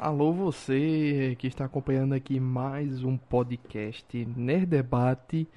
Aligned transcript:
Alô 0.00 0.32
você 0.32 1.34
que 1.40 1.48
está 1.48 1.64
acompanhando 1.64 2.12
aqui 2.12 2.38
mais 2.38 3.02
um 3.02 3.16
podcast 3.16 4.28
Nerd 4.36 4.66
Debate 4.66 5.48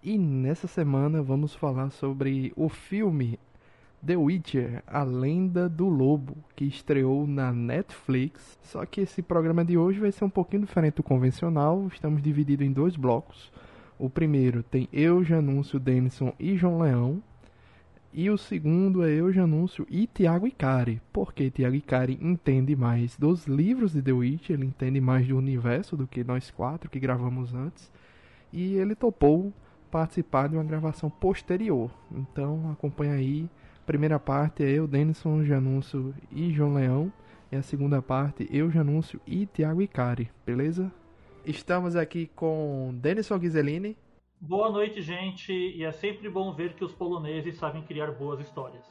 e 0.00 0.16
nessa 0.16 0.68
semana 0.68 1.20
vamos 1.20 1.52
falar 1.52 1.90
sobre 1.90 2.52
o 2.54 2.68
filme 2.68 3.40
The 4.06 4.16
Witcher, 4.16 4.84
A 4.86 5.02
Lenda 5.02 5.68
do 5.68 5.88
Lobo, 5.88 6.36
que 6.54 6.64
estreou 6.64 7.26
na 7.26 7.52
Netflix. 7.52 8.56
Só 8.62 8.86
que 8.86 9.00
esse 9.00 9.20
programa 9.20 9.64
de 9.64 9.76
hoje 9.76 9.98
vai 9.98 10.12
ser 10.12 10.24
um 10.24 10.30
pouquinho 10.30 10.62
diferente 10.62 10.94
do 10.94 11.02
convencional, 11.02 11.88
estamos 11.92 12.22
divididos 12.22 12.64
em 12.64 12.70
dois 12.70 12.94
blocos. 12.94 13.50
O 13.98 14.08
primeiro 14.08 14.62
tem 14.62 14.88
eu, 14.92 15.24
Janúncio, 15.24 15.80
Denison 15.80 16.32
e 16.38 16.56
João 16.56 16.78
Leão. 16.78 17.20
E 18.12 18.30
o 18.30 18.38
segundo 18.38 19.04
é 19.04 19.10
eu, 19.10 19.30
Janúncio 19.32 19.86
e 19.90 20.06
Tiago 20.06 20.46
Icari. 20.46 21.00
Porque 21.12 21.50
Tiago 21.50 21.76
Icari 21.76 22.18
entende 22.20 22.74
mais 22.74 23.16
dos 23.16 23.46
livros 23.46 23.92
de 23.92 24.02
The 24.02 24.12
Witch, 24.12 24.50
ele 24.50 24.64
entende 24.64 25.00
mais 25.00 25.26
do 25.26 25.36
universo 25.36 25.96
do 25.96 26.06
que 26.06 26.24
nós 26.24 26.50
quatro 26.50 26.90
que 26.90 26.98
gravamos 26.98 27.54
antes. 27.54 27.90
E 28.52 28.74
ele 28.74 28.94
topou 28.94 29.52
participar 29.90 30.48
de 30.48 30.56
uma 30.56 30.64
gravação 30.64 31.10
posterior. 31.10 31.90
Então 32.10 32.70
acompanha 32.72 33.12
aí. 33.14 33.48
primeira 33.86 34.18
parte 34.18 34.62
é 34.62 34.70
eu, 34.70 34.86
Denison, 34.86 35.44
Janúncio 35.44 36.14
e 36.32 36.52
João 36.52 36.74
Leão. 36.74 37.12
E 37.50 37.56
a 37.56 37.62
segunda 37.62 38.02
parte, 38.02 38.46
eu, 38.50 38.70
Janúncio 38.70 39.20
e 39.26 39.46
Tiago 39.46 39.80
Icari, 39.80 40.30
beleza? 40.44 40.92
Estamos 41.46 41.96
aqui 41.96 42.30
com 42.36 42.94
Denison 43.00 43.38
Ghiseline. 43.38 43.96
Boa 44.40 44.70
noite, 44.70 45.02
gente, 45.02 45.52
e 45.52 45.84
é 45.84 45.90
sempre 45.90 46.30
bom 46.30 46.52
ver 46.52 46.74
que 46.74 46.84
os 46.84 46.94
poloneses 46.94 47.56
sabem 47.56 47.82
criar 47.82 48.12
boas 48.12 48.38
histórias. 48.38 48.84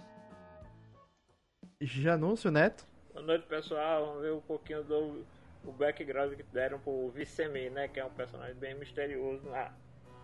Janúncio 1.80 2.52
Neto. 2.52 2.86
Boa 3.14 3.26
noite, 3.26 3.48
pessoal. 3.48 4.08
Vamos 4.08 4.22
ver 4.24 4.34
um 4.34 4.42
pouquinho 4.42 4.84
do 4.84 5.26
o 5.64 5.72
background 5.72 6.34
que 6.34 6.44
deram 6.44 6.80
pro 6.80 7.10
Vicemi, 7.12 7.70
né? 7.70 7.88
Que 7.88 8.00
é 8.00 8.06
um 8.06 8.10
personagem 8.10 8.56
bem 8.56 8.76
misterioso. 8.76 9.50
Na, 9.50 9.74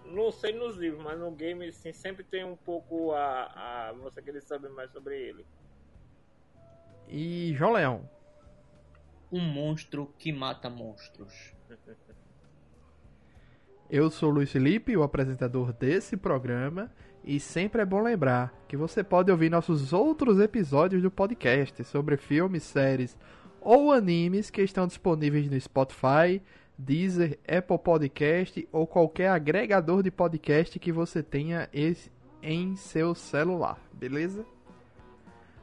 não 0.05 0.29
sei 0.29 0.51
nos 0.51 0.75
livros, 0.75 1.01
mas 1.01 1.17
no 1.17 1.31
game 1.31 1.67
assim, 1.67 1.93
sempre 1.93 2.25
tem 2.25 2.43
um 2.43 2.57
pouco 2.57 3.13
a, 3.13 3.89
a 3.89 3.93
você 3.93 4.21
querer 4.21 4.41
saber 4.41 4.69
mais 4.69 4.91
sobre 4.91 5.17
ele. 5.17 5.45
E 7.07 7.53
João 7.55 7.71
Leão. 7.71 8.09
Um 9.31 9.39
monstro 9.39 10.13
que 10.19 10.33
mata 10.33 10.69
monstros. 10.69 11.55
Eu 13.95 14.09
sou 14.09 14.31
o 14.31 14.33
Luiz 14.33 14.51
Felipe, 14.51 14.97
o 14.97 15.03
apresentador 15.03 15.71
desse 15.71 16.17
programa, 16.17 16.89
e 17.23 17.39
sempre 17.39 17.83
é 17.83 17.85
bom 17.85 18.01
lembrar 18.01 18.51
que 18.67 18.75
você 18.75 19.03
pode 19.03 19.29
ouvir 19.29 19.51
nossos 19.51 19.93
outros 19.93 20.39
episódios 20.39 20.99
do 20.99 21.11
podcast 21.11 21.83
sobre 21.83 22.17
filmes, 22.17 22.63
séries 22.63 23.15
ou 23.61 23.91
animes 23.91 24.49
que 24.49 24.63
estão 24.63 24.87
disponíveis 24.87 25.47
no 25.47 25.61
Spotify, 25.61 26.41
Deezer, 26.75 27.37
Apple 27.47 27.77
Podcast 27.77 28.67
ou 28.71 28.87
qualquer 28.87 29.29
agregador 29.29 30.01
de 30.01 30.09
podcast 30.09 30.79
que 30.79 30.91
você 30.91 31.21
tenha 31.21 31.69
em 32.41 32.75
seu 32.75 33.13
celular, 33.13 33.79
beleza? 33.93 34.43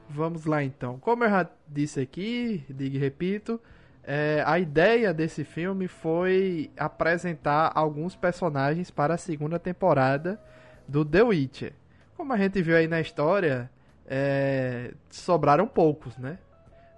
Vamos 0.08 0.44
lá 0.44 0.62
então. 0.62 1.00
Como 1.00 1.24
eu 1.24 1.30
já 1.30 1.50
disse 1.66 1.98
aqui, 1.98 2.64
digo 2.70 2.94
e 2.94 2.98
repito, 3.00 3.60
é, 4.04 4.42
a 4.46 4.58
ideia 4.58 5.12
desse 5.12 5.44
filme 5.44 5.86
foi 5.86 6.70
apresentar 6.76 7.70
alguns 7.74 8.16
personagens 8.16 8.90
para 8.90 9.14
a 9.14 9.18
segunda 9.18 9.58
temporada 9.58 10.40
do 10.88 11.04
The 11.04 11.22
Witcher. 11.22 11.72
Como 12.16 12.32
a 12.32 12.36
gente 12.36 12.60
viu 12.62 12.76
aí 12.76 12.88
na 12.88 13.00
história, 13.00 13.70
é, 14.06 14.92
sobraram 15.08 15.66
poucos, 15.66 16.16
né? 16.18 16.38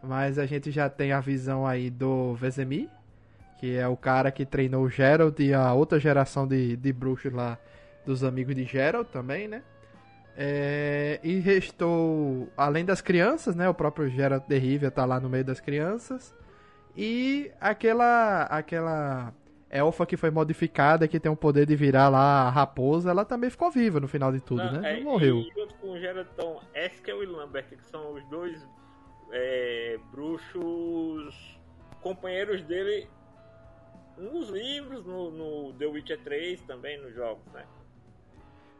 Mas 0.02 0.38
a 0.38 0.46
gente 0.46 0.70
já 0.70 0.88
tem 0.88 1.12
a 1.12 1.20
visão 1.20 1.66
aí 1.66 1.90
do 1.90 2.34
Vezemir, 2.34 2.88
que 3.60 3.76
é 3.76 3.86
o 3.86 3.96
cara 3.96 4.32
que 4.32 4.44
treinou 4.44 4.88
Geralt 4.88 5.38
e 5.38 5.54
a 5.54 5.72
outra 5.72 6.00
geração 6.00 6.46
de, 6.46 6.76
de 6.76 6.92
bruxos 6.92 7.32
lá, 7.32 7.58
dos 8.04 8.24
amigos 8.24 8.54
de 8.54 8.64
Geralt 8.64 9.08
também, 9.08 9.46
né? 9.46 9.62
É, 10.36 11.20
e 11.22 11.38
restou, 11.40 12.48
além 12.56 12.84
das 12.84 13.00
crianças, 13.00 13.54
né? 13.54 13.68
O 13.68 13.74
próprio 13.74 14.08
Geralt 14.08 14.48
de 14.48 14.58
Rivia 14.58 14.90
tá 14.90 15.04
lá 15.04 15.20
no 15.20 15.28
meio 15.28 15.44
das 15.44 15.60
crianças. 15.60 16.34
E 16.96 17.50
aquela 17.60 18.42
aquela 18.44 19.34
elfa 19.70 20.04
que 20.04 20.18
foi 20.18 20.30
modificada, 20.30 21.08
que 21.08 21.18
tem 21.18 21.32
o 21.32 21.36
poder 21.36 21.64
de 21.64 21.74
virar 21.74 22.10
lá 22.10 22.42
a 22.42 22.50
raposa, 22.50 23.10
ela 23.10 23.24
também 23.24 23.48
ficou 23.48 23.70
viva 23.70 23.98
no 23.98 24.06
final 24.06 24.30
de 24.30 24.40
tudo, 24.40 24.62
Não, 24.62 24.80
né? 24.80 24.92
É, 24.92 24.96
Não 24.98 25.12
morreu. 25.12 25.38
E 25.38 25.50
junto 25.54 25.74
com 25.76 25.92
o 25.92 25.98
Geralton, 25.98 26.60
Eskel 26.74 27.22
e 27.22 27.26
Lambert, 27.26 27.68
que 27.68 27.84
são 27.86 28.12
os 28.12 28.22
dois 28.26 28.62
é, 29.32 29.98
bruxos 30.10 31.58
companheiros 32.02 32.62
dele 32.64 33.08
nos 34.18 34.50
livros, 34.50 35.06
no, 35.06 35.30
no, 35.30 35.72
The 35.72 35.86
Witcher 35.86 36.20
3 36.22 36.60
também, 36.62 37.00
nos 37.00 37.14
jogos, 37.14 37.44
né? 37.52 37.64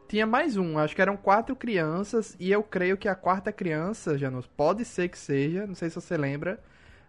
Tinha 0.07 0.27
mais 0.27 0.59
um, 0.59 0.79
acho 0.79 0.95
que 0.95 1.01
eram 1.01 1.17
quatro 1.17 1.57
crianças, 1.57 2.37
e 2.39 2.53
eu 2.53 2.63
creio 2.63 2.99
que 2.99 3.09
a 3.09 3.15
quarta 3.15 3.51
criança, 3.51 4.19
Janus, 4.19 4.47
pode 4.47 4.85
ser 4.85 5.09
que 5.09 5.17
seja, 5.17 5.67
não 5.67 5.75
sei 5.75 5.89
se 5.89 5.95
você 5.95 6.19
lembra, 6.19 6.63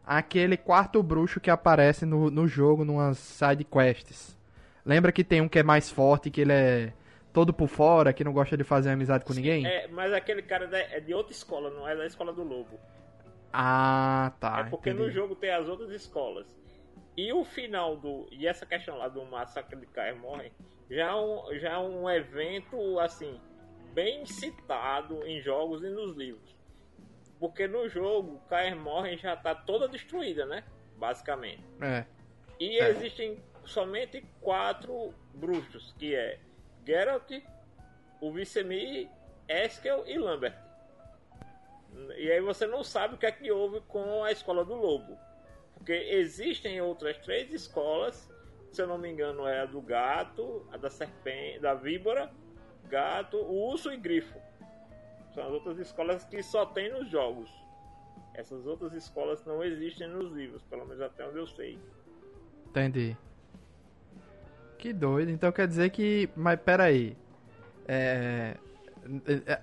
aquele 0.05 0.57
quarto 0.57 1.01
bruxo 1.01 1.39
que 1.39 1.49
aparece 1.49 2.05
no, 2.05 2.29
no 2.29 2.47
jogo, 2.47 2.83
numas 2.83 3.17
side 3.17 3.63
quests. 3.63 4.37
Lembra 4.85 5.11
que 5.11 5.23
tem 5.23 5.41
um 5.41 5.47
que 5.47 5.59
é 5.59 5.63
mais 5.63 5.89
forte, 5.89 6.29
que 6.29 6.41
ele 6.41 6.51
é 6.51 6.93
todo 7.31 7.53
por 7.53 7.67
fora, 7.67 8.13
que 8.13 8.23
não 8.23 8.33
gosta 8.33 8.55
de 8.55 8.63
fazer 8.63 8.91
amizade 8.91 9.25
com 9.25 9.33
ninguém? 9.33 9.65
É, 9.65 9.87
mas 9.87 10.13
aquele 10.13 10.41
cara 10.41 10.69
é 10.77 10.99
de 10.99 11.13
outra 11.13 11.31
escola, 11.31 11.69
não 11.71 11.87
é 11.87 11.95
da 11.95 12.05
escola 12.05 12.31
do 12.33 12.43
lobo. 12.43 12.79
Ah, 13.51 14.33
tá. 14.39 14.59
É 14.59 14.69
porque 14.69 14.89
entendi. 14.89 15.05
no 15.05 15.11
jogo 15.11 15.35
tem 15.35 15.51
as 15.51 15.67
outras 15.67 15.91
escolas. 15.91 16.47
E 17.15 17.31
o 17.31 17.43
final 17.43 17.95
do. 17.95 18.27
E 18.31 18.47
essa 18.47 18.65
questão 18.65 18.97
lá 18.97 19.07
do 19.07 19.23
massacre 19.25 19.79
de 19.79 19.85
Caer 19.85 20.15
Morren 20.15 20.51
já 20.89 21.11
é 21.11 21.15
um, 21.15 21.59
já 21.59 21.73
é 21.73 21.77
um 21.77 22.09
evento, 22.09 22.99
assim, 22.99 23.39
bem 23.93 24.25
citado 24.25 25.25
em 25.25 25.39
jogos 25.41 25.83
e 25.83 25.89
nos 25.89 26.15
livros. 26.17 26.52
Porque 27.43 27.67
no 27.67 27.89
jogo, 27.89 28.39
Caer 28.47 28.73
Morren 28.73 29.17
já 29.17 29.35
tá 29.35 29.53
toda 29.53 29.85
destruída, 29.85 30.45
né? 30.45 30.63
Basicamente. 30.95 31.61
É. 31.81 32.05
E 32.57 32.79
É. 32.79 32.87
existem 32.87 33.37
somente 33.65 34.25
quatro 34.39 35.13
bruxos, 35.33 35.93
que 35.99 36.15
é 36.15 36.39
Geralt, 36.87 37.29
o 38.21 38.31
Vicemir, 38.31 39.09
Eskel 39.49 40.05
e 40.07 40.17
Lambert. 40.17 40.55
E 42.15 42.31
aí 42.31 42.39
você 42.39 42.65
não 42.65 42.81
sabe 42.81 43.15
o 43.15 43.17
que 43.17 43.25
é 43.25 43.31
que 43.33 43.51
houve 43.51 43.81
com 43.89 44.23
a 44.23 44.31
escola 44.31 44.63
do 44.63 44.75
lobo. 44.75 45.19
Porque 45.73 45.91
existem 45.91 46.79
outras 46.79 47.17
três 47.17 47.53
escolas, 47.53 48.31
se 48.71 48.81
eu 48.81 48.87
não 48.87 48.97
me 48.97 49.11
engano 49.11 49.45
é 49.45 49.59
a 49.59 49.65
do 49.65 49.81
gato, 49.81 50.65
a 50.71 50.77
da 50.77 50.89
serpente, 50.89 51.59
da 51.59 51.73
víbora, 51.73 52.31
gato, 52.87 53.35
o 53.35 53.67
urso 53.69 53.91
e 53.91 53.97
grifo. 53.97 54.39
São 55.33 55.45
as 55.45 55.51
outras 55.51 55.79
escolas 55.79 56.23
que 56.25 56.41
só 56.43 56.65
tem 56.65 56.91
nos 56.91 57.09
jogos. 57.09 57.49
Essas 58.33 58.65
outras 58.65 58.93
escolas 58.93 59.43
não 59.45 59.63
existem 59.63 60.07
nos 60.07 60.31
livros, 60.31 60.63
pelo 60.63 60.85
menos 60.85 61.01
até 61.01 61.27
onde 61.27 61.37
eu 61.37 61.47
sei. 61.47 61.79
Entendi. 62.69 63.15
Que 64.77 64.91
doido. 64.91 65.29
Então 65.29 65.51
quer 65.51 65.67
dizer 65.67 65.89
que. 65.91 66.29
Mas 66.35 66.59
peraí. 66.59 67.15
É. 67.87 68.57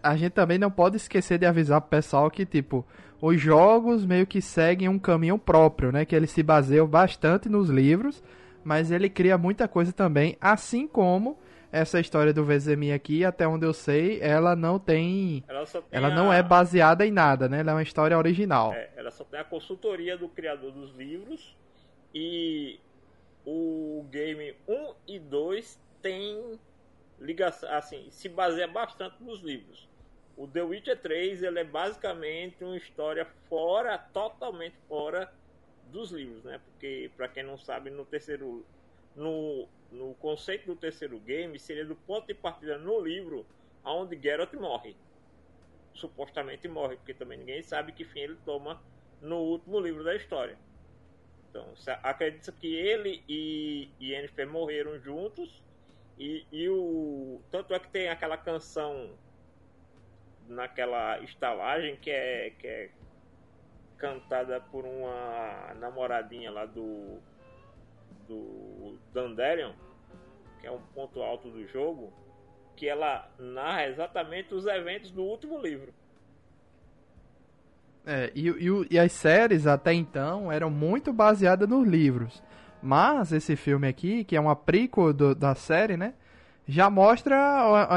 A 0.03 0.17
gente 0.17 0.33
também 0.33 0.59
não 0.59 0.71
pode 0.71 0.97
esquecer 0.97 1.39
de 1.39 1.47
avisar 1.47 1.81
pro 1.81 1.91
pessoal 1.91 2.31
que, 2.31 2.45
tipo, 2.45 2.85
os 3.23 3.41
jogos 3.41 4.05
meio 4.05 4.27
que 4.27 4.43
seguem 4.43 4.89
um 4.89 4.99
caminho 4.99 5.39
próprio, 5.39 5.91
né? 5.91 6.05
Que 6.05 6.15
eles 6.15 6.31
se 6.31 6.43
baseiam 6.43 6.87
bastante 6.87 7.49
nos 7.49 7.71
livros, 7.71 8.23
mas 8.63 8.91
ele 8.91 9.09
cria 9.09 9.39
muita 9.39 9.67
coisa 9.67 9.93
também, 9.93 10.37
assim 10.41 10.87
como 10.87 11.39
essa 11.73 12.01
história 12.01 12.33
do 12.33 12.45
Vezemir 12.45 12.95
aqui, 12.95 13.25
até 13.25 13.47
onde 13.47 13.65
eu 13.65 13.73
sei, 13.73 14.21
ela 14.21 14.57
não 14.57 14.79
tem. 14.79 15.45
Ela, 15.49 15.65
tem 15.67 15.83
Ela 15.93 16.11
não 16.11 16.31
a- 16.31 16.37
é 16.37 16.43
baseada 16.43 17.07
em 17.07 17.11
nada, 17.11 17.49
né? 17.49 17.61
Ela 17.61 17.73
é 17.73 17.75
uma 17.75 17.83
história 17.83 18.17
original. 18.19 18.73
É, 18.73 18.91
ela 18.97 19.11
só 19.11 19.25
tem 19.25 19.39
a 19.41 19.45
consultoria 19.45 20.17
do 20.17 20.29
criador 20.29 20.73
dos 20.73 20.93
livros 20.97 21.57
e 22.15 22.79
o 23.47 24.05
game 24.11 24.55
1 24.69 24.95
e 25.07 25.19
2 25.19 25.81
tem 26.03 26.59
ligação, 27.21 27.71
assim, 27.73 28.09
se 28.11 28.29
baseia 28.29 28.67
bastante 28.67 29.23
nos 29.23 29.41
livros. 29.43 29.89
O 30.37 30.47
The 30.47 30.63
Witcher 30.63 30.99
3 30.99 31.43
ele 31.43 31.61
é 31.61 31.65
basicamente 31.65 32.65
uma 32.65 32.77
história 32.77 33.27
fora, 33.49 33.99
totalmente 33.99 34.75
fora 34.89 35.31
dos 35.93 36.11
livros, 36.11 36.43
né? 36.45 36.59
Porque 36.65 37.11
para 37.17 37.29
quem 37.29 37.43
não 37.43 37.59
sabe, 37.59 37.91
no 37.91 38.05
terceiro 38.05 38.65
no, 39.15 39.69
no 39.91 40.15
conceito 40.15 40.67
do 40.67 40.77
terceiro 40.77 41.19
game 41.21 41.59
seria 41.59 41.85
do 41.85 41.97
ponto 41.97 42.27
de 42.27 42.35
partida 42.35 42.79
no 42.79 43.01
livro 43.01 43.47
aonde 43.83 44.21
Geralt 44.21 44.53
morre 44.55 44.97
supostamente 45.95 46.69
morre, 46.69 46.97
porque 46.97 47.15
também 47.15 47.39
ninguém 47.39 47.63
sabe 47.63 47.93
que 47.93 48.05
fim 48.05 48.21
ele 48.21 48.39
toma 48.45 48.81
no 49.21 49.37
último 49.37 49.79
livro 49.79 50.03
da 50.03 50.15
história. 50.15 50.57
Então, 51.49 51.75
acredita 52.03 52.53
que 52.53 52.75
ele 52.75 53.23
e 53.29 53.91
Yennefer 54.01 54.49
morreram 54.49 54.99
juntos 55.01 55.63
e, 56.19 56.47
e 56.53 56.69
o 56.69 57.41
tanto 57.51 57.75
é 57.75 57.79
que 57.79 57.89
tem 57.89 58.09
aquela 58.09 58.37
canção 58.37 59.11
naquela 60.49 61.19
estalagem 61.21 61.97
que 61.97 62.11
é 62.11 62.51
que 62.51 62.67
é 62.67 62.91
cantada 63.99 64.61
por 64.61 64.85
uma 64.85 65.75
namoradinha 65.75 66.51
lá 66.51 66.67
do 66.67 67.21
do 68.35 68.99
Dandelion, 69.13 69.73
que 70.61 70.67
é 70.67 70.71
um 70.71 70.81
ponto 70.95 71.21
alto 71.23 71.51
do 71.51 71.67
jogo, 71.67 72.13
que 72.77 72.89
ela 72.89 73.29
narra 73.39 73.89
exatamente 73.89 74.55
os 74.55 74.67
eventos 74.67 75.11
do 75.11 75.23
último 75.23 75.61
livro. 75.61 75.93
É, 78.07 78.31
e, 78.35 78.49
e, 78.49 78.87
e, 78.91 78.99
as 78.99 79.13
séries 79.13 79.67
até 79.67 79.93
então 79.93 80.51
eram 80.51 80.71
muito 80.71 81.13
baseadas 81.13 81.69
nos 81.69 81.87
livros. 81.87 82.43
Mas 82.83 83.31
esse 83.33 83.57
filme 83.57 83.87
aqui, 83.87 84.25
que 84.25 84.35
é 84.35 84.41
uma 84.41 84.57
prequel 84.57 85.13
do, 85.13 85.35
da 85.35 85.55
série, 85.55 85.97
né? 85.97 86.15
Já 86.67 86.89
mostra 86.89 87.37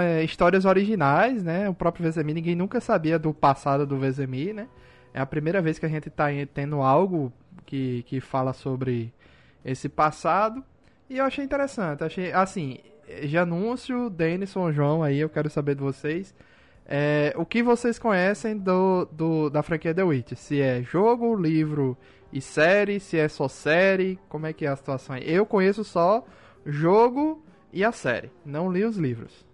é, 0.04 0.24
histórias 0.24 0.66
originais, 0.66 1.44
né? 1.44 1.70
O 1.70 1.74
próprio 1.74 2.04
Vezemir, 2.04 2.36
ninguém 2.36 2.56
nunca 2.56 2.82
sabia 2.82 3.18
do 3.18 3.34
passado 3.34 3.86
do 3.86 3.98
Vezemir, 3.98 4.54
né? 4.54 4.68
É 5.14 5.22
a 5.22 5.26
primeira 5.26 5.62
vez 5.62 5.80
que 5.80 5.86
a 5.86 5.90
gente 5.90 6.10
está 6.10 6.26
tendo 6.54 6.82
algo 6.82 7.32
que, 7.66 8.04
que 8.04 8.20
fala 8.20 8.52
sobre 8.52 9.14
esse 9.64 9.88
passado. 9.90 10.64
E 11.10 11.18
eu 11.18 11.26
achei 11.26 11.44
interessante. 11.44 12.04
Achei, 12.04 12.32
assim, 12.32 12.80
Janúncio, 13.24 14.10
Denison, 14.10 14.72
João, 14.72 15.04
aí 15.04 15.20
eu 15.20 15.30
quero 15.30 15.50
saber 15.50 15.76
de 15.76 15.82
vocês. 15.82 16.34
É, 16.86 17.34
o 17.38 17.46
que 17.46 17.64
vocês 17.64 17.98
conhecem 17.98 18.58
do, 18.58 19.06
do, 19.06 19.50
da 19.50 19.64
franquia 19.64 19.94
The 19.94 20.04
Witch? 20.04 20.34
Se 20.34 20.62
é 20.62 20.82
jogo, 20.82 21.36
livro 21.36 21.98
e 22.32 22.42
série, 22.42 23.00
se 23.00 23.18
é 23.18 23.28
só 23.28 23.48
série, 23.48 24.20
como 24.28 24.46
é 24.46 24.54
que 24.54 24.66
é 24.66 24.70
a 24.70 24.76
situação 24.76 25.16
aí? 25.16 25.24
Eu 25.26 25.46
conheço 25.46 25.84
só 25.84 26.26
jogo 26.66 27.44
e 27.72 27.84
a 27.84 27.92
série, 27.92 28.32
não 28.46 28.72
li 28.72 28.84
os 28.84 28.98
livros. 28.98 29.46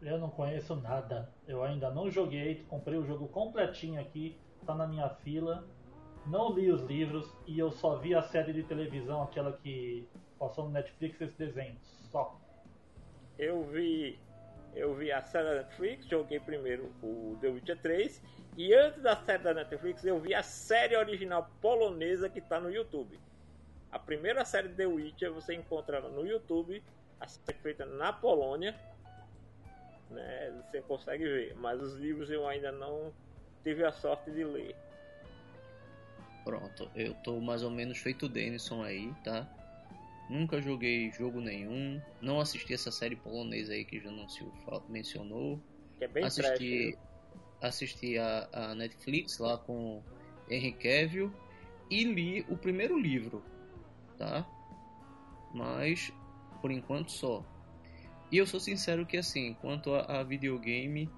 Eu 0.00 0.18
não 0.18 0.28
conheço 0.28 0.76
nada. 0.76 1.30
Eu 1.46 1.62
ainda 1.62 1.90
não 1.90 2.10
joguei, 2.10 2.64
comprei 2.68 2.98
o 2.98 3.04
jogo 3.04 3.26
completinho 3.28 4.00
aqui, 4.00 4.36
tá 4.66 4.74
na 4.74 4.86
minha 4.86 5.08
fila. 5.08 5.64
Não 6.26 6.52
li 6.52 6.70
os 6.70 6.82
livros 6.82 7.30
e 7.46 7.58
eu 7.58 7.70
só 7.70 7.96
vi 7.96 8.14
a 8.14 8.22
série 8.22 8.52
de 8.52 8.62
televisão, 8.62 9.22
aquela 9.22 9.52
que 9.52 10.08
passou 10.38 10.64
no 10.64 10.70
Netflix 10.70 11.20
esse 11.20 11.36
desenho. 11.36 11.76
Só. 12.10 12.38
Eu 13.38 13.62
vi 13.64 14.18
eu 14.74 14.92
vi 14.94 15.12
a 15.12 15.22
série 15.22 15.44
da 15.44 15.54
Netflix, 15.56 16.06
joguei 16.06 16.40
primeiro 16.40 16.92
o 17.00 17.38
The 17.40 17.48
Witcher 17.48 17.80
3 17.80 18.22
e 18.56 18.74
antes 18.74 19.02
da 19.02 19.16
série 19.16 19.42
da 19.42 19.54
Netflix 19.54 20.04
eu 20.04 20.18
vi 20.18 20.34
a 20.34 20.42
série 20.42 20.96
original 20.96 21.48
polonesa 21.60 22.28
que 22.28 22.40
está 22.40 22.58
no 22.60 22.70
YouTube. 22.70 23.18
A 23.92 23.98
primeira 23.98 24.44
série 24.44 24.68
The 24.70 24.86
Witcher 24.86 25.32
você 25.32 25.54
encontra 25.54 26.00
no 26.00 26.26
YouTube, 26.26 26.82
a 27.20 27.28
série 27.28 27.58
feita 27.58 27.84
na 27.86 28.12
Polônia, 28.12 28.74
né? 30.10 30.50
Você 30.62 30.80
consegue 30.82 31.24
ver, 31.24 31.54
mas 31.56 31.80
os 31.80 31.94
livros 31.94 32.28
eu 32.28 32.46
ainda 32.46 32.72
não 32.72 33.12
tive 33.62 33.84
a 33.84 33.92
sorte 33.92 34.30
de 34.32 34.42
ler. 34.42 34.74
Pronto, 36.44 36.90
eu 36.94 37.14
tô 37.14 37.40
mais 37.40 37.62
ou 37.62 37.70
menos 37.70 37.98
feito 37.98 38.28
Denison 38.28 38.82
aí, 38.82 39.12
tá? 39.24 39.48
Nunca 40.28 40.60
joguei 40.60 41.10
jogo 41.10 41.40
nenhum. 41.40 42.00
Não 42.20 42.38
assisti 42.38 42.74
essa 42.74 42.90
série 42.90 43.16
polonesa 43.16 43.72
aí 43.72 43.84
que 43.84 43.98
já 43.98 44.10
não 44.10 44.28
se 44.28 44.44
mencionou. 44.88 45.58
Que 45.98 46.04
é 46.04 46.08
bem 46.08 46.24
assisti, 46.24 46.92
trash, 46.92 47.04
assisti 47.62 48.18
a, 48.18 48.48
a, 48.52 48.74
Netflix 48.74 49.38
lá 49.38 49.56
com 49.56 50.02
Henry 50.50 50.72
Cavill 50.72 51.32
e 51.90 52.04
li 52.04 52.44
o 52.48 52.56
primeiro 52.56 52.98
livro, 52.98 53.42
tá? 54.18 54.46
Mas 55.54 56.12
por 56.60 56.70
enquanto 56.70 57.10
só. 57.10 57.44
E 58.30 58.38
eu 58.38 58.46
sou 58.46 58.58
sincero 58.60 59.06
que 59.06 59.16
assim, 59.16 59.54
quanto 59.60 59.94
a, 59.94 60.20
a 60.20 60.22
videogame, 60.22 61.08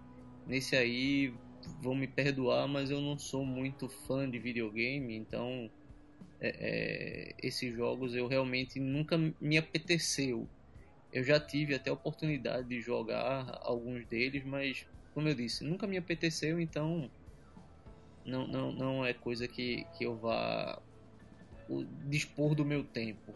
nesse 0.46 0.76
aí 0.76 1.32
vão 1.80 1.94
me 1.94 2.06
perdoar, 2.06 2.66
mas 2.68 2.90
eu 2.90 3.00
não 3.00 3.18
sou 3.18 3.44
muito 3.44 3.88
fã 3.88 4.28
de 4.28 4.38
videogame, 4.38 5.16
então 5.16 5.70
é, 6.40 6.48
é, 6.48 7.34
esses 7.42 7.74
jogos 7.74 8.14
eu 8.14 8.26
realmente 8.26 8.78
nunca 8.78 9.16
me 9.40 9.58
apeteceu. 9.58 10.48
Eu 11.12 11.24
já 11.24 11.40
tive 11.40 11.74
até 11.74 11.90
a 11.90 11.94
oportunidade 11.94 12.68
de 12.68 12.80
jogar 12.80 13.58
alguns 13.62 14.06
deles, 14.06 14.44
mas 14.44 14.86
como 15.14 15.28
eu 15.28 15.34
disse, 15.34 15.64
nunca 15.64 15.86
me 15.86 15.96
apeteceu, 15.96 16.60
então 16.60 17.10
não, 18.24 18.46
não, 18.46 18.72
não 18.72 19.06
é 19.06 19.14
coisa 19.14 19.48
que, 19.48 19.84
que 19.96 20.04
eu 20.04 20.16
vá 20.16 20.80
dispor 22.08 22.54
do 22.54 22.64
meu 22.64 22.84
tempo. 22.84 23.34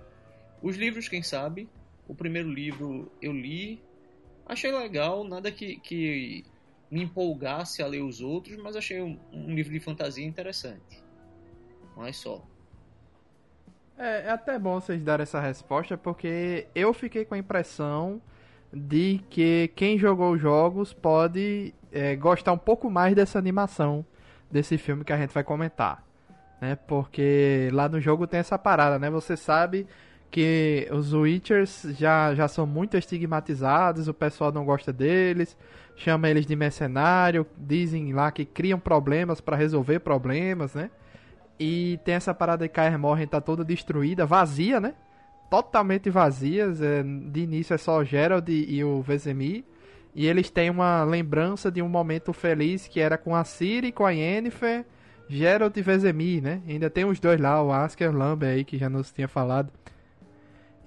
Os 0.63 0.77
livros, 0.77 1.09
quem 1.09 1.23
sabe? 1.23 1.69
O 2.07 2.15
primeiro 2.15 2.53
livro 2.53 3.11
eu 3.23 3.33
li, 3.33 3.81
achei 4.47 4.71
legal, 4.71 5.25
nada 5.25 5.51
que, 5.51 5.77
que 5.81 6.45
me 6.91 7.03
empolgasse 7.03 7.83
a 7.83 7.87
ler 7.87 8.03
os 8.03 8.21
outros, 8.21 8.57
mas 8.57 8.75
achei 8.75 9.01
um, 9.01 9.19
um 9.33 9.55
livro 9.55 9.73
de 9.73 9.81
fantasia 9.81 10.27
interessante. 10.27 11.03
Mas 11.97 12.17
só. 12.17 12.43
É, 13.97 14.27
é 14.27 14.31
até 14.31 14.59
bom 14.59 14.81
vocês 14.81 15.03
darem 15.03 15.23
essa 15.23 15.41
resposta, 15.41 15.97
porque 15.97 16.67
eu 16.75 16.93
fiquei 16.93 17.25
com 17.25 17.35
a 17.35 17.39
impressão 17.39 18.21
de 18.73 19.21
que 19.29 19.71
quem 19.77 19.99
jogou 19.99 20.33
os 20.33 20.41
jogos 20.41 20.93
pode 20.93 21.75
é, 21.93 22.17
gostar 22.17 22.53
um 22.53 22.59
pouco 22.59 22.91
mais 22.91 23.15
dessa 23.15 23.39
animação 23.39 24.05
desse 24.51 24.79
filme 24.79 25.05
que 25.05 25.13
a 25.13 25.17
gente 25.17 25.33
vai 25.33 25.45
comentar. 25.45 26.05
Né? 26.61 26.77
Porque 26.77 27.69
lá 27.73 27.89
no 27.89 28.01
jogo 28.01 28.27
tem 28.27 28.41
essa 28.41 28.59
parada, 28.59 28.99
né? 28.99 29.11
Você 29.11 29.37
sabe 29.37 29.87
que 30.31 30.89
os 30.93 31.13
Witchers 31.13 31.87
já, 31.99 32.35
já 32.35 32.47
são 32.47 32.67
muito 32.67 32.97
estigmatizados, 32.97 34.09
o 34.09 34.15
pessoal 34.15 34.53
não 34.53 34.65
gosta 34.65 34.93
deles, 34.93 35.57
chama 36.01 36.31
eles 36.31 36.47
de 36.47 36.57
mercenário, 36.57 37.47
dizem 37.59 38.13
lá 38.13 38.31
que 38.33 38.47
criam 38.47 38.79
problemas 38.79 39.41
para 39.41 39.55
resolver 39.55 40.01
problemas, 40.01 40.75
né? 40.75 40.91
E 41.59 42.01
tem 42.05 42.15
essa 42.15 42.33
parada 42.33 42.65
de 42.65 42.71
Kaer 42.71 42.99
tá 43.29 43.39
toda 43.39 43.63
destruída, 43.63 44.25
vazia, 44.25 44.81
né? 44.81 44.95
Totalmente 45.51 46.09
vazias. 46.09 46.81
É, 46.81 47.03
de 47.03 47.41
início 47.41 47.75
é 47.75 47.77
só 47.77 47.99
o 47.99 48.05
Gerald 48.05 48.51
e 48.51 48.83
o 48.83 49.03
Vezemir. 49.03 49.65
E 50.15 50.27
eles 50.27 50.49
têm 50.49 50.71
uma 50.71 51.05
lembrança 51.05 51.71
de 51.71 51.83
um 51.83 51.89
momento 51.89 52.33
feliz 52.33 52.89
que 52.89 52.99
era 52.99 53.19
com 53.19 53.37
a 53.37 53.45
Ciri, 53.45 53.93
com 53.93 54.07
a 54.07 54.11
Yennefer, 54.11 54.87
Gerald 55.29 55.79
e 55.79 55.83
Vezemir, 55.83 56.43
né? 56.43 56.63
E 56.67 56.73
ainda 56.73 56.89
tem 56.89 57.05
os 57.05 57.21
dois 57.21 57.39
lá, 57.39 57.63
o 57.63 57.71
Asker 57.71 58.11
Lambert 58.11 58.55
aí, 58.55 58.65
que 58.65 58.79
já 58.79 58.89
nos 58.89 59.13
tinha 59.13 59.29
falado. 59.29 59.71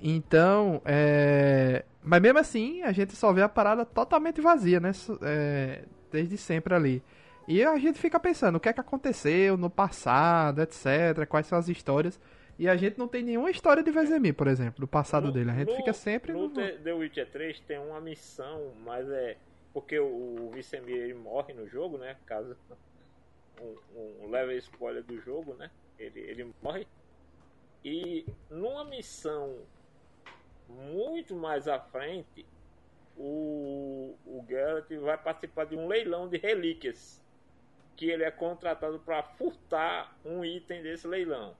Então, 0.01 0.81
é... 0.83 1.85
Mas 2.03 2.21
mesmo 2.21 2.39
assim, 2.39 2.81
a 2.83 2.91
gente 2.91 3.15
só 3.15 3.31
vê 3.31 3.41
a 3.41 3.49
parada 3.49 3.85
totalmente 3.85 4.41
vazia, 4.41 4.79
né? 4.79 4.91
É... 5.21 5.83
Desde 6.11 6.37
sempre 6.37 6.75
ali. 6.75 7.03
E 7.47 7.63
a 7.63 7.77
gente 7.77 7.99
fica 7.99 8.19
pensando 8.19 8.55
o 8.55 8.59
que 8.59 8.69
é 8.69 8.73
que 8.73 8.79
aconteceu 8.79 9.57
no 9.57 9.69
passado, 9.69 10.61
etc. 10.61 11.25
Quais 11.27 11.47
são 11.47 11.57
as 11.57 11.67
histórias. 11.67 12.19
E 12.57 12.69
a 12.69 12.75
gente 12.75 12.97
não 12.97 13.07
tem 13.07 13.23
nenhuma 13.23 13.49
história 13.49 13.81
de 13.81 13.91
Vezemir, 13.91 14.33
por 14.35 14.47
exemplo, 14.47 14.79
do 14.79 14.87
passado 14.87 15.27
no, 15.27 15.33
dele. 15.33 15.49
A 15.49 15.55
gente 15.55 15.71
no, 15.71 15.75
fica 15.75 15.91
sempre. 15.91 16.31
No, 16.31 16.47
no 16.47 16.53
The 16.53 16.93
Witcher 16.93 17.29
3 17.31 17.59
tem 17.61 17.79
uma 17.79 17.99
missão, 17.99 18.71
mas 18.85 19.09
é. 19.09 19.37
Porque 19.73 19.97
o, 19.99 20.05
o 20.05 20.51
Vicemir 20.53 20.95
ele 20.95 21.15
morre 21.15 21.53
no 21.53 21.67
jogo, 21.67 21.97
né? 21.97 22.15
Caso. 22.25 22.55
Um, 23.59 24.25
um 24.25 24.29
leve 24.29 24.55
spoiler 24.57 25.03
do 25.03 25.19
jogo, 25.21 25.55
né? 25.55 25.69
Ele, 25.97 26.19
ele 26.19 26.53
morre. 26.61 26.87
E 27.83 28.25
numa 28.49 28.85
missão 28.85 29.57
muito 30.73 31.35
mais 31.35 31.67
à 31.67 31.79
frente, 31.79 32.45
o, 33.17 34.15
o 34.25 34.43
Geralt 34.47 34.91
vai 35.01 35.17
participar 35.17 35.65
de 35.65 35.75
um 35.75 35.87
leilão 35.87 36.27
de 36.27 36.37
relíquias 36.37 37.21
que 37.95 38.09
ele 38.09 38.23
é 38.23 38.31
contratado 38.31 38.99
para 38.99 39.21
furtar 39.23 40.15
um 40.25 40.43
item 40.43 40.81
desse 40.81 41.07
leilão. 41.07 41.55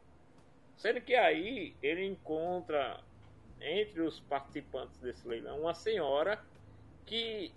Sendo 0.76 1.00
que 1.00 1.16
aí 1.16 1.76
ele 1.82 2.06
encontra 2.06 3.00
entre 3.62 4.02
os 4.02 4.20
participantes 4.20 5.00
desse 5.00 5.28
leilão 5.28 5.62
uma 5.62 5.74
senhora 5.74 6.44
que 7.06 7.54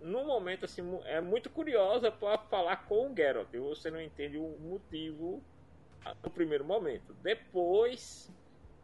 no 0.00 0.24
momento 0.24 0.64
assim 0.64 0.82
é 1.04 1.20
muito 1.20 1.48
curiosa 1.50 2.10
para 2.10 2.38
falar 2.38 2.86
com 2.86 3.12
o 3.12 3.14
Geralt. 3.14 3.52
Você 3.52 3.90
não 3.90 4.00
entende 4.00 4.38
o 4.38 4.56
motivo 4.58 5.42
no 6.22 6.30
primeiro 6.30 6.64
momento. 6.64 7.14
Depois 7.22 8.32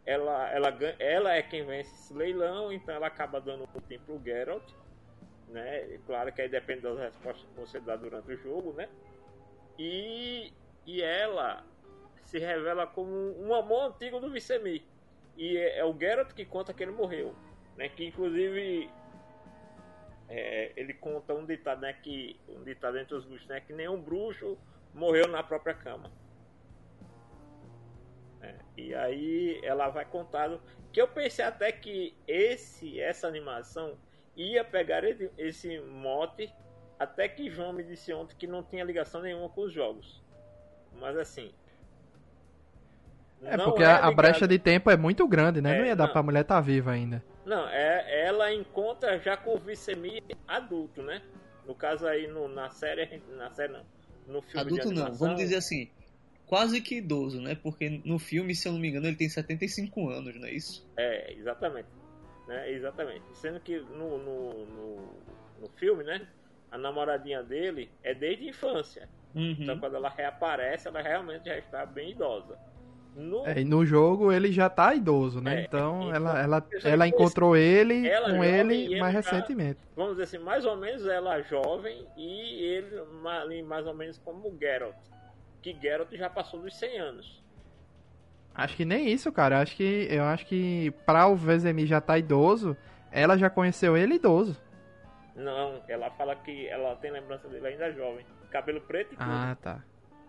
ela, 0.08 0.50
ela, 0.50 0.78
ela 0.98 1.34
é 1.34 1.42
quem 1.42 1.64
vence 1.64 1.94
esse 1.94 2.14
leilão, 2.14 2.72
então 2.72 2.94
ela 2.94 3.06
acaba 3.06 3.40
dando 3.40 3.64
um 3.74 3.80
tempo 3.80 4.04
pro 4.04 4.22
Geralt 4.24 4.72
né? 5.48 5.98
Claro 6.06 6.32
que 6.32 6.42
aí 6.42 6.48
depende 6.48 6.82
das 6.82 6.98
respostas 6.98 7.46
que 7.48 7.60
você 7.60 7.80
dá 7.80 7.96
durante 7.96 8.32
o 8.32 8.36
jogo, 8.36 8.72
né? 8.72 8.88
E, 9.78 10.52
e 10.86 11.02
ela 11.02 11.64
se 12.24 12.38
revela 12.38 12.86
como 12.86 13.10
um 13.40 13.54
amor 13.54 13.90
antigo 13.90 14.20
do 14.20 14.30
Vicemir. 14.30 14.82
E 15.36 15.56
é, 15.56 15.78
é, 15.78 15.84
o 15.84 15.96
Geralt 15.98 16.32
que 16.32 16.44
conta 16.44 16.74
que 16.74 16.82
ele 16.82 16.92
morreu, 16.92 17.34
né? 17.76 17.88
Que 17.88 18.06
inclusive 18.06 18.90
é, 20.28 20.72
ele 20.76 20.92
conta 20.94 21.34
um 21.34 21.46
ditado, 21.46 21.80
né? 21.80 21.92
Que 21.92 22.38
um 22.48 22.62
ditado 22.62 22.98
entre 22.98 23.14
os 23.14 23.24
bruxos, 23.24 23.48
né? 23.48 23.60
Que 23.60 23.72
nenhum 23.72 24.00
bruxo 24.00 24.58
morreu 24.94 25.28
na 25.28 25.42
própria 25.42 25.74
cama. 25.74 26.10
É, 28.40 28.54
e 28.76 28.94
aí 28.94 29.60
ela 29.64 29.88
vai 29.88 30.04
contando 30.04 30.60
que 30.92 31.00
eu 31.00 31.08
pensei 31.08 31.44
até 31.44 31.72
que 31.72 32.14
esse 32.26 33.00
essa 33.00 33.26
animação 33.26 33.96
ia 34.36 34.64
pegar 34.64 35.02
esse 35.36 35.80
mote, 35.80 36.52
até 36.98 37.28
que 37.28 37.50
João 37.50 37.72
me 37.72 37.82
disse 37.82 38.12
ontem 38.12 38.36
que 38.36 38.46
não 38.46 38.62
tinha 38.62 38.84
ligação 38.84 39.20
nenhuma 39.20 39.48
com 39.48 39.62
os 39.62 39.72
jogos. 39.72 40.22
Mas 41.00 41.16
assim. 41.16 41.52
É 43.42 43.56
não 43.56 43.66
porque 43.66 43.82
a, 43.84 43.90
a 43.90 43.96
ligado- 43.96 44.16
brecha 44.16 44.48
de 44.48 44.58
tempo 44.58 44.90
é 44.90 44.96
muito 44.96 45.26
grande, 45.26 45.60
né? 45.60 45.76
É, 45.76 45.78
não 45.78 45.86
ia 45.86 45.96
dar 45.96 46.06
não. 46.06 46.12
pra 46.12 46.22
mulher 46.22 46.42
estar 46.42 46.60
viva 46.60 46.92
ainda. 46.92 47.22
Não, 47.44 47.68
é, 47.68 48.26
ela 48.26 48.52
encontra 48.52 49.18
já 49.18 49.36
com 49.36 49.54
o 49.54 49.58
Vicemi 49.58 50.22
adulto, 50.46 51.02
né? 51.02 51.22
No 51.66 51.74
caso 51.74 52.06
aí 52.06 52.26
no, 52.26 52.48
na 52.48 52.70
série, 52.70 53.22
na 53.36 53.50
série 53.50 53.72
não. 53.72 53.84
No 54.26 54.42
filme 54.42 54.60
Adulto 54.60 54.88
de 54.88 54.94
não, 54.94 55.14
vamos 55.14 55.36
dizer 55.36 55.56
assim, 55.56 55.90
quase 56.48 56.80
que 56.80 56.96
idoso, 56.96 57.40
né? 57.40 57.54
Porque 57.62 58.00
no 58.04 58.18
filme, 58.18 58.54
se 58.54 58.66
eu 58.66 58.72
não 58.72 58.80
me 58.80 58.88
engano, 58.88 59.06
ele 59.06 59.16
tem 59.16 59.28
75 59.28 60.08
anos, 60.08 60.34
não 60.34 60.46
é 60.46 60.52
isso? 60.52 60.88
É, 60.96 61.32
exatamente. 61.34 61.88
Né? 62.46 62.72
Exatamente. 62.72 63.22
Sendo 63.34 63.60
que 63.60 63.78
no, 63.78 64.18
no, 64.18 64.64
no, 64.66 64.96
no 65.60 65.68
filme, 65.76 66.02
né? 66.02 66.26
A 66.70 66.76
namoradinha 66.78 67.42
dele 67.42 67.90
é 68.02 68.14
desde 68.14 68.46
a 68.46 68.50
infância. 68.50 69.08
Uhum. 69.34 69.56
Então 69.60 69.78
quando 69.78 69.96
ela 69.96 70.08
reaparece, 70.08 70.88
ela 70.88 71.00
realmente 71.00 71.44
já 71.46 71.56
está 71.56 71.86
bem 71.86 72.10
idosa. 72.10 72.58
No, 73.16 73.44
É, 73.46 73.60
e 73.60 73.64
no 73.64 73.84
jogo 73.84 74.30
ele 74.30 74.52
já 74.52 74.68
tá 74.70 74.94
idoso, 74.94 75.40
né? 75.40 75.60
É, 75.60 75.64
então 75.64 76.02
então, 76.02 76.14
ela, 76.14 76.40
ela, 76.40 76.66
ela 76.84 77.08
encontrou 77.08 77.56
ele 77.56 78.06
ela 78.06 78.30
com 78.30 78.44
ele 78.44 78.84
ele 78.84 79.00
mais 79.00 79.12
já- 79.12 79.20
recentemente. 79.20 79.80
Vamos 79.96 80.12
dizer 80.12 80.24
assim, 80.24 80.38
mais 80.38 80.64
ou 80.64 80.76
menos 80.76 81.04
ela 81.06 81.40
jovem 81.42 82.06
e 82.16 82.62
ele 82.62 83.62
mais 83.64 83.86
ou 83.86 83.94
menos 83.94 84.18
como 84.18 84.48
o 84.48 84.58
Geralt. 84.58 84.94
Que 85.62 85.76
Geralt 85.80 86.12
já 86.14 86.30
passou 86.30 86.60
dos 86.60 86.76
100 86.76 86.98
anos. 87.00 87.42
Acho 88.54 88.76
que 88.76 88.84
nem 88.84 89.08
isso, 89.08 89.30
cara. 89.30 89.60
Acho 89.60 89.76
que 89.76 90.08
eu 90.10 90.24
acho 90.24 90.46
que 90.46 90.90
pra 91.06 91.26
o 91.28 91.36
Vezemi 91.36 91.86
já 91.86 92.00
tá 92.00 92.18
idoso, 92.18 92.76
ela 93.12 93.36
já 93.38 93.48
conheceu 93.48 93.96
ele 93.96 94.14
idoso. 94.16 94.56
Não, 95.36 95.80
ela 95.88 96.10
fala 96.10 96.34
que 96.34 96.66
ela 96.66 96.96
tem 96.96 97.10
lembrança 97.12 97.46
dele 97.48 97.66
ainda 97.68 97.92
jovem. 97.92 98.26
Cabelo 98.50 98.80
preto 98.80 99.14
e 99.14 99.16
tudo. 99.16 99.30
Ah, 99.30 99.56
tá. 99.60 99.82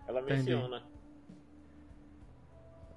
ela 0.06 0.20
entendi. 0.20 0.50
menciona. 0.52 0.82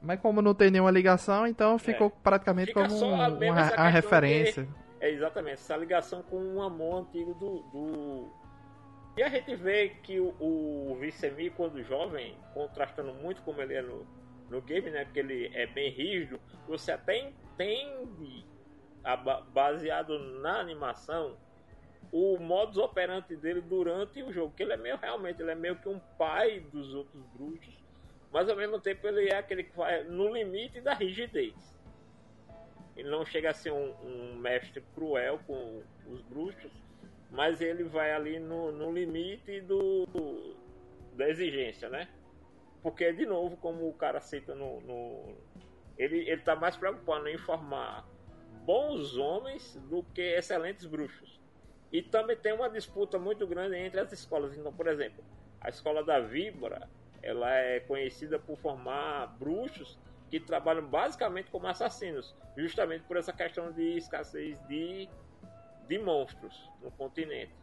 Mas 0.02 0.20
como 0.20 0.42
não 0.42 0.54
tem 0.54 0.70
nenhuma 0.70 0.92
ligação, 0.92 1.48
então 1.48 1.80
ficou 1.80 2.10
praticamente 2.10 2.72
É. 2.72 2.74
Fica 2.74 2.88
como 2.90 3.06
a 3.16 3.30
um- 3.30 3.38
uma, 3.38 3.62
a 3.62 3.88
referência. 3.88 4.68
É 5.00 5.10
exatamente, 5.10 5.54
essa 5.54 5.75
ligação 5.78 6.22
com 6.24 6.38
um 6.38 6.62
amor 6.62 7.02
antigo 7.02 7.34
do. 7.34 7.60
do... 7.72 8.43
E 9.15 9.22
a 9.22 9.29
gente 9.29 9.55
vê 9.55 9.89
que 9.89 10.20
o, 10.20 10.36
o 10.39 10.98
Vicemi, 11.00 11.50
quando 11.51 11.84
jovem, 11.84 12.36
contrastando 12.53 13.13
muito 13.13 13.43
como 13.43 13.62
ele 13.62 13.75
é 13.75 13.82
no, 13.82 14.08
no 14.50 14.62
game, 14.62 14.89
né? 14.89 15.05
Porque 15.05 15.20
ele 15.20 15.51
é 15.53 15.67
bem 15.67 15.91
rígido, 15.91 16.39
você 16.67 16.91
até 16.91 17.17
entende, 17.20 18.46
a 19.03 19.15
ba- 19.15 19.41
baseado 19.41 20.17
na 20.41 20.60
animação, 20.60 21.38
o 22.12 22.38
modus 22.39 22.77
operandi 22.77 23.36
dele 23.36 23.62
durante 23.62 24.24
o 24.24 24.32
jogo. 24.34 24.53
Que 24.55 24.63
ele 24.63 24.74
é 24.74 24.77
meio 24.77 24.98
realmente, 24.98 25.41
ele 25.41 25.51
é 25.51 25.55
meio 25.55 25.75
que 25.75 25.89
um 25.89 26.00
pai 26.17 26.60
dos 26.60 26.93
outros 26.96 27.24
bruxos, 27.27 27.84
mas 28.32 28.50
ao 28.50 28.55
mesmo 28.55 28.79
tempo 28.79 29.08
ele 29.08 29.29
é 29.29 29.36
aquele 29.36 29.63
que 29.63 29.75
vai 29.75 30.03
no 30.05 30.34
limite 30.34 30.82
da 30.82 30.93
rigidez. 30.93 31.53
Ele 32.96 33.10
não 33.10 33.25
chega 33.25 33.51
a 33.51 33.53
ser 33.53 33.72
um, 33.72 33.93
um 34.03 34.36
mestre 34.38 34.82
cruel 34.93 35.39
com 35.46 35.84
os 36.08 36.22
bruxos, 36.24 36.72
mas 37.34 37.60
ele 37.60 37.84
vai 37.84 38.13
ali 38.13 38.40
no, 38.40 38.72
no 38.72 38.92
limite 38.92 39.60
do, 39.62 40.06
da 41.13 41.28
exigência, 41.28 41.90
né? 41.90 42.08
Porque, 42.84 43.12
de 43.12 43.25
novo, 43.25 43.58
como 43.58 43.90
o 43.90 43.94
cara 43.94 44.22
cita 44.22 44.54
no. 44.54 44.80
no- 44.82 45.36
ele, 45.98 46.30
ele 46.30 46.42
tá 46.42 46.56
mais 46.56 46.78
preocupado 46.78 47.28
em 47.28 47.38
formar 47.38 48.08
bons 48.66 49.18
homens 49.18 49.75
do 49.90 50.04
que 50.04 50.22
excelentes 50.22 50.86
bruxos. 50.86 51.42
E 51.92 52.02
também 52.02 52.36
tem 52.38 52.54
uma 52.54 52.70
disputa 52.70 53.18
muito 53.20 53.46
grande 53.48 53.75
entre 53.78 54.00
as 54.00 54.12
escolas. 54.12 54.58
Então, 54.58 54.74
por 54.74 54.88
exemplo, 54.88 55.24
a 55.62 55.70
escola 55.70 56.04
da 56.04 56.20
Víbora 56.20 56.88
ela 57.22 57.52
é 57.56 57.80
conhecida 57.80 58.38
por 58.38 58.58
formar 58.58 59.28
bruxos 59.40 60.00
que 60.30 60.40
trabalham 60.40 60.88
basicamente 60.88 61.50
como 61.50 61.68
assassinos, 61.68 62.36
justamente 62.58 63.04
por 63.06 63.18
essa 63.18 63.32
questão 63.32 63.72
de 63.72 63.98
escassez 63.98 64.60
de, 64.68 65.08
de 65.88 66.00
monstros 66.00 66.70
no 66.82 66.92
continente. 66.92 67.54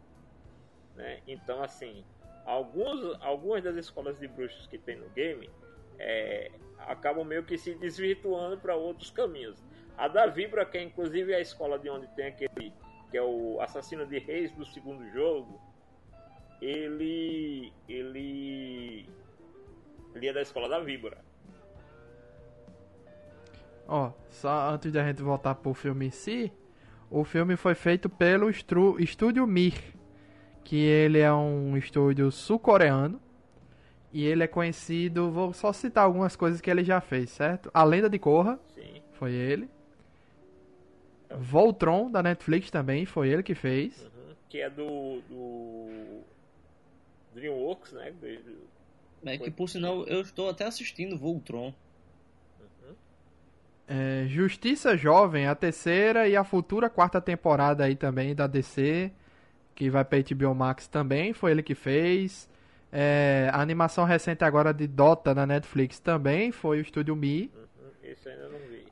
Né? 0.97 1.21
Então, 1.27 1.63
assim, 1.63 2.05
alguns, 2.45 3.17
algumas 3.21 3.63
das 3.63 3.77
escolas 3.77 4.19
de 4.19 4.29
bruxos 4.29 4.67
que 4.67 4.79
tem 4.79 4.97
no 4.97 5.09
game 5.11 5.49
é, 5.99 6.51
acabam 6.79 7.25
meio 7.25 7.45
que 7.45 7.57
se 7.59 7.75
desvirtuando 7.75 8.59
para 8.59 8.75
outros 8.75 9.11
caminhos. 9.11 9.63
A 9.97 10.09
da 10.09 10.27
Vibra, 10.27 10.65
que 10.65 10.79
é 10.79 10.83
inclusive 10.83 11.35
a 11.35 11.41
escola 11.41 11.79
de 11.79 11.91
onde 11.91 12.07
tem 12.09 12.27
aquele 12.27 12.73
que 13.11 13.19
é 13.19 13.23
o 13.23 13.61
assassino 13.61 14.07
de 14.07 14.19
reis 14.19 14.53
do 14.53 14.65
segundo 14.65 15.09
jogo, 15.11 15.61
ele 16.63 17.73
ele 17.89 19.09
ele 20.15 20.29
é 20.29 20.33
da 20.33 20.43
escola 20.43 20.69
da 20.69 20.79
Víbora. 20.81 21.19
Ó, 23.87 24.13
só 24.29 24.71
antes 24.71 24.93
de 24.93 24.99
a 24.99 25.05
gente 25.05 25.23
voltar 25.23 25.57
pro 25.57 25.75
filme 25.75 26.07
em 26.07 26.11
si, 26.11 26.53
o 27.11 27.25
filme 27.25 27.57
foi 27.57 27.75
feito 27.75 28.09
pelo 28.09 28.49
estru- 28.49 29.01
estúdio 29.01 29.47
Mir, 29.47 29.75
que 30.65 30.77
ele 30.77 31.19
é 31.19 31.33
um 31.33 31.77
estúdio 31.77 32.31
sul-coreano. 32.31 33.21
E 34.13 34.25
ele 34.25 34.43
é 34.43 34.47
conhecido, 34.49 35.31
vou 35.31 35.53
só 35.53 35.73
citar 35.73 36.05
algumas 36.05 36.35
coisas 36.35 36.61
que 36.61 36.69
ele 36.71 36.83
já 36.83 37.01
fez, 37.01 37.31
certo? 37.31 37.71
A 37.73 37.85
Lenda 37.85 38.11
de 38.11 38.19
Korra, 38.19 38.59
Sim. 38.75 39.01
foi 39.13 39.33
ele. 39.33 39.69
Voltron, 41.39 42.11
da 42.11 42.23
Netflix 42.23 42.71
também, 42.71 43.07
foi 43.07 43.29
ele 43.29 43.43
que 43.43 43.55
fez. 43.55 44.03
Uhum. 44.03 44.35
Que 44.49 44.59
é 44.63 44.69
do, 44.71 45.21
do 45.29 46.21
DreamWorks, 47.35 47.93
né? 47.93 48.11
Do- 48.11 48.43
do- 48.43 48.71
É 49.27 49.39
que, 49.39 49.51
por 49.51 49.69
sinal, 49.69 50.05
eu 50.07 50.21
estou 50.23 50.49
até 50.51 50.65
assistindo 50.65 51.17
Voltron. 51.17 51.73
Uhum. 53.91 54.25
É, 54.25 54.27
Justiça 54.29 54.97
Jovem, 54.97 55.47
a 55.47 55.55
terceira 55.55 56.29
e 56.29 56.37
a 56.37 56.45
futura 56.45 56.89
quarta 56.89 57.21
temporada 57.21 57.85
aí 57.85 57.97
também 57.97 58.35
da 58.35 58.47
DC, 58.47 59.11
que 59.75 59.91
vai 59.91 60.05
pra 60.05 60.19
HBO 60.21 60.55
Max 60.55 60.87
também, 60.87 61.33
foi 61.33 61.51
ele 61.51 61.63
que 61.63 61.75
fez. 61.75 62.49
É, 62.93 63.49
a 63.53 63.61
animação 63.61 64.05
recente 64.05 64.45
agora 64.45 64.73
de 64.73 64.87
Dota 64.87 65.35
na 65.35 65.47
Netflix 65.47 66.01
também 66.01 66.51
foi 66.51 66.79
o 66.79 66.81
estúdio 66.81 67.15
Mi. 67.15 67.51
Uhum. 67.55 67.91
Esse 68.03 68.29
eu 68.29 68.33
ainda 68.33 68.49
não 68.49 68.59
vi. 68.69 68.87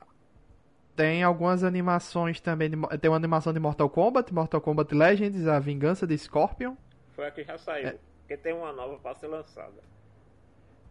Tem 0.95 1.23
algumas 1.23 1.63
animações 1.63 2.41
também, 2.41 2.69
de 2.69 2.77
tem 2.99 3.09
uma 3.09 3.17
animação 3.17 3.53
de 3.53 3.59
Mortal 3.59 3.89
Kombat, 3.89 4.33
Mortal 4.33 4.59
Kombat 4.59 4.93
Legends, 4.93 5.47
a 5.47 5.59
Vingança 5.59 6.05
de 6.05 6.17
Scorpion. 6.17 6.75
Foi 7.13 7.25
a 7.27 7.31
que 7.31 7.43
já 7.43 7.57
saiu. 7.57 7.87
É. 7.87 7.95
Porque 8.19 8.37
tem 8.37 8.53
uma 8.53 8.71
nova 8.71 8.97
para 8.99 9.15
ser 9.15 9.27
lançada. 9.27 9.81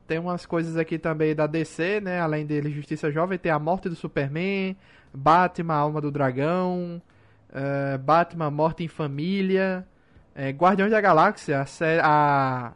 Tem 0.08 0.18
umas 0.18 0.46
coisas 0.46 0.76
aqui 0.78 0.98
também 0.98 1.34
da 1.36 1.46
DC, 1.46 2.00
né? 2.00 2.20
Além 2.20 2.46
dele, 2.46 2.72
Justiça 2.72 3.12
Jovem, 3.12 3.38
tem 3.38 3.52
a 3.52 3.58
Morte 3.60 3.88
do 3.90 3.94
Superman, 3.94 4.76
Batman, 5.14 5.74
a 5.74 5.78
Alma 5.78 6.00
do 6.00 6.10
Dragão, 6.10 7.00
eh, 7.52 7.98
Batman, 7.98 8.50
Morte 8.50 8.82
em 8.84 8.88
Família, 8.88 9.86
eh, 10.34 10.50
Guardiões 10.50 10.90
da 10.92 11.00
Galáxia, 11.00 11.60
a, 11.60 11.66
sé- 11.66 12.00
a, 12.02 12.72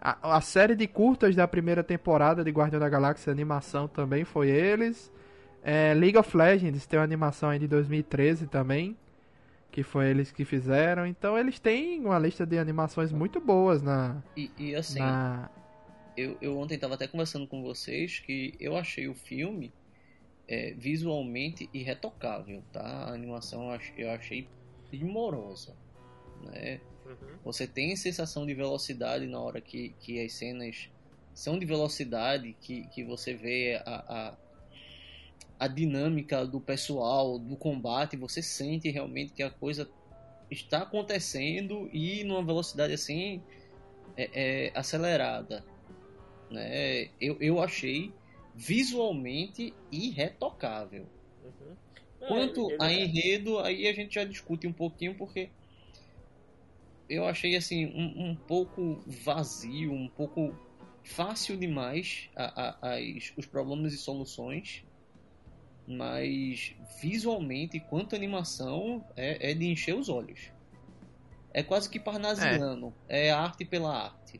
a, 0.00 0.36
a 0.36 0.40
série 0.40 0.74
de 0.74 0.86
curtas 0.86 1.36
da 1.36 1.46
primeira 1.46 1.84
temporada 1.84 2.42
de 2.44 2.50
Guardião 2.50 2.80
da 2.80 2.88
Galáxia, 2.88 3.30
animação 3.32 3.86
também 3.88 4.24
foi 4.24 4.48
eles. 4.48 5.12
Eh, 5.62 5.94
League 5.94 6.16
of 6.18 6.36
Legends 6.36 6.86
tem 6.86 6.98
uma 6.98 7.04
animação 7.04 7.50
aí 7.50 7.58
de 7.58 7.68
2013 7.68 8.46
também, 8.46 8.96
que 9.70 9.82
foi 9.82 10.06
eles 10.06 10.32
que 10.32 10.44
fizeram. 10.44 11.06
Então 11.06 11.36
eles 11.38 11.58
têm 11.58 12.00
uma 12.06 12.18
lista 12.18 12.46
de 12.46 12.58
animações 12.58 13.12
muito 13.12 13.40
boas 13.40 13.82
na... 13.82 14.16
E, 14.36 14.50
e 14.58 14.74
assim, 14.74 14.98
na... 15.00 15.50
eu, 16.18 16.36
eu 16.40 16.58
ontem 16.58 16.74
estava 16.74 16.94
até 16.94 17.06
conversando 17.06 17.46
com 17.46 17.62
vocês 17.62 18.18
que 18.18 18.54
eu 18.58 18.76
achei 18.76 19.06
o 19.06 19.14
filme 19.14 19.72
é, 20.48 20.72
visualmente 20.72 21.68
irretocável, 21.72 22.62
tá? 22.72 22.80
A 22.82 23.12
animação 23.12 23.64
eu 23.64 23.70
ach- 23.70 23.92
eu 23.96 24.10
achei 24.10 24.48
primorosa, 24.90 25.76
né? 26.42 26.80
Uhum. 27.06 27.38
Você 27.44 27.66
tem 27.66 27.94
sensação 27.94 28.44
de 28.44 28.54
velocidade 28.54 29.26
na 29.26 29.40
hora 29.40 29.60
que, 29.60 29.94
que 30.00 30.20
as 30.20 30.32
cenas 30.32 30.88
são 31.34 31.58
de 31.58 31.64
velocidade, 31.64 32.56
que, 32.60 32.82
que 32.88 33.04
você 33.04 33.34
vê 33.34 33.80
a, 33.86 34.04
a, 34.08 34.36
a 35.60 35.68
dinâmica 35.68 36.44
do 36.44 36.60
pessoal, 36.60 37.38
do 37.38 37.56
combate, 37.56 38.16
você 38.16 38.42
sente 38.42 38.90
realmente 38.90 39.32
que 39.34 39.42
a 39.42 39.50
coisa 39.50 39.88
está 40.50 40.78
acontecendo 40.82 41.88
e 41.92 42.24
numa 42.24 42.42
velocidade 42.44 42.92
assim 42.92 43.40
é, 44.16 44.30
é, 44.66 44.72
acelerada. 44.74 45.64
Né? 46.50 47.10
Eu, 47.20 47.36
eu 47.40 47.60
achei 47.62 48.12
visualmente 48.54 49.72
irretocável. 49.92 51.06
Uhum. 51.44 51.76
Quanto 52.26 52.70
ele- 52.70 52.82
a 52.82 52.92
enredo, 52.92 53.58
aí 53.60 53.86
a 53.86 53.92
gente 53.92 54.14
já 54.14 54.24
discute 54.24 54.66
um 54.66 54.72
pouquinho, 54.72 55.14
porque 55.16 55.48
eu 57.08 57.24
achei 57.24 57.56
assim 57.56 57.86
um, 57.86 58.30
um 58.30 58.36
pouco 58.36 59.00
vazio, 59.06 59.92
um 59.92 60.08
pouco 60.08 60.54
fácil 61.04 61.56
demais 61.56 62.28
a, 62.36 62.44
a- 62.68 62.94
as, 62.96 63.32
os 63.36 63.46
problemas 63.46 63.92
e 63.94 63.98
soluções, 63.98 64.84
mas 65.86 66.74
visualmente, 67.00 67.80
quanto 67.80 68.14
animação, 68.14 69.02
é, 69.16 69.52
é 69.52 69.54
de 69.54 69.66
encher 69.66 69.94
os 69.94 70.08
olhos. 70.08 70.52
É 71.54 71.62
quase 71.62 71.88
que 71.88 71.98
parnasiano, 71.98 72.94
é, 73.08 73.30
arte 73.30 73.64
pela 73.64 74.04
arte. 74.04 74.38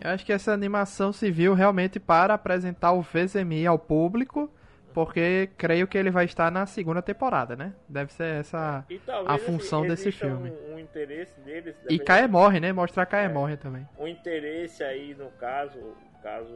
Eu 0.00 0.10
acho 0.10 0.24
que 0.24 0.32
essa 0.32 0.52
animação 0.52 1.12
se 1.12 1.30
viu 1.30 1.54
realmente 1.54 2.00
para 2.00 2.34
apresentar 2.34 2.92
o 2.92 3.02
VZMI 3.02 3.66
ao 3.66 3.78
público, 3.78 4.52
porque 4.92 5.50
creio 5.56 5.86
que 5.86 5.96
ele 5.96 6.10
vai 6.10 6.24
estar 6.24 6.50
na 6.50 6.66
segunda 6.66 7.00
temporada, 7.00 7.56
né? 7.56 7.72
Deve 7.88 8.12
ser 8.12 8.40
essa 8.40 8.84
talvez, 9.06 9.34
a 9.34 9.38
função 9.38 9.80
assim, 9.80 9.88
desse 9.88 10.08
exista 10.08 10.26
filme. 10.26 10.50
Um, 10.50 10.74
um 10.74 10.78
interesse 10.78 11.38
deles. 11.40 11.74
E 11.88 11.98
Caia 11.98 12.28
morre, 12.28 12.60
né? 12.60 12.72
Mostrar 12.72 13.06
Caia 13.06 13.26
É. 13.26 13.28
morre 13.28 13.56
também. 13.56 13.88
um 13.98 14.06
interesse 14.06 14.82
aí, 14.84 15.14
no 15.14 15.30
caso, 15.32 15.96
caso 16.22 16.52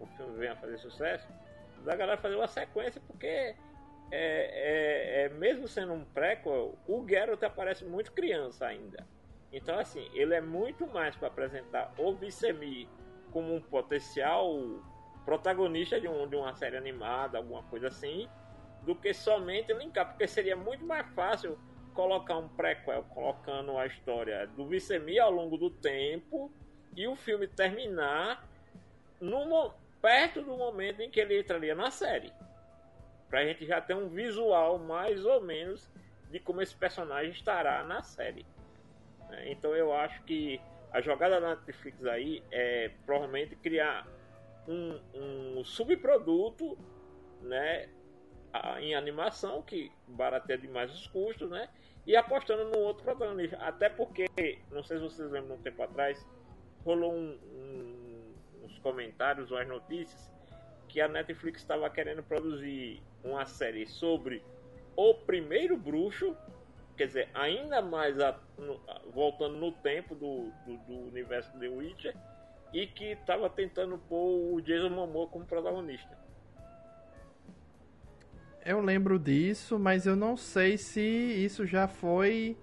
o 0.00 0.06
filme 0.16 0.38
venha 0.38 0.52
a 0.52 0.56
fazer 0.56 0.78
sucesso, 0.78 1.28
da 1.84 1.94
galera 1.94 2.18
fazer 2.20 2.34
uma 2.36 2.48
sequência, 2.48 3.00
porque 3.06 3.26
é, 3.26 3.54
é- 4.10 5.24
é- 5.24 5.28
mesmo 5.30 5.66
sendo 5.68 5.92
um 5.92 6.04
prequel, 6.04 6.74
o 6.86 7.06
Geralt 7.08 7.42
aparece 7.42 7.84
muito 7.84 8.12
criança 8.12 8.66
ainda. 8.66 9.06
Então, 9.52 9.78
assim, 9.78 10.08
ele 10.14 10.34
é 10.34 10.40
muito 10.40 10.86
mais 10.86 11.14
para 11.14 11.28
apresentar 11.28 11.92
o 11.98 12.14
Vicemi 12.14 12.88
como 13.30 13.54
um 13.54 13.60
potencial 13.60 14.50
protagonista 15.24 16.00
de, 16.00 16.08
um, 16.08 16.26
de 16.26 16.36
uma 16.36 16.54
série 16.54 16.76
animada, 16.76 17.38
alguma 17.38 17.62
coisa 17.64 17.88
assim, 17.88 18.28
do 18.82 18.94
que 18.94 19.12
somente 19.12 19.72
linkar, 19.74 20.08
porque 20.08 20.26
seria 20.26 20.56
muito 20.56 20.84
mais 20.84 21.06
fácil 21.14 21.58
colocar 21.94 22.38
um 22.38 22.48
prequel 22.48 23.04
colocando 23.04 23.76
a 23.76 23.86
história 23.86 24.46
do 24.46 24.66
Vicemi 24.66 25.18
ao 25.18 25.30
longo 25.30 25.58
do 25.58 25.70
tempo 25.70 26.50
e 26.96 27.06
o 27.06 27.14
filme 27.14 27.46
terminar 27.46 28.48
perto 30.02 30.42
do 30.42 30.56
momento 30.56 31.00
em 31.00 31.10
que 31.10 31.20
ele 31.20 31.38
entraria 31.38 31.74
na 31.74 31.90
série. 31.90 32.32
Pra 33.30 33.44
gente 33.44 33.64
já 33.64 33.80
ter 33.80 33.94
um 33.94 34.08
visual 34.08 34.78
mais 34.78 35.24
ou 35.24 35.40
menos 35.40 35.88
de 36.28 36.40
como 36.40 36.60
esse 36.60 36.74
personagem 36.74 37.30
estará 37.30 37.84
na 37.84 38.02
série. 38.02 38.44
Então 39.46 39.74
eu 39.74 39.92
acho 39.92 40.22
que 40.24 40.60
a 40.92 41.00
jogada 41.00 41.40
da 41.40 41.56
Netflix 41.56 42.04
aí 42.04 42.42
é 42.50 42.90
provavelmente 43.06 43.56
criar 43.56 44.06
um, 44.68 45.00
um 45.14 45.64
subproduto 45.64 46.78
né, 47.40 47.88
em 48.80 48.94
animação 48.94 49.62
que 49.62 49.90
barateia 50.06 50.58
demais 50.58 50.92
os 50.92 51.06
custos, 51.06 51.50
né? 51.50 51.68
E 52.06 52.16
apostando 52.16 52.64
no 52.70 52.78
outro 52.78 53.04
protagonista. 53.04 53.56
Até 53.58 53.88
porque, 53.88 54.26
não 54.70 54.82
sei 54.82 54.98
se 54.98 55.02
vocês 55.04 55.30
lembram, 55.30 55.56
um 55.56 55.62
tempo 55.62 55.82
atrás, 55.82 56.26
rolou 56.84 57.14
um- 57.14 57.38
um- 57.54 58.34
uns 58.64 58.78
comentários 58.80 59.50
ou 59.50 59.58
as 59.58 59.66
notícias 59.68 60.30
que 60.88 61.00
a 61.00 61.08
Netflix 61.08 61.60
estava 61.62 61.88
querendo 61.88 62.22
produzir 62.22 63.02
uma 63.24 63.46
série 63.46 63.86
sobre 63.86 64.42
o 64.96 65.14
primeiro 65.14 65.76
bruxo, 65.76 66.36
quer 66.96 67.06
dizer, 67.06 67.28
ainda 67.34 67.80
mais 67.82 68.18
a- 68.20 68.38
no- 68.58 68.80
a- 68.88 69.00
voltando 69.12 69.56
no 69.56 69.72
tempo 69.72 70.14
do, 70.14 70.50
do, 70.66 70.76
do 70.86 70.92
universo 71.08 71.50
The 71.58 71.68
Witcher, 71.68 72.14
e 72.72 72.86
que 72.86 73.12
estava 73.12 73.50
tentando 73.50 73.98
pôr 73.98 74.54
o 74.54 74.60
Jason 74.62 74.88
Momoa 74.90 75.26
como 75.28 75.44
protagonista. 75.44 76.16
Eu 78.64 78.80
lembro 78.80 79.18
disso, 79.18 79.78
mas 79.78 80.06
eu 80.06 80.14
não 80.14 80.36
sei 80.36 80.78
se 80.78 81.00
isso 81.00 81.66
já 81.66 81.88
foi. 81.88 82.56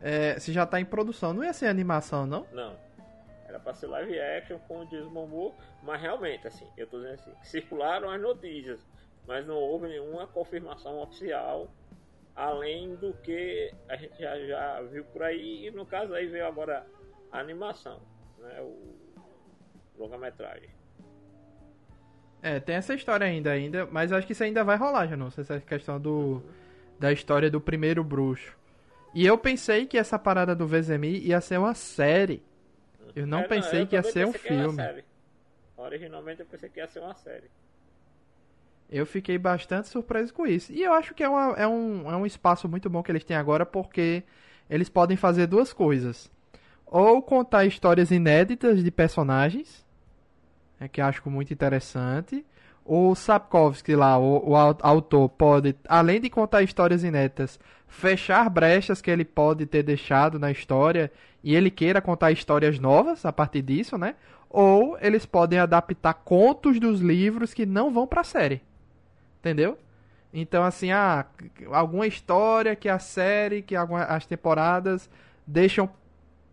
é, 0.00 0.38
se 0.38 0.52
já 0.52 0.66
tá 0.66 0.80
em 0.80 0.84
produção. 0.84 1.32
Não 1.32 1.42
ia 1.44 1.52
ser 1.52 1.66
animação, 1.66 2.26
não? 2.26 2.46
Não. 2.52 2.76
Era 3.48 3.58
pra 3.60 3.72
ser 3.74 3.86
live 3.86 4.18
action 4.18 4.58
com 4.66 4.80
o 4.80 4.86
Jason 4.86 5.10
Momoa, 5.10 5.54
mas 5.82 6.00
realmente, 6.00 6.46
assim, 6.46 6.66
eu 6.76 6.86
tô 6.86 6.98
dizendo 6.98 7.14
assim, 7.14 7.32
circularam 7.42 8.10
as 8.10 8.20
notícias, 8.20 8.80
mas 9.26 9.46
não 9.46 9.54
houve 9.56 9.88
nenhuma 9.88 10.26
confirmação 10.26 11.00
oficial, 11.02 11.68
além 12.34 12.94
do 12.96 13.12
que 13.14 13.72
a 13.88 13.96
gente 13.96 14.18
já, 14.18 14.38
já 14.46 14.82
viu 14.82 15.04
por 15.04 15.22
aí, 15.22 15.66
e 15.66 15.70
no 15.70 15.84
caso 15.86 16.14
aí 16.14 16.26
veio 16.26 16.46
agora 16.46 16.86
a 17.30 17.38
animação, 17.40 18.00
né, 18.38 18.60
o 18.60 18.94
longa-metragem. 19.98 20.70
É, 22.42 22.58
tem 22.58 22.74
essa 22.74 22.94
história 22.94 23.24
ainda, 23.26 23.52
ainda, 23.52 23.86
mas 23.86 24.10
acho 24.12 24.26
que 24.26 24.32
isso 24.32 24.42
ainda 24.42 24.64
vai 24.64 24.76
rolar, 24.76 25.06
já 25.06 25.16
não 25.16 25.30
sei 25.30 25.42
essa 25.42 25.60
questão 25.60 26.00
do 26.00 26.42
da 26.98 27.12
história 27.12 27.50
do 27.50 27.60
primeiro 27.60 28.04
bruxo. 28.04 28.56
E 29.14 29.26
eu 29.26 29.36
pensei 29.36 29.86
que 29.86 29.98
essa 29.98 30.18
parada 30.18 30.54
do 30.54 30.66
VZMI 30.66 31.18
ia 31.18 31.40
ser 31.40 31.58
uma 31.58 31.74
série. 31.74 32.42
Eu 33.14 33.26
não 33.26 33.40
É, 33.40 33.48
pensei 33.48 33.82
eu 33.82 33.86
que 33.86 33.96
ia 33.96 34.02
ser 34.02 34.26
um 34.26 34.32
filme. 34.32 34.82
Originalmente 35.76 36.40
eu 36.40 36.46
pensei 36.46 36.68
que 36.68 36.78
ia 36.80 36.86
ser 36.86 37.00
uma 37.00 37.14
série. 37.14 37.50
Eu 38.92 39.06
fiquei 39.06 39.38
bastante 39.38 39.88
surpreso 39.88 40.34
com 40.34 40.46
isso. 40.46 40.70
E 40.72 40.82
eu 40.82 40.92
acho 40.92 41.14
que 41.14 41.22
é, 41.24 41.28
uma- 41.28 41.54
é 41.56 41.66
um, 41.66 42.10
é 42.10 42.16
um 42.16 42.26
espaço 42.26 42.68
muito 42.68 42.90
bom 42.90 43.02
que 43.02 43.10
eles 43.10 43.24
têm 43.24 43.36
agora, 43.36 43.64
porque 43.64 44.22
eles 44.68 44.88
podem 44.90 45.16
fazer 45.16 45.46
duas 45.46 45.72
coisas. 45.72 46.30
Ou 46.86 47.22
contar 47.22 47.64
histórias 47.64 48.10
inéditas 48.10 48.84
de 48.84 48.90
personagens, 48.90 49.84
é, 50.78 50.88
que 50.88 51.00
acho 51.00 51.28
muito 51.30 51.52
interessante. 51.52 52.44
O 52.84 53.14
Sapkowski 53.14 53.94
lá, 53.96 54.18
o, 54.18 54.50
o 54.50 54.56
au- 54.56 54.76
autor, 54.82 55.28
pode, 55.30 55.74
além 55.88 56.20
de 56.20 56.28
contar 56.28 56.62
histórias 56.62 57.04
inéditas, 57.04 57.58
fechar 57.88 58.48
brechas 58.50 59.00
que 59.00 59.10
ele 59.10 59.24
pode 59.24 59.66
ter 59.66 59.82
deixado 59.82 60.38
na 60.38 60.50
história 60.50 61.10
e 61.42 61.54
ele 61.54 61.70
queira 61.70 62.02
contar 62.02 62.32
histórias 62.32 62.78
novas 62.78 63.24
a 63.24 63.32
partir 63.32 63.62
disso, 63.62 63.96
né? 63.96 64.16
Ou 64.50 64.98
eles 65.00 65.24
podem 65.24 65.58
adaptar 65.58 66.14
contos 66.14 66.78
dos 66.78 67.00
livros 67.00 67.54
que 67.54 67.64
não 67.64 67.90
vão 67.90 68.06
pra 68.06 68.24
série. 68.24 68.60
Entendeu? 69.42 69.76
Então, 70.32 70.62
assim, 70.62 70.92
ah, 70.92 71.26
alguma 71.72 72.06
história 72.06 72.76
que 72.76 72.88
a 72.88 73.00
série, 73.00 73.60
que 73.60 73.74
alguma- 73.74 74.04
as 74.04 74.24
temporadas 74.24 75.10
deixam 75.44 75.90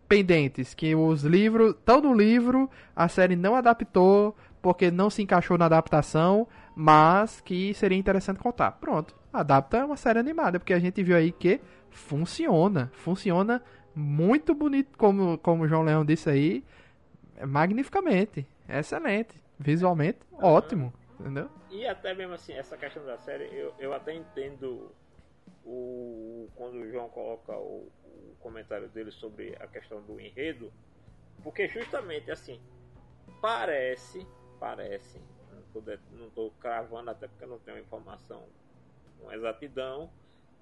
pendentes, 0.08 0.74
que 0.74 0.92
os 0.92 1.22
livros, 1.22 1.76
todo 1.86 2.10
o 2.10 2.12
livro 2.14 2.68
a 2.96 3.06
série 3.08 3.36
não 3.36 3.54
adaptou 3.54 4.36
porque 4.60 4.90
não 4.90 5.08
se 5.08 5.22
encaixou 5.22 5.56
na 5.56 5.66
adaptação, 5.66 6.48
mas 6.74 7.40
que 7.40 7.72
seria 7.74 7.96
interessante 7.96 8.40
contar. 8.40 8.72
Pronto, 8.72 9.14
adapta 9.32 9.86
uma 9.86 9.96
série 9.96 10.18
animada, 10.18 10.58
porque 10.58 10.74
a 10.74 10.80
gente 10.80 11.00
viu 11.00 11.16
aí 11.16 11.30
que 11.30 11.60
funciona, 11.90 12.90
funciona 12.92 13.62
muito 13.94 14.52
bonito, 14.52 14.98
como, 14.98 15.38
como 15.38 15.62
o 15.62 15.68
João 15.68 15.82
Leão 15.84 16.04
disse 16.04 16.28
aí, 16.28 16.64
magnificamente, 17.46 18.46
excelente, 18.68 19.40
visualmente 19.58 20.18
ótimo, 20.32 20.92
entendeu? 21.18 21.48
E 21.70 21.86
até 21.86 22.12
mesmo 22.14 22.34
assim, 22.34 22.52
essa 22.52 22.76
questão 22.76 23.04
da 23.04 23.16
série, 23.18 23.44
eu, 23.54 23.72
eu 23.78 23.92
até 23.94 24.12
entendo 24.12 24.92
o 25.64 26.48
quando 26.54 26.74
o 26.74 26.90
João 26.90 27.08
coloca 27.08 27.56
o, 27.56 27.90
o 28.04 28.36
comentário 28.40 28.88
dele 28.88 29.10
sobre 29.10 29.56
a 29.60 29.66
questão 29.66 30.02
do 30.02 30.20
enredo, 30.20 30.72
porque 31.42 31.68
justamente 31.68 32.30
assim, 32.30 32.60
parece, 33.40 34.26
parece, 34.58 35.20
não 36.12 36.28
tô 36.30 36.50
cravando 36.60 37.10
até 37.10 37.28
porque 37.28 37.46
não 37.46 37.58
tenho 37.58 37.78
informação 37.78 38.46
com 39.18 39.32
exatidão, 39.32 40.10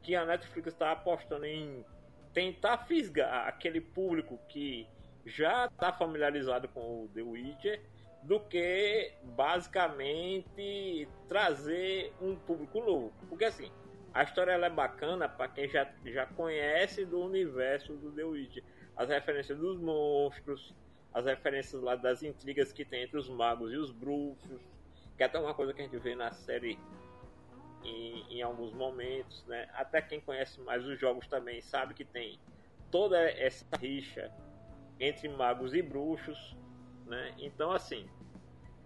que 0.02 0.14
a 0.14 0.24
Netflix 0.26 0.68
está 0.68 0.92
apostando 0.92 1.46
em 1.46 1.84
tentar 2.32 2.78
fisgar 2.86 3.48
aquele 3.48 3.80
público 3.80 4.38
que 4.48 4.86
já 5.24 5.66
está 5.66 5.92
familiarizado 5.92 6.68
com 6.68 7.04
o 7.04 7.08
The 7.08 7.22
Witcher 7.22 7.82
do 8.22 8.40
que 8.40 9.12
basicamente 9.22 11.08
trazer 11.28 12.12
um 12.20 12.36
público 12.36 12.80
novo. 12.80 13.12
Porque 13.28 13.44
assim, 13.44 13.70
a 14.12 14.22
história 14.22 14.52
é 14.52 14.70
bacana 14.70 15.28
para 15.28 15.48
quem 15.48 15.68
já, 15.68 15.90
já 16.04 16.26
conhece 16.26 17.04
do 17.04 17.20
universo 17.20 17.94
do 17.94 18.10
The 18.12 18.24
Witcher. 18.24 18.64
As 18.96 19.08
referências 19.08 19.58
dos 19.58 19.78
monstros, 19.78 20.74
as 21.14 21.24
referências 21.24 21.80
lá 21.82 21.94
das 21.94 22.22
intrigas 22.22 22.72
que 22.72 22.84
tem 22.84 23.04
entre 23.04 23.16
os 23.16 23.28
magos 23.28 23.72
e 23.72 23.76
os 23.76 23.92
bruxos, 23.92 24.60
que 25.16 25.22
é 25.22 25.26
até 25.26 25.38
uma 25.38 25.54
coisa 25.54 25.72
que 25.72 25.80
a 25.80 25.84
gente 25.84 25.98
vê 25.98 26.14
na 26.14 26.32
série 26.32 26.78
em, 27.84 28.38
em 28.38 28.42
alguns 28.42 28.72
momentos, 28.72 29.44
né? 29.46 29.68
Até 29.74 30.02
quem 30.02 30.20
conhece 30.20 30.60
mais 30.60 30.84
os 30.84 30.98
jogos 30.98 31.26
também 31.28 31.60
sabe 31.60 31.94
que 31.94 32.04
tem 32.04 32.38
toda 32.90 33.18
essa 33.20 33.64
rixa 33.80 34.32
entre 35.00 35.28
magos 35.28 35.74
e 35.74 35.82
bruxos, 35.82 36.56
né? 37.08 37.34
Então 37.38 37.72
assim, 37.72 38.08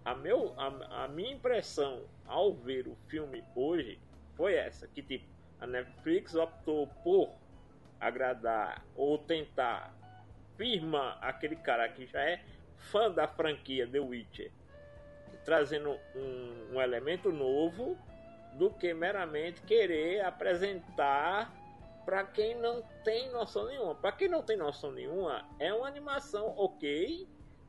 a, 0.03 0.15
meu, 0.15 0.53
a, 0.57 1.03
a 1.03 1.07
minha 1.07 1.33
impressão 1.33 2.03
ao 2.25 2.53
ver 2.53 2.87
o 2.87 2.95
filme 3.07 3.43
hoje 3.55 3.99
foi 4.35 4.55
essa, 4.55 4.87
que 4.87 5.01
tipo, 5.01 5.25
a 5.59 5.67
Netflix 5.67 6.35
optou 6.35 6.87
por 7.03 7.29
agradar 7.99 8.83
ou 8.95 9.17
tentar 9.17 9.93
firmar 10.57 11.17
aquele 11.21 11.55
cara 11.55 11.87
que 11.89 12.05
já 12.05 12.21
é 12.21 12.43
fã 12.75 13.09
da 13.09 13.27
franquia 13.27 13.87
The 13.87 13.99
Witcher, 13.99 14.51
trazendo 15.45 15.97
um, 16.15 16.75
um 16.75 16.81
elemento 16.81 17.31
novo 17.31 17.97
do 18.53 18.69
que 18.69 18.93
meramente 18.93 19.61
querer 19.61 20.25
apresentar 20.25 21.51
para 22.05 22.23
quem 22.25 22.55
não 22.55 22.81
tem 23.03 23.31
noção 23.31 23.65
nenhuma. 23.65 23.95
Para 23.95 24.11
quem 24.11 24.27
não 24.27 24.43
tem 24.43 24.57
noção 24.57 24.91
nenhuma, 24.91 25.45
é 25.59 25.73
uma 25.73 25.87
animação 25.87 26.53
ok, 26.57 27.27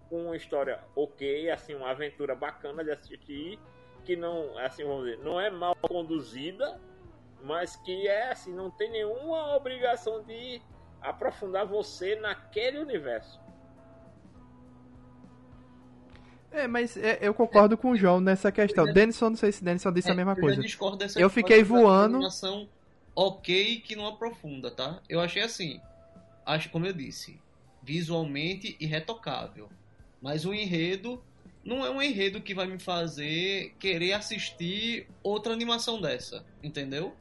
com 0.09 0.27
uma 0.27 0.37
história 0.37 0.81
ok, 0.95 1.51
assim, 1.51 1.75
uma 1.75 1.91
aventura 1.91 2.35
bacana 2.35 2.85
de 2.85 2.91
assistir, 2.91 3.59
que 4.05 4.17
não, 4.17 4.57
assim, 4.59 4.85
vamos 4.85 5.05
dizer, 5.05 5.19
não 5.25 5.41
é 5.41 5.51
mal 5.51 5.75
conduzida, 5.77 6.81
mas 7.43 7.77
que 7.77 8.07
é 8.07 8.31
assim, 8.31 8.53
não 8.55 8.71
tem 8.71 8.91
nenhuma 8.91 9.55
obrigação 9.57 10.23
de 10.23 10.61
aprofundar 11.01 11.67
você 11.67 12.17
naquele 12.17 12.79
universo. 12.79 13.41
É, 16.51 16.69
mas 16.69 16.97
é, 16.97 17.19
eu 17.21 17.35
concordo 17.35 17.77
com 17.77 17.91
o 17.91 17.97
João 17.97 18.21
nessa 18.21 18.53
questão. 18.53 18.87
É. 18.89 18.93
Denison, 18.93 19.31
não 19.31 19.37
sei 19.37 19.51
se 19.51 19.65
Denison 19.65 19.93
disse 19.93 20.09
a 20.09 20.13
É, 20.13 20.17
mesma 20.17 20.33
eu 20.33 20.37
já 20.37 20.41
coisa. 20.41 20.97
dessa 20.97 21.21
Eu 21.21 21.29
fiquei 21.29 21.65
voando. 21.65 22.17
animação 22.17 22.69
ok 23.15 23.81
que 23.81 23.97
não 23.97 24.07
aprofunda, 24.07 24.71
tá? 24.71 25.01
Eu 25.09 25.21
achei 25.21 25.43
assim, 25.43 25.81
acho 26.47 26.71
como 26.71 26.87
eu 26.87 26.93
disse, 26.93 27.41
visualmente 27.83 28.77
irretocável. 28.81 29.69
Mas 30.25 30.47
o 30.47 30.55
enredo 30.55 31.23
não 31.63 31.85
é 31.85 31.91
um 31.91 32.01
enredo 32.01 32.41
que 32.41 32.55
vai 32.55 32.67
me 32.67 32.79
fazer 32.79 33.75
querer 33.79 34.15
assistir 34.15 35.07
outra 35.23 35.53
animação 35.53 36.01
dessa, 36.01 36.43
entendeu? 36.63 37.15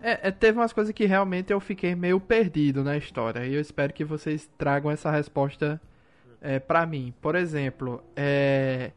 É, 0.00 0.28
é, 0.28 0.30
teve 0.30 0.58
umas 0.58 0.72
coisas 0.72 0.94
que 0.94 1.04
realmente 1.04 1.52
eu 1.52 1.60
fiquei 1.60 1.94
meio 1.94 2.18
perdido 2.18 2.82
na 2.82 2.96
história. 2.96 3.44
E 3.44 3.52
eu 3.52 3.60
espero 3.60 3.92
que 3.92 4.06
vocês 4.06 4.48
tragam 4.56 4.90
essa 4.90 5.10
resposta 5.10 5.78
é, 6.40 6.58
pra 6.58 6.86
mim. 6.86 7.12
Por 7.20 7.34
exemplo, 7.34 8.02
é, 8.16 8.90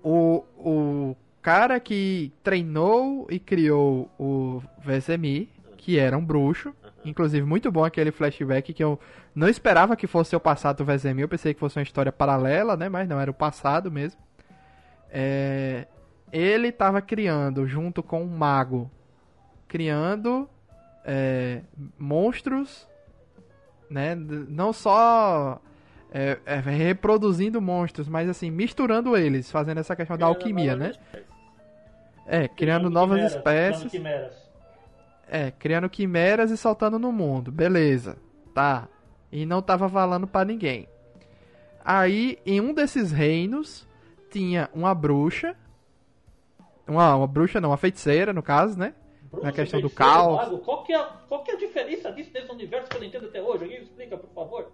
o, 0.00 0.44
o 0.56 1.16
cara 1.42 1.80
que 1.80 2.30
treinou 2.44 3.26
e 3.28 3.40
criou 3.40 4.08
o 4.16 4.62
Vezemir, 4.78 5.48
que 5.76 5.98
era 5.98 6.16
um 6.16 6.24
bruxo. 6.24 6.72
Inclusive, 7.04 7.44
muito 7.44 7.72
bom 7.72 7.84
aquele 7.84 8.12
flashback 8.12 8.72
que 8.72 8.84
eu 8.84 8.96
não 9.34 9.48
esperava 9.48 9.96
que 9.96 10.06
fosse 10.06 10.36
o 10.36 10.40
passado 10.40 10.78
do 10.78 10.84
Vezemir. 10.84 11.24
Eu 11.24 11.28
pensei 11.28 11.54
que 11.54 11.60
fosse 11.60 11.78
uma 11.78 11.82
história 11.82 12.12
paralela, 12.12 12.76
né? 12.76 12.88
Mas 12.88 13.08
não, 13.08 13.20
era 13.20 13.30
o 13.30 13.34
passado 13.34 13.90
mesmo. 13.90 14.20
É, 15.10 15.86
ele 16.32 16.68
estava 16.68 17.00
criando, 17.02 17.66
junto 17.66 18.02
com 18.02 18.22
um 18.22 18.28
mago, 18.28 18.90
criando 19.68 20.48
é, 21.04 21.60
monstros, 21.98 22.88
né? 23.88 24.14
Não 24.14 24.72
só 24.72 25.60
é, 26.10 26.38
é, 26.44 26.56
reproduzindo 26.56 27.60
monstros, 27.60 28.08
mas 28.08 28.28
assim, 28.28 28.50
misturando 28.50 29.16
eles, 29.16 29.50
fazendo 29.50 29.78
essa 29.78 29.96
questão 29.96 30.16
da 30.18 30.26
alquimia, 30.26 30.76
né? 30.76 30.92
É, 32.26 32.46
criando 32.48 32.90
novas 32.90 33.16
quimeras, 33.16 33.36
espécies. 33.36 33.90
criando 33.90 33.90
quimeras. 33.90 34.52
É, 35.28 35.50
criando 35.50 35.88
quimeras 35.88 36.50
e 36.50 36.56
soltando 36.56 36.98
no 36.98 37.10
mundo. 37.10 37.50
Beleza. 37.50 38.18
Tá. 38.54 38.88
E 39.32 39.46
não 39.46 39.62
tava 39.62 39.88
valendo 39.88 40.26
pra 40.26 40.44
ninguém. 40.44 40.86
Aí, 41.84 42.38
em 42.46 42.60
um 42.60 42.72
desses 42.74 43.10
reinos, 43.10 43.88
tinha 44.30 44.68
uma 44.74 44.94
bruxa. 44.94 45.56
Uma, 46.86 47.16
uma 47.16 47.26
bruxa, 47.26 47.60
não, 47.60 47.70
uma 47.70 47.76
feiticeira, 47.76 48.32
no 48.32 48.42
caso, 48.42 48.78
né? 48.78 48.94
Bruxo, 49.30 49.46
Na 49.46 49.52
questão 49.52 49.80
do 49.80 49.88
caos. 49.88 50.36
mago, 50.36 50.58
Qual 50.58 50.84
que, 50.84 50.92
é, 50.92 51.08
qual 51.28 51.42
que 51.42 51.50
é 51.50 51.54
a 51.54 51.58
diferença 51.58 52.12
disso 52.12 52.30
nesse 52.34 52.50
universo 52.52 52.88
que 52.90 52.96
eu 52.96 53.00
não 53.00 53.06
entendo 53.08 53.26
até 53.26 53.40
hoje? 53.42 53.64
Alguém 53.64 53.82
explica, 53.82 54.16
por 54.16 54.30
favor. 54.34 54.70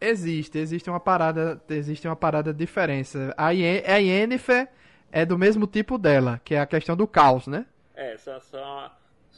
Existe, 0.00 0.58
existe 0.58 0.88
uma 0.88 1.00
parada, 1.00 1.60
existe 1.68 2.06
uma 2.06 2.16
parada 2.16 2.52
de 2.52 2.58
diferença. 2.58 3.34
A, 3.36 3.50
Yen, 3.50 3.82
a 3.86 3.96
Yennefer 3.96 4.68
é 5.12 5.24
do 5.26 5.38
mesmo 5.38 5.66
tipo 5.66 5.98
dela, 5.98 6.40
que 6.44 6.54
é 6.54 6.60
a 6.60 6.66
questão 6.66 6.96
do 6.96 7.06
caos, 7.06 7.46
né? 7.46 7.66
É, 7.94 8.16
são, 8.16 8.40
são, 8.40 8.90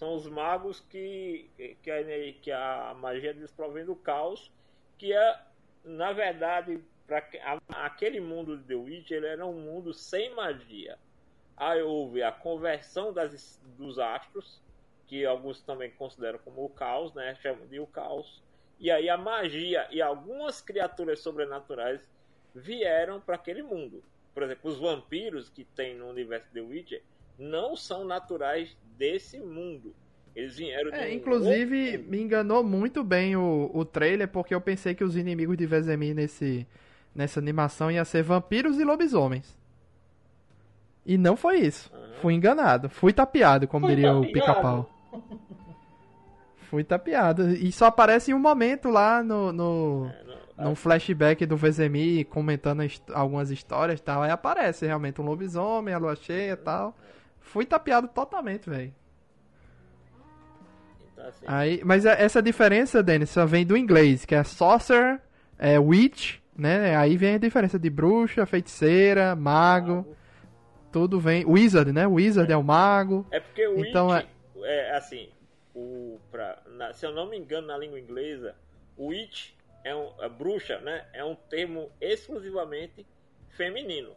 são 0.02 0.16
os 0.16 0.26
magos 0.26 0.80
que, 0.90 1.48
que, 1.80 1.88
a, 1.88 2.02
que 2.42 2.50
a 2.50 2.92
magia 2.98 3.32
deles 3.32 3.52
provém 3.52 3.84
do 3.84 3.94
caos, 3.94 4.50
que 4.98 5.12
é, 5.12 5.40
na 5.84 6.12
verdade, 6.12 6.82
para 7.06 7.24
aquele 7.68 8.20
mundo 8.20 8.58
de 8.58 8.64
The 8.64 8.74
Witch, 8.74 9.12
ele 9.12 9.28
era 9.28 9.46
um 9.46 9.60
mundo 9.60 9.94
sem 9.94 10.34
magia. 10.34 10.98
Aí 11.56 11.80
houve 11.82 12.20
a 12.20 12.32
conversão 12.32 13.12
das, 13.12 13.62
dos 13.78 13.96
astros, 14.00 14.60
que 15.06 15.24
alguns 15.24 15.60
também 15.60 15.92
consideram 15.92 16.40
como 16.40 16.64
o 16.64 16.68
caos, 16.68 17.14
né? 17.14 17.36
Chamam 17.36 17.68
de 17.68 17.78
o 17.78 17.86
caos. 17.86 18.42
E 18.80 18.90
aí 18.90 19.08
a 19.08 19.16
magia 19.16 19.86
e 19.92 20.02
algumas 20.02 20.60
criaturas 20.60 21.20
sobrenaturais 21.20 22.00
vieram 22.52 23.20
para 23.20 23.36
aquele 23.36 23.62
mundo. 23.62 24.02
Por 24.34 24.42
exemplo, 24.42 24.68
os 24.68 24.80
vampiros 24.80 25.48
que 25.48 25.64
tem 25.64 25.94
no 25.94 26.08
universo 26.08 26.48
The 26.52 26.60
Witcher 26.60 27.02
não 27.38 27.76
são 27.76 28.04
naturais 28.04 28.76
desse 28.98 29.38
mundo. 29.38 29.94
Eles 30.34 30.56
vieram 30.56 30.90
de 30.90 30.96
É, 30.96 31.08
um 31.08 31.12
inclusive, 31.12 31.90
outro- 31.96 32.10
me 32.10 32.20
enganou 32.20 32.64
muito 32.64 33.04
bem 33.04 33.36
o, 33.36 33.70
o 33.74 33.84
trailer, 33.84 34.28
porque 34.28 34.54
eu 34.54 34.60
pensei 34.60 34.94
que 34.94 35.04
os 35.04 35.16
inimigos 35.16 35.56
de 35.58 35.66
Vezemir 35.66 36.14
nesse, 36.14 36.66
nessa 37.14 37.38
animação 37.38 37.90
ia 37.90 38.04
ser 38.04 38.22
vampiros 38.22 38.78
e 38.78 38.84
lobisomens. 38.84 39.56
E 41.04 41.18
não 41.18 41.36
foi 41.36 41.58
isso. 41.60 41.90
Aham. 41.92 42.12
Fui 42.20 42.34
enganado. 42.34 42.88
Fui 42.88 43.12
tapeado, 43.12 43.66
como 43.68 43.84
Foi 43.86 43.94
diria 43.94 44.12
o 44.14 44.20
tapeado? 44.20 44.32
pica-pau. 44.32 44.90
Fui 46.70 46.82
tapeado. 46.84 47.50
E 47.50 47.70
só 47.70 47.86
aparece 47.86 48.30
em 48.30 48.34
um 48.34 48.38
momento 48.38 48.88
lá 48.88 49.22
no, 49.22 49.52
no, 49.52 50.10
É, 50.10 50.24
não- 50.56 50.68
num 50.70 50.74
flashback 50.74 51.44
do 51.44 51.56
Vezemir 51.56 52.26
comentando 52.26 52.82
algumas 53.12 53.50
histórias 53.50 54.00
e 54.00 54.02
tal. 54.02 54.22
Aí 54.22 54.30
aparece 54.30 54.86
realmente 54.86 55.20
um 55.20 55.24
lobisomem, 55.24 55.92
a 55.92 55.98
lua 55.98 56.16
cheia 56.16 56.52
e 56.52 56.56
tal. 56.56 56.96
Fui 57.42 57.66
tapeado 57.66 58.09
totalmente, 58.09 58.68
velho. 58.70 58.94
então, 61.12 61.26
assim, 61.26 61.44
Aí, 61.46 61.83
mas 61.85 62.07
a- 62.07 62.12
essa 62.12 62.42
diferença, 62.42 63.02
Denis, 63.02 63.31
só 63.31 63.44
vem 63.46 63.66
do 63.66 63.76
inglês, 63.76 64.24
que 64.24 64.35
é 64.35 64.42
sorcerer, 64.44 65.20
é 65.59 65.78
witch, 65.78 66.38
né? 66.57 66.96
Aí 66.96 67.16
vem 67.16 67.35
a 67.35 67.38
diferença 67.38 67.78
de 67.78 67.90
bruxa, 67.90 68.46
feiticeira, 68.46 69.35
mago, 69.37 70.16
tudo 70.90 71.20
vem. 71.20 71.44
Wizard, 71.46 71.92
né? 71.92 72.07
Wizard 72.07 72.50
é 72.52 72.57
o 72.57 72.62
mago. 72.62 73.26
É 73.31 73.40
porque 73.40 73.66
o 73.66 73.85
Então, 73.85 74.09
Witch, 74.09 74.26
é... 74.64 74.96
assim, 74.96 75.28
o, 75.74 76.18
pra, 76.31 76.59
na- 76.66 76.92
se 76.92 77.05
eu 77.07 77.12
não 77.12 77.28
me 77.28 77.37
engano 77.38 77.66
na 77.66 77.76
língua 77.76 77.98
inglesa, 78.00 78.55
Witch 78.98 79.50
é 79.85 79.94
um, 79.94 80.11
a 80.20 80.28
bruxa, 80.28 80.78
né? 80.81 81.05
É 81.12 81.24
um 81.24 81.35
termo 81.35 81.90
exclusivamente 82.00 83.07
feminino. 83.50 84.11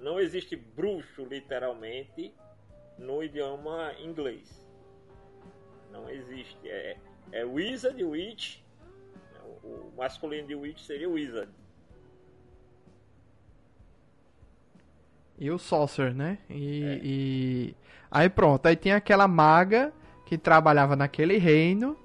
Não 0.00 0.18
existe 0.18 0.56
bruxo 0.56 1.24
literalmente 1.24 2.32
no 2.98 3.22
idioma 3.22 3.92
inglês. 4.00 4.64
Não 5.92 6.08
existe. 6.08 6.56
É, 6.64 6.96
é 7.32 7.44
wizard, 7.44 8.02
witch. 8.02 8.58
O, 9.62 9.66
o 9.68 9.92
masculino 9.96 10.48
de 10.48 10.54
witch 10.54 10.80
seria 10.80 11.08
wizard. 11.08 11.50
E 15.38 15.50
o 15.50 15.58
sorcerer, 15.58 16.14
né? 16.14 16.38
E, 16.48 17.00
e- 17.02 17.74
Aí 18.10 18.28
pronto, 18.28 18.66
aí 18.66 18.74
tem 18.74 18.92
aquela 18.92 19.28
maga 19.28 19.92
que 20.26 20.36
trabalhava 20.36 20.96
naquele 20.96 21.38
reino. 21.38 21.96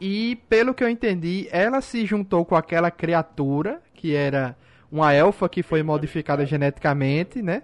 E 0.00 0.36
pelo 0.48 0.74
que 0.74 0.82
eu 0.82 0.88
entendi, 0.88 1.46
ela 1.52 1.80
se 1.80 2.04
juntou 2.06 2.44
com 2.44 2.56
aquela 2.56 2.90
criatura, 2.90 3.80
que 3.94 4.14
era 4.14 4.56
uma 4.92 5.12
elfa 5.14 5.48
que 5.48 5.62
foi 5.62 5.82
modificada 5.82 6.44
geneticamente, 6.46 7.40
né? 7.42 7.62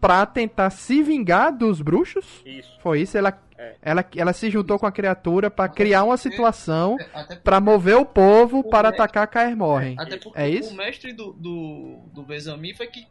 Pra 0.00 0.26
tentar 0.26 0.70
se 0.70 1.02
vingar 1.02 1.56
dos 1.56 1.80
bruxos. 1.80 2.42
Isso. 2.44 2.76
Foi 2.80 3.02
isso, 3.02 3.16
ela, 3.16 3.38
É. 3.56 3.76
ela, 3.82 4.04
ela 4.16 4.32
se 4.32 4.50
juntou 4.50 4.78
com 4.78 4.86
a 4.86 4.90
criatura 4.90 5.48
pra 5.50 5.68
criar 5.68 6.02
uma 6.02 6.16
situação 6.16 6.96
Até, 7.14 7.36
pra 7.36 7.60
mover 7.60 7.96
o 7.96 8.04
povo 8.04 8.60
O 8.60 8.64
para 8.64 8.88
mestre- 8.88 9.04
atacar 9.04 9.28
Caer 9.28 9.56
Morhen. 9.56 9.94
até 9.98 10.16
porque 10.16 10.40
É 10.40 10.48
isso? 10.48 10.72
o 10.72 10.76
mestre 10.76 11.12
do, 11.12 11.32
do, 11.34 11.98
do 12.12 12.24
Vezami 12.24 12.74
foi 12.74 12.88
que 12.88 13.06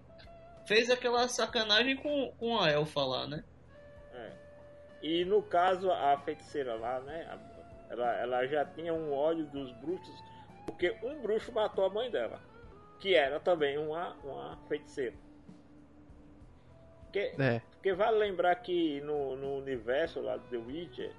fez 0.65 0.89
aquela 0.89 1.27
sacanagem 1.29 1.95
com, 1.95 2.33
com 2.37 2.59
a 2.59 2.69
elfa 2.69 3.01
lá, 3.01 3.25
né? 3.27 3.43
É. 4.13 4.29
E 5.03 5.23
no 5.25 5.41
caso, 5.41 5.89
a 5.91 6.17
feiticeira 6.25 6.75
lá, 6.75 6.99
né? 7.01 7.25
a- 7.29 7.51
Ela, 7.93 8.13
ela 8.21 8.47
já 8.47 8.63
tinha 8.65 8.93
um 8.93 9.13
ódio 9.13 9.45
dos 9.47 9.71
bruxos, 9.81 10.15
porque 10.65 10.95
um 11.03 11.21
bruxo 11.21 11.51
matou 11.53 11.85
a 11.85 11.89
mãe 11.89 12.09
dela, 12.11 12.39
que 13.01 13.15
era 13.15 13.39
também 13.39 13.77
uma, 13.77 14.13
uma 14.23 14.55
feiticeira. 14.67 15.15
Porque, 17.03 17.33
É. 17.37 17.59
porque 17.71 17.93
vale 17.93 18.17
lembrar 18.17 18.55
que 18.55 19.01
no, 19.01 19.35
no 19.35 19.57
universo 19.57 20.21
lá 20.21 20.37
do 20.37 20.47
The 20.47 20.57
Witcher 20.57 21.13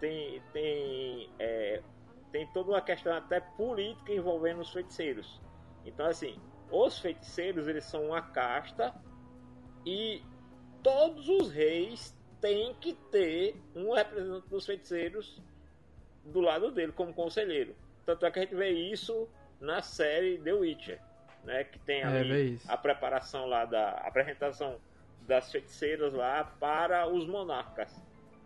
tem, 0.00 0.40
tem, 0.52 1.28
é, 1.38 1.82
tem 2.30 2.46
toda 2.52 2.70
uma 2.70 2.80
questão 2.80 3.14
até 3.14 3.40
política 3.40 4.12
envolvendo 4.12 4.60
os 4.60 4.72
feiticeiros. 4.72 5.40
Então, 5.84 6.06
assim, 6.06 6.40
os 6.70 6.98
feiticeiros 6.98 7.66
eles 7.66 7.84
são 7.84 8.06
uma 8.06 8.22
casta 8.22 8.94
e 9.84 10.22
todos 10.82 11.28
os 11.28 11.50
reis 11.50 12.16
têm 12.40 12.74
que 12.74 12.94
ter 13.10 13.56
um 13.74 13.92
representante 13.92 14.48
dos 14.48 14.64
feiticeiros 14.64 15.42
do 16.24 16.40
lado 16.40 16.70
dele 16.70 16.92
como 16.92 17.12
conselheiro. 17.12 17.74
Tanto 18.06 18.24
é 18.24 18.30
que 18.30 18.38
a 18.38 18.42
gente 18.42 18.54
vê 18.54 18.70
isso 18.70 19.28
na 19.62 19.80
série 19.80 20.38
The 20.38 20.52
Witcher, 20.52 21.00
né? 21.44 21.64
Que 21.64 21.78
tem 21.78 22.02
É, 22.02 22.04
ali 22.04 22.54
isso. 22.54 22.70
a 22.70 22.76
preparação 22.76 23.46
lá 23.46 23.64
da 23.64 23.90
a 23.92 24.08
apresentação 24.08 24.78
das 25.22 25.50
feiticeiras 25.50 26.12
lá 26.12 26.44
para 26.44 27.06
os 27.08 27.26
monarcas. 27.26 27.94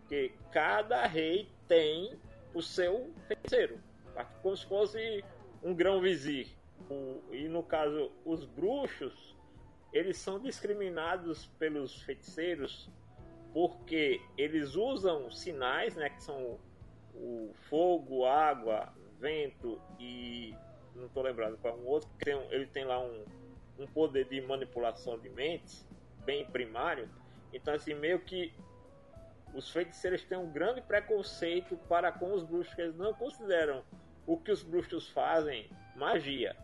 Que 0.07 0.31
cada 0.51 1.05
rei 1.05 1.49
tem 1.67 2.17
o 2.53 2.61
seu 2.61 3.11
feiticeiro, 3.27 3.79
como 4.41 4.55
se 4.55 4.65
fosse 4.65 5.23
um 5.61 5.73
grão 5.73 5.99
vizir. 5.99 6.55
O- 6.89 7.21
e 7.33 7.49
no 7.49 7.61
caso, 7.63 8.11
os 8.23 8.45
bruxos, 8.45 9.35
eles 9.91 10.17
são 10.17 10.39
discriminados 10.39 11.47
pelos 11.59 12.01
feiticeiros 12.03 12.89
porque 13.53 14.21
eles 14.37 14.75
usam 14.75 15.31
sinais, 15.31 15.95
né, 15.95 16.09
que 16.09 16.21
são 16.21 16.59
o 17.15 17.51
fogo, 17.69 18.25
água, 18.25 18.93
vento 19.19 19.81
e 19.99 20.53
não 20.97 21.07
tô 21.09 21.21
lembrado 21.21 21.57
qual 21.61 21.73
é 21.73 21.77
um 21.77 21.85
outro, 21.85 22.09
que 22.17 22.25
tem 22.25 22.37
ele 22.49 22.65
tem 22.67 22.85
lá 22.85 22.99
um, 22.99 23.23
um 23.79 23.87
poder 23.87 24.25
de 24.25 24.41
manipulação 24.41 25.17
de 25.17 25.29
mentes, 25.29 25.85
bem 26.25 26.45
primário. 26.45 27.09
Então, 27.53 27.73
assim, 27.73 27.93
meio 27.93 28.19
que 28.19 28.53
os 29.53 29.71
feiticeiros 29.71 30.23
têm 30.23 30.37
um 30.37 30.51
grande 30.51 30.81
preconceito 30.81 31.77
para 31.87 32.11
com 32.11 32.33
os 32.33 32.43
bruxos, 32.43 32.73
que 32.73 32.81
eles 32.81 32.95
não 32.95 33.13
consideram 33.13 33.83
o 34.25 34.37
que 34.37 34.51
os 34.51 34.61
bruxos 34.61 35.07
fazem 35.09 35.69
magia. 35.95 36.55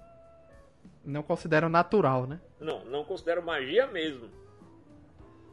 Não 1.04 1.24
consideram 1.24 1.69
natural, 1.69 2.28
né? 2.28 2.39
Não, 2.60 2.84
não 2.86 3.04
consideram 3.04 3.41
magia 3.41 3.88
mesmo. 3.88 4.30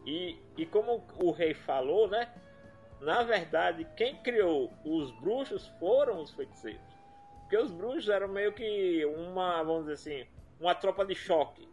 E, 0.04 0.36
e 0.56 0.66
como 0.66 1.04
o 1.16 1.30
rei 1.30 1.54
falou, 1.54 2.08
né? 2.08 2.32
Na 3.00 3.22
verdade, 3.22 3.86
quem 3.96 4.16
criou 4.16 4.70
os 4.84 5.10
bruxos 5.12 5.66
foram 5.78 6.20
os 6.20 6.30
feiticeiros. 6.32 6.80
Porque 7.50 7.64
os 7.64 7.72
bruxos 7.72 8.08
eram 8.08 8.28
meio 8.28 8.52
que 8.52 9.04
uma, 9.06 9.60
vamos 9.64 9.86
dizer 9.88 9.94
assim, 9.94 10.30
uma 10.60 10.72
tropa 10.72 11.04
de 11.04 11.16
choque. 11.16 11.68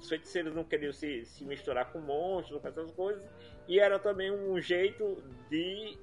Os 0.00 0.08
feiticeiros 0.08 0.54
não 0.54 0.64
queriam 0.64 0.90
se, 0.90 1.26
se 1.26 1.44
misturar 1.44 1.92
com 1.92 2.00
monstros, 2.00 2.62
com 2.62 2.66
essas 2.66 2.90
coisas. 2.92 3.28
E 3.68 3.78
era 3.78 3.98
também 3.98 4.30
um 4.32 4.58
jeito 4.58 5.22
de 5.50 5.98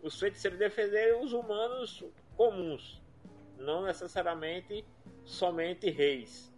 os 0.00 0.16
feiticeiros 0.16 0.60
defenderem 0.60 1.20
os 1.24 1.32
humanos 1.32 2.04
comuns. 2.36 3.02
Não 3.58 3.82
necessariamente 3.82 4.84
somente 5.24 5.90
reis. 5.90 6.54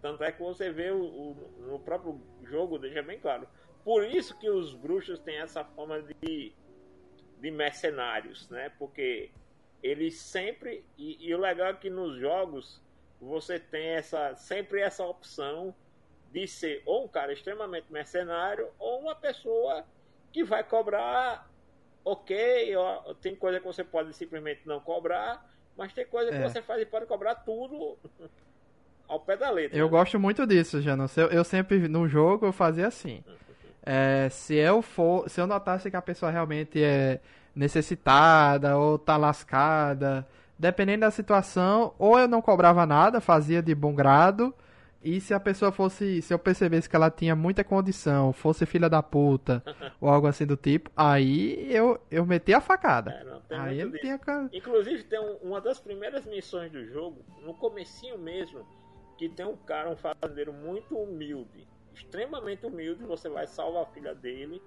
Tanto 0.00 0.22
é 0.22 0.30
que 0.30 0.40
você 0.40 0.70
vê 0.70 0.92
o, 0.92 1.02
o- 1.02 1.52
no 1.66 1.80
próprio 1.80 2.20
jogo, 2.44 2.78
deixa 2.78 3.02
bem 3.02 3.18
claro. 3.18 3.48
Por 3.82 4.04
isso 4.04 4.38
que 4.38 4.48
os 4.48 4.74
bruxos 4.74 5.18
têm 5.18 5.38
essa 5.40 5.64
forma 5.64 6.00
de, 6.22 6.52
de 7.40 7.50
mercenários, 7.50 8.48
né? 8.48 8.70
Porque 8.78 9.32
eles 9.82 10.16
sempre. 10.18 10.84
E, 10.96 11.28
e 11.28 11.34
o 11.34 11.38
legal 11.38 11.68
é 11.68 11.74
que 11.74 11.90
nos 11.90 12.18
jogos 12.18 12.80
você 13.20 13.58
tem 13.58 13.88
essa 13.88 14.34
sempre 14.36 14.80
essa 14.80 15.04
opção 15.04 15.74
de 16.32 16.46
ser 16.46 16.82
ou 16.86 17.04
um 17.04 17.08
cara 17.08 17.32
extremamente 17.32 17.86
mercenário 17.90 18.68
ou 18.78 19.00
uma 19.00 19.14
pessoa 19.14 19.84
que 20.32 20.44
vai 20.44 20.62
cobrar 20.62 21.48
ok, 22.04 22.74
ó, 22.76 23.14
tem 23.14 23.34
coisa 23.34 23.60
que 23.60 23.66
você 23.66 23.84
pode 23.84 24.12
simplesmente 24.14 24.60
não 24.64 24.80
cobrar, 24.80 25.44
mas 25.76 25.92
tem 25.92 26.06
coisa 26.06 26.30
que 26.30 26.36
É. 26.38 26.48
você 26.48 26.62
faz 26.62 26.80
e 26.80 26.86
pode 26.86 27.06
cobrar 27.06 27.34
tudo 27.34 27.98
ao 29.06 29.20
pé 29.20 29.36
da 29.36 29.50
letra. 29.50 29.76
Eu 29.76 29.86
né? 29.86 29.90
gosto 29.90 30.18
muito 30.18 30.46
disso, 30.46 30.80
Janus. 30.80 31.16
Eu, 31.16 31.28
eu 31.28 31.44
sempre, 31.44 31.88
no 31.88 32.08
jogo, 32.08 32.46
eu 32.46 32.52
fazia 32.52 32.86
assim. 32.86 33.22
É, 33.84 34.28
se 34.30 34.54
eu 34.54 34.82
for, 34.82 35.28
se 35.28 35.40
eu 35.40 35.46
notasse 35.46 35.90
que 35.90 35.96
a 35.96 36.02
pessoa 36.02 36.30
realmente 36.30 36.82
é 36.82 37.20
necessitada 37.54 38.76
ou 38.76 38.98
tá 38.98 39.16
lascada, 39.16 40.26
dependendo 40.58 41.00
da 41.00 41.10
situação, 41.10 41.94
ou 41.98 42.18
eu 42.18 42.28
não 42.28 42.42
cobrava 42.42 42.86
nada, 42.86 43.20
fazia 43.20 43.62
de 43.62 43.74
bom 43.74 43.94
grado, 43.94 44.54
e 45.02 45.20
se 45.20 45.32
a 45.32 45.38
pessoa 45.38 45.70
fosse, 45.70 46.20
se 46.22 46.34
eu 46.34 46.38
percebesse 46.38 46.88
que 46.88 46.96
ela 46.96 47.10
tinha 47.10 47.36
muita 47.36 47.62
condição, 47.62 48.32
fosse 48.32 48.66
filha 48.66 48.88
da 48.88 49.02
puta, 49.02 49.62
ou 50.00 50.08
algo 50.08 50.26
assim 50.26 50.44
do 50.44 50.56
tipo, 50.56 50.90
aí 50.96 51.72
eu, 51.72 52.00
eu 52.10 52.26
metia 52.26 52.58
a 52.58 52.60
facada. 52.60 53.12
É, 53.12 53.24
não, 53.24 53.42
Aí 53.50 53.78
eu 53.80 53.92
tinha... 53.92 54.18
Inclusive 54.52 55.04
tem 55.04 55.20
um- 55.20 55.36
uma 55.36 55.60
das 55.60 55.78
primeiras 55.78 56.24
missões 56.26 56.70
do 56.72 56.84
jogo, 56.84 57.24
no 57.44 57.54
comecinho 57.54 58.18
mesmo, 58.18 58.66
que 59.16 59.28
tem 59.28 59.46
um 59.46 59.56
cara, 59.56 59.88
um 59.90 59.96
fazendeiro 59.96 60.52
muito 60.52 60.96
humilde, 60.96 61.66
extremamente 61.94 62.66
humilde, 62.66 63.04
você 63.04 63.28
vai 63.28 63.46
salvar 63.46 63.82
a 63.84 63.86
filha 63.86 64.14
dele, 64.14 64.60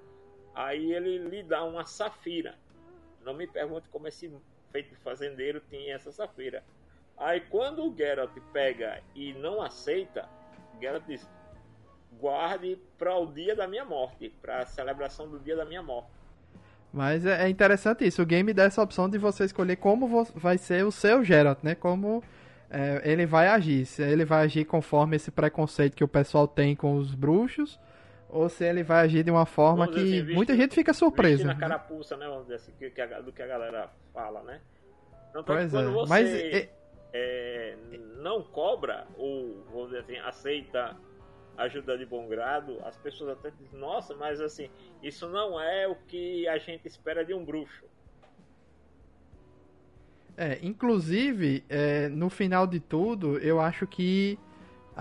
aí 0.55 0.93
ele 0.93 1.17
lhe 1.17 1.43
dá 1.43 1.63
uma 1.63 1.85
safira. 1.85 2.55
Não 3.25 3.33
me 3.33 3.47
pergunte 3.47 3.87
como 3.89 4.07
esse 4.07 4.31
feito 4.71 4.95
fazendeiro 5.03 5.61
tinha 5.69 5.95
essa 5.95 6.11
safira. 6.11 6.63
Aí 7.17 7.41
quando 7.41 7.83
o 7.83 7.95
Geralt 7.95 8.31
pega 8.51 9.01
e 9.15 9.33
não 9.33 9.61
aceita, 9.61 10.27
Geralt 10.79 11.03
diz: 11.07 11.27
guarde 12.19 12.79
para 12.97 13.15
o 13.17 13.27
dia 13.27 13.55
da 13.55 13.67
minha 13.67 13.85
morte, 13.85 14.33
para 14.41 14.59
a 14.59 14.65
celebração 14.65 15.27
do 15.27 15.39
dia 15.39 15.55
da 15.55 15.65
minha 15.65 15.83
morte. 15.83 16.09
Mas 16.93 17.25
é 17.25 17.45
é 17.45 17.49
interessante 17.49 18.05
isso. 18.05 18.21
O 18.21 18.25
game 18.25 18.53
dá 18.53 18.63
essa 18.63 18.81
opção 18.81 19.09
de 19.09 19.17
você 19.17 19.45
escolher 19.45 19.77
como 19.77 20.25
vai 20.35 20.57
ser 20.57 20.85
o 20.85 20.91
seu 20.91 21.23
Geralt, 21.23 21.59
né? 21.63 21.75
Como 21.75 22.23
é, 22.69 23.01
ele 23.03 23.25
vai 23.25 23.47
agir. 23.47 23.85
Se 23.85 24.01
ele 24.01 24.25
vai 24.25 24.43
agir 24.43 24.65
conforme 24.65 25.15
esse 25.15 25.31
preconceito 25.31 25.95
que 25.95 26.03
o 26.03 26.07
pessoal 26.07 26.47
tem 26.47 26.75
com 26.75 26.95
os 26.95 27.13
bruxos, 27.13 27.79
ou 28.31 28.47
se 28.49 28.63
ele 28.63 28.81
vai 28.83 29.03
agir 29.05 29.23
de 29.23 29.31
uma 29.31 29.45
forma 29.45 29.87
que 29.87 29.99
assim, 29.99 30.21
visto- 30.23 30.35
muita 30.35 30.55
gente 30.55 30.73
fica 30.73 30.93
surpresa. 30.93 31.43
Vestindo 31.43 31.51
a 31.51 31.53
né? 31.53 31.59
carapuça, 31.59 32.15
né? 32.17 32.27
Vamos 32.27 32.43
dizer 32.43 32.55
assim, 32.55 32.71
que, 32.79 32.89
que 32.89 33.01
a- 33.01 33.21
do 33.21 33.31
que 33.31 33.41
a 33.41 33.47
galera 33.47 33.89
fala, 34.13 34.41
né? 34.43 34.61
Não 35.33 35.43
tanto 35.43 35.45
Pois 35.57 35.71
quando 35.71 35.89
é. 35.89 35.91
você 35.91 36.09
Mas 36.09 36.29
é, 36.33 36.69
é, 37.13 37.77
não 38.17 38.41
cobra, 38.43 39.05
ou 39.17 39.63
vamos 39.71 39.87
dizer 39.89 39.99
assim, 39.99 40.17
aceita 40.17 40.95
ajuda 41.57 41.97
de 41.97 42.05
bom 42.05 42.27
grado, 42.27 42.79
as 42.85 42.95
pessoas 42.97 43.31
até 43.37 43.51
dizem, 43.51 43.77
nossa, 43.79 44.15
mas 44.15 44.39
assim, 44.41 44.69
isso 45.03 45.27
não 45.27 45.59
é 45.59 45.87
o 45.87 45.95
que 45.95 46.47
a 46.47 46.57
gente 46.57 46.87
espera 46.87 47.23
de 47.25 47.33
um 47.33 47.43
bruxo. 47.43 47.85
É, 50.37 50.57
inclusive, 50.63 51.63
é, 51.69 52.07
no 52.07 52.29
final 52.29 52.65
de 52.65 52.79
tudo, 52.79 53.37
eu 53.39 53.59
acho 53.59 53.85
que 53.85 54.39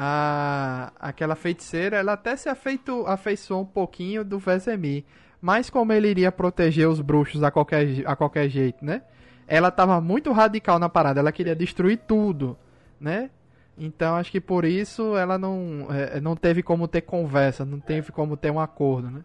a, 0.02 0.94
aquela 0.98 1.34
feiticeira, 1.34 1.98
ela 1.98 2.14
até 2.14 2.34
se 2.34 2.48
afeitou, 2.48 3.06
afeiçoou 3.06 3.60
um 3.60 3.66
pouquinho 3.66 4.24
do 4.24 4.38
Vesemir. 4.38 5.04
Mas 5.42 5.68
como 5.68 5.92
ele 5.92 6.08
iria 6.08 6.32
proteger 6.32 6.88
os 6.88 7.02
bruxos 7.02 7.42
a 7.42 7.50
qualquer, 7.50 7.86
a 8.06 8.16
qualquer 8.16 8.48
jeito, 8.48 8.82
né? 8.82 9.02
Ela 9.46 9.70
tava 9.70 10.00
muito 10.00 10.32
radical 10.32 10.78
na 10.78 10.88
parada, 10.88 11.20
ela 11.20 11.30
queria 11.30 11.54
destruir 11.54 11.98
tudo, 11.98 12.56
né? 12.98 13.28
Então 13.76 14.16
acho 14.16 14.32
que 14.32 14.40
por 14.40 14.64
isso 14.64 15.18
ela 15.18 15.36
não, 15.36 15.86
é, 15.90 16.18
não 16.18 16.34
teve 16.34 16.62
como 16.62 16.88
ter 16.88 17.02
conversa, 17.02 17.66
não 17.66 17.78
teve 17.78 18.10
como 18.10 18.38
ter 18.38 18.50
um 18.50 18.58
acordo, 18.58 19.10
né? 19.10 19.22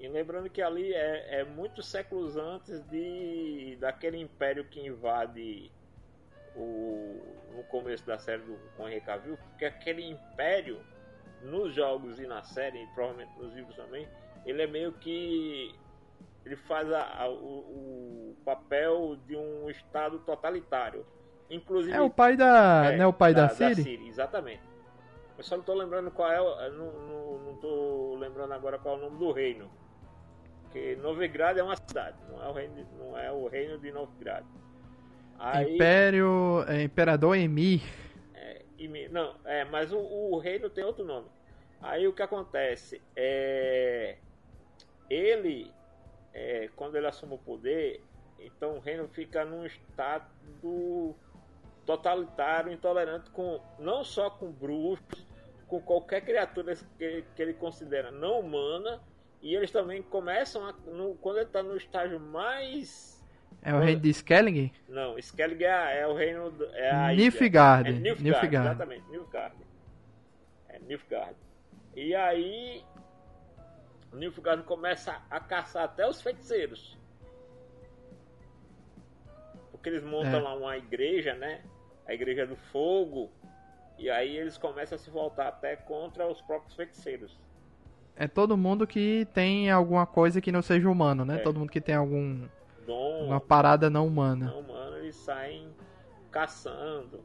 E 0.00 0.08
lembrando 0.08 0.50
que 0.50 0.60
ali 0.60 0.92
é, 0.92 1.40
é 1.40 1.44
muitos 1.44 1.86
séculos 1.86 2.36
antes 2.36 2.82
de 2.90 3.76
daquele 3.80 4.16
império 4.18 4.64
que 4.64 4.80
invade 4.80 5.70
o, 6.60 7.54
no 7.56 7.64
começo 7.64 8.06
da 8.06 8.18
série 8.18 8.42
do, 8.42 8.56
com 8.76 8.88
Henry 8.88 9.00
Cavill, 9.00 9.36
porque 9.36 9.64
aquele 9.64 10.08
império 10.08 10.80
nos 11.42 11.74
jogos 11.74 12.18
e 12.20 12.26
na 12.26 12.42
série, 12.42 12.82
e 12.82 12.86
provavelmente 12.88 13.32
nos 13.38 13.54
livros 13.54 13.74
também, 13.76 14.06
ele 14.44 14.62
é 14.62 14.66
meio 14.66 14.92
que 14.92 15.74
ele 16.44 16.56
faz 16.56 16.90
a, 16.92 17.02
a- 17.22 17.28
o, 17.30 18.32
o 18.32 18.36
papel 18.44 19.16
de 19.26 19.36
um 19.36 19.68
estado 19.70 20.18
totalitário. 20.20 21.04
Inclusive 21.48 21.96
É 21.96 22.00
o 22.00 22.10
pai 22.10 22.36
da, 22.36 22.92
é, 22.92 22.96
né, 22.96 23.06
o 23.06 23.12
pai 23.12 23.34
da, 23.34 23.48
Ciri? 23.48 24.06
exatamente. 24.08 24.62
Eu 25.36 25.42
só 25.44 25.56
não 25.56 25.64
tô 25.64 25.74
lembrando 25.74 26.10
qual 26.10 26.30
é, 26.30 26.70
não, 26.70 26.92
não, 26.92 27.38
não 27.38 27.56
tô 27.56 28.16
lembrando 28.16 28.52
agora 28.52 28.78
qual 28.78 28.96
é 28.96 28.98
o 28.98 29.00
nome 29.02 29.18
do 29.18 29.32
reino. 29.32 29.70
Porque 30.62 30.94
Novigrad 30.96 31.56
é 31.58 31.62
uma 31.62 31.76
cidade, 31.76 32.16
não 32.30 32.42
é 32.44 32.48
o 32.48 32.52
reino 32.52 32.74
de, 32.74 32.84
não 32.96 33.18
é 33.18 33.32
o 33.32 33.48
reino 33.48 33.78
de 33.78 33.90
Novigrad. 33.90 34.44
Aí, 35.40 35.74
Império, 35.74 36.64
é, 36.68 36.82
Imperador 36.82 37.36
Emir. 37.36 37.80
me- 38.88 39.08
não, 39.08 39.34
é, 39.44 39.64
mas 39.64 39.92
o, 39.92 39.98
o 39.98 40.38
reino 40.38 40.68
tem 40.68 40.84
outro 40.84 41.04
nome. 41.04 41.28
Aí 41.80 42.06
o 42.06 42.12
que 42.12 42.22
acontece 42.22 43.00
é 43.16 44.18
ele 45.08 45.72
é, 46.32 46.68
quando 46.76 46.96
ele 46.96 47.06
assume 47.06 47.34
o 47.34 47.38
poder, 47.38 48.04
então 48.38 48.76
o 48.76 48.80
reino 48.80 49.08
fica 49.08 49.44
num 49.44 49.64
estado 49.64 50.24
totalitário, 51.86 52.72
intolerante 52.72 53.30
com 53.30 53.60
não 53.78 54.04
só 54.04 54.30
com 54.30 54.52
bruxos, 54.52 55.26
com 55.66 55.80
qualquer 55.80 56.20
criatura 56.20 56.74
que, 56.98 57.24
que 57.34 57.42
ele 57.42 57.54
considera 57.54 58.10
não 58.10 58.40
humana, 58.40 59.00
e 59.42 59.54
eles 59.54 59.70
também 59.70 60.02
começam 60.02 60.66
a, 60.66 60.72
no- 60.72 61.14
quando 61.16 61.36
ele 61.38 61.46
está 61.46 61.62
no 61.62 61.76
estágio 61.76 62.20
mais 62.20 63.19
É 63.62 63.74
o 63.74 63.78
reino 63.80 64.00
de 64.00 64.08
Skellig? 64.10 64.72
não, 64.88 65.18
Skellig 65.18 65.64
é, 65.64 66.00
é 66.00 66.06
o 66.06 66.14
reino 66.14 66.50
do- 66.50 66.64
é 66.74 66.90
a. 66.90 67.12
Nilfgaard. 67.12 67.88
É 67.90 67.92
Nilfgaard, 67.92 68.22
Nilfgaard. 68.22 68.56
exatamente, 68.56 69.10
Nilfgaard. 69.10 69.54
É 70.68 70.78
Nilfgaard. 70.78 71.36
E 71.94 72.14
aí, 72.14 72.82
Nilfgaard 74.14 74.62
começa 74.64 75.20
a 75.30 75.38
caçar 75.40 75.84
até 75.84 76.06
os 76.08 76.22
feiticeiros. 76.22 76.98
Porque 79.72 79.88
eles 79.88 80.02
montam 80.04 80.40
É. 80.40 80.42
lá 80.42 80.54
uma 80.56 80.76
igreja, 80.76 81.34
né? 81.34 81.60
A 82.06 82.14
igreja 82.14 82.46
do 82.46 82.56
fogo. 82.56 83.30
E 83.98 84.08
aí 84.10 84.36
eles 84.36 84.56
começam 84.56 84.96
a 84.96 84.98
se 84.98 85.10
voltar 85.10 85.48
até 85.48 85.76
contra 85.76 86.26
os 86.26 86.40
próprios 86.42 86.74
feiticeiros. 86.74 87.38
É 88.16 88.26
todo 88.26 88.56
mundo 88.56 88.86
que 88.86 89.26
tem 89.32 89.70
alguma 89.70 90.06
coisa 90.06 90.40
que 90.40 90.50
não 90.52 90.62
seja 90.62 90.88
humano, 90.90 91.24
né? 91.24 91.36
É. 91.36 91.38
Todo 91.38 91.58
mundo 91.58 91.70
que 91.70 91.80
tem 91.80 91.94
algum 91.94 92.46
Uma 92.94 93.40
parada 93.40 93.88
não 93.88 94.06
humana. 94.06 94.46
não 94.46 94.60
humano, 94.60 94.96
eles 94.96 95.16
saem 95.16 95.68
caçando. 96.30 97.20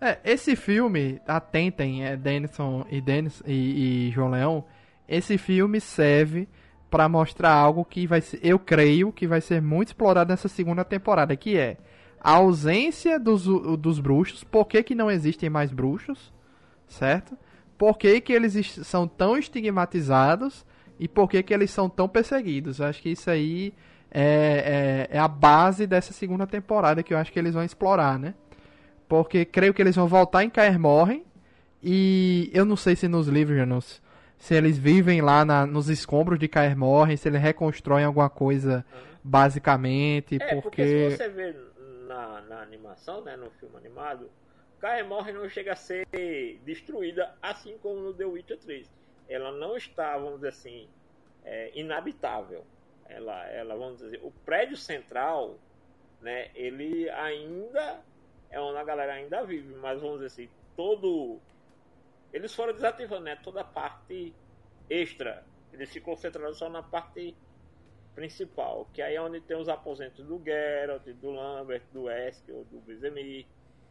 É 0.00 0.10
É, 0.12 0.18
esse 0.24 0.56
filme, 0.56 1.20
atentem, 1.26 2.04
é 2.04 2.16
Denison 2.16 2.86
e, 2.90 3.00
Denis, 3.00 3.42
e, 3.46 4.08
e 4.08 4.10
João 4.10 4.30
Leão, 4.30 4.64
esse 5.08 5.36
filme 5.36 5.80
serve 5.80 6.48
pra 6.90 7.08
mostrar 7.08 7.52
algo 7.52 7.84
que 7.84 8.06
vai 8.06 8.20
ser, 8.20 8.40
eu 8.42 8.58
creio 8.58 9.12
que 9.12 9.26
vai 9.26 9.40
ser 9.40 9.62
muito 9.62 9.88
explorado 9.88 10.30
nessa 10.30 10.48
segunda 10.48 10.84
temporada, 10.84 11.36
que 11.36 11.56
é 11.56 11.76
a 12.20 12.32
ausência 12.32 13.18
dos, 13.18 13.44
dos 13.78 14.00
bruxos, 14.00 14.44
por 14.44 14.66
que, 14.66 14.82
que 14.82 14.94
não 14.94 15.10
existem 15.10 15.48
mais 15.48 15.72
bruxos, 15.72 16.32
certo? 16.86 17.36
Por 17.78 17.96
que, 17.96 18.20
que 18.20 18.32
eles 18.32 18.52
são 18.82 19.08
tão 19.08 19.38
estigmatizados 19.38 20.66
e 20.98 21.08
por 21.08 21.30
que, 21.30 21.42
que 21.42 21.54
eles 21.54 21.70
são 21.70 21.88
tão 21.88 22.06
perseguidos. 22.06 22.78
Eu 22.78 22.86
acho 22.86 23.00
que 23.00 23.08
isso 23.08 23.30
aí 23.30 23.72
é, 24.10 25.06
é, 25.10 25.16
é, 25.16 25.18
a 25.18 25.28
base 25.28 25.86
dessa 25.86 26.12
segunda 26.12 26.46
temporada 26.46 27.02
que 27.02 27.14
eu 27.14 27.18
acho 27.18 27.32
que 27.32 27.38
eles 27.38 27.54
vão 27.54 27.64
explorar, 27.64 28.18
né? 28.18 28.34
Porque 29.08 29.44
creio 29.44 29.72
que 29.72 29.80
eles 29.80 29.94
vão 29.96 30.08
voltar 30.08 30.44
em 30.44 30.50
Caer 30.50 30.78
Morhen 30.78 31.24
e 31.82 32.50
eu 32.52 32.64
não 32.64 32.76
sei 32.76 32.96
se 32.96 33.08
nos 33.08 33.28
livros, 33.28 34.02
se 34.36 34.54
eles 34.54 34.76
vivem 34.76 35.20
lá 35.20 35.44
na, 35.44 35.66
nos 35.66 35.88
escombros 35.88 36.38
de 36.38 36.48
Caer 36.48 36.76
Morhen, 36.76 37.16
se 37.16 37.28
eles 37.28 37.40
reconstroem 37.40 38.04
alguma 38.04 38.28
coisa 38.28 38.84
basicamente, 39.22 40.36
é, 40.40 40.54
porque... 40.54 40.60
porque 40.62 41.10
se 41.10 41.16
você 41.16 41.28
vê 41.28 41.56
na, 42.06 42.40
na 42.42 42.62
animação, 42.62 43.22
né, 43.22 43.36
no 43.36 43.50
filme 43.52 43.76
animado, 43.76 44.28
Caer 44.80 45.06
Morhen 45.06 45.34
não 45.34 45.48
chega 45.48 45.72
a 45.72 45.76
ser 45.76 46.06
destruída 46.64 47.34
assim 47.40 47.76
como 47.82 48.00
no 48.00 48.14
The 48.14 48.24
Witcher 48.24 48.58
3. 48.58 48.90
Ela 49.28 49.52
não 49.52 49.76
está, 49.76 50.16
vamos 50.16 50.36
dizer 50.36 50.48
assim, 50.48 50.88
é, 51.44 51.70
inabitável. 51.74 52.64
Ela, 53.10 53.46
ela, 53.48 53.76
vamos 53.76 53.98
dizer, 53.98 54.20
o 54.22 54.30
prédio 54.44 54.76
central, 54.76 55.58
né, 56.20 56.50
ele 56.54 57.08
ainda 57.10 58.00
é 58.50 58.60
onde 58.60 58.78
a 58.78 58.84
galera 58.84 59.14
ainda 59.14 59.44
vive, 59.44 59.74
mas 59.74 60.00
vamos 60.00 60.20
dizer 60.20 60.26
assim, 60.26 60.48
todo 60.76 61.40
eles 62.32 62.54
foram 62.54 62.72
desativando, 62.72 63.24
né, 63.24 63.36
toda 63.36 63.60
a 63.60 63.64
parte 63.64 64.32
extra. 64.88 65.44
Eles 65.72 65.88
se 65.88 66.00
concentraram 66.00 66.54
só 66.54 66.68
na 66.68 66.82
parte 66.82 67.34
principal, 68.14 68.88
que 68.92 69.02
aí 69.02 69.14
é 69.14 69.20
onde 69.20 69.40
tem 69.40 69.56
os 69.56 69.68
aposentos 69.68 70.24
do 70.24 70.42
Geralt, 70.42 71.04
do 71.06 71.30
Lambert, 71.30 71.82
do 71.92 72.10
Eskel, 72.10 72.64
do 72.64 72.80
Bizemir, 72.80 73.46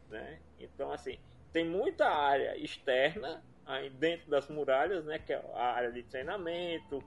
né? 0.08 0.40
Então, 0.58 0.92
assim, 0.92 1.18
tem 1.52 1.64
muita 1.64 2.06
área 2.08 2.56
externa 2.56 3.42
aí 3.66 3.90
dentro 3.90 4.30
das 4.30 4.48
muralhas, 4.48 5.04
né, 5.04 5.18
que 5.18 5.32
é 5.32 5.42
a 5.54 5.72
área 5.72 5.92
de 5.92 6.02
treinamento. 6.02 7.02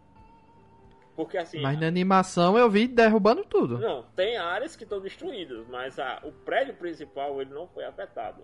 Porque 1.16 1.38
assim, 1.38 1.62
Mas 1.62 1.80
na 1.80 1.88
animação 1.88 2.58
eu 2.58 2.70
vi 2.70 2.88
derrubando 2.88 3.44
tudo. 3.46 3.78
Não, 3.78 4.04
tem 4.16 4.38
áreas 4.38 4.76
que 4.76 4.84
estão 4.84 5.00
destruídas, 5.00 5.68
mas 5.70 6.00
a, 6.00 6.20
o 6.24 6.32
prédio 6.32 6.74
principal 6.74 7.40
ele 7.40 7.54
não 7.54 7.68
foi 7.68 7.86
afetado. 7.86 8.44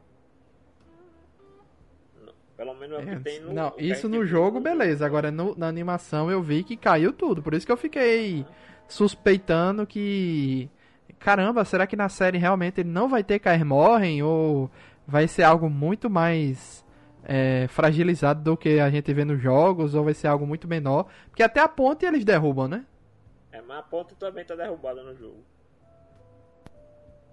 Pelo 2.56 2.76
menos 2.76 3.00
é 3.00 3.02
o 3.02 3.06
que 3.06 3.14
é, 3.14 3.20
tem 3.20 3.40
no. 3.40 3.54
Não, 3.54 3.74
isso 3.78 4.10
no 4.10 4.26
jogo, 4.26 4.60
beleza. 4.60 5.06
Agora 5.06 5.32
no, 5.32 5.56
na 5.58 5.68
animação 5.68 6.30
eu 6.30 6.42
vi 6.42 6.62
que 6.62 6.76
caiu 6.76 7.14
tudo. 7.14 7.42
Por 7.42 7.54
isso 7.54 7.66
que 7.66 7.72
eu 7.72 7.78
fiquei 7.78 8.46
suspeitando 8.86 9.88
que. 9.88 10.70
Caramba, 11.20 11.64
será 11.64 11.88
que 11.88 11.96
na 11.96 12.10
série 12.10 12.38
realmente 12.38 12.82
ele 12.82 12.90
não 12.90 13.08
vai 13.08 13.24
ter 13.24 13.40
cair 13.40 13.64
morrem? 13.64 14.22
Ou 14.22 14.70
vai 15.08 15.26
ser 15.26 15.44
algo 15.44 15.70
muito 15.70 16.10
mais 16.10 16.86
é, 17.32 17.68
fragilizado 17.68 18.42
do 18.42 18.58
que 18.58 18.80
a 18.80 18.90
gente 18.90 19.14
vê 19.14 19.24
nos 19.24 19.40
jogos? 19.40 19.94
Ou 19.94 20.04
vai 20.04 20.16
ser 20.16 20.28
algo 20.28 20.48
muito 20.48 20.68
menor? 20.68 21.06
Porque 21.30 21.44
até 21.44 21.60
a 21.60 21.68
ponte 21.68 22.04
eles 22.04 22.26
derrubam, 22.26 22.68
né? 22.68 22.86
É, 23.52 23.62
mas 23.62 23.78
a 23.78 23.84
ponte 23.84 24.16
também 24.16 24.44
tá 24.44 24.56
derrubada 24.56 25.04
no 25.04 25.16
jogo. 25.16 25.38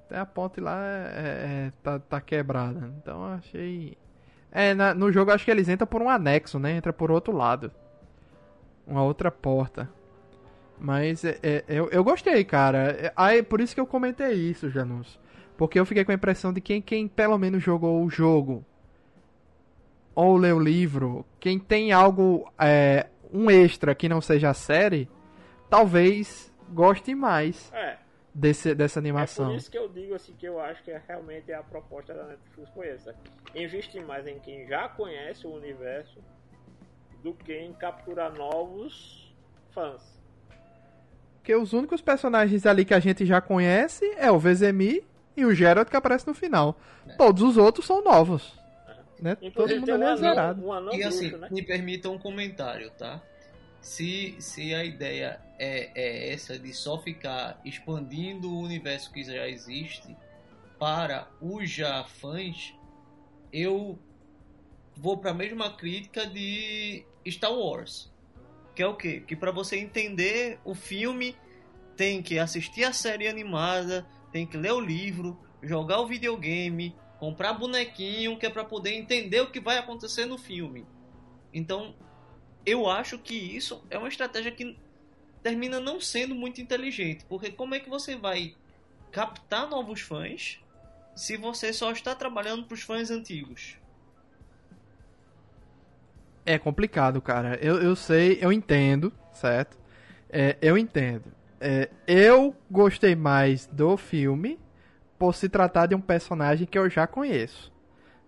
Até 0.05 0.19
a 0.19 0.27
ponte 0.27 0.61
lá 0.61 0.79
é, 0.85 1.15
é, 1.17 1.73
tá, 1.83 1.99
tá 1.99 2.21
quebrada. 2.21 2.93
Então 2.99 3.27
eu 3.27 3.33
achei 3.39 3.97
é, 4.53 4.75
na, 4.75 4.93
no 4.93 5.11
jogo 5.11 5.31
acho 5.31 5.47
que 5.47 5.51
eles 5.51 5.67
entram 5.67 5.87
por 5.87 6.03
um 6.03 6.11
anexo, 6.11 6.59
né? 6.59 6.73
Entra 6.73 6.93
por 6.93 7.11
outro 7.11 7.35
lado. 7.35 7.73
Uma 8.87 9.03
outra 9.03 9.31
porta. 9.31 9.89
Mas 10.79 11.25
é, 11.25 11.39
é, 11.43 11.65
eu, 11.69 11.89
eu 11.89 12.05
gostei, 12.05 12.45
cara. 12.45 12.91
É, 12.91 13.13
aí, 13.17 13.43
por 13.43 13.63
isso 13.63 13.75
que 13.75 13.81
eu 13.81 13.87
comentei 13.87 14.35
isso, 14.35 14.69
Janus. 14.69 15.19
Porque 15.57 15.81
eu 15.81 15.87
fiquei 15.87 16.05
com 16.05 16.13
a 16.13 16.15
impressão 16.15 16.53
de 16.53 16.61
quem, 16.61 16.83
quem 16.83 17.09
pelo 17.09 17.39
menos 17.39 17.63
jogou 17.63 18.05
o 18.05 18.11
jogo 18.11 18.63
ou 20.17 20.37
leu 20.37 20.57
o 20.57 20.61
livro, 20.61 21.25
quem 21.39 21.61
tem 21.61 21.93
algo, 21.93 22.53
é, 22.59 23.07
um 23.33 23.49
extra 23.49 23.95
que 23.95 24.09
não 24.09 24.21
seja 24.21 24.51
a 24.51 24.55
série, 24.55 25.09
talvez 25.71 26.53
goste 26.73 27.15
mais. 27.15 27.73
É 27.73 27.99
desse, 28.37 28.75
dessa 28.75 29.01
animação. 29.01 29.47
É 29.47 29.49
por 29.49 29.57
isso 29.57 29.71
que 29.71 29.79
eu 29.79 29.89
digo 29.89 30.15
assim 30.15 30.35
que 30.39 30.47
eu 30.47 30.61
acho 30.61 30.83
que 30.83 30.91
é, 30.91 31.03
realmente 31.09 31.53
a 31.53 31.63
proposta 31.63 32.13
da 32.13 32.25
Netflix 32.25 32.71
foi 32.75 32.89
essa. 32.89 33.15
Investir 33.55 34.05
mais 34.05 34.27
em 34.27 34.39
quem 34.39 34.67
já 34.69 34.89
conhece 34.89 35.47
o 35.47 35.55
universo 35.55 36.21
do 37.23 37.33
que 37.33 37.55
em 37.55 37.73
capturar 37.73 38.33
novos 38.35 39.35
fãs. 39.73 40.03
Porque 41.39 41.55
os 41.55 41.73
únicos 41.73 42.03
personagens 42.03 42.67
ali 42.67 42.85
que 42.85 42.93
a 42.93 43.01
gente 43.01 43.25
já 43.25 43.41
conhece 43.41 44.05
é 44.19 44.31
o 44.31 44.39
Vezemir 44.39 45.05
e 45.37 45.45
o 45.45 45.55
Geralt 45.55 45.89
que 45.89 45.97
aparece 45.97 46.27
no 46.27 46.35
final. 46.35 46.77
É. 47.07 47.15
Todos 47.15 47.43
os 47.43 47.57
outros 47.57 47.87
são 47.87 48.03
novos. 48.03 48.59
É. 49.19 49.23
Né? 49.23 49.37
Todo 49.55 49.75
mundo 49.77 49.93
ali 49.93 50.05
é 50.05 50.17
zerado. 50.17 50.69
Um 50.69 50.95
e 50.95 51.03
assim, 51.03 51.29
bruxo, 51.29 51.39
né? 51.39 51.49
me 51.51 51.63
permita 51.63 52.11
um 52.11 52.19
comentário, 52.19 52.91
tá? 52.91 53.23
Se, 53.81 54.37
se 54.41 54.75
a 54.75 54.85
ideia 54.85 55.41
é, 55.59 55.91
é 55.95 56.33
essa 56.33 56.59
de 56.59 56.73
só 56.73 56.99
ficar 56.99 57.61
expandindo 57.65 58.53
o 58.53 58.61
universo 58.61 59.13
que 59.13 59.23
já 59.23 59.49
existe 59.49 60.17
para 60.79 61.29
os 61.41 61.71
já 61.71 62.05
fãs, 62.05 62.75
eu 63.53 63.99
vou 64.97 65.19
para 65.19 65.31
a 65.31 65.35
mesma 65.35 65.71
crítica 65.77 66.27
de 66.27 67.05
Star 67.29 67.53
Wars. 67.53 68.13
Que 68.75 68.83
é 68.83 68.87
o 68.87 68.95
quê? 68.95 69.23
Que 69.27 69.37
para 69.37 69.51
você 69.51 69.79
entender 69.79 70.59
o 70.65 70.75
filme, 70.75 71.35
tem 71.97 72.23
que 72.23 72.39
assistir 72.39 72.85
a 72.85 72.93
série 72.93 73.27
animada, 73.27 74.07
tem 74.31 74.47
que 74.47 74.57
ler 74.57 74.73
o 74.73 74.81
livro, 74.81 75.39
jogar 75.63 76.01
o 76.01 76.07
videogame, 76.07 76.95
comprar 77.27 77.55
bonequinho, 77.55 78.39
que 78.39 78.47
é 78.47 78.51
para 78.51 78.65
poder 78.65 78.95
entender 78.95 79.41
o 79.41 79.51
que 79.51 79.59
vai 79.59 79.79
acontecer 79.79 80.27
no 80.27 80.39
filme. 80.39 80.87
Então, 81.53 81.93
eu 82.65 82.89
acho 82.89 83.19
que 83.19 83.35
isso 83.35 83.85
é 83.91 83.99
uma 83.99 84.07
estratégia 84.07 84.53
que 84.53 84.79
termina 85.43 85.81
não 85.81 86.01
sendo 86.01 86.37
muito 86.37 86.61
inteligente, 86.61 87.25
porque 87.29 87.51
como 87.51 87.75
é 87.75 87.81
que 87.81 87.91
você 87.91 88.15
vai 88.15 88.55
captar 89.11 89.69
novos 89.69 90.01
fãs 90.03 90.61
se 91.17 91.37
você 91.37 91.73
só 91.73 91.91
está 91.91 92.15
trabalhando 92.15 92.65
para 92.65 92.75
os 92.77 92.83
fãs 92.83 93.11
antigos? 93.11 93.77
É 96.45 96.61
complicado, 96.61 97.21
cara. 97.21 97.57
Eu, 97.61 97.83
eu 97.83 97.97
sei, 97.97 98.39
eu 98.41 98.53
entendo, 98.53 99.13
certo? 99.33 99.77
É, 100.31 100.57
eu 100.63 100.79
entendo. 100.79 101.33
É, 101.61 101.91
eu 102.07 102.55
gostei 102.71 103.17
mais 103.17 103.67
do 103.67 103.97
filme 103.97 104.61
por 105.19 105.35
se 105.35 105.49
tratar 105.49 105.87
de 105.87 105.95
um 105.95 106.01
personagem 106.01 106.67
que 106.67 106.79
eu 106.79 106.89
já 106.89 107.07
conheço. 107.07 107.73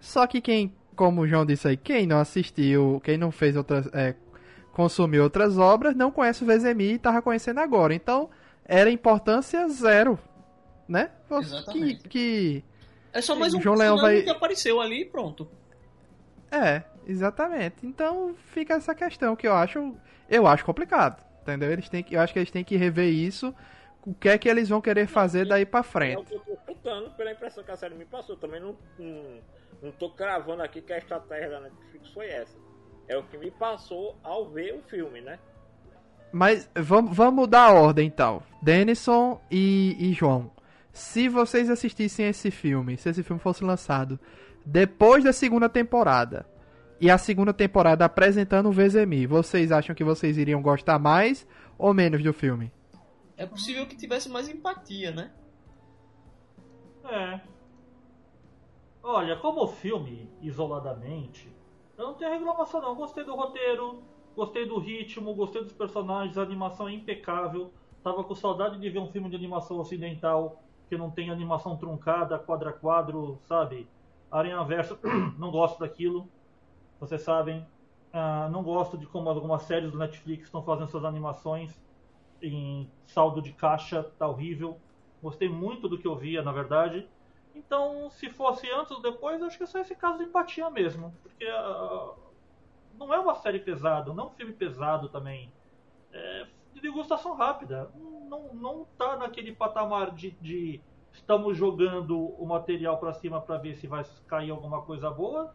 Só 0.00 0.26
que 0.26 0.40
quem, 0.40 0.74
como 0.94 1.22
o 1.22 1.26
João 1.26 1.44
disse 1.44 1.68
aí, 1.68 1.76
quem 1.76 2.06
não 2.06 2.18
assistiu, 2.18 3.00
quem 3.04 3.18
não 3.18 3.30
fez 3.30 3.56
outras, 3.56 3.88
é, 3.92 4.14
consumiu 4.72 5.24
outras 5.24 5.58
obras, 5.58 5.94
não 5.94 6.10
conhece 6.10 6.42
o 6.42 6.46
Vezemir 6.46 6.92
e 6.92 6.94
estava 6.94 7.20
conhecendo 7.20 7.60
agora. 7.60 7.94
Então, 7.94 8.30
era 8.64 8.90
importância 8.90 9.68
zero, 9.68 10.18
né? 10.88 11.10
Exatamente. 11.30 12.02
Que, 12.04 12.08
que 12.08 12.64
é 13.12 13.20
só 13.20 13.34
mais 13.34 13.54
um 13.54 13.60
João 13.60 13.76
Leão 13.76 13.96
vai... 13.96 14.22
que 14.22 14.30
apareceu 14.30 14.80
ali 14.80 15.02
e 15.02 15.04
pronto. 15.04 15.48
É, 16.50 16.82
exatamente. 17.06 17.84
Então, 17.84 18.34
fica 18.52 18.74
essa 18.74 18.94
questão 18.94 19.34
que 19.34 19.46
eu 19.46 19.54
acho, 19.54 19.94
eu 20.28 20.46
acho 20.46 20.64
complicado, 20.64 21.22
entendeu? 21.42 21.70
Eles 21.70 21.88
têm 21.88 22.02
que, 22.02 22.14
eu 22.14 22.20
acho 22.20 22.32
que 22.32 22.38
eles 22.38 22.50
têm 22.50 22.64
que 22.64 22.76
rever 22.76 23.08
isso. 23.08 23.54
O 24.08 24.14
que 24.14 24.30
é 24.30 24.38
que 24.38 24.48
eles 24.48 24.70
vão 24.70 24.80
querer 24.80 25.06
fazer 25.06 25.46
daí 25.46 25.66
para 25.66 25.82
frente? 25.82 26.32
É 26.32 26.36
eu 26.36 26.40
tô 26.40 26.52
escutando 26.54 27.10
pela 27.10 27.30
impressão 27.30 27.62
que 27.62 27.70
a 27.70 27.76
série 27.76 27.94
me 27.94 28.06
passou. 28.06 28.38
Também 28.38 28.58
não, 28.58 28.74
não, 28.98 29.40
não 29.82 29.92
tô 29.92 30.08
cravando 30.08 30.62
aqui 30.62 30.80
que 30.80 30.94
a 30.94 30.96
estratégia 30.96 31.50
da 31.50 31.60
Netflix 31.60 32.08
foi 32.14 32.26
essa. 32.26 32.56
É 33.06 33.18
o 33.18 33.22
que 33.24 33.36
me 33.36 33.50
passou 33.50 34.18
ao 34.22 34.48
ver 34.48 34.74
o 34.74 34.80
filme, 34.88 35.20
né? 35.20 35.38
Mas 36.32 36.70
vamos, 36.74 37.14
vamos 37.14 37.34
mudar 37.34 37.64
a 37.64 37.72
ordem 37.74 38.06
então. 38.06 38.42
Denison 38.62 39.42
e, 39.50 39.94
e 40.00 40.14
João. 40.14 40.50
Se 40.90 41.28
vocês 41.28 41.68
assistissem 41.68 42.28
esse 42.28 42.50
filme, 42.50 42.96
se 42.96 43.10
esse 43.10 43.22
filme 43.22 43.42
fosse 43.42 43.62
lançado 43.62 44.18
depois 44.64 45.22
da 45.22 45.34
segunda 45.34 45.68
temporada 45.68 46.46
e 46.98 47.10
a 47.10 47.18
segunda 47.18 47.52
temporada 47.52 48.06
apresentando 48.06 48.70
o 48.70 48.72
Vezemir, 48.72 49.28
vocês 49.28 49.70
acham 49.70 49.94
que 49.94 50.02
vocês 50.02 50.38
iriam 50.38 50.62
gostar 50.62 50.98
mais 50.98 51.46
ou 51.76 51.92
menos 51.92 52.22
do 52.22 52.32
filme? 52.32 52.72
É 53.38 53.46
possível 53.46 53.86
que 53.86 53.96
tivesse 53.96 54.28
mais 54.28 54.48
empatia, 54.48 55.12
né? 55.12 55.32
É. 57.04 57.40
Olha, 59.00 59.36
como 59.36 59.64
filme, 59.68 60.28
isoladamente, 60.42 61.56
eu 61.96 62.08
não 62.08 62.14
tenho 62.14 62.32
reclamação 62.32 62.80
não. 62.82 62.96
Gostei 62.96 63.22
do 63.22 63.36
roteiro, 63.36 64.02
gostei 64.34 64.66
do 64.66 64.76
ritmo, 64.80 65.36
gostei 65.36 65.62
dos 65.62 65.72
personagens, 65.72 66.36
a 66.36 66.42
animação 66.42 66.88
é 66.88 66.92
impecável. 66.92 67.72
Tava 68.02 68.24
com 68.24 68.34
saudade 68.34 68.80
de 68.80 68.90
ver 68.90 68.98
um 68.98 69.12
filme 69.12 69.30
de 69.30 69.36
animação 69.36 69.78
ocidental 69.78 70.60
que 70.88 70.98
não 70.98 71.08
tem 71.08 71.30
animação 71.30 71.76
truncada, 71.76 72.40
quadra 72.40 72.70
a 72.70 72.72
quadro, 72.72 73.40
sabe? 73.44 73.88
Aranha 74.28 74.64
Verso, 74.64 74.98
não 75.38 75.52
gosto 75.52 75.78
daquilo. 75.78 76.28
Vocês 76.98 77.22
sabem. 77.22 77.64
Ah, 78.12 78.48
não 78.50 78.64
gosto 78.64 78.98
de 78.98 79.06
como 79.06 79.28
algumas 79.28 79.62
séries 79.62 79.92
do 79.92 79.98
Netflix 79.98 80.46
estão 80.46 80.64
fazendo 80.64 80.88
suas 80.88 81.04
animações 81.04 81.78
em 82.42 82.90
saldo 83.06 83.42
de 83.42 83.52
caixa, 83.52 84.02
tá 84.18 84.26
horrível. 84.26 84.78
Gostei 85.22 85.48
muito 85.48 85.88
do 85.88 85.98
que 85.98 86.06
eu 86.06 86.16
via, 86.16 86.42
na 86.42 86.52
verdade. 86.52 87.08
Então, 87.54 88.08
se 88.10 88.30
fosse 88.30 88.70
antes 88.70 88.92
ou 88.92 89.02
depois, 89.02 89.42
acho 89.42 89.56
que 89.56 89.64
é 89.64 89.66
só 89.66 89.80
esse 89.80 89.96
caso 89.96 90.18
de 90.18 90.24
empatia 90.24 90.70
mesmo. 90.70 91.14
Porque 91.22 91.44
uh, 91.44 92.14
não 92.96 93.12
é 93.12 93.18
uma 93.18 93.34
série 93.34 93.58
pesada, 93.58 94.12
não 94.12 94.24
é 94.24 94.26
um 94.28 94.34
filme 94.34 94.52
pesado 94.52 95.08
também. 95.08 95.52
É 96.12 96.46
de 96.78 96.80
degustação 96.80 97.34
rápida. 97.34 97.90
Não, 98.28 98.54
não 98.54 98.86
tá 98.96 99.16
naquele 99.16 99.54
patamar 99.54 100.12
de, 100.12 100.30
de 100.40 100.80
estamos 101.12 101.56
jogando 101.56 102.18
o 102.18 102.46
material 102.46 102.98
para 102.98 103.12
cima 103.12 103.40
para 103.40 103.58
ver 103.58 103.74
se 103.74 103.86
vai 103.86 104.04
cair 104.26 104.50
alguma 104.50 104.82
coisa 104.82 105.10
boa, 105.10 105.54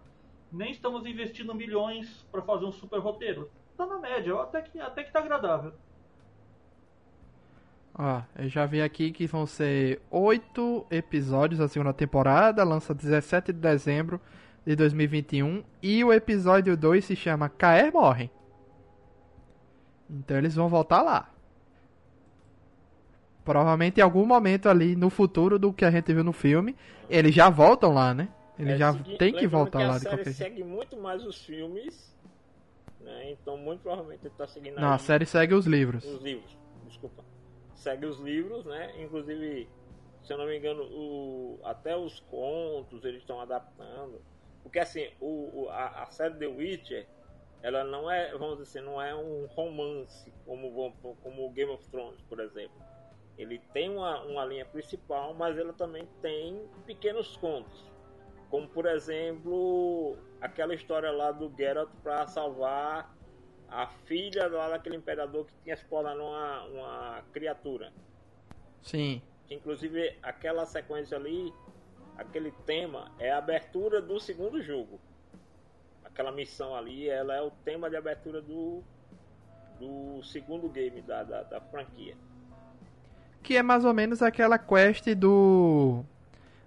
nem 0.51 0.71
estamos 0.71 1.05
investindo 1.05 1.55
milhões 1.55 2.27
para 2.31 2.41
fazer 2.41 2.65
um 2.65 2.71
super 2.71 2.99
roteiro. 2.99 3.49
Tá 3.77 3.85
na 3.85 3.97
média, 3.97 4.39
até 4.41 4.61
que, 4.61 4.79
até 4.79 5.03
que 5.03 5.11
tá 5.11 5.19
agradável. 5.19 5.73
Ó, 7.95 8.21
eu 8.37 8.49
já 8.49 8.65
vi 8.65 8.81
aqui 8.81 9.11
que 9.11 9.27
vão 9.27 9.45
ser 9.45 10.01
oito 10.09 10.85
episódios 10.89 11.59
da 11.59 11.67
segunda 11.67 11.93
temporada, 11.93 12.63
lança 12.63 12.93
17 12.93 13.53
de 13.53 13.59
dezembro 13.59 14.19
de 14.65 14.75
2021, 14.75 15.63
e 15.81 16.03
o 16.03 16.11
episódio 16.11 16.75
2 16.75 17.05
se 17.05 17.15
chama 17.15 17.49
Caer 17.49 17.93
Morre. 17.93 18.31
Então 20.09 20.37
eles 20.37 20.55
vão 20.55 20.67
voltar 20.69 21.03
lá. 21.03 21.29
Provavelmente 23.45 23.99
em 23.99 24.03
algum 24.03 24.25
momento 24.25 24.69
ali 24.69 24.95
no 24.95 25.09
futuro 25.09 25.59
do 25.59 25.71
que 25.71 25.85
a 25.85 25.91
gente 25.91 26.11
viu 26.13 26.23
no 26.23 26.33
filme, 26.33 26.75
eles 27.09 27.35
já 27.35 27.49
voltam 27.49 27.93
lá, 27.93 28.13
né? 28.13 28.29
Eles 28.57 28.73
é, 28.73 28.77
já 28.77 28.93
segui... 28.93 29.17
tem 29.17 29.33
que 29.33 29.45
voltar 29.45 29.79
que 29.79 29.85
lá 29.85 29.97
de 29.99 30.05
qualquer 30.05 30.23
jeito. 30.23 30.37
segue 30.37 30.63
muito 30.63 30.97
mais 30.97 31.23
os 31.23 31.43
filmes, 31.45 32.15
né? 33.01 33.31
Então 33.31 33.57
muito 33.57 33.81
provavelmente 33.81 34.25
ele 34.25 34.33
tá 34.35 34.47
seguindo 34.47 34.79
Não, 34.79 34.93
a 34.93 34.97
série 34.97 35.25
segue 35.25 35.53
os 35.53 35.67
livros. 35.67 36.03
Os 36.05 36.21
livros, 36.21 36.57
desculpa. 36.87 37.32
Segue 37.83 38.05
os 38.05 38.19
livros, 38.19 38.65
né? 38.65 38.93
Inclusive, 39.01 39.69
se 40.23 40.33
eu 40.33 40.37
não 40.37 40.45
me 40.45 40.57
engano, 40.57 40.83
o... 40.83 41.59
até 41.63 41.95
os 41.95 42.19
contos 42.21 43.03
eles 43.03 43.21
estão 43.21 43.39
adaptando. 43.41 44.21
Porque 44.63 44.79
assim, 44.79 45.09
o, 45.19 45.67
a, 45.69 46.03
a 46.03 46.05
série 46.05 46.35
The 46.35 46.47
Witcher, 46.47 47.07
ela 47.61 47.83
não 47.83 48.09
é, 48.09 48.31
vamos 48.31 48.57
dizer 48.57 48.79
assim, 48.79 48.87
não 48.87 49.01
é 49.01 49.13
um 49.13 49.45
romance 49.47 50.33
como, 50.45 50.93
como 51.21 51.51
Game 51.51 51.71
of 51.71 51.85
Thrones, 51.89 52.21
por 52.21 52.39
exemplo 52.39 52.81
ele 53.37 53.59
tem 53.73 53.89
uma, 53.89 54.21
uma 54.23 54.45
linha 54.45 54.65
principal, 54.65 55.33
mas 55.33 55.57
ele 55.57 55.73
também 55.73 56.07
tem 56.21 56.67
pequenos 56.85 57.35
contos. 57.37 57.91
Como, 58.49 58.67
por 58.67 58.85
exemplo, 58.85 60.15
aquela 60.39 60.75
história 60.75 61.11
lá 61.11 61.31
do 61.31 61.51
Geralt 61.57 61.89
para 62.03 62.27
salvar 62.27 63.15
a 63.73 63.87
filha 64.05 64.47
lá 64.47 64.69
daquele 64.69 64.95
imperador 64.95 65.45
que 65.45 65.53
tinha 65.63 65.73
explorado 65.73 66.21
uma, 66.21 66.63
uma 66.65 67.23
criatura. 67.33 67.91
Sim. 68.81 69.21
Que, 69.47 69.55
inclusive, 69.55 70.15
aquela 70.21 70.65
sequência 70.65 71.17
ali, 71.17 71.53
aquele 72.17 72.51
tema, 72.65 73.11
é 73.19 73.31
a 73.31 73.37
abertura 73.37 74.01
do 74.01 74.19
segundo 74.19 74.61
jogo. 74.61 74.99
Aquela 76.05 76.31
missão 76.31 76.75
ali, 76.75 77.09
ela 77.09 77.35
é 77.35 77.41
o 77.41 77.49
tema 77.49 77.89
de 77.89 77.95
abertura 77.95 78.41
do, 78.41 78.83
do 79.79 80.21
segundo 80.23 80.69
game 80.69 81.01
da, 81.01 81.23
da, 81.23 81.43
da 81.43 81.61
franquia 81.61 82.15
que 83.43 83.57
é 83.57 83.61
mais 83.61 83.83
ou 83.83 83.93
menos 83.93 84.21
aquela 84.21 84.57
quest 84.57 85.13
do 85.13 86.03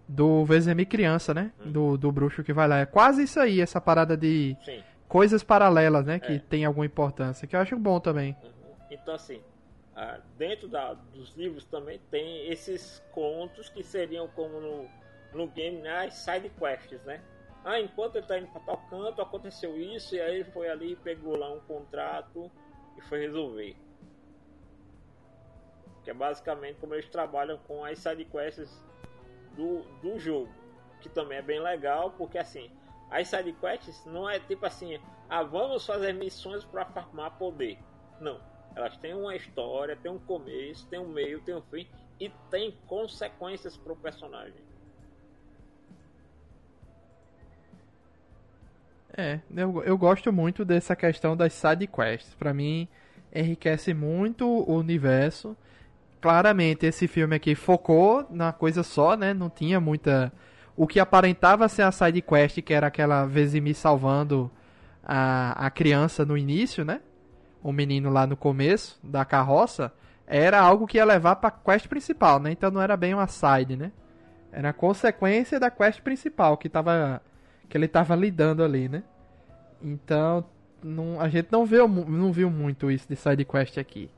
do 0.09 0.45
Vezemi 0.45 0.87
criança, 0.87 1.35
né? 1.35 1.51
Hum. 1.59 1.73
Do, 1.73 1.97
do 1.97 2.13
bruxo 2.13 2.45
que 2.45 2.53
vai 2.53 2.69
lá. 2.69 2.79
É 2.79 2.87
quase 2.87 3.25
isso 3.25 3.41
aí, 3.41 3.61
essa 3.61 3.81
parada 3.81 4.17
de 4.17 4.57
Sim. 4.65 4.81
Coisas 5.09 5.43
paralelas, 5.43 6.05
né? 6.07 6.19
Que 6.19 6.35
é. 6.35 6.39
tem 6.39 6.65
alguma 6.65 6.87
importância, 6.87 7.47
que 7.47 7.57
eu 7.57 7.61
acho 7.61 7.77
bom 7.77 8.01
também. 8.01 8.37
Uhum. 8.43 8.75
Então, 8.91 9.15
assim, 9.15 9.43
ah, 9.95 10.21
dentro 10.37 10.69
da, 10.69 10.95
dos 10.95 11.35
livros 11.37 11.65
também 11.65 12.01
tem 12.11 12.49
esses 12.49 13.03
contos 13.13 13.69
que 13.69 13.83
seriam 13.83 14.29
como 14.29 14.61
no, 14.61 14.89
no 15.33 15.47
game, 15.49 15.79
né? 15.79 16.07
As 16.07 16.15
side 16.15 16.51
quests, 16.51 17.03
né? 17.05 17.21
Ah, 17.65 17.81
enquanto 17.81 18.17
ele 18.17 18.27
tá 18.27 18.39
indo 18.39 18.49
pra 18.49 18.61
tal 18.61 18.77
canto, 18.89 19.21
aconteceu 19.21 19.77
isso, 19.77 20.15
e 20.15 20.21
aí 20.21 20.37
ele 20.37 20.45
foi 20.45 20.69
ali, 20.69 20.95
pegou 20.97 21.37
lá 21.37 21.53
um 21.53 21.61
contrato 21.61 22.51
e 22.97 23.01
foi 23.01 23.21
resolver 23.21 23.77
que 26.07 26.11
é 26.13 26.15
basicamente 26.15 26.79
como 26.79 26.95
eles 26.95 27.09
trabalham 27.09 27.59
com 27.67 27.85
as 27.85 27.99
sidequests 27.99 28.81
do, 29.57 29.83
do 30.01 30.17
jogo, 30.21 30.49
que 31.01 31.09
também 31.09 31.39
é 31.39 31.43
bem 31.43 31.59
legal, 31.59 32.13
porque 32.13 32.39
assim, 32.39 32.71
as 33.11 33.29
sidequests 33.29 34.05
não 34.07 34.29
é 34.29 34.39
tipo 34.39 34.65
assim, 34.67 34.99
ah, 35.29 35.43
vamos 35.43 35.87
fazer 35.87 36.13
missões 36.13 36.65
para 36.65 36.85
farmar 36.85 37.33
poder. 37.39 37.79
Não, 38.21 38.41
elas 38.75 38.97
têm 38.97 39.15
uma 39.15 39.35
história, 39.35 39.97
tem 39.97 40.11
um 40.11 40.19
começo, 40.19 40.87
tem 40.89 40.99
um 40.99 41.09
meio, 41.09 41.41
tem 41.41 41.55
um 41.55 41.63
fim 41.63 41.87
e 42.19 42.31
tem 42.51 42.77
consequências 42.87 43.77
para 43.77 43.93
o 43.93 43.97
personagem. 43.97 44.65
É, 49.17 49.41
eu, 49.55 49.83
eu 49.83 49.97
gosto 49.97 50.31
muito 50.33 50.65
dessa 50.65 50.95
questão 50.95 51.37
das 51.37 51.55
sidequests. 51.55 52.35
Para 52.35 52.53
mim, 52.53 52.87
enriquece 53.35 53.95
muito 53.95 54.47
o 54.47 54.75
universo 54.75 55.57
claramente 56.27 56.87
esse 56.87 57.07
filme 57.07 57.37
aqui 57.37 57.55
focou 57.55 58.27
na 58.31 58.53
coisa 58.53 58.83
só, 58.83 59.17
né? 59.17 59.33
Não 59.33 59.49
tinha 59.49 59.81
muita. 59.81 60.33
O 60.77 60.87
que 60.87 61.01
aparentava 61.01 61.69
ser 61.69 61.83
a 61.83 61.93
side 61.93 62.21
quest, 62.21 62.61
que 62.61 62.75
era 62.75 62.89
aquela 62.89 63.25
Vezimi 63.25 63.73
salvando 63.73 64.51
a, 65.03 65.67
a 65.67 65.71
criança 65.71 66.25
no 66.25 66.37
início, 66.37 66.85
né? 66.85 67.01
O 67.63 67.73
menino 67.73 68.11
lá 68.11 68.27
no 68.27 68.37
começo 68.37 68.99
da 69.03 69.25
carroça, 69.25 69.93
era 70.27 70.61
algo 70.61 70.87
que 70.87 70.99
ia 70.99 71.05
levar 71.05 71.37
pra 71.37 71.51
quest 71.51 71.89
principal, 71.89 72.39
né? 72.39 72.51
Então 72.51 72.71
não 72.71 72.83
era 72.83 72.97
bem 72.97 73.15
uma 73.15 73.27
side, 73.27 73.77
né? 73.77 73.93
Era 74.53 74.73
consequência 74.73 75.59
da 75.59 75.71
quest 75.71 76.01
principal 76.03 76.57
que 76.57 76.69
tava. 76.69 77.23
que 77.69 77.77
ele 77.77 77.89
tava 77.89 78.15
lidando 78.15 78.63
ali, 78.63 78.89
né? 78.89 79.03
Então, 79.83 80.45
não, 80.83 81.21
a 81.21 81.29
gente 81.29 81.49
não 81.51 81.65
viu, 81.65 81.89
não 81.89 82.33
viu 82.33 82.51
muito 82.51 82.91
isso 82.91 83.09
de 83.09 83.17
side 83.17 83.45
quest 83.45 83.79
aqui. 83.79 84.11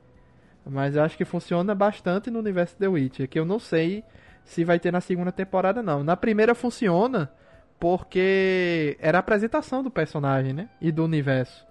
Mas 0.65 0.95
eu 0.95 1.03
acho 1.03 1.17
que 1.17 1.25
funciona 1.25 1.73
bastante 1.73 2.29
no 2.29 2.39
universo 2.39 2.75
The 2.77 2.87
Witcher, 2.87 3.27
que 3.27 3.39
eu 3.39 3.45
não 3.45 3.59
sei 3.59 4.03
se 4.49 4.63
vai 4.63 4.79
ter 4.79 4.91
na 4.91 5.01
segunda 5.01 5.31
temporada 5.31 5.81
não. 5.81 6.03
Na 6.03 6.17
primeira 6.17 6.55
funciona 6.55 7.31
porque 7.79 8.97
era 8.99 9.17
a 9.17 9.21
apresentação 9.21 9.83
do 9.83 9.91
personagem, 9.91 10.53
né? 10.53 10.69
E 10.81 10.91
do 10.91 11.03
universo. 11.03 11.65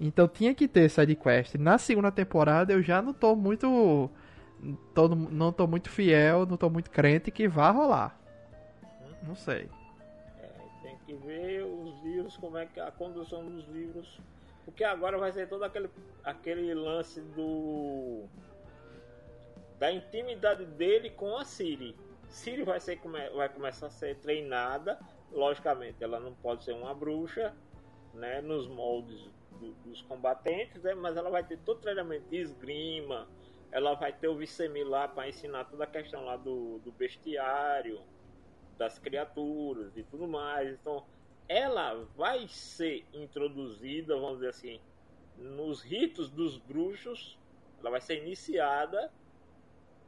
Então 0.00 0.26
tinha 0.26 0.54
que 0.54 0.66
ter 0.66 0.88
side 0.88 1.14
quest. 1.14 1.54
Na 1.56 1.78
segunda 1.78 2.10
temporada 2.10 2.72
eu 2.72 2.82
já 2.82 3.02
não 3.02 3.12
tô 3.12 3.34
muito 3.36 4.10
tô, 4.94 5.08
não 5.08 5.52
tô 5.52 5.66
muito 5.66 5.90
fiel, 5.90 6.46
não 6.46 6.56
tô 6.56 6.70
muito 6.70 6.90
crente 6.90 7.30
que 7.30 7.48
vá 7.48 7.70
rolar. 7.70 8.18
Não 9.22 9.34
sei. 9.34 9.68
É, 10.40 10.48
tem 10.82 10.96
que 11.04 11.14
ver 11.14 11.64
os 11.64 12.02
livros, 12.02 12.36
como 12.36 12.56
é 12.56 12.66
que 12.66 12.80
é 12.80 12.86
a 12.86 12.90
condução 12.90 13.44
dos 13.44 13.68
livros 13.68 14.18
porque 14.64 14.84
agora 14.84 15.18
vai 15.18 15.32
ser 15.32 15.48
todo 15.48 15.64
aquele, 15.64 15.90
aquele 16.24 16.74
lance 16.74 17.20
do. 17.20 18.24
Da 19.78 19.90
intimidade 19.90 20.64
dele 20.64 21.10
com 21.10 21.36
a 21.36 21.44
Siri. 21.44 21.96
Siri 22.32 22.62
vai, 22.62 22.80
ser, 22.80 22.98
vai 23.34 23.48
começar 23.48 23.86
a 23.86 23.90
ser 23.90 24.16
treinada. 24.16 24.98
Logicamente, 25.30 26.02
ela 26.02 26.18
não 26.18 26.32
pode 26.34 26.64
ser 26.64 26.72
uma 26.72 26.94
bruxa, 26.94 27.54
né? 28.14 28.40
Nos 28.40 28.66
moldes 28.66 29.20
do, 29.60 29.72
dos 29.84 30.00
combatentes, 30.02 30.82
né? 30.82 30.94
Mas 30.94 31.16
ela 31.16 31.30
vai 31.30 31.44
ter 31.44 31.58
todo 31.58 31.80
treinamento 31.80 32.28
de 32.30 32.38
esgrima. 32.38 33.28
Ela 33.70 33.94
vai 33.94 34.12
ter 34.12 34.28
o 34.28 34.36
Vicemi 34.36 34.82
lá 34.82 35.06
para 35.06 35.28
ensinar 35.28 35.64
toda 35.64 35.84
a 35.84 35.86
questão 35.86 36.24
lá 36.24 36.36
do, 36.36 36.78
do 36.78 36.90
bestiário, 36.92 38.00
das 38.78 38.98
criaturas 38.98 39.96
e 39.96 40.02
tudo 40.02 40.26
mais. 40.26 40.70
Então, 40.70 41.04
ela 41.48 42.06
vai 42.16 42.48
ser 42.48 43.04
introduzida, 43.12 44.16
vamos 44.16 44.36
dizer 44.36 44.48
assim, 44.48 44.80
nos 45.36 45.82
ritos 45.82 46.30
dos 46.30 46.56
bruxos, 46.56 47.38
ela 47.80 47.90
vai 47.90 48.00
ser 48.00 48.22
iniciada 48.22 49.10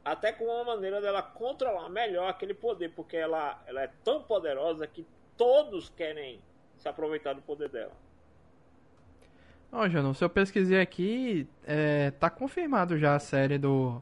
até 0.05 0.31
com 0.31 0.45
uma 0.45 0.63
maneira 0.63 1.01
dela 1.01 1.23
controlar 1.23 1.89
melhor 1.89 2.29
aquele 2.29 2.53
poder, 2.53 2.91
porque 2.91 3.17
ela, 3.17 3.59
ela 3.65 3.81
é 3.81 3.89
tão 4.03 4.21
poderosa 4.21 4.85
que 4.85 5.03
todos 5.35 5.89
querem 5.89 6.39
se 6.77 6.87
aproveitar 6.87 7.33
do 7.33 7.41
poder 7.41 7.69
dela. 7.69 7.91
Ó, 9.71 9.89
Jano, 9.89 10.13
se 10.13 10.23
eu 10.23 10.29
pesquisei 10.29 10.79
aqui, 10.79 11.47
é, 11.65 12.11
tá 12.11 12.29
confirmado 12.29 12.97
já 12.99 13.15
a 13.15 13.19
série 13.19 13.57
do, 13.57 14.01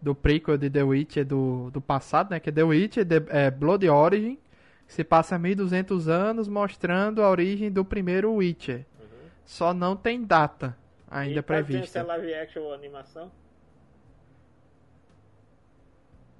do 0.00 0.14
prequel 0.14 0.58
de 0.58 0.68
The 0.68 0.82
Witcher 0.82 1.24
do, 1.24 1.70
do 1.70 1.80
passado, 1.80 2.30
né? 2.30 2.38
Que 2.38 2.50
é 2.50 2.52
The 2.52 2.62
Witcher 2.62 3.06
The, 3.06 3.24
é, 3.28 3.50
Blood 3.50 3.88
Origin, 3.88 4.38
se 4.86 5.02
passa 5.02 5.38
1200 5.38 6.08
anos 6.08 6.46
mostrando 6.46 7.22
a 7.22 7.30
origem 7.30 7.72
do 7.72 7.84
primeiro 7.84 8.32
Witcher. 8.34 8.84
Uhum. 9.00 9.06
Só 9.46 9.72
não 9.72 9.96
tem 9.96 10.22
data 10.22 10.76
ainda 11.10 11.40
e 11.40 11.42
prevista. 11.42 12.00
Tem 12.00 12.06
live 12.06 12.34
action 12.34 12.62
ou 12.62 12.74
animação? 12.74 13.32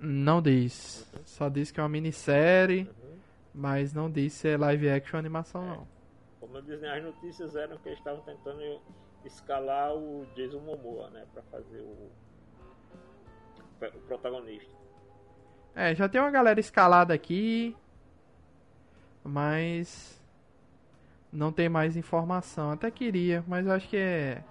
Não 0.00 0.40
diz. 0.40 1.08
Uhum. 1.12 1.20
Só 1.24 1.48
diz 1.48 1.70
que 1.70 1.80
é 1.80 1.82
uma 1.82 1.88
minissérie, 1.88 2.82
uhum. 2.82 3.16
mas 3.54 3.92
não 3.92 4.10
diz 4.10 4.32
se 4.32 4.48
é 4.48 4.56
live 4.56 4.88
action 4.88 5.16
ou 5.16 5.20
animação 5.20 5.62
é. 5.62 5.66
não. 5.66 5.88
Como 6.40 6.56
eu 6.56 6.62
disse, 6.62 6.86
as 6.86 7.02
notícias 7.02 7.56
eram 7.56 7.76
que 7.78 7.88
eles 7.88 7.98
estavam 7.98 8.22
tentando 8.22 8.80
escalar 9.24 9.94
o 9.94 10.26
Jason 10.34 10.60
Momoa, 10.60 11.10
né, 11.10 11.26
para 11.32 11.42
fazer 11.42 11.80
o, 11.80 12.10
o 13.82 14.00
protagonista. 14.06 14.70
É, 15.74 15.94
já 15.94 16.08
tem 16.08 16.20
uma 16.20 16.30
galera 16.30 16.58
escalada 16.58 17.12
aqui, 17.12 17.76
mas 19.22 20.20
não 21.32 21.52
tem 21.52 21.68
mais 21.68 21.96
informação. 21.96 22.70
Até 22.70 22.90
queria, 22.90 23.44
mas 23.46 23.66
eu 23.66 23.72
acho 23.72 23.88
que 23.88 23.96
é. 23.96 24.42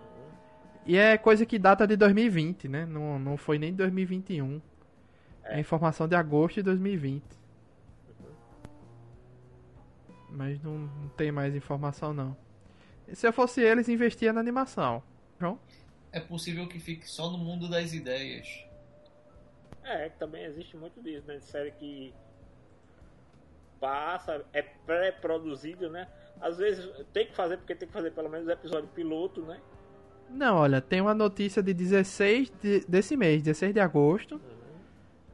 E 0.85 0.95
é 0.95 1.17
coisa 1.17 1.45
que 1.45 1.59
data 1.59 1.85
de 1.85 1.97
2020, 1.97 2.69
né? 2.69 2.85
Não, 2.85 3.19
não 3.19 3.35
foi 3.35 3.57
nem 3.59 3.73
2021. 3.73 4.61
É 5.49 5.59
informação 5.59 6.07
de 6.07 6.15
agosto 6.15 6.55
de 6.55 6.63
2020. 6.63 7.23
Mas 10.29 10.61
não, 10.61 10.77
não 10.77 11.09
tem 11.09 11.31
mais 11.31 11.55
informação 11.55 12.13
não. 12.13 12.35
E 13.07 13.15
se 13.15 13.25
eu 13.25 13.33
fosse 13.33 13.61
eles, 13.61 13.87
investia 13.87 14.33
na 14.33 14.39
animação. 14.39 15.01
João? 15.39 15.59
É 16.11 16.19
possível 16.19 16.67
que 16.67 16.79
fique 16.79 17.09
só 17.09 17.29
no 17.29 17.37
mundo 17.37 17.69
das 17.69 17.93
ideias. 17.93 18.65
É, 19.83 20.09
também 20.09 20.43
existe 20.43 20.75
muito 20.75 21.01
disso, 21.01 21.25
né? 21.27 21.37
De 21.37 21.45
série 21.45 21.71
que 21.71 22.13
passa, 23.79 24.43
é 24.51 24.61
pré-produzido, 24.61 25.89
né? 25.89 26.07
Às 26.41 26.57
vezes 26.57 26.89
tem 27.13 27.27
que 27.27 27.35
fazer, 27.35 27.57
porque 27.57 27.75
tem 27.75 27.87
que 27.87 27.93
fazer 27.93 28.11
pelo 28.11 28.29
menos 28.29 28.47
episódio 28.49 28.89
piloto, 28.89 29.41
né? 29.43 29.59
Não, 30.29 30.57
olha, 30.57 30.81
tem 30.81 30.99
uma 30.99 31.13
notícia 31.13 31.63
de 31.63 31.73
16 31.73 32.51
de, 32.61 32.79
desse 32.81 33.15
mês, 33.15 33.41
16 33.41 33.73
de 33.73 33.79
agosto. 33.79 34.35
Uhum. 34.35 34.56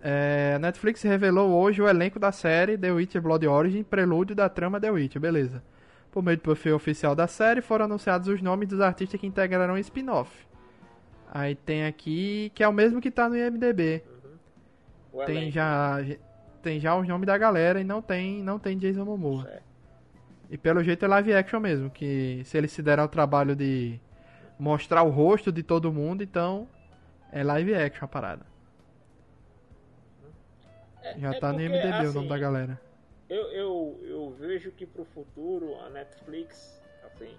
É, 0.06 0.56
a 0.58 0.60
Netflix 0.60 1.02
revelou 1.02 1.50
hoje 1.52 1.82
o 1.82 1.88
elenco 1.88 2.20
da 2.20 2.30
série 2.30 2.78
The 2.78 2.92
Witcher 2.92 3.22
Blood 3.22 3.48
Origin, 3.48 3.84
prelúdio 3.84 4.36
da 4.36 4.50
trama 4.50 4.78
The 4.78 4.92
Witcher, 4.92 5.22
beleza. 5.22 5.64
Por 6.12 6.22
meio 6.22 6.36
do 6.36 6.44
perfil 6.44 6.76
oficial 6.76 7.16
da 7.16 7.26
série, 7.26 7.62
foram 7.62 7.86
anunciados 7.86 8.28
os 8.28 8.42
nomes 8.42 8.68
dos 8.68 8.82
artistas 8.82 9.18
que 9.18 9.26
integrarão 9.26 9.76
o 9.76 9.78
spin-off. 9.78 10.30
Aí 11.32 11.56
tem 11.56 11.86
aqui, 11.86 12.52
que 12.54 12.62
é 12.62 12.68
o 12.68 12.74
mesmo 12.74 13.00
que 13.00 13.10
tá 13.10 13.30
no 13.30 13.38
IMDB. 13.38 14.04
Uhum. 15.14 15.26
Tem 15.26 15.50
já 15.50 16.00
tem 16.62 16.80
já 16.82 16.96
os 16.96 17.08
nomes 17.08 17.26
da 17.26 17.38
galera 17.38 17.80
e 17.80 17.84
não 17.86 18.02
tem 18.02 18.44
não 18.44 18.60
tem 18.60 18.78
Jason 18.78 19.06
Momoa. 19.06 19.48
É. 19.48 19.62
E 20.50 20.58
pelo 20.58 20.84
jeito 20.84 21.06
é 21.06 21.08
live 21.08 21.34
action 21.34 21.62
mesmo, 21.62 21.90
que 21.90 22.42
se 22.44 22.58
eles 22.58 22.74
se 22.74 22.84
deram 22.84 23.06
o 23.06 23.08
trabalho 23.08 23.56
de 23.56 24.00
mostrar 24.60 25.02
o 25.02 25.10
rosto 25.10 25.50
de 25.50 25.64
todo 25.64 25.94
mundo, 25.94 26.22
então 26.22 26.68
é 27.32 27.42
live 27.42 27.74
action 27.74 28.04
a 28.04 28.08
parada. 28.08 28.53
É, 31.04 31.20
já 31.20 31.34
é 31.34 31.40
tá 31.40 31.50
porque, 31.50 31.68
no 31.68 31.76
MDB 31.76 31.94
assim, 31.94 32.08
o 32.08 32.14
nome 32.14 32.28
da 32.30 32.36
assim, 32.36 32.42
galera. 32.42 32.82
Eu, 33.30 33.52
eu, 33.52 34.00
eu 34.04 34.30
vejo 34.40 34.72
que 34.72 34.86
pro 34.86 35.04
futuro 35.04 35.76
a 35.82 35.90
Netflix, 35.90 36.82
assim, 37.04 37.38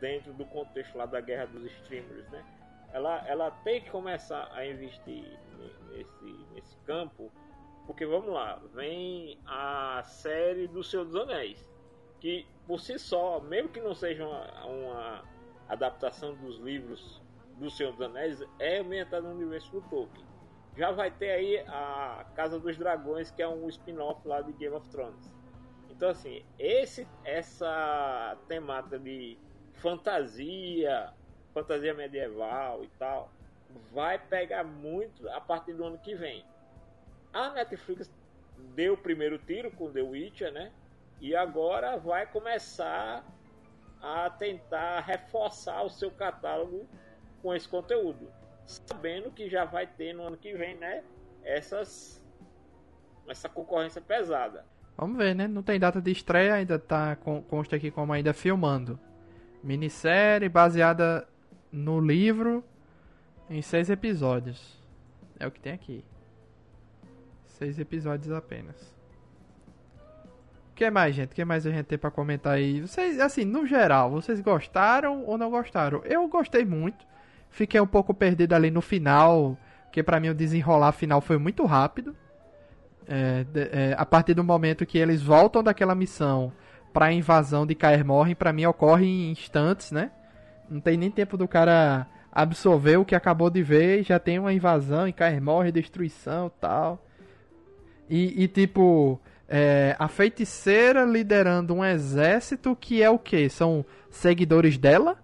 dentro 0.00 0.32
do 0.32 0.44
contexto 0.46 0.98
lá 0.98 1.06
da 1.06 1.20
guerra 1.20 1.46
dos 1.46 1.64
streamers, 1.64 2.28
né? 2.30 2.44
Ela, 2.92 3.24
ela 3.26 3.50
tem 3.50 3.80
que 3.80 3.90
começar 3.90 4.50
a 4.52 4.66
investir 4.66 5.38
nesse, 5.90 6.46
nesse 6.54 6.76
campo, 6.78 7.30
porque 7.86 8.04
vamos 8.04 8.28
lá, 8.28 8.60
vem 8.74 9.38
a 9.46 10.02
série 10.04 10.66
do 10.66 10.82
Senhor 10.82 11.04
dos 11.04 11.16
Anéis, 11.16 11.64
que 12.20 12.46
por 12.66 12.80
si 12.80 12.98
só, 12.98 13.40
mesmo 13.40 13.68
que 13.70 13.80
não 13.80 13.94
seja 13.94 14.26
uma, 14.26 14.66
uma 14.66 15.24
adaptação 15.68 16.34
dos 16.34 16.58
livros 16.58 17.22
do 17.56 17.70
Senhor 17.70 17.92
dos 17.92 18.02
Anéis, 18.02 18.42
é 18.58 18.78
ambientada 18.78 19.28
no 19.28 19.34
universo 19.34 19.70
do 19.70 19.80
Tolkien 19.88 20.31
já 20.76 20.90
vai 20.90 21.10
ter 21.10 21.30
aí 21.30 21.58
a 21.68 22.24
Casa 22.34 22.58
dos 22.58 22.76
Dragões, 22.76 23.30
que 23.30 23.42
é 23.42 23.48
um 23.48 23.68
spin-off 23.68 24.26
lá 24.26 24.40
de 24.40 24.52
Game 24.52 24.74
of 24.74 24.88
Thrones. 24.88 25.34
Então 25.90 26.08
assim, 26.08 26.44
esse 26.58 27.06
essa 27.24 28.36
temática 28.48 28.98
de 28.98 29.38
fantasia, 29.74 31.12
fantasia 31.52 31.94
medieval 31.94 32.82
e 32.82 32.88
tal, 32.98 33.30
vai 33.92 34.18
pegar 34.18 34.64
muito 34.64 35.28
a 35.28 35.40
partir 35.40 35.74
do 35.74 35.84
ano 35.84 35.98
que 35.98 36.14
vem. 36.14 36.44
A 37.32 37.50
Netflix 37.50 38.10
deu 38.74 38.94
o 38.94 38.98
primeiro 38.98 39.38
tiro 39.38 39.70
com 39.70 39.92
The 39.92 40.02
Witcher, 40.02 40.52
né? 40.52 40.72
E 41.20 41.36
agora 41.36 41.96
vai 41.98 42.26
começar 42.26 43.24
a 44.00 44.28
tentar 44.30 45.00
reforçar 45.00 45.82
o 45.82 45.90
seu 45.90 46.10
catálogo 46.10 46.88
com 47.40 47.54
esse 47.54 47.68
conteúdo 47.68 48.41
sabendo 48.72 49.30
que 49.30 49.48
já 49.48 49.64
vai 49.64 49.86
ter 49.86 50.12
no 50.12 50.24
ano 50.24 50.36
que 50.36 50.52
vem, 50.54 50.76
né? 50.76 51.02
Essas 51.44 52.22
essa 53.28 53.48
concorrência 53.48 54.00
pesada. 54.00 54.64
Vamos 54.96 55.16
ver, 55.16 55.34
né? 55.34 55.48
Não 55.48 55.62
tem 55.62 55.78
data 55.78 56.00
de 56.00 56.10
estreia, 56.10 56.54
ainda 56.54 56.78
tá 56.78 57.16
consta 57.16 57.76
aqui 57.76 57.90
como 57.90 58.12
ainda 58.12 58.32
filmando. 58.32 58.98
Minissérie 59.62 60.48
baseada 60.48 61.26
no 61.70 62.00
livro 62.00 62.64
em 63.48 63.62
seis 63.62 63.88
episódios. 63.88 64.78
É 65.38 65.46
o 65.46 65.50
que 65.50 65.60
tem 65.60 65.72
aqui. 65.72 66.04
Seis 67.46 67.78
episódios 67.78 68.32
apenas. 68.32 68.92
O 70.70 70.74
que 70.74 70.90
mais, 70.90 71.14
gente? 71.14 71.32
O 71.32 71.34
que 71.34 71.44
mais 71.44 71.66
a 71.66 71.70
gente 71.70 71.86
tem 71.86 71.98
para 71.98 72.10
comentar 72.10 72.54
aí? 72.54 72.80
Vocês, 72.80 73.20
assim, 73.20 73.44
no 73.44 73.66
geral, 73.66 74.10
vocês 74.10 74.40
gostaram 74.40 75.24
ou 75.24 75.38
não 75.38 75.50
gostaram? 75.50 76.02
Eu 76.04 76.26
gostei 76.28 76.64
muito. 76.64 77.06
Fiquei 77.52 77.78
um 77.78 77.86
pouco 77.86 78.14
perdido 78.14 78.54
ali 78.54 78.70
no 78.70 78.80
final, 78.80 79.58
porque 79.84 80.02
para 80.02 80.18
mim 80.18 80.30
o 80.30 80.34
desenrolar 80.34 80.92
final 80.92 81.20
foi 81.20 81.36
muito 81.36 81.64
rápido. 81.66 82.16
É, 83.06 83.44
é, 83.54 83.94
a 83.96 84.06
partir 84.06 84.32
do 84.32 84.42
momento 84.42 84.86
que 84.86 84.96
eles 84.96 85.22
voltam 85.22 85.62
daquela 85.62 85.94
missão 85.94 86.50
para 86.94 87.06
a 87.06 87.12
invasão 87.12 87.66
de 87.66 87.74
Kaer 87.74 88.04
Morhen, 88.04 88.34
para 88.34 88.54
mim 88.54 88.64
ocorre 88.64 89.04
em 89.04 89.30
instantes, 89.30 89.92
né? 89.92 90.10
Não 90.68 90.80
tem 90.80 90.96
nem 90.96 91.10
tempo 91.10 91.36
do 91.36 91.46
cara 91.46 92.06
absorver 92.32 92.96
o 92.96 93.04
que 93.04 93.14
acabou 93.14 93.50
de 93.50 93.62
ver, 93.62 94.02
já 94.02 94.18
tem 94.18 94.38
uma 94.38 94.52
invasão 94.52 95.06
em 95.06 95.12
Kaer 95.12 95.42
Morhen, 95.42 95.72
destruição 95.72 96.50
tal. 96.58 97.04
E, 98.08 98.44
e 98.44 98.48
tipo, 98.48 99.20
é, 99.46 99.94
a 99.98 100.08
feiticeira 100.08 101.04
liderando 101.04 101.74
um 101.74 101.84
exército 101.84 102.74
que 102.74 103.02
é 103.02 103.10
o 103.10 103.18
que? 103.18 103.50
São 103.50 103.84
seguidores 104.08 104.78
dela? 104.78 105.18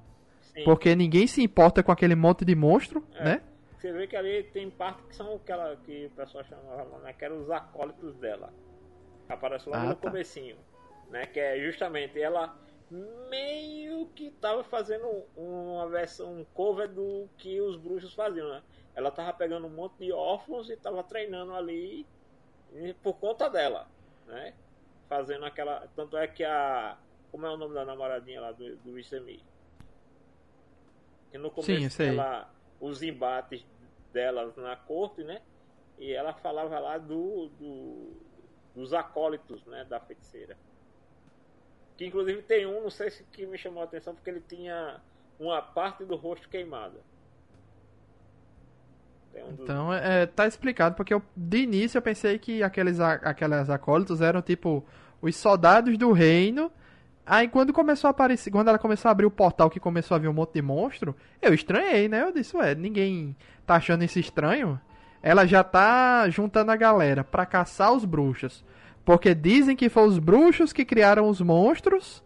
Sim. 0.58 0.64
Porque 0.64 0.94
ninguém 0.96 1.26
se 1.26 1.42
importa 1.42 1.82
com 1.82 1.92
aquele 1.92 2.16
monte 2.16 2.44
de 2.44 2.54
monstro, 2.54 3.06
é. 3.14 3.24
né? 3.24 3.42
Você 3.76 3.92
vê 3.92 4.08
que 4.08 4.16
ali 4.16 4.42
tem 4.42 4.68
parte 4.68 5.02
que 5.04 5.14
são 5.14 5.36
aquela 5.36 5.76
que 5.76 6.06
o 6.06 6.10
pessoal 6.10 6.42
chamava, 6.44 6.98
né? 6.98 7.12
Que 7.12 7.24
eram 7.24 7.40
os 7.40 7.50
acólitos 7.50 8.16
dela. 8.16 8.52
Aparece 9.28 9.68
logo 9.68 9.80
ah, 9.80 9.86
no 9.86 9.94
tá. 9.94 10.10
comecinho. 10.10 10.56
Né? 11.10 11.26
Que 11.26 11.38
é 11.38 11.60
justamente 11.60 12.20
ela 12.20 12.58
meio 13.30 14.06
que 14.16 14.30
tava 14.30 14.64
fazendo 14.64 15.06
uma 15.36 15.88
versão, 15.88 16.40
um 16.40 16.44
cover 16.54 16.88
do 16.88 17.28
que 17.36 17.60
os 17.60 17.76
bruxos 17.76 18.14
faziam, 18.14 18.48
né? 18.48 18.62
Ela 18.96 19.12
tava 19.12 19.32
pegando 19.32 19.66
um 19.66 19.70
monte 19.70 19.98
de 19.98 20.12
órfãos 20.12 20.68
e 20.70 20.76
tava 20.76 21.04
treinando 21.04 21.54
ali 21.54 22.04
por 23.02 23.14
conta 23.14 23.48
dela, 23.48 23.86
né? 24.26 24.54
Fazendo 25.08 25.44
aquela. 25.44 25.86
Tanto 25.94 26.16
é 26.16 26.26
que 26.26 26.42
a. 26.42 26.98
Como 27.30 27.46
é 27.46 27.50
o 27.50 27.56
nome 27.56 27.74
da 27.74 27.84
namoradinha 27.84 28.40
lá 28.40 28.52
do, 28.52 28.76
do 28.78 28.98
Isemi? 28.98 29.40
Que 31.30 31.38
no 31.38 31.50
começo 31.50 31.96
Sim, 31.96 32.04
ela, 32.04 32.50
os 32.80 33.02
embates 33.02 33.64
delas 34.12 34.56
na 34.56 34.76
corte, 34.76 35.22
né? 35.22 35.40
E 35.98 36.12
ela 36.12 36.32
falava 36.32 36.78
lá 36.78 36.96
do, 36.96 37.48
do, 37.58 38.12
dos 38.74 38.92
acólitos, 38.94 39.64
né? 39.66 39.84
Da 39.84 40.00
feiticeira. 40.00 40.56
Que 41.96 42.06
inclusive 42.06 42.42
tem 42.42 42.66
um, 42.66 42.82
não 42.82 42.90
sei 42.90 43.10
se 43.10 43.24
que 43.24 43.44
me 43.46 43.58
chamou 43.58 43.82
a 43.82 43.84
atenção, 43.84 44.14
porque 44.14 44.30
ele 44.30 44.42
tinha 44.48 45.00
uma 45.38 45.60
parte 45.60 46.04
do 46.04 46.16
rosto 46.16 46.48
queimada. 46.48 47.00
Um 49.34 49.52
dos... 49.54 49.60
Então, 49.60 49.92
é, 49.92 50.26
tá 50.26 50.46
explicado, 50.46 50.94
porque 50.94 51.12
eu, 51.12 51.22
de 51.36 51.58
início 51.58 51.98
eu 51.98 52.02
pensei 52.02 52.38
que 52.38 52.62
aqueles, 52.62 52.98
aqueles 53.00 53.68
acólitos 53.68 54.20
eram 54.20 54.40
tipo 54.42 54.84
os 55.20 55.36
soldados 55.36 55.96
do 55.98 56.12
reino 56.12 56.72
Aí 57.30 57.46
quando 57.46 57.74
começou 57.74 58.08
a 58.08 58.10
aparecer, 58.10 58.50
quando 58.50 58.68
ela 58.68 58.78
começou 58.78 59.10
a 59.10 59.12
abrir 59.12 59.26
o 59.26 59.30
portal 59.30 59.68
que 59.68 59.78
começou 59.78 60.14
a 60.14 60.18
vir 60.18 60.28
um 60.28 60.32
monte 60.32 60.54
de 60.54 60.62
monstro, 60.62 61.14
eu 61.42 61.52
estranhei, 61.52 62.08
né? 62.08 62.22
Eu 62.22 62.32
disse, 62.32 62.56
ué, 62.56 62.74
ninguém 62.74 63.36
tá 63.66 63.74
achando 63.74 64.02
isso 64.02 64.18
estranho? 64.18 64.80
Ela 65.22 65.44
já 65.44 65.62
tá 65.62 66.26
juntando 66.30 66.72
a 66.72 66.76
galera 66.76 67.22
para 67.22 67.44
caçar 67.44 67.92
os 67.92 68.06
bruxos. 68.06 68.64
Porque 69.04 69.34
dizem 69.34 69.76
que 69.76 69.90
foram 69.90 70.08
os 70.08 70.18
bruxos 70.18 70.72
que 70.72 70.86
criaram 70.86 71.28
os 71.28 71.42
monstros 71.42 72.24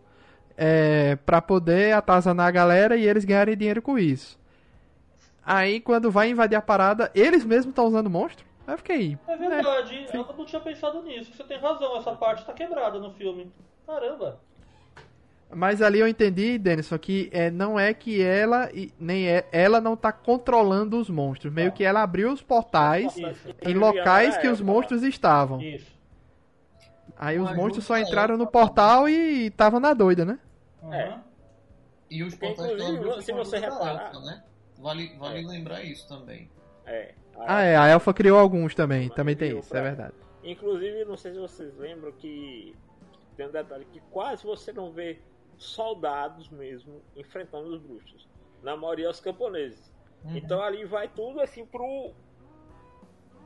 é, 0.57 1.17
para 1.27 1.43
poder 1.43 1.97
atazanar 1.97 2.47
a 2.47 2.53
galera 2.53 2.97
e 2.97 3.05
eles 3.05 3.25
ganharem 3.25 3.57
dinheiro 3.57 3.83
com 3.83 3.99
isso. 3.99 4.39
Aí 5.45 5.81
quando 5.81 6.13
vai 6.13 6.31
invadir 6.31 6.55
a 6.55 6.63
parada, 6.63 7.11
eles 7.13 7.45
mesmos 7.45 7.73
estão 7.73 7.87
usando 7.87 8.09
monstro? 8.09 8.47
Aí 8.69 8.75
eu 8.75 8.79
fiquei. 8.79 9.19
É 9.27 9.37
verdade, 9.37 10.01
né? 10.01 10.09
eu 10.15 10.37
não 10.39 10.45
tinha 10.45 10.61
pensado 10.61 11.03
nisso. 11.03 11.33
Você 11.35 11.43
tem 11.43 11.59
razão, 11.59 11.97
essa 11.97 12.13
parte 12.13 12.47
tá 12.47 12.53
quebrada 12.53 13.01
no 13.01 13.11
filme. 13.15 13.51
Caramba. 13.85 14.39
Mas 15.55 15.83
ali 15.83 16.01
eu 16.01 16.09
entendi, 16.09 16.57
Denison, 16.59 16.99
que 16.99 17.29
é, 17.33 17.51
não 17.51 17.79
é 17.79 17.93
que 17.93 18.23
ela 18.23 18.71
nem 18.99 19.29
é, 19.29 19.47
ela 19.53 19.81
não 19.81 19.97
tá 19.97 20.11
controlando 20.11 20.99
os 20.99 21.11
monstros. 21.11 21.53
Meio 21.53 21.73
que 21.73 21.85
ela 21.85 22.03
abriu 22.03 22.33
os 22.33 22.43
portais 22.43 23.17
Isso. 23.17 23.55
em 23.61 23.75
locais 23.75 24.37
que 24.39 24.49
os 24.49 24.61
monstros 24.61 25.03
estavam. 25.03 25.61
Isso. 25.61 25.93
Aí 27.17 27.39
os 27.39 27.55
monstros 27.55 27.85
só 27.85 27.99
entraram 27.99 28.37
no 28.37 28.47
portal 28.47 29.09
e 29.09 29.47
estavam 29.47 29.79
na 29.79 29.93
doida, 29.93 30.25
né? 30.25 30.39
É. 30.91 31.15
E 32.11 32.23
os 32.23 32.35
portais 32.35 33.25
se 33.25 33.33
você 33.33 33.59
reparar, 33.59 34.13
né? 34.21 34.43
Vale, 34.79 35.15
vale 35.19 35.45
é. 35.45 35.47
lembrar 35.47 35.83
isso 35.85 36.09
também. 36.09 36.51
É. 36.87 37.15
Ah, 37.39 37.63
é, 37.63 37.77
a 37.77 37.87
Elfa 37.89 38.13
criou 38.13 38.39
alguns 38.39 38.75
também, 38.75 39.07
Mas 39.07 39.15
também 39.15 39.37
tem 39.37 39.59
isso, 39.59 39.69
é 39.69 39.81
pra- 39.81 39.83
verdade. 39.83 40.15
Inclusive, 40.43 41.05
não 41.05 41.17
sei 41.17 41.33
se 41.33 41.39
vocês 41.39 41.77
lembram 41.79 42.11
que 42.13 42.75
tem 43.37 43.47
um 43.47 43.53
detalhe 43.53 43.87
que 43.93 44.01
quase 44.11 44.45
você 44.45 44.73
não 44.73 44.91
vê 44.91 45.21
soldados 45.63 46.49
mesmo 46.49 47.03
enfrentando 47.17 47.69
os 47.69 47.81
bruxos. 47.81 48.29
Na 48.63 48.77
maioria 48.77 49.11
os 49.11 49.21
camponeses. 49.21 49.93
Uhum. 50.25 50.37
Então 50.37 50.63
ali 50.63 50.85
vai 50.85 51.09
tudo 51.09 51.41
assim 51.41 51.65
pro. 51.67 52.13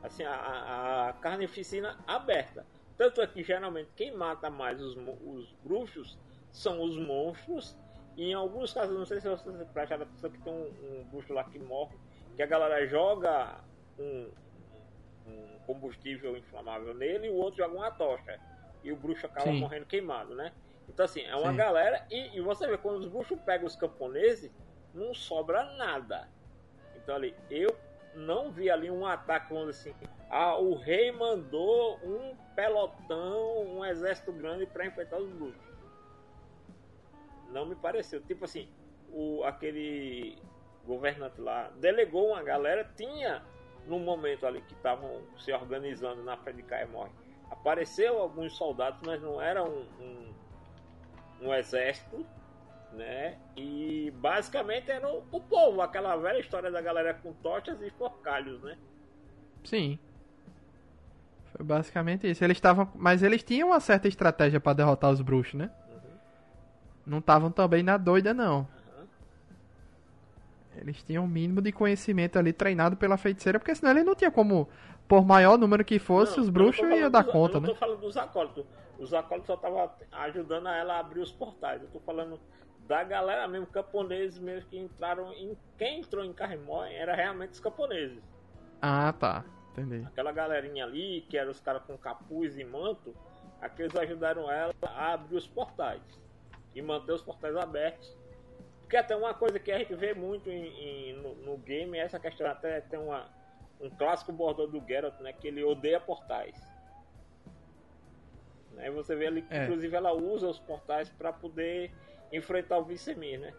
Assim, 0.03 0.23
a, 0.23 1.09
a, 1.09 1.13
carnificina 1.13 1.97
aberta. 2.05 2.65
Tanto 2.97 3.21
é 3.21 3.27
que 3.27 3.43
geralmente 3.43 3.89
quem 3.95 4.15
mata 4.15 4.49
mais 4.49 4.81
os, 4.81 4.95
os 5.25 5.51
bruxos 5.63 6.17
são 6.51 6.81
os 6.81 6.97
monstros. 6.97 7.75
E 8.15 8.31
em 8.31 8.33
alguns 8.33 8.73
casos, 8.73 8.97
não 8.97 9.05
sei 9.05 9.19
se 9.19 9.29
vocês 9.29 9.67
prestaram 9.73 10.03
atenção 10.03 10.29
que 10.29 10.41
tem 10.41 10.53
um, 10.53 11.01
um 11.01 11.03
bruxo 11.05 11.33
lá 11.33 11.43
que 11.43 11.59
morre, 11.59 11.95
que 12.35 12.41
a 12.41 12.47
galera 12.47 12.85
joga 12.87 13.59
um, 13.99 14.31
um 15.27 15.59
combustível 15.67 16.35
inflamável 16.35 16.95
nele 16.95 17.27
e 17.27 17.29
o 17.29 17.35
outro 17.35 17.57
joga 17.57 17.75
uma 17.75 17.91
tocha. 17.91 18.39
E 18.83 18.91
o 18.91 18.95
bruxo 18.95 19.25
acaba 19.25 19.51
Sim. 19.51 19.59
morrendo 19.59 19.85
queimado, 19.85 20.33
né? 20.33 20.51
Então 20.87 21.05
assim, 21.05 21.21
é 21.21 21.35
uma 21.35 21.51
Sim. 21.51 21.57
galera. 21.57 22.05
E, 22.09 22.37
e 22.37 22.41
você 22.41 22.67
vê, 22.67 22.77
quando 22.77 22.99
os 22.99 23.07
bruxos 23.07 23.39
pegam 23.41 23.67
os 23.67 23.75
camponeses, 23.75 24.51
não 24.93 25.13
sobra 25.13 25.63
nada. 25.75 26.27
Então 26.95 27.15
ali, 27.15 27.35
eu 27.49 27.75
não 28.15 28.51
vi 28.51 28.69
ali 28.69 28.89
um 28.89 29.05
ataque, 29.05 29.53
vamos 29.53 29.77
dizer 29.77 29.91
assim. 29.91 30.07
Ah, 30.29 30.57
o 30.57 30.75
rei 30.75 31.11
mandou 31.11 31.99
um 32.03 32.35
pelotão, 32.55 33.63
um 33.65 33.85
exército 33.85 34.33
grande 34.33 34.65
para 34.65 34.85
enfrentar 34.85 35.17
os 35.17 35.29
bruxos. 35.31 35.61
Não 37.49 37.65
me 37.65 37.75
pareceu. 37.75 38.21
Tipo 38.21 38.45
assim, 38.45 38.67
o, 39.09 39.43
aquele 39.43 40.37
governante 40.85 41.39
lá 41.39 41.69
delegou 41.77 42.29
uma 42.29 42.43
galera, 42.43 42.89
tinha 42.95 43.43
no 43.85 43.99
momento 43.99 44.45
ali 44.45 44.61
que 44.61 44.73
estavam 44.73 45.21
se 45.37 45.51
organizando 45.53 46.21
na 46.23 46.35
frente 46.37 46.57
de 46.57 46.63
Caemor, 46.63 47.09
apareceu 47.49 48.19
alguns 48.19 48.55
soldados, 48.55 48.99
mas 49.05 49.21
não 49.21 49.41
era 49.41 49.63
um, 49.63 49.81
um, 49.99 50.33
um 51.41 51.53
exército, 51.53 52.25
né? 52.93 53.37
E 53.55 54.11
basicamente 54.17 54.89
era 54.91 55.07
o, 55.07 55.23
o 55.31 55.39
povo, 55.39 55.81
aquela 55.81 56.15
velha 56.15 56.39
história 56.39 56.71
da 56.71 56.81
galera 56.81 57.13
com 57.13 57.33
tochas 57.33 57.81
e 57.81 57.91
porcalhos, 57.91 58.61
né? 58.63 58.77
Sim. 59.63 59.99
Foi 61.55 61.65
basicamente 61.65 62.29
isso. 62.29 62.43
Eles 62.43 62.57
estavam. 62.57 62.89
Mas 62.95 63.23
eles 63.23 63.43
tinham 63.43 63.69
uma 63.69 63.79
certa 63.79 64.07
estratégia 64.07 64.59
pra 64.59 64.73
derrotar 64.73 65.11
os 65.11 65.21
bruxos, 65.21 65.55
né? 65.55 65.69
Não 67.05 67.19
estavam 67.19 67.51
também 67.51 67.83
na 67.83 67.97
doida, 67.97 68.33
não. 68.33 68.59
Aham. 68.59 69.07
Eles 70.77 71.01
tinham 71.03 71.23
o 71.23 71.27
mínimo 71.27 71.61
de 71.61 71.71
conhecimento 71.71 72.37
ali 72.37 72.51
treinado 72.53 72.95
pela 72.97 73.17
feiticeira, 73.17 73.59
porque 73.59 73.73
senão 73.73 73.91
eles 73.91 74.05
não 74.05 74.13
tinha 74.15 74.29
como, 74.29 74.67
por 75.07 75.25
maior 75.25 75.57
número 75.57 75.83
que 75.85 75.99
fosse, 75.99 76.35
Não, 76.35 76.41
os 76.43 76.47
eu 76.47 76.53
bruxos 76.53 76.87
iam 76.89 77.09
dar 77.09 77.23
dos- 77.23 77.31
conta, 77.31 77.57
Eu 77.57 77.61
não 77.61 77.67
né? 77.67 77.73
tô 77.73 77.79
falando 77.79 77.99
dos 78.01 78.17
acólitos. 78.17 78.65
Os 78.99 79.13
acólitos 79.13 79.47
só 79.47 79.53
estavam 79.55 79.91
ajudando 80.11 80.67
ela 80.67 80.95
a 80.95 80.99
abrir 80.99 81.19
os 81.19 81.31
portais. 81.31 81.81
Eu 81.81 81.89
tô 81.89 81.99
falando 81.99 82.39
da 82.87 83.03
galera 83.03 83.47
mesmo, 83.47 83.67
camponeses 83.67 84.39
mesmo, 84.39 84.69
que 84.69 84.77
entraram 84.77 85.31
em. 85.33 85.57
Quem 85.77 85.99
entrou 85.99 86.23
em 86.23 86.33
Carrimó 86.33 86.83
era 86.83 87.13
realmente 87.15 87.51
os 87.51 87.59
camponeses. 87.59 88.23
Ah, 88.81 89.13
tá. 89.13 89.45
Entendi. 89.71 90.03
Aquela 90.07 90.31
galerinha 90.31 90.83
ali, 90.85 91.21
que 91.29 91.37
eram 91.37 91.51
os 91.51 91.59
caras 91.59 91.83
com 91.83 91.97
capuz 91.97 92.57
e 92.57 92.63
manto, 92.63 93.13
aqueles 93.61 93.95
ajudaram 93.95 94.49
ela 94.49 94.73
a 94.83 95.13
abrir 95.13 95.35
os 95.35 95.47
portais. 95.47 96.01
E 96.73 96.81
manter 96.81 97.11
os 97.13 97.21
portais 97.21 97.55
abertos. 97.55 98.15
Porque 98.81 98.95
até 98.97 99.15
uma 99.15 99.33
coisa 99.33 99.59
que 99.59 99.71
a 99.71 99.77
gente 99.79 99.93
vê 99.95 100.13
muito 100.13 100.49
em, 100.49 100.65
em- 101.09 101.13
no, 101.21 101.35
no 101.35 101.57
game 101.57 101.97
é 101.97 102.01
essa 102.01 102.19
questão. 102.19 102.47
Até 102.47 102.81
tem 102.81 102.97
uma, 102.99 103.27
um 103.81 103.89
clássico 103.89 104.31
bordão 104.31 104.67
do 104.69 104.79
Geralt, 104.87 105.19
né? 105.19 105.33
Que 105.33 105.49
ele 105.49 105.63
odeia 105.63 105.99
portais. 105.99 106.55
Né, 108.77 108.89
você 108.91 109.15
vê 109.15 109.27
ali 109.27 109.41
que 109.41 109.53
É. 109.53 109.63
inclusive 109.65 109.95
ela 109.95 110.13
usa 110.13 110.47
os 110.47 110.59
portais 110.59 111.09
para 111.09 111.33
poder 111.33 111.91
enfrentar 112.31 112.77
o 112.77 112.85
Vicemir, 112.85 113.39
né? 113.39 113.53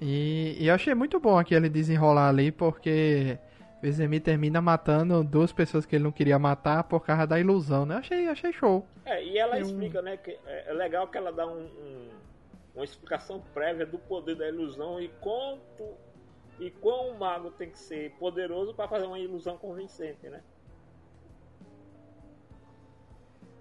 E, 0.00 0.56
e 0.58 0.68
eu 0.68 0.74
achei 0.74 0.94
muito 0.94 1.18
bom 1.20 1.38
aquele 1.38 1.68
desenrolar 1.68 2.28
ali, 2.28 2.50
porque 2.52 3.38
Vezemir 3.80 4.22
termina 4.22 4.60
matando 4.60 5.22
duas 5.22 5.52
pessoas 5.52 5.84
que 5.86 5.94
ele 5.96 6.04
não 6.04 6.12
queria 6.12 6.38
matar 6.38 6.84
por 6.84 7.00
causa 7.04 7.26
da 7.26 7.38
ilusão, 7.38 7.84
né? 7.86 7.96
Achei, 7.96 8.28
achei 8.28 8.52
show. 8.52 8.86
É, 9.04 9.22
e 9.24 9.38
ela 9.38 9.58
Eu- 9.58 9.62
explica, 9.66 10.00
né, 10.02 10.16
que 10.16 10.30
é 10.46 10.64
é 10.70 10.72
legal 10.72 11.06
que 11.08 11.16
ela 11.18 11.30
dá 11.32 11.46
um, 11.46 11.64
um- 11.64 12.10
uma 12.74 12.84
explicação 12.84 13.40
prévia 13.52 13.86
do 13.86 13.98
poder 13.98 14.34
da 14.36 14.48
ilusão 14.48 15.00
e 15.00 15.08
quanto 15.20 15.94
e 16.58 16.70
quão 16.70 17.10
o 17.10 17.18
mago 17.18 17.50
tem 17.50 17.68
que 17.70 17.78
ser 17.78 18.10
poderoso 18.12 18.74
para 18.74 18.88
fazer 18.88 19.06
uma 19.06 19.18
ilusão 19.18 19.56
convincente, 19.58 20.28
né? 20.28 20.42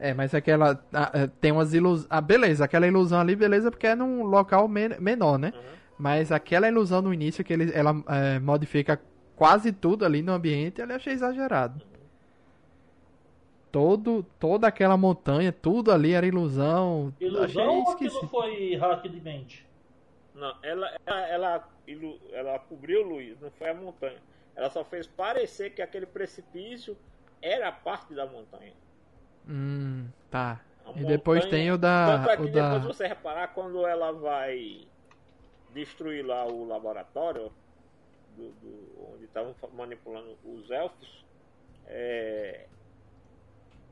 É, 0.03 0.13
mas 0.13 0.35
aquela. 0.35 0.83
é, 1.13 1.27
tem 1.39 1.53
umas 1.53 1.73
ilusões. 1.73 2.05
Ah, 2.09 2.19
beleza, 2.19 2.65
aquela 2.65 2.85
ilusão 2.85 3.21
ali, 3.21 3.37
beleza, 3.37 3.71
porque 3.71 3.87
é 3.87 3.95
num 3.95 4.23
local 4.25 4.67
men- 4.67 4.99
menor, 4.99 5.37
né? 5.39 5.53
Uhum. 5.55 5.61
Mas 5.97 6.29
aquela 6.29 6.67
ilusão 6.67 7.01
no 7.01 7.13
início 7.13 7.41
que 7.41 7.53
ele, 7.53 7.71
ela 7.73 7.95
é, 8.09 8.37
modifica 8.37 8.99
quase 9.33 9.71
tudo 9.71 10.03
ali 10.03 10.21
no 10.21 10.33
ambiente, 10.33 10.81
eu 10.81 10.93
achei 10.93 11.13
exagerado. 11.13 11.81
Todo, 13.71 14.23
toda 14.39 14.67
aquela 14.67 14.97
montanha, 14.97 15.53
tudo 15.53 15.91
ali 15.91 16.11
era 16.13 16.25
ilusão. 16.27 17.13
Ilusão 17.19 17.79
ou 17.79 17.89
aquilo 17.91 18.27
foi 18.27 18.75
hack 18.75 19.03
de 19.07 19.21
mente? 19.21 19.65
Não, 20.35 20.53
ela, 20.61 20.91
ela, 21.05 21.27
ela, 21.29 21.69
ilu- 21.87 22.19
ela 22.33 22.59
cobriu 22.59 23.05
o 23.05 23.09
Luiz, 23.09 23.39
não 23.39 23.49
foi 23.51 23.69
a 23.69 23.73
montanha. 23.73 24.17
Ela 24.55 24.69
só 24.69 24.83
fez 24.83 25.07
parecer 25.07 25.71
que 25.73 25.81
aquele 25.81 26.05
precipício 26.05 26.95
era 27.41 27.71
parte 27.71 28.13
da 28.13 28.25
montanha. 28.27 28.73
Hum, 29.47 30.09
tá. 30.29 30.65
A 30.85 30.91
E 30.91 31.05
depois 31.05 31.43
montanha- 31.43 31.51
tem 31.63 31.71
o 31.71 31.77
da. 31.77 32.05
Tanto 32.17 32.29
é 32.29 32.35
que 32.37 32.43
o 32.43 32.51
da... 32.51 32.69
depois 32.69 32.85
você 32.85 33.07
reparar 33.07 33.49
quando 33.49 33.85
ela 33.85 34.11
vai 34.11 34.89
destruir 35.69 36.25
lá 36.25 36.45
o 36.45 36.65
laboratório 36.65 37.53
do, 38.27 38.51
do- 38.53 39.11
onde 39.13 39.25
estavam 39.25 39.55
manipulando 39.71 40.37
os 40.43 40.69
elfos, 40.69 41.25
é, 41.85 42.69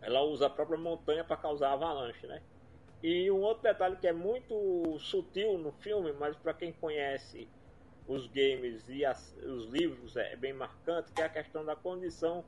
ela 0.02 0.22
usa 0.22 0.48
a 0.48 0.50
própria 0.50 0.78
montanha 0.78 1.24
para 1.24 1.38
causar 1.38 1.74
avalanche, 1.74 2.26
né? 2.28 2.42
E 3.04 3.32
um 3.32 3.42
outro 3.42 3.64
detalhe 3.64 3.98
que 3.98 4.08
é 4.08 4.14
muito 4.14 4.98
sutil 5.00 5.58
no 5.58 5.72
filme, 5.72 6.14
mas 6.14 6.38
para 6.38 6.54
quem 6.54 6.72
conhece 6.74 7.52
os 8.06 8.28
games 8.28 8.88
e 8.88 9.04
as- 9.06 9.32
os 9.34 9.72
livros 9.72 10.16
é 10.16 10.36
bem 10.36 10.54
marcante, 10.54 11.12
que 11.14 11.22
é 11.22 11.26
a 11.26 11.30
questão 11.30 11.66
da 11.66 11.76
condição 11.76 12.46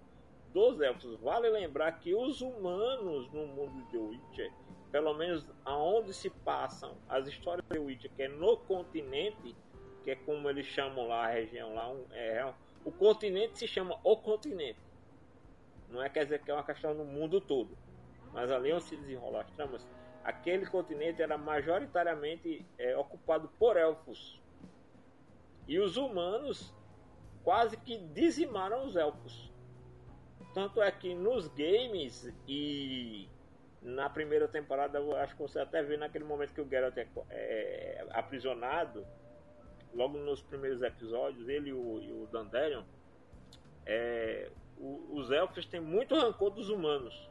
dos 0.53 0.79
elfos. 0.79 1.19
Vale 1.19 1.49
lembrar 1.49 1.91
que 1.99 2.13
os 2.13 2.41
humanos 2.41 3.31
no 3.33 3.47
mundo 3.47 3.85
de 3.89 3.97
Witcher, 3.97 4.51
pelo 4.91 5.13
menos 5.15 5.45
aonde 5.65 6.13
se 6.13 6.29
passam 6.29 6.95
as 7.09 7.27
histórias 7.27 7.65
de 7.71 7.79
Witcher, 7.79 8.11
que 8.15 8.23
é 8.23 8.27
no 8.27 8.57
continente, 8.57 9.55
que 10.03 10.11
é 10.11 10.15
como 10.15 10.49
eles 10.49 10.65
chamam 10.67 11.07
lá 11.07 11.25
a 11.25 11.31
região 11.31 11.73
lá, 11.73 11.91
um- 11.91 12.05
é, 12.11 12.53
o 12.85 12.91
continente 12.91 13.57
se 13.57 13.67
chama 13.67 13.99
o 14.03 14.17
continente. 14.17 14.79
Não 15.89 16.01
é 16.01 16.09
quer 16.09 16.23
dizer 16.23 16.43
que 16.43 16.51
é 16.51 16.53
uma 16.53 16.63
questão 16.63 16.93
no 16.93 17.05
mundo 17.05 17.41
todo, 17.41 17.77
mas 18.31 18.51
ali 18.51 18.71
onde 18.71 18.83
se 18.83 18.95
desenrolam 18.95 19.41
as 19.41 19.51
tramas, 19.51 19.87
aquele 20.23 20.65
continente 20.65 21.21
era 21.21 21.37
majoritariamente 21.37 22.65
é, 22.77 22.95
ocupado 22.97 23.49
por 23.59 23.77
elfos. 23.77 24.41
E 25.67 25.79
os 25.79 25.95
humanos 25.97 26.73
quase 27.43 27.77
que 27.77 27.97
dizimaram 27.97 28.85
os 28.85 28.95
elfos. 28.95 29.52
Tanto 30.53 30.81
é 30.81 30.91
que 30.91 31.13
nos 31.15 31.47
games 31.47 32.31
e 32.47 33.27
na 33.81 34.09
primeira 34.09 34.47
temporada, 34.47 34.99
eu 34.99 35.15
acho 35.17 35.35
que 35.35 35.41
você 35.41 35.59
até 35.59 35.81
vê 35.83 35.97
naquele 35.97 36.23
momento 36.23 36.53
que 36.53 36.61
o 36.61 36.69
Geralt 36.69 36.95
é, 36.97 37.07
é 37.29 38.05
aprisionado, 38.11 39.05
logo 39.93 40.17
nos 40.17 40.41
primeiros 40.41 40.81
episódios, 40.81 41.47
ele 41.49 41.69
e 41.69 41.73
o, 41.73 41.99
e 42.01 42.11
o 42.11 42.27
Dandelion, 42.31 42.83
é, 43.85 44.49
o- 44.77 45.15
os 45.17 45.31
elfos 45.31 45.65
têm 45.65 45.81
muito 45.81 46.15
rancor 46.15 46.51
dos 46.51 46.69
humanos. 46.69 47.29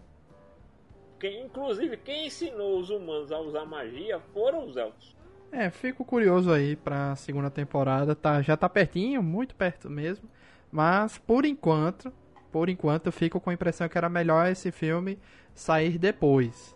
Porque, 1.13 1.29
inclusive, 1.41 1.97
quem 1.97 2.27
ensinou 2.27 2.79
os 2.81 2.91
humanos 2.91 3.31
a 3.31 3.39
usar 3.39 3.65
magia 3.65 4.19
foram 4.35 4.67
os 4.67 4.77
elfos. 4.77 5.17
É, 5.53 5.71
fico 5.71 6.05
curioso 6.05 6.51
aí 6.53 6.75
pra 6.77 7.15
segunda 7.15 7.51
temporada. 7.51 8.15
Tá, 8.15 8.43
já 8.43 8.57
tá 8.57 8.69
pertinho, 8.69 9.23
muito 9.23 9.55
perto 9.55 9.89
mesmo. 9.89 10.29
Mas 10.71 11.19
por 11.19 11.45
enquanto, 11.45 12.13
por 12.53 12.69
enquanto 12.69 13.07
eu 13.07 13.13
fico 13.13 13.41
com 13.41 13.51
a 13.51 13.55
impressão 13.55 13.89
que 13.89 13.97
era 13.97 14.09
melhor 14.09 14.47
esse 14.47 14.71
filme 14.71 15.19
sair 15.55 15.99
depois. 15.99 16.75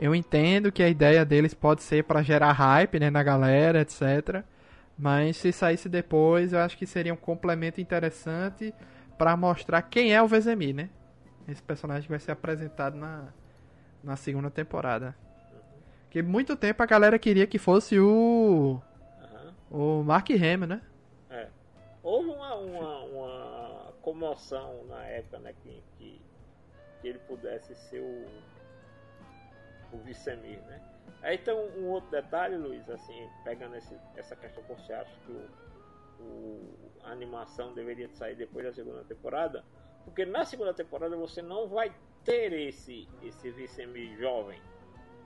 Eu 0.00 0.14
entendo 0.14 0.72
que 0.72 0.82
a 0.82 0.88
ideia 0.88 1.24
deles 1.24 1.52
pode 1.52 1.82
ser 1.82 2.04
pra 2.04 2.22
gerar 2.22 2.52
hype, 2.52 2.98
né, 2.98 3.10
na 3.10 3.22
galera, 3.22 3.82
etc. 3.82 4.42
Mas 4.98 5.36
se 5.36 5.52
saísse 5.52 5.88
depois, 5.88 6.52
eu 6.52 6.60
acho 6.60 6.78
que 6.78 6.86
seria 6.86 7.12
um 7.12 7.16
complemento 7.16 7.80
interessante 7.80 8.72
pra 9.18 9.36
mostrar 9.36 9.82
quem 9.82 10.14
é 10.14 10.22
o 10.22 10.26
Vezemir, 10.26 10.74
né? 10.74 10.88
Esse 11.46 11.62
personagem 11.62 12.02
que 12.02 12.10
vai 12.10 12.20
ser 12.20 12.32
apresentado 12.32 12.96
na, 12.96 13.28
na 14.02 14.16
segunda 14.16 14.50
temporada. 14.50 15.14
Que 16.10 16.22
muito 16.22 16.56
tempo 16.56 16.82
a 16.82 16.86
galera 16.86 17.18
queria 17.18 17.46
que 17.46 17.58
fosse 17.58 17.98
o 17.98 18.80
Aham. 19.20 19.54
o 19.70 20.02
Mark 20.04 20.30
Hamill, 20.30 20.66
né? 20.66 20.80
É. 21.28 21.48
Houve 22.02 22.30
uma, 22.30 22.54
uma, 22.54 23.04
comoção 24.08 24.84
na 24.86 25.04
época, 25.04 25.38
né? 25.38 25.54
Que, 25.62 25.82
que, 25.98 26.20
que 27.00 27.08
ele 27.08 27.18
pudesse 27.20 27.74
ser 27.74 28.00
o, 28.00 28.26
o 29.92 29.98
Vicemir, 29.98 30.60
né? 30.62 30.80
Aí 31.22 31.36
tem 31.36 31.52
um, 31.52 31.84
um, 31.84 31.88
outro 31.88 32.10
detalhe, 32.10 32.56
Luiz, 32.56 32.88
assim, 32.88 33.28
pegando 33.44 33.76
esse, 33.76 33.94
essa 34.16 34.34
questão 34.34 34.62
que 34.64 34.74
você 34.74 34.92
acha 34.94 35.12
que 35.26 35.32
o, 35.32 36.24
o, 36.24 36.90
a 37.04 37.10
animação 37.10 37.74
deveria 37.74 38.08
sair 38.08 38.34
depois 38.34 38.64
da 38.64 38.72
segunda 38.72 39.04
temporada, 39.04 39.62
porque 40.04 40.24
na 40.24 40.44
segunda 40.44 40.72
temporada 40.72 41.14
você 41.16 41.42
não 41.42 41.68
vai 41.68 41.92
ter 42.24 42.52
esse, 42.52 43.06
esse 43.22 43.50
Vicemir 43.50 44.16
jovem. 44.16 44.60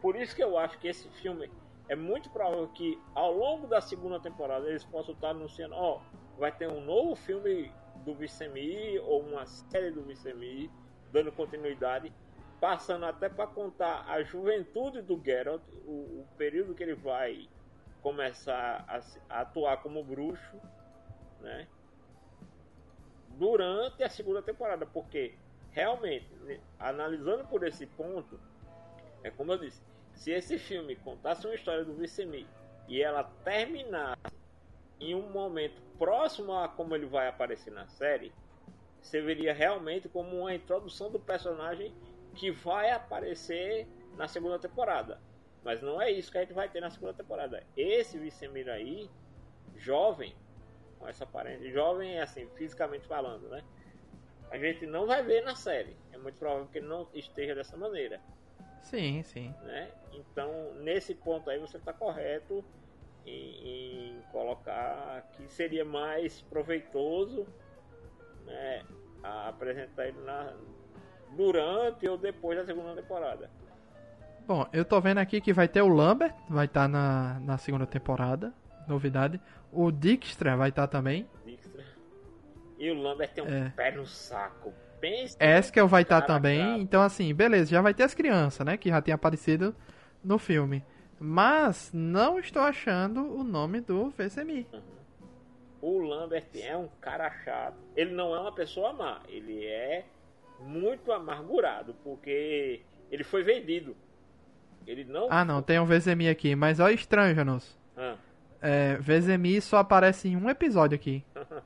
Por 0.00 0.16
isso 0.16 0.34
que 0.34 0.42
eu 0.42 0.58
acho 0.58 0.78
que 0.78 0.88
esse 0.88 1.08
filme 1.08 1.48
é 1.88 1.94
muito 1.94 2.30
provável 2.30 2.66
que 2.68 2.98
ao 3.14 3.32
longo 3.32 3.68
da 3.68 3.80
segunda 3.80 4.18
temporada 4.18 4.68
eles 4.68 4.84
possam 4.84 5.14
estar 5.14 5.30
anunciando, 5.30 5.74
ó, 5.76 6.00
vai 6.36 6.50
ter 6.50 6.68
um 6.68 6.80
novo 6.80 7.14
filme 7.14 7.70
do 8.05 8.14
Vicemir 8.14 9.03
ou 9.05 9.22
uma 9.22 9.46
série 9.46 9.90
do 9.90 10.03
Vicemir 10.03 10.70
dando 11.12 11.30
continuidade 11.32 12.12
passando 12.62 13.07
até 13.07 13.28
para 13.28 13.48
contar 13.48 14.05
a 14.09 14.22
juventude 14.22 15.03
do 15.03 15.20
Geralt, 15.20 15.61
o, 15.84 15.90
o, 16.20 16.26
período 16.38 16.76
que 16.76 16.82
ele 16.84 16.94
vai 16.94 17.48
começar 18.00 18.84
a, 18.86 19.00
a, 19.28 19.40
atuar 19.40 19.78
como 19.78 20.05
bruxo, 20.05 20.57
né? 21.40 21.66
Durante 23.30 24.05
a 24.05 24.09
segunda 24.09 24.40
temporada, 24.40 24.86
porque 24.86 25.34
realmente, 25.72 26.32
né, 26.42 26.61
analisando 26.78 27.44
por 27.48 27.66
esse 27.66 27.84
ponto, 27.84 28.38
é 29.24 29.30
como 29.32 29.50
eu 29.55 29.59
disse, 29.59 29.82
se 30.14 30.30
esse 30.30 30.57
filme 30.57 30.94
contasse 30.94 31.44
uma 31.44 31.57
história 31.57 31.84
do 31.84 31.94
Vicemir 31.94 32.46
e 32.86 33.03
ela 33.03 33.24
terminasse 33.42 34.22
em 35.01 35.14
um 35.14 35.30
momento 35.30 35.80
próximo 35.99 36.53
a 36.53 36.68
como 36.68 36.95
ele 36.95 37.07
vai 37.07 37.28
aparecer 37.28 37.72
na 37.72 37.86
série, 37.86 38.32
você 39.01 39.20
veria 39.20 39.53
realmente 39.53 40.09
como 40.09 40.40
uma 40.40 40.55
introdução 40.55 41.11
do 41.11 41.18
personagem 41.18 41.93
que 42.34 42.51
vai 42.51 42.90
aparecer 42.90 43.86
na 44.16 44.28
segunda 44.28 44.59
temporada. 44.59 45.20
Mas 45.64 45.80
não 45.80 46.01
é 46.01 46.11
isso 46.11 46.30
que 46.30 46.38
a 46.38 46.40
gente 46.40 46.53
vai 46.53 46.68
ter 46.68 46.80
na 46.80 46.90
segunda 46.90 47.12
temporada. 47.12 47.62
Esse 47.76 48.18
Vicemir 48.18 48.68
aí, 48.68 49.09
jovem, 49.76 50.34
com 50.99 51.09
essa 51.09 51.24
aparência, 51.24 51.70
jovem 51.70 52.20
assim, 52.20 52.49
fisicamente 52.57 53.07
falando, 53.07 53.49
né? 53.49 53.62
A 54.51 54.59
gente 54.59 54.86
não 54.86 55.07
vai 55.07 55.22
ver 55.22 55.43
na 55.43 55.55
série. 55.55 55.97
É 56.12 56.18
muito 56.18 56.38
provável 56.38 56.66
que 56.66 56.78
ele 56.78 56.86
não 56.86 57.09
esteja 57.14 57.55
dessa 57.55 57.76
maneira. 57.76 58.20
Sim, 58.82 59.22
sim. 59.22 59.55
Né? 59.62 59.90
Então, 60.12 60.74
nesse 60.74 61.14
ponto 61.14 61.49
aí, 61.49 61.59
você 61.59 61.78
está 61.78 61.93
correto 61.93 62.64
em, 63.26 64.16
em, 64.16 64.22
colocar 64.30 65.28
que 65.32 65.46
seria 65.48 65.84
mais 65.84 66.40
proveitoso 66.42 67.46
né, 68.46 68.82
apresentar 69.22 70.08
ele 70.08 70.20
na, 70.22 70.52
durante 71.36 72.08
ou 72.08 72.16
depois 72.16 72.58
da 72.58 72.64
segunda 72.64 72.94
temporada. 72.94 73.50
Bom, 74.46 74.66
eu 74.72 74.84
tô 74.84 75.00
vendo 75.00 75.18
aqui 75.18 75.40
que 75.40 75.52
vai 75.52 75.68
ter 75.68 75.82
o 75.82 75.88
Lambert, 75.88 76.34
vai 76.48 76.66
estar 76.66 76.82
tá 76.82 76.88
na, 76.88 77.40
na 77.40 77.58
segunda 77.58 77.86
temporada, 77.86 78.52
novidade. 78.88 79.40
O 79.70 79.90
Dijkstra 79.90 80.56
vai 80.56 80.70
estar 80.70 80.86
tá 80.86 80.98
também. 80.98 81.28
Dijkstra. 81.44 81.84
E 82.78 82.90
o 82.90 82.94
Lambert 83.00 83.32
tem 83.32 83.44
um 83.44 83.48
é. 83.48 83.70
pé 83.70 83.92
no 83.92 84.04
saco. 84.04 84.72
Pensa 85.00 85.36
Eskel 85.40 85.88
vai 85.88 86.02
estar 86.02 86.20
tá 86.20 86.26
também. 86.26 86.80
Então, 86.80 87.02
assim, 87.02 87.34
beleza, 87.34 87.70
já 87.70 87.80
vai 87.80 87.94
ter 87.94 88.02
as 88.04 88.14
crianças, 88.14 88.64
né? 88.64 88.76
Que 88.76 88.88
já 88.88 89.00
tem 89.00 89.12
aparecido 89.12 89.74
no 90.22 90.38
filme. 90.38 90.84
Mas 91.22 91.92
não 91.94 92.40
estou 92.40 92.62
achando 92.62 93.32
o 93.32 93.44
nome 93.44 93.80
do 93.80 94.10
VCMI. 94.10 94.66
Uhum. 94.72 94.82
O 95.80 95.98
Lambert 96.00 96.48
é 96.54 96.76
um 96.76 96.88
cara 97.00 97.30
chato. 97.44 97.76
Ele 97.94 98.12
não 98.12 98.34
é 98.34 98.40
uma 98.40 98.50
pessoa 98.52 98.92
má. 98.92 99.20
Ele 99.28 99.64
é 99.64 100.04
muito 100.58 101.12
amargurado, 101.12 101.94
porque 102.02 102.82
ele 103.08 103.22
foi 103.22 103.44
vendido. 103.44 103.96
Ele 104.84 105.04
não. 105.04 105.28
Ah, 105.30 105.44
não, 105.44 105.62
tem 105.62 105.78
um 105.78 105.84
Vezemi 105.84 106.28
aqui, 106.28 106.56
mas 106.56 106.80
olha 106.80 106.92
estranho, 106.92 107.36
Janus. 107.36 107.78
Ah. 107.96 108.16
É, 108.60 108.96
Vezemi 108.96 109.60
só 109.60 109.78
aparece 109.78 110.28
em 110.28 110.36
um 110.36 110.50
episódio 110.50 110.96
aqui. 110.96 111.24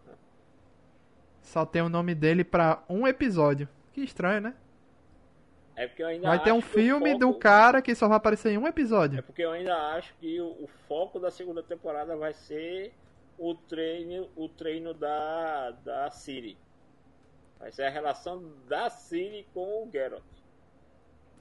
só 1.41 1.65
tem 1.65 1.81
o 1.81 1.89
nome 1.89 2.15
dele 2.15 2.45
pra 2.45 2.83
um 2.91 3.07
episódio. 3.07 3.67
Que 3.95 4.03
estranho, 4.03 4.43
né? 4.43 4.55
É 5.77 5.87
porque 5.87 6.03
eu 6.03 6.07
ainda 6.07 6.29
vai 6.29 6.43
ter 6.43 6.53
um 6.53 6.63
filme 6.63 7.13
foco... 7.13 7.27
do 7.27 7.35
cara 7.35 7.83
que 7.83 7.95
só 7.95 8.09
vai 8.09 8.17
aparecer 8.17 8.51
em 8.51 8.59
um 8.59 8.67
episódio. 8.67 9.19
É 9.19 9.23
porque 9.23 9.43
eu 9.43 9.53
ainda 9.53 9.77
acho 9.93 10.15
que 10.19 10.41
o, 10.41 10.47
o, 10.47 10.69
foco 10.89 11.21
da 11.21 11.31
segunda 11.31 11.63
temporada 11.63 12.17
vai 12.17 12.33
ser 12.33 12.93
o 13.39 13.55
treino, 13.55 14.27
o 14.35 14.49
treino 14.49 14.95
da, 14.95 15.73
da 15.85 16.11
Siri. 16.11 16.57
Vai 17.61 17.71
ser 17.71 17.85
a 17.85 17.91
relação 17.91 18.43
da 18.67 18.89
Ciri 18.89 19.47
com 19.53 19.87
o 19.87 19.91
Geralt. 19.93 20.23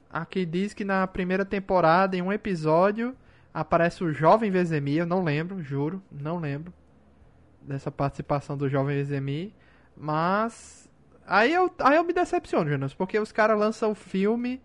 Aqui 0.09 0.45
diz 0.45 0.73
que 0.73 0.83
na 0.83 1.07
primeira 1.07 1.45
temporada, 1.45 2.15
em 2.15 2.21
um 2.21 2.31
episódio, 2.31 3.15
aparece 3.53 4.03
o 4.03 4.13
jovem 4.13 4.51
Vezemir. 4.51 4.99
Eu 4.99 5.05
não 5.05 5.23
lembro, 5.23 5.61
juro, 5.61 6.01
não 6.11 6.39
lembro 6.39 6.73
dessa 7.61 7.89
participação 7.89 8.57
do 8.57 8.67
jovem 8.67 8.97
Vezemir. 8.97 9.51
Mas. 9.95 10.84
Aí 11.27 11.53
eu, 11.53 11.71
aí 11.79 11.97
eu 11.97 12.03
me 12.03 12.13
decepciono, 12.13 12.69
Jonas, 12.69 12.93
porque 12.93 13.19
os 13.19 13.31
caras 13.31 13.57
lançam 13.57 13.91
o 13.91 13.95
filme 13.95 14.61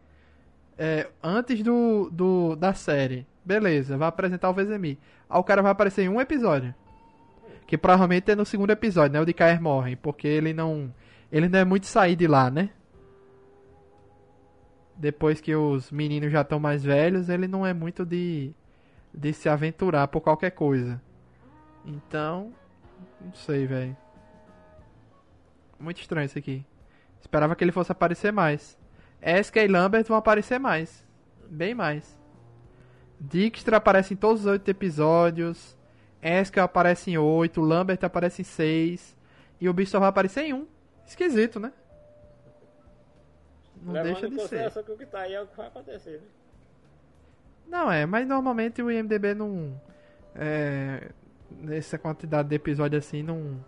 é, 0.76 1.08
antes 1.22 1.62
do, 1.62 2.10
do 2.10 2.56
da 2.56 2.74
série. 2.74 3.26
Beleza, 3.44 3.96
vai 3.96 4.08
apresentar 4.08 4.50
o 4.50 4.54
Vezemir. 4.54 4.98
Aí 5.28 5.38
o 5.38 5.44
cara 5.44 5.62
vai 5.62 5.72
aparecer 5.72 6.02
em 6.02 6.08
um 6.08 6.20
episódio. 6.20 6.74
Que 7.66 7.78
provavelmente 7.78 8.30
é 8.30 8.34
no 8.34 8.44
segundo 8.44 8.70
episódio, 8.70 9.12
né? 9.12 9.20
O 9.20 9.24
de 9.24 9.32
Caer 9.32 9.62
morre. 9.62 9.96
Porque 9.96 10.26
ele 10.26 10.52
não 10.52 10.92
ele 11.30 11.48
não 11.48 11.58
é 11.58 11.64
muito 11.64 11.86
sair 11.86 12.16
de 12.16 12.26
lá, 12.26 12.50
né? 12.50 12.70
Depois 14.96 15.40
que 15.40 15.54
os 15.54 15.90
meninos 15.90 16.30
já 16.30 16.42
estão 16.42 16.58
mais 16.60 16.84
velhos, 16.84 17.28
ele 17.28 17.48
não 17.48 17.64
é 17.64 17.72
muito 17.72 18.04
de, 18.04 18.52
de 19.14 19.32
se 19.32 19.48
aventurar 19.48 20.08
por 20.08 20.20
qualquer 20.20 20.50
coisa. 20.50 21.00
Então, 21.86 22.52
não 23.20 23.32
sei, 23.32 23.66
velho. 23.66 23.96
Muito 25.80 26.00
estranho 26.00 26.26
isso 26.26 26.38
aqui. 26.38 26.64
Esperava 27.20 27.56
que 27.56 27.64
ele 27.64 27.72
fosse 27.72 27.90
aparecer 27.90 28.32
mais. 28.32 28.78
Eska 29.20 29.62
e 29.62 29.68
Lambert 29.68 30.04
vão 30.06 30.16
aparecer 30.16 30.58
mais. 30.58 31.04
Bem 31.48 31.74
mais. 31.74 32.18
Dijkstra 33.18 33.78
aparece 33.78 34.14
em 34.14 34.16
todos 34.16 34.42
os 34.42 34.46
oito 34.46 34.68
episódios. 34.68 35.76
Eska 36.22 36.62
aparece 36.62 37.10
em 37.10 37.18
oito. 37.18 37.60
Lambert 37.60 37.98
aparece 38.02 38.42
em 38.42 38.44
seis. 38.44 39.16
E 39.60 39.68
o 39.68 39.72
bicho 39.72 39.90
só 39.90 39.98
vai 39.98 40.08
aparecer 40.08 40.42
em 40.44 40.54
um. 40.54 40.66
Esquisito, 41.06 41.58
né? 41.58 41.72
Não 43.82 43.92
Levando 43.92 44.12
deixa 44.12 44.28
de 44.28 44.48
ser. 44.48 44.84
que 44.84 44.92
o 44.92 44.96
que 44.96 45.06
tá 45.06 45.20
aí 45.20 45.34
é 45.34 45.40
o 45.40 45.46
que 45.46 45.56
vai 45.56 45.66
acontecer, 45.66 46.20
né? 46.20 46.26
Não, 47.66 47.90
é, 47.90 48.04
mas 48.04 48.26
normalmente 48.26 48.82
o 48.82 48.90
IMDB 48.90 49.34
não. 49.34 49.80
É, 50.34 51.10
nessa 51.50 51.98
quantidade 51.98 52.48
de 52.48 52.54
episódio 52.54 52.98
assim, 52.98 53.22
não, 53.22 53.64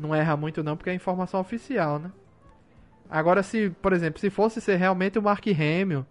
não 0.00 0.14
erra 0.14 0.36
muito, 0.36 0.62
não, 0.62 0.76
porque 0.76 0.90
é 0.90 0.94
informação 0.94 1.40
oficial, 1.40 1.98
né? 1.98 2.10
Agora, 3.08 3.42
se, 3.42 3.70
por 3.82 3.92
exemplo, 3.92 4.20
se 4.20 4.30
fosse 4.30 4.60
ser 4.60 4.76
realmente 4.76 5.18
o 5.18 5.22
Mark 5.22 5.44
Hamill 5.46 6.06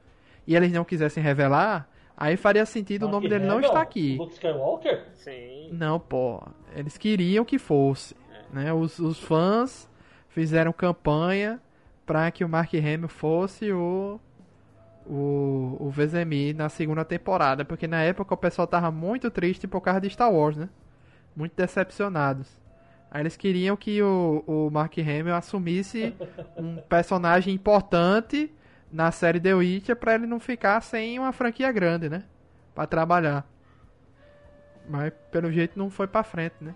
e 0.46 0.56
eles 0.56 0.72
não 0.72 0.84
quisessem 0.84 1.24
revelar, 1.24 1.90
aí 2.16 2.36
faria 2.36 2.66
sentido 2.66 3.04
Mark 3.04 3.12
o 3.12 3.16
nome 3.16 3.30
dele 3.30 3.46
não 3.46 3.60
estar 3.60 3.82
aqui. 3.82 4.18
Luke 4.18 4.34
Skywalker? 4.34 5.06
Sim. 5.14 5.70
Não, 5.72 6.00
pô. 6.00 6.44
Eles 6.76 6.98
queriam 6.98 7.46
que 7.46 7.58
fosse. 7.58 8.16
É. 8.32 8.56
Né? 8.56 8.74
Os, 8.74 9.00
os 9.00 9.20
fãs 9.20 9.90
fizeram 10.28 10.74
campanha 10.74 11.62
para 12.06 12.30
que 12.32 12.44
o 12.44 12.50
Mark 12.50 12.74
Hamill 12.74 13.08
fosse 13.08 13.72
o 13.72 14.20
o, 15.10 15.76
o 15.80 15.90
Vezemir 15.90 16.56
na 16.56 16.70
segunda 16.70 17.04
temporada, 17.04 17.66
porque 17.66 17.88
na 17.88 18.04
época 18.04 18.36
o 18.36 18.38
pessoal 18.38 18.68
tava 18.68 18.92
muito 18.92 19.32
triste 19.32 19.68
por 19.68 19.82
causa 19.82 20.00
de 20.00 20.10
Star 20.10 20.32
Wars, 20.32 20.56
né? 20.56 20.70
Muito 21.36 21.56
decepcionados. 21.56 22.48
Aí 23.12 23.22
eles 23.22 23.36
queriam 23.36 23.76
que 23.76 24.02
o, 24.04 24.44
o 24.46 24.70
Mark 24.70 24.96
Hamill 24.98 25.36
assumisse 25.36 26.16
um 26.56 26.78
personagem 26.78 27.54
importante 27.54 28.54
na 28.92 29.12
série 29.12 29.40
The 29.40 29.56
Witcher 29.56 29.96
para 29.96 30.16
ele 30.16 30.28
não 30.28 30.40
ficar 30.40 30.82
sem 30.82 31.18
uma 31.18 31.32
franquia 31.32 31.72
grande, 31.72 32.08
né? 32.08 32.24
Para 32.76 32.86
trabalhar. 32.86 33.48
Mas 34.88 35.12
pelo 35.32 35.52
jeito 35.52 35.78
não 35.78 35.90
foi 35.90 36.08
para 36.08 36.24
frente, 36.24 36.56
né? 36.62 36.76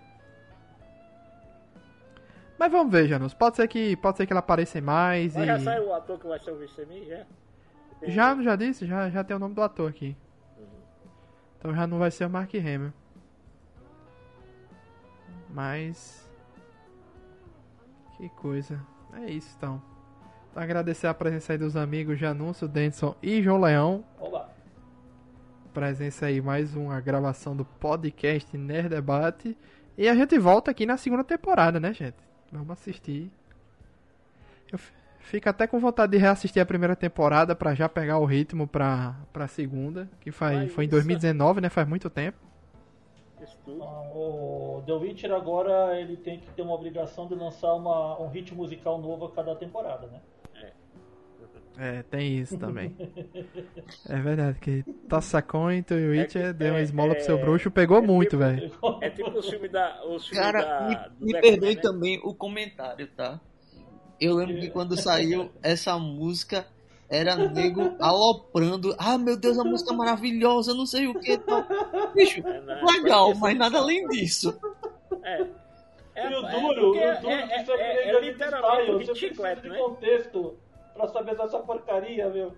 Mas 2.58 2.72
vamos 2.72 2.92
ver, 2.92 3.08
Janus. 3.08 3.34
Pode 3.34 3.56
ser 3.56 3.68
que, 3.68 3.96
pode 3.98 4.18
ser 4.18 4.26
que 4.26 4.34
ela 4.34 4.40
apareça 4.40 4.80
mais 4.82 5.36
Mas 5.36 5.44
e... 5.44 5.48
já 5.48 5.60
saiu 5.60 5.88
o 5.88 5.94
ator 5.94 6.20
que 6.20 6.28
vai 6.28 6.40
ser 6.40 6.52
o 6.52 6.58
Vicemi, 6.58 7.06
já? 7.06 7.26
Já, 8.04 8.42
já 8.42 8.56
disse? 8.56 8.86
Já, 8.86 9.10
já 9.10 9.24
tem 9.24 9.36
o 9.36 9.40
nome 9.40 9.56
do 9.56 9.62
ator 9.62 9.90
aqui. 9.90 10.16
Uhum. 10.58 10.66
Então 11.60 11.76
já 11.76 11.88
não 11.88 12.00
vai 12.00 12.12
ser 12.12 12.26
o 12.26 12.30
Mark 12.30 12.54
Hamill. 12.54 12.94
Mas... 15.50 16.23
Que 18.18 18.30
coisa. 18.30 18.80
É 19.14 19.30
isso, 19.30 19.54
então. 19.58 19.82
então 20.52 20.64
agradecer 20.64 21.08
a 21.08 21.14
presença 21.14 21.54
aí 21.54 21.58
dos 21.58 21.76
amigos 21.76 22.18
Janúncio, 22.20 22.68
Denson 22.68 23.16
e 23.22 23.42
João 23.42 23.60
Leão. 23.60 24.04
Olá. 24.20 24.50
Presença 25.74 26.28
aí, 26.28 26.40
mais 26.42 26.76
uma 26.76 27.00
gravação 27.02 27.56
do 27.56 27.66
podcast 27.66 28.56
Nerd 28.58 28.90
Debate. 28.90 29.58
E 29.98 30.08
a 30.08 30.16
gente 30.16 30.38
volta 30.40 30.72
aqui 30.72 30.86
na 30.86 30.98
segunda 30.98 31.24
temporada, 31.24 31.80
né, 31.80 31.94
gente? 31.94 32.18
Vamos 32.52 32.72
assistir 32.72 33.32
Eu 34.72 34.80
fico 35.20 35.50
até 35.50 35.66
com 35.66 35.80
vontade 35.80 36.12
de 36.12 36.18
reassistir 36.20 36.62
a 36.62 36.66
primeira 36.66 36.96
temporada 36.96 37.56
pra 37.56 37.74
já 37.74 37.90
pegar 37.90 38.18
o 38.20 38.26
ritmo 38.26 38.68
pra, 38.68 39.16
pra 39.32 39.48
segunda, 39.48 40.08
que 40.20 40.30
Mas 40.40 40.72
foi 40.72 40.86
em 40.86 40.88
isso- 40.88 40.92
2019, 40.96 41.62
né? 41.62 41.70
Faz 41.70 41.88
muito 41.88 42.10
tempo. 42.10 42.38
Ah, 43.82 44.02
O 44.16 44.84
The 44.86 44.94
Witcher 44.94 45.32
agora 45.34 46.00
ele 46.00 46.18
tem 46.18 46.40
que 46.40 46.50
ter 46.52 46.62
uma 46.62 46.74
obrigação 46.74 47.28
de 47.28 47.36
lançar 47.36 47.74
uma, 47.74 48.20
um 48.22 48.28
hit 48.30 48.54
musical 48.54 48.98
novo 49.00 49.26
a 49.26 49.32
cada 49.32 49.56
temporada, 49.56 50.08
né? 50.08 50.22
É, 51.76 52.04
tem 52.04 52.38
isso 52.38 52.56
também. 52.60 52.96
é 54.08 54.20
verdade, 54.20 54.60
que 54.60 54.84
Tossacon 55.10 55.72
e 55.72 55.80
o 55.92 56.12
Witcher 56.12 56.48
que- 56.48 56.54
deu 56.54 56.74
uma 56.74 56.80
é- 56.80 56.84
esmola 56.84 57.16
pro 57.16 57.24
seu 57.24 57.36
é- 57.38 57.42
bruxo, 57.42 57.72
pegou 57.72 57.98
é 57.98 58.02
muito, 58.02 58.30
tipo- 58.32 58.44
velho. 58.44 58.72
É 59.02 59.10
tipo 59.10 59.32
os 59.32 59.50
filmes 59.50 59.72
da. 59.72 60.06
Os 60.06 60.28
filmes 60.28 60.46
Cara, 60.46 60.62
da, 60.64 61.10
me, 61.20 61.34
me 61.34 61.42
perdoe 61.42 61.76
né? 61.76 61.82
também 61.82 62.20
o 62.24 62.32
comentário, 62.36 63.08
tá? 63.16 63.42
Eu 64.22 64.36
lembro 64.36 64.60
que 64.60 64.70
quando 64.70 64.96
saiu 64.96 65.50
essa 65.64 65.98
música, 65.98 66.68
era 67.10 67.36
nego 67.36 67.96
aloprando. 68.00 68.96
Ah, 68.98 69.18
meu 69.18 69.38
Deus, 69.38 69.58
a 69.60 69.64
música 69.64 69.94
é 69.94 69.96
maravilhosa, 69.98 70.74
não 70.74 70.86
sei 70.86 71.08
o 71.08 71.20
que 71.20 71.38
tal. 71.38 71.64
Bicho, 72.16 72.40
É, 72.48 72.62
né? 72.62 72.82
legal, 72.84 73.34
mas 73.36 73.58
nada 73.58 73.78
além 73.78 74.08
disso. 74.10 74.58
É. 75.24 75.46
É, 76.16 76.30
e 76.32 76.36
o 76.36 76.46
é 76.46 76.52
duro, 76.60 76.82
porque 76.92 77.06
o 77.08 77.22
duro 77.22 77.34
é, 77.34 77.44
é, 77.44 77.56
é, 77.56 77.60
é, 77.60 77.64
que 77.64 77.72
é 77.72 78.16
ele 78.16 78.32
literalmente 78.32 78.92
um 78.92 79.16
Você 79.16 79.30
de 79.32 79.70
né? 79.70 79.78
contexto 79.78 80.58
pra 80.94 81.08
saber 81.08 81.36
dessa 81.36 81.58
porcaria, 81.60 82.30
meu. 82.30 82.54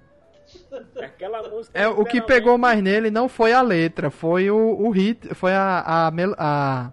Aquela 1.01 1.41
música. 1.49 1.77
É, 1.79 1.87
o 1.87 2.03
que 2.05 2.21
pegou 2.21 2.57
mais 2.57 2.81
nele 2.83 3.09
não 3.09 3.27
foi 3.29 3.53
a 3.53 3.61
letra, 3.61 4.11
foi 4.11 4.51
o, 4.51 4.57
o 4.57 4.89
hit, 4.89 5.33
foi 5.33 5.53
a 5.53 6.05
a, 6.07 6.11
mel- 6.11 6.35
a, 6.37 6.91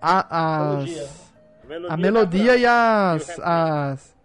a, 0.00 0.58
Melodia. 0.74 1.02
as, 1.02 1.26
Melodia 1.66 1.94
a 1.94 1.96
melodia 1.96 2.56
e 2.56 2.66
as, 2.66 3.22
E 3.22 3.30
refrão. 3.30 3.46
as 3.48 4.15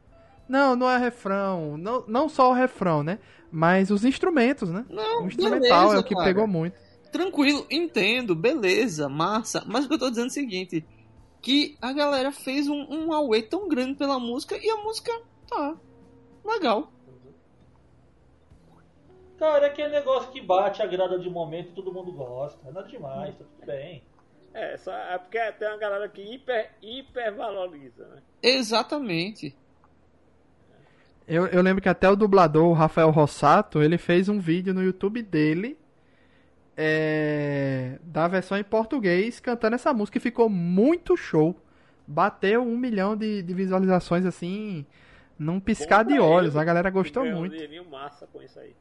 não, 0.51 0.75
não 0.75 0.89
é 0.89 0.97
refrão, 0.97 1.77
não, 1.77 2.03
não 2.07 2.27
só 2.27 2.49
o 2.49 2.53
refrão, 2.53 3.01
né? 3.01 3.19
Mas 3.49 3.89
os 3.89 4.03
instrumentos, 4.03 4.69
né? 4.69 4.85
Não, 4.89 5.23
O 5.23 5.27
instrumental 5.27 5.87
beleza, 5.87 5.95
é 5.95 5.99
o 5.99 6.03
que 6.03 6.13
cara. 6.13 6.25
pegou 6.27 6.45
muito. 6.45 6.77
Tranquilo, 7.09 7.65
entendo, 7.71 8.35
beleza, 8.35 9.07
massa. 9.07 9.63
Mas 9.65 9.85
o 9.85 9.87
que 9.87 9.93
eu 9.93 9.99
tô 9.99 10.09
dizendo 10.09 10.25
é 10.25 10.27
o 10.27 10.31
seguinte: 10.31 10.85
que 11.41 11.77
a 11.81 11.93
galera 11.93 12.33
fez 12.33 12.67
um, 12.67 12.85
um 12.89 13.41
tão 13.49 13.67
grande 13.69 13.95
pela 13.95 14.19
música 14.19 14.57
e 14.57 14.69
a 14.69 14.77
música 14.77 15.11
tá 15.47 15.77
legal. 16.45 16.91
Cara, 19.37 19.67
é 19.67 19.69
aquele 19.69 19.89
negócio 19.89 20.31
que 20.31 20.41
bate, 20.41 20.81
agrada 20.81 21.17
de 21.17 21.29
momento, 21.29 21.73
todo 21.73 21.93
mundo 21.93 22.11
gosta. 22.11 22.59
Nada 22.63 22.87
demais, 22.87 23.35
tá 23.37 23.45
tudo 23.45 23.65
bem. 23.65 24.03
É, 24.53 24.75
só, 24.77 24.91
é 24.93 25.17
porque 25.17 25.39
tem 25.53 25.67
uma 25.69 25.77
galera 25.77 26.09
que 26.09 26.21
hiper, 26.21 26.71
hipervaloriza, 26.81 28.05
né? 28.07 28.21
Exatamente. 28.43 29.55
Eu, 31.33 31.47
eu 31.47 31.61
lembro 31.61 31.81
que 31.81 31.87
até 31.87 32.09
o 32.09 32.15
dublador, 32.15 32.67
o 32.67 32.73
Rafael 32.73 33.09
Rossato, 33.09 33.81
ele 33.81 33.97
fez 33.97 34.27
um 34.27 34.37
vídeo 34.37 34.73
no 34.73 34.83
YouTube 34.83 35.21
dele 35.21 35.77
é, 36.75 37.99
da 38.03 38.27
versão 38.27 38.57
em 38.57 38.63
português 38.63 39.39
cantando 39.39 39.75
essa 39.75 39.93
música 39.93 40.17
e 40.17 40.21
ficou 40.21 40.49
muito 40.49 41.15
show. 41.15 41.55
Bateu 42.05 42.61
um 42.63 42.77
milhão 42.77 43.15
de, 43.15 43.41
de 43.41 43.53
visualizações 43.53 44.25
assim, 44.25 44.85
num 45.39 45.59
piscar 45.59 46.03
de 46.03 46.19
olhos. 46.19 46.55
ele, 46.55 46.61
A 46.61 46.65
galera 46.65 46.89
gostou 46.89 47.23
um 47.23 47.35
muito. 47.39 47.55
massa 47.89 48.27
com 48.27 48.41
isso 48.41 48.59
aí. 48.59 48.75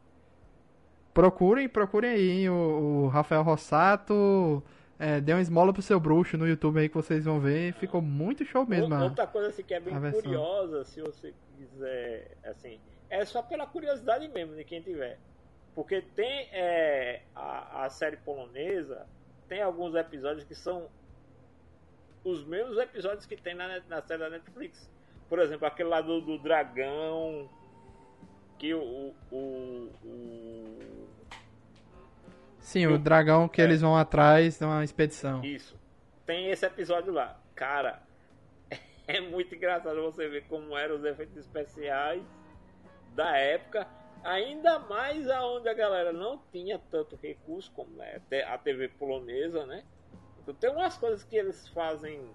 Procurem, 1.14 1.68
procurem 1.68 2.11
aí 2.11 2.48
o, 2.51 3.05
o 3.05 3.09
Rafael 3.09 3.42
Rossato. 3.42 4.62
É, 4.98 5.20
dê 5.20 5.32
uma 5.32 5.40
esmola 5.40 5.72
pro 5.72 5.80
seu 5.82 5.98
bruxo 5.98 6.36
no 6.36 6.46
YouTube 6.46 6.78
aí 6.78 6.88
que 6.88 6.94
vocês 6.94 7.24
vão 7.24 7.38
ver. 7.40 7.72
Ficou 7.74 8.03
muito 8.03 8.44
show 8.44 8.66
mesmo. 8.66 8.94
a- 8.94 9.05
Outra 9.05 9.26
coisa 9.26 9.48
assim, 9.48 9.62
que 9.62 9.72
é 9.74 9.80
bem 9.80 9.94
curiosa, 10.12 10.84
se 10.84 11.01
você 11.01 11.32
quiser, 11.66 12.36
assim, 12.44 12.80
é 13.08 13.24
só 13.24 13.42
pela 13.42 13.66
curiosidade 13.66 14.26
mesmo 14.28 14.54
de 14.54 14.64
quem 14.64 14.80
tiver. 14.82 15.18
Porque 15.74 16.00
tem 16.02 16.48
é, 16.52 17.22
a, 17.34 17.84
a 17.84 17.90
série 17.90 18.16
polonesa, 18.18 19.06
tem 19.48 19.62
alguns 19.62 19.94
episódios 19.94 20.44
que 20.44 20.54
são 20.54 20.88
os 22.24 22.44
mesmos 22.44 22.76
episódios 22.78 23.24
que 23.26 23.36
tem 23.36 23.54
na, 23.54 23.80
na 23.88 24.02
série 24.02 24.20
da 24.20 24.30
Netflix. 24.30 24.90
Por 25.28 25.38
exemplo, 25.38 25.66
aquele 25.66 25.88
lá 25.88 26.00
do, 26.00 26.20
do 26.20 26.38
dragão, 26.38 27.48
que 28.58 28.74
o, 28.74 29.14
o, 29.30 29.90
o- 30.04 31.08
Sim, 32.58 32.86
o 32.88 32.98
dragão 32.98 33.48
que 33.48 33.61
É. 33.61 33.64
eles 33.64 33.80
vão 33.80 33.96
atrás 33.96 34.58
de 34.58 34.64
uma 34.64 34.84
expedição. 34.84 35.42
Isso. 35.44 35.76
Tem 36.26 36.50
esse 36.50 36.66
episódio 36.66 37.12
lá. 37.12 37.40
Cara, 37.54 38.02
é 39.16 39.20
muito 39.20 39.54
engraçado 39.54 40.00
você 40.02 40.28
ver 40.28 40.46
como 40.46 40.76
eram 40.76 40.96
os 40.96 41.04
efeitos 41.04 41.36
especiais 41.36 42.22
da 43.14 43.36
época. 43.36 43.86
Ainda 44.22 44.78
mais 44.80 45.28
aonde 45.30 45.68
a 45.68 45.74
galera 45.74 46.12
não 46.12 46.38
tinha 46.52 46.78
tanto 46.90 47.16
recurso 47.16 47.72
como 47.72 48.02
é 48.02 48.20
te- 48.28 48.42
a 48.42 48.58
TV 48.58 48.88
polonesa, 48.88 49.64
né? 49.66 49.84
Então 50.38 50.54
tem 50.54 50.70
umas 50.70 50.96
coisas 50.98 51.24
que 51.24 51.36
eles 51.36 51.68
fazem, 51.68 52.30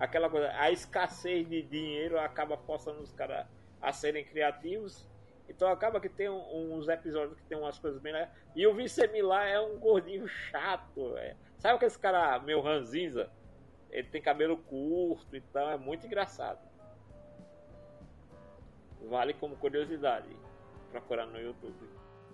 aquela 0.00 0.28
coisa, 0.28 0.50
a 0.56 0.70
escassez 0.70 1.48
de 1.48 1.62
dinheiro 1.62 2.18
acaba 2.18 2.56
forçando 2.56 3.00
os 3.00 3.12
caras 3.12 3.46
a 3.80 3.92
serem 3.92 4.24
criativos. 4.24 5.06
Então 5.48 5.68
acaba 5.68 6.00
que 6.00 6.08
tem 6.08 6.28
um- 6.28 6.74
uns 6.74 6.88
episódios 6.88 7.38
que 7.40 7.46
tem 7.46 7.56
umas 7.56 7.78
coisas 7.78 8.00
bem 8.00 8.12
legais. 8.12 8.30
E 8.54 8.66
o 8.66 8.74
Vicemi 8.74 9.22
lá 9.22 9.44
é 9.46 9.60
um 9.60 9.78
gordinho 9.78 10.26
chato, 10.26 11.12
velho. 11.14 11.36
Sabe 11.58 11.76
aquele 11.76 11.98
cara 11.98 12.38
meio 12.40 12.60
ranzinza? 12.60 13.30
Ele 13.90 14.06
tem 14.08 14.20
cabelo 14.20 14.56
curto 14.56 15.34
e 15.34 15.40
tal, 15.40 15.70
é 15.70 15.76
muito 15.78 16.06
engraçado. 16.06 16.58
Vale 19.08 19.32
como 19.34 19.56
curiosidade. 19.56 20.26
Procurar 20.92 21.26
no 21.26 21.38
YouTube. 21.38 21.74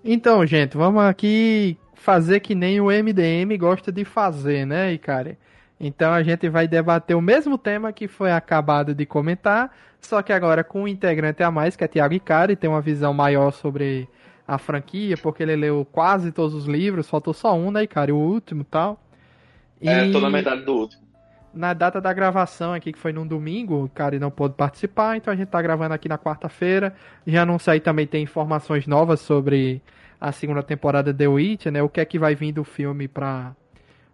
Então, 0.02 0.44
gente, 0.46 0.76
vamos 0.76 1.02
aqui 1.02 1.78
fazer 1.94 2.40
que 2.40 2.54
nem 2.54 2.80
o 2.80 2.86
MDM 2.90 3.56
gosta 3.58 3.90
de 3.90 4.04
fazer, 4.04 4.66
né, 4.66 4.92
Icari? 4.92 5.38
Então 5.78 6.12
a 6.12 6.22
gente 6.22 6.48
vai 6.48 6.68
debater 6.68 7.16
o 7.16 7.20
mesmo 7.20 7.58
tema 7.58 7.92
que 7.92 8.06
foi 8.06 8.30
acabado 8.30 8.94
de 8.94 9.04
comentar, 9.06 9.74
só 10.00 10.22
que 10.22 10.32
agora 10.32 10.62
com 10.62 10.82
um 10.82 10.88
integrante 10.88 11.42
a 11.42 11.50
mais, 11.50 11.74
que 11.76 11.84
é 11.84 11.88
Thiago 11.88 12.14
Icari, 12.14 12.56
tem 12.56 12.70
uma 12.70 12.80
visão 12.80 13.12
maior 13.12 13.50
sobre 13.50 14.08
a 14.46 14.56
franquia, 14.58 15.16
porque 15.16 15.42
ele 15.42 15.56
leu 15.56 15.86
quase 15.90 16.30
todos 16.30 16.54
os 16.54 16.66
livros, 16.66 17.08
faltou 17.08 17.32
só 17.34 17.54
um, 17.54 17.70
né, 17.70 17.82
Icari? 17.84 18.12
O 18.12 18.16
último 18.18 18.62
e 18.62 18.64
tal. 18.66 19.00
É, 19.80 20.06
E- 20.06 20.12
tô 20.12 20.20
na 20.20 20.30
metade 20.30 20.62
do 20.64 20.74
último. 20.74 21.03
Na 21.54 21.72
data 21.72 22.00
da 22.00 22.12
gravação 22.12 22.72
aqui, 22.72 22.92
que 22.92 22.98
foi 22.98 23.12
num 23.12 23.26
domingo, 23.26 23.84
o 23.84 23.88
cara 23.88 24.18
não 24.18 24.30
pôde 24.30 24.54
participar, 24.54 25.16
então 25.16 25.32
a 25.32 25.36
gente 25.36 25.48
tá 25.48 25.62
gravando 25.62 25.94
aqui 25.94 26.08
na 26.08 26.18
quarta-feira. 26.18 26.94
Já 27.26 27.46
não 27.46 27.58
sei 27.58 27.80
também 27.80 28.06
tem 28.06 28.22
informações 28.22 28.86
novas 28.86 29.20
sobre 29.20 29.80
a 30.20 30.32
segunda 30.32 30.62
temporada 30.62 31.12
de 31.12 31.18
The 31.18 31.28
Witch, 31.28 31.66
né? 31.66 31.82
O 31.82 31.88
que 31.88 32.00
é 32.00 32.04
que 32.04 32.18
vai 32.18 32.34
vir 32.34 32.52
do 32.52 32.64
filme 32.64 33.06
pra, 33.06 33.54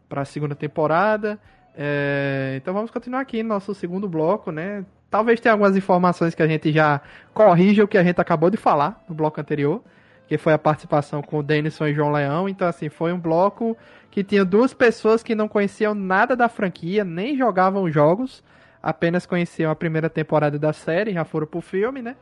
pra 0.08 0.24
segunda 0.24 0.54
temporada. 0.54 1.38
É, 1.76 2.54
então 2.56 2.74
vamos 2.74 2.90
continuar 2.90 3.20
aqui 3.20 3.42
no 3.42 3.48
nosso 3.50 3.74
segundo 3.74 4.08
bloco, 4.08 4.50
né? 4.50 4.84
Talvez 5.10 5.40
tenha 5.40 5.52
algumas 5.52 5.76
informações 5.76 6.34
que 6.34 6.42
a 6.42 6.46
gente 6.46 6.72
já 6.72 7.00
corrija 7.32 7.84
o 7.84 7.88
que 7.88 7.98
a 7.98 8.02
gente 8.02 8.20
acabou 8.20 8.50
de 8.50 8.56
falar 8.56 9.02
no 9.08 9.14
bloco 9.14 9.40
anterior, 9.40 9.82
que 10.30 10.38
foi 10.38 10.52
a 10.52 10.58
participação 10.58 11.20
com 11.22 11.38
o 11.38 11.42
Denison 11.42 11.88
e 11.88 11.92
João 11.92 12.12
Leão. 12.12 12.48
Então, 12.48 12.68
assim, 12.68 12.88
foi 12.88 13.12
um 13.12 13.18
bloco 13.18 13.76
que 14.12 14.22
tinha 14.22 14.44
duas 14.44 14.72
pessoas 14.72 15.24
que 15.24 15.34
não 15.34 15.48
conheciam 15.48 15.92
nada 15.92 16.36
da 16.36 16.48
franquia, 16.48 17.04
nem 17.04 17.36
jogavam 17.36 17.90
jogos, 17.90 18.40
apenas 18.80 19.26
conheciam 19.26 19.72
a 19.72 19.74
primeira 19.74 20.08
temporada 20.08 20.56
da 20.56 20.72
série, 20.72 21.12
já 21.12 21.24
foram 21.24 21.48
pro 21.48 21.60
filme, 21.60 22.00
né? 22.00 22.14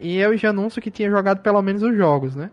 E 0.00 0.18
eu 0.18 0.36
já 0.36 0.50
anúncio 0.50 0.82
que 0.82 0.90
tinha 0.90 1.08
jogado 1.08 1.40
pelo 1.40 1.62
menos 1.62 1.84
os 1.84 1.96
jogos, 1.96 2.34
né? 2.34 2.50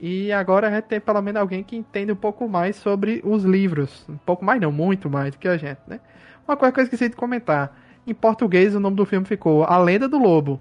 E 0.00 0.30
agora 0.30 0.68
a 0.68 0.70
gente 0.70 0.84
tem 0.84 1.00
pelo 1.00 1.20
menos 1.20 1.40
alguém 1.40 1.64
que 1.64 1.74
entende 1.74 2.12
um 2.12 2.16
pouco 2.16 2.48
mais 2.48 2.76
sobre 2.76 3.20
os 3.24 3.42
livros. 3.42 4.06
Um 4.08 4.16
pouco 4.16 4.44
mais 4.44 4.60
não, 4.60 4.70
muito 4.70 5.10
mais 5.10 5.32
do 5.32 5.38
que 5.38 5.48
a 5.48 5.56
gente, 5.56 5.80
né? 5.88 5.98
Uma 6.46 6.56
coisa 6.56 6.72
que 6.72 6.78
eu 6.78 6.84
esqueci 6.84 7.08
de 7.08 7.16
comentar. 7.16 7.76
Em 8.06 8.14
português 8.14 8.76
o 8.76 8.78
nome 8.78 8.94
do 8.94 9.04
filme 9.04 9.26
ficou 9.26 9.64
A 9.64 9.76
Lenda 9.76 10.08
do 10.08 10.18
Lobo. 10.18 10.60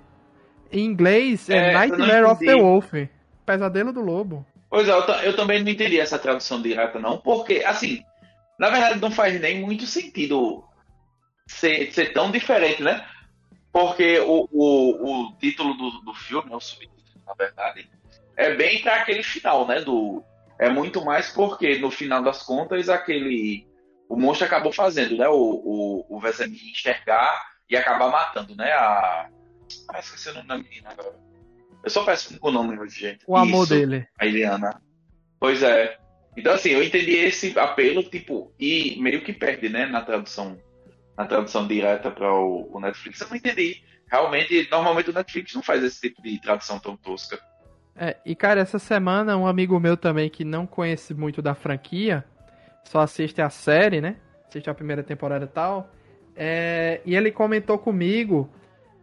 Em 0.71 0.83
inglês 0.83 1.47
é, 1.51 1.69
É, 1.69 1.73
Nightmare 1.73 2.25
of 2.25 2.43
the. 2.43 2.55
Wolf. 2.55 2.91
Pesadelo 3.45 3.93
do 3.93 4.01
Lobo. 4.01 4.45
Pois 4.69 4.87
é, 4.87 4.91
eu, 4.91 5.01
eu 5.23 5.35
também 5.35 5.63
não 5.63 5.71
entendi 5.71 5.99
essa 5.99 6.19
tradução 6.19 6.61
direta, 6.61 6.99
não, 6.99 7.17
porque, 7.17 7.63
assim, 7.65 8.03
na 8.59 8.69
verdade 8.69 8.99
não 8.99 9.11
faz 9.11 9.39
nem 9.39 9.61
muito 9.61 9.85
sentido 9.85 10.63
ser, 11.47 11.91
ser 11.93 12.13
tão 12.13 12.31
diferente, 12.31 12.81
né? 12.81 13.05
Porque 13.71 14.19
o, 14.19 14.47
o, 14.51 15.27
o 15.27 15.37
título 15.37 15.73
do, 15.75 15.91
do 16.01 16.13
filme, 16.13 16.53
o 16.53 16.59
subtítulo, 16.59 17.21
na 17.25 17.33
verdade, 17.33 17.89
é 18.35 18.53
bem 18.53 18.81
para 18.81 18.95
aquele 18.95 19.23
final, 19.23 19.67
né? 19.67 19.81
Do, 19.81 20.23
é 20.57 20.69
muito 20.69 21.03
mais 21.03 21.29
porque, 21.31 21.77
no 21.77 21.91
final 21.91 22.23
das 22.23 22.41
contas, 22.41 22.89
aquele. 22.89 23.67
O 24.07 24.15
monstro 24.15 24.45
acabou 24.45 24.71
fazendo, 24.71 25.17
né? 25.17 25.27
O, 25.27 25.33
o, 25.35 26.05
o 26.09 26.19
Vesemir 26.19 26.61
enxergar 26.69 27.45
e 27.69 27.75
acabar 27.75 28.09
matando, 28.09 28.55
né? 28.55 28.71
A. 28.71 29.29
Ah, 29.89 29.99
esqueci 29.99 30.29
o 30.29 30.33
nome 30.35 30.47
da 30.47 30.57
menina 30.57 30.89
agora. 30.91 31.24
Eu 31.86 31.91
sou 31.91 32.03
péssimo 32.03 32.39
com 32.39 32.49
o 32.49 32.51
nome, 32.51 32.75
gente. 32.89 33.23
O 33.27 33.38
amor 33.38 33.63
Isso 33.63 33.75
dele. 33.75 34.07
a 34.19 34.25
Eliana. 34.25 34.81
Pois 35.39 35.61
é. 35.61 35.97
Então, 36.36 36.53
assim, 36.53 36.69
eu 36.69 36.83
entendi 36.83 37.11
esse 37.11 37.57
apelo, 37.57 38.01
tipo, 38.03 38.51
e 38.59 38.99
meio 38.99 39.21
que 39.21 39.31
perde, 39.31 39.69
né, 39.69 39.86
na 39.86 40.01
tradução 40.01 40.57
na 41.15 41.25
tradução 41.25 41.65
direta 41.65 42.11
para 42.11 42.33
o, 42.33 42.75
o, 42.75 42.79
Netflix. 42.79 43.21
Eu 43.21 43.29
não 43.29 43.38
entendi. 43.38 43.81
Realmente, 44.11 44.67
normalmente 44.69 45.11
o 45.11 45.13
Netflix 45.13 45.53
não 45.53 45.61
faz 45.61 45.81
esse 45.83 46.01
tipo 46.01 46.21
de 46.21 46.41
tradução 46.41 46.77
tão 46.77 46.97
tosca. 46.97 47.39
É, 47.95 48.17
e 48.25 48.36
cara, 48.36 48.59
essa 48.59 48.77
semana 48.77 49.38
um 49.38 49.47
amigo 49.47 49.79
meu 49.79 49.95
também 49.95 50.29
que 50.29 50.43
não 50.43 50.67
conhece 50.67 51.13
muito 51.13 51.41
da 51.41 51.55
franquia, 51.55 52.25
só 52.83 52.99
assiste 52.99 53.41
a 53.41 53.49
série, 53.49 54.01
né? 54.01 54.17
Assiste 54.49 54.69
a 54.69 54.73
primeira 54.73 55.03
temporada 55.03 55.45
e 55.45 55.47
tal. 55.47 55.89
É, 56.36 56.99
e 57.05 57.15
ele 57.15 57.31
comentou 57.31 57.77
comigo 57.77 58.49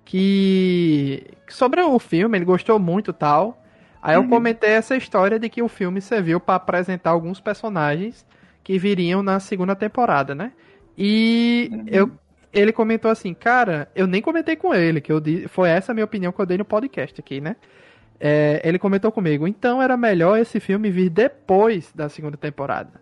que 0.04 1.24
sobre 1.48 1.80
o 1.80 1.98
filme, 1.98 2.38
ele 2.38 2.44
gostou 2.44 2.78
muito 2.78 3.12
tal. 3.12 3.62
Aí 4.02 4.16
eu 4.16 4.22
uhum. 4.22 4.28
comentei 4.28 4.70
essa 4.70 4.96
história 4.96 5.38
de 5.38 5.48
que 5.48 5.62
o 5.62 5.68
filme 5.68 6.00
serviu 6.00 6.40
para 6.40 6.56
apresentar 6.56 7.10
alguns 7.10 7.40
personagens 7.40 8.26
que 8.64 8.78
viriam 8.78 9.22
na 9.22 9.38
segunda 9.38 9.76
temporada, 9.76 10.34
né? 10.34 10.52
E 10.96 11.70
uhum. 11.72 11.84
eu, 11.86 12.10
ele 12.52 12.72
comentou 12.72 13.10
assim, 13.10 13.32
cara, 13.32 13.88
eu 13.94 14.06
nem 14.06 14.20
comentei 14.20 14.56
com 14.56 14.74
ele, 14.74 15.00
que 15.00 15.12
eu 15.12 15.22
foi 15.48 15.70
essa 15.70 15.92
a 15.92 15.94
minha 15.94 16.04
opinião 16.04 16.32
que 16.32 16.40
eu 16.40 16.46
dei 16.46 16.58
no 16.58 16.64
podcast 16.64 17.20
aqui, 17.20 17.40
né? 17.40 17.56
É, 18.20 18.60
ele 18.64 18.78
comentou 18.78 19.10
comigo, 19.10 19.48
então 19.48 19.82
era 19.82 19.96
melhor 19.96 20.38
esse 20.38 20.60
filme 20.60 20.90
vir 20.90 21.10
depois 21.10 21.92
da 21.92 22.08
segunda 22.08 22.36
temporada, 22.36 23.00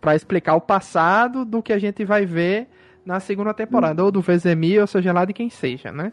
para 0.00 0.14
explicar 0.14 0.54
o 0.54 0.60
passado 0.60 1.44
do 1.44 1.62
que 1.62 1.72
a 1.72 1.78
gente 1.78 2.04
vai 2.04 2.24
ver 2.24 2.68
na 3.04 3.18
segunda 3.18 3.52
temporada, 3.52 4.02
uhum. 4.02 4.06
ou 4.06 4.12
do 4.12 4.20
Vezemir, 4.20 4.80
ou 4.80 4.86
seja 4.86 5.12
lá 5.12 5.24
de 5.24 5.32
quem 5.32 5.50
seja, 5.50 5.90
né? 5.90 6.12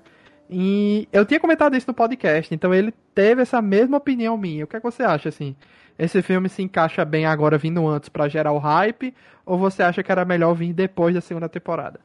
E 0.50 1.08
eu 1.12 1.26
tinha 1.26 1.40
comentado 1.40 1.76
isso 1.76 1.88
no 1.88 1.94
podcast, 1.94 2.54
então 2.54 2.74
ele 2.74 2.94
teve 3.14 3.42
essa 3.42 3.62
mesma 3.62 3.98
opinião 3.98 4.38
minha. 4.38 4.64
O 4.64 4.68
que, 4.68 4.78
é 4.78 4.80
que 4.80 4.86
você 4.86 5.04
acha, 5.04 5.30
assim? 5.30 5.56
Esse 6.00 6.22
filme 6.22 6.48
se 6.48 6.62
encaixa 6.62 7.04
bem 7.04 7.26
agora 7.26 7.58
vindo 7.58 7.86
antes 7.88 8.08
para 8.08 8.30
gerar 8.30 8.52
o 8.52 8.60
hype, 8.60 9.14
ou 9.46 9.58
você 9.58 9.84
acha 9.84 10.04
que 10.04 10.12
era 10.12 10.24
melhor 10.24 10.54
vir 10.54 10.74
depois 10.74 11.14
da 11.14 11.22
segunda 11.22 11.50
temporada? 11.50 12.00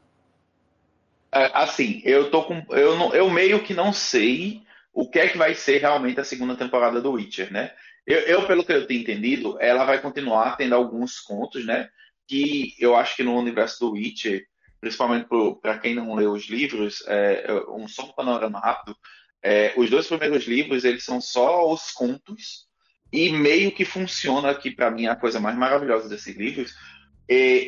É, 1.34 1.51
assim, 1.55 2.03
eu 2.05 2.30
tô 2.30 2.43
com. 2.45 2.62
Eu, 2.70 2.97
não, 2.97 3.14
eu 3.14 3.30
meio 3.30 3.62
que 3.62 3.74
não 3.74 3.93
sei 3.93 4.62
o 4.93 5.09
que 5.09 5.18
é 5.18 5.28
que 5.28 5.38
vai 5.38 5.55
ser 5.55 5.78
realmente 5.78 6.20
a 6.20 6.24
segunda 6.24 6.57
temporada 6.57 7.01
do 7.01 7.12
Witcher, 7.12 7.53
né? 7.53 7.70
Eu, 8.07 8.18
eu, 8.20 8.47
pelo 8.47 8.64
que 8.64 8.72
eu 8.72 8.86
tenho 8.86 9.01
entendido, 9.01 9.57
ela 9.61 9.84
vai 9.84 10.01
continuar 10.01 10.57
tendo 10.57 10.74
alguns 10.74 11.20
contos, 11.20 11.64
né? 11.64 11.88
Que 12.26 12.74
eu 12.78 12.97
acho 12.97 13.16
que 13.16 13.22
no 13.22 13.38
universo 13.38 13.80
do 13.80 13.93
Witcher 13.93 14.47
principalmente 14.83 15.28
para 15.62 15.78
quem 15.78 15.95
não 15.95 16.12
leu 16.16 16.33
os 16.33 16.51
livros, 16.51 17.05
é, 17.07 17.45
é, 17.47 17.70
um 17.70 17.87
só 17.87 18.03
um 18.05 18.12
panorama 18.12 18.59
rápido. 18.59 18.97
É, 19.41 19.72
os 19.76 19.89
dois 19.89 20.09
primeiros 20.09 20.45
livros 20.45 20.85
eles 20.85 21.05
são 21.05 21.20
só 21.20 21.72
os 21.72 21.93
contos 21.93 22.66
e 23.12 23.30
meio 23.30 23.70
que 23.70 23.85
funciona 23.85 24.51
aqui 24.51 24.72
para 24.72 24.91
mim 24.91 25.07
a 25.07 25.14
coisa 25.14 25.39
mais 25.39 25.57
maravilhosa 25.57 26.09
desses 26.09 26.37
livros. 26.37 26.74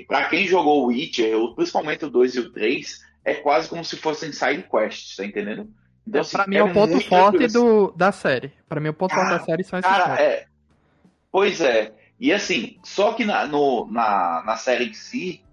Para 0.09 0.29
quem 0.29 0.47
jogou 0.49 0.83
o 0.83 0.87
Witcher, 0.89 1.37
principalmente 1.55 2.05
o 2.05 2.11
2 2.11 2.35
e 2.35 2.41
o 2.41 2.53
3, 2.53 3.01
é 3.25 3.35
quase 3.35 3.69
como 3.69 3.85
se 3.85 3.97
fossem 3.97 4.33
side 4.33 4.65
quests, 4.69 5.17
tá 5.17 5.25
entendendo? 5.25 5.73
Então, 6.07 6.21
assim, 6.21 6.37
para 6.37 6.47
mim 6.49 6.57
é 6.57 6.65
o 6.65 6.73
ponto 6.73 7.01
forte 7.01 7.47
do, 7.47 7.93
da 7.93 8.11
série. 8.11 8.53
Para 8.69 8.81
mim 8.81 8.89
o 8.89 8.95
ponto 8.95 9.15
forte 9.15 9.31
da 9.31 9.41
série 9.41 9.62
são 9.62 9.79
esses 9.79 9.91
cara, 9.91 10.21
é, 10.21 10.47
Pois 11.31 11.61
é. 11.61 11.93
E 12.19 12.33
assim, 12.33 12.79
só 12.83 13.12
que 13.12 13.25
na, 13.25 13.47
no, 13.47 13.87
na, 13.91 14.43
na 14.45 14.57
série 14.57 14.87
em 14.87 14.93
si, 14.93 15.45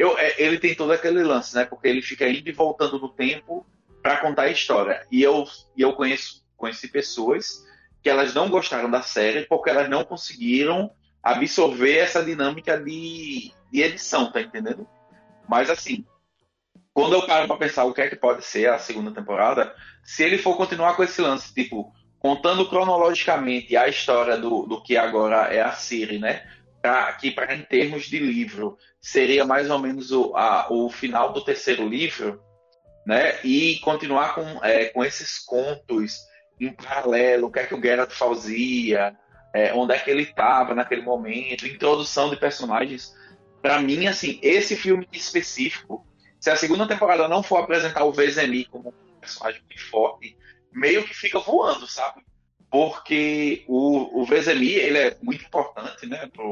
eu, 0.00 0.16
é, 0.18 0.34
ele 0.38 0.58
tem 0.58 0.74
todo 0.74 0.92
aquele 0.92 1.22
lance, 1.22 1.54
né? 1.54 1.66
Porque 1.66 1.86
ele 1.86 2.00
fica 2.00 2.26
indo 2.26 2.48
e 2.48 2.52
voltando 2.52 2.98
no 2.98 3.10
tempo 3.10 3.66
para 4.02 4.16
contar 4.16 4.44
a 4.44 4.50
história. 4.50 5.06
E 5.12 5.22
eu, 5.22 5.44
e 5.76 5.82
eu 5.82 5.92
conheço, 5.92 6.42
conheci 6.56 6.88
pessoas 6.88 7.66
que 8.02 8.08
elas 8.08 8.32
não 8.32 8.48
gostaram 8.48 8.90
da 8.90 9.02
série 9.02 9.44
porque 9.44 9.68
elas 9.68 9.90
não 9.90 10.02
conseguiram 10.02 10.90
absorver 11.22 11.98
essa 11.98 12.24
dinâmica 12.24 12.78
de, 12.78 13.52
de 13.70 13.82
edição, 13.82 14.32
tá 14.32 14.40
entendendo? 14.40 14.88
Mas 15.46 15.68
assim, 15.68 16.06
quando 16.94 17.12
eu 17.12 17.26
paro 17.26 17.46
para 17.46 17.58
pensar 17.58 17.84
o 17.84 17.92
que 17.92 18.00
é 18.00 18.08
que 18.08 18.16
pode 18.16 18.42
ser 18.42 18.70
a 18.70 18.78
segunda 18.78 19.10
temporada, 19.10 19.74
se 20.02 20.24
ele 20.24 20.38
for 20.38 20.56
continuar 20.56 20.96
com 20.96 21.02
esse 21.02 21.20
lance, 21.20 21.52
tipo, 21.52 21.92
contando 22.18 22.66
cronologicamente 22.66 23.76
a 23.76 23.86
história 23.86 24.38
do, 24.38 24.62
do 24.62 24.82
que 24.82 24.96
agora 24.96 25.52
é 25.52 25.60
a 25.60 25.72
Siri, 25.72 26.18
né? 26.18 26.42
Pra, 26.80 27.12
que 27.12 27.30
para 27.30 27.54
em 27.54 27.62
termos 27.62 28.04
de 28.06 28.18
livro 28.18 28.78
seria 29.00 29.44
mais 29.44 29.70
ou 29.70 29.78
menos 29.78 30.10
o, 30.12 30.34
a, 30.34 30.66
o 30.72 30.88
final 30.88 31.32
do 31.32 31.44
terceiro 31.44 31.86
livro, 31.86 32.42
né? 33.06 33.38
E 33.44 33.78
continuar 33.80 34.34
com, 34.34 34.64
é, 34.64 34.86
com 34.86 35.04
esses 35.04 35.38
contos 35.38 36.18
em 36.60 36.72
paralelo, 36.72 37.46
o 37.48 37.50
que 37.50 37.58
é 37.58 37.66
que 37.66 37.74
o 37.74 37.80
Geralt 37.80 38.12
fazia, 38.12 39.16
é, 39.54 39.72
onde 39.74 39.94
é 39.94 39.98
que 39.98 40.10
ele 40.10 40.22
estava 40.22 40.74
naquele 40.74 41.02
momento, 41.02 41.66
introdução 41.66 42.30
de 42.30 42.36
personagens. 42.36 43.14
Para 43.60 43.80
mim, 43.80 44.06
assim, 44.06 44.38
esse 44.42 44.76
filme 44.76 45.06
específico, 45.12 46.06
se 46.38 46.50
a 46.50 46.56
segunda 46.56 46.86
temporada 46.86 47.28
não 47.28 47.42
for 47.42 47.58
apresentar 47.58 48.04
o 48.04 48.12
Vezemir 48.12 48.68
como 48.70 48.90
um 48.90 49.20
personagem 49.20 49.60
muito 49.62 49.90
forte, 49.90 50.36
meio 50.72 51.04
que 51.04 51.14
fica 51.14 51.38
voando, 51.38 51.86
sabe? 51.86 52.22
Porque 52.70 53.64
o, 53.66 54.22
o 54.22 54.24
Vezemir, 54.24 54.78
ele 54.78 54.98
é 54.98 55.16
muito 55.20 55.44
importante, 55.44 56.06
né, 56.06 56.26
para 56.26 56.44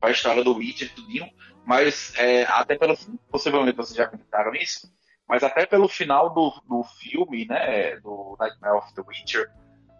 a 0.00 0.10
história 0.10 0.44
do 0.44 0.56
Witcher, 0.56 0.92
tudinho, 0.94 1.28
mas 1.64 2.12
é, 2.16 2.44
até 2.44 2.76
pelo. 2.76 2.96
Possivelmente 3.30 3.76
vocês 3.76 3.96
já 3.96 4.06
comentaram 4.06 4.54
isso, 4.54 4.92
mas 5.28 5.42
até 5.42 5.66
pelo 5.66 5.88
final 5.88 6.32
do, 6.32 6.52
do 6.68 6.84
filme, 7.00 7.44
né? 7.46 7.96
Do 7.96 8.36
Nightmare 8.38 8.76
of 8.76 8.94
the 8.94 9.02
Witcher. 9.06 9.50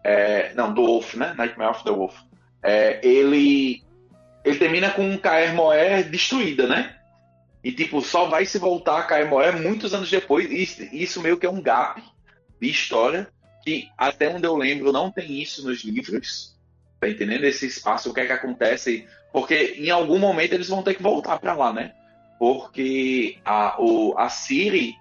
É, 0.03 0.53
não, 0.53 0.73
do 0.73 0.85
Wolf, 0.85 1.15
né? 1.15 1.33
Nightmare 1.37 1.71
of 1.71 1.83
the 1.83 1.91
Wolf. 1.91 2.15
É, 2.63 3.05
ele. 3.05 3.85
Ele 4.45 4.57
termina 4.57 4.91
com 4.91 5.17
Kaer 5.17 5.53
Moer 5.53 6.09
destruída, 6.09 6.67
né? 6.67 6.97
E 7.61 7.71
tipo, 7.73 8.01
só 8.01 8.29
vai 8.29 8.45
se 8.45 8.57
voltar 8.57 8.99
a 8.99 9.03
Kaer 9.03 9.27
Moer 9.27 9.61
muitos 9.61 9.93
anos 9.93 10.09
depois. 10.09 10.49
Isso, 10.49 10.83
isso 10.95 11.21
meio 11.21 11.37
que 11.37 11.45
é 11.45 11.49
um 11.49 11.61
gap 11.61 12.01
de 12.61 12.69
história. 12.69 13.27
Que 13.63 13.89
até 13.97 14.29
onde 14.29 14.47
eu 14.47 14.55
lembro 14.55 14.93
não 14.93 15.11
tem 15.11 15.41
isso 15.41 15.67
nos 15.67 15.83
livros. 15.83 16.56
Tá 16.99 17.07
entendendo? 17.07 17.43
Esse 17.43 17.67
espaço, 17.67 18.09
o 18.09 18.13
que 18.13 18.21
é 18.21 18.25
que 18.25 18.31
acontece 18.31 19.07
porque 19.31 19.75
em 19.77 19.89
algum 19.89 20.17
momento 20.17 20.53
eles 20.53 20.67
vão 20.67 20.81
ter 20.81 20.95
que 20.95 21.03
voltar 21.03 21.37
para 21.39 21.53
lá, 21.53 21.71
né? 21.73 21.93
Porque 22.39 23.37
a, 23.43 23.79
o, 23.79 24.17
a 24.17 24.29
Siri, 24.29 24.95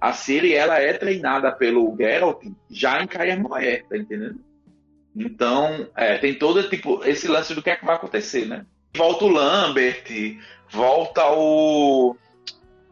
a 0.00 0.12
Siri, 0.12 0.54
ela 0.54 0.78
é 0.78 0.92
treinada 0.94 1.52
pelo 1.52 1.94
Geralt 1.96 2.42
já 2.70 3.02
em 3.02 3.06
Kaer 3.06 3.38
Moer, 3.38 3.84
tá 3.86 3.96
entendendo? 3.96 4.40
Então, 5.14 5.88
é, 5.94 6.18
tem 6.18 6.34
todo 6.34 6.68
tipo 6.68 7.04
esse 7.04 7.28
lance 7.28 7.54
do 7.54 7.62
que 7.62 7.70
é 7.70 7.76
que 7.76 7.84
vai 7.84 7.96
acontecer, 7.96 8.46
né? 8.46 8.64
Volta 8.96 9.24
o 9.24 9.28
Lambert, 9.28 10.04
volta 10.70 11.30
o. 11.32 12.16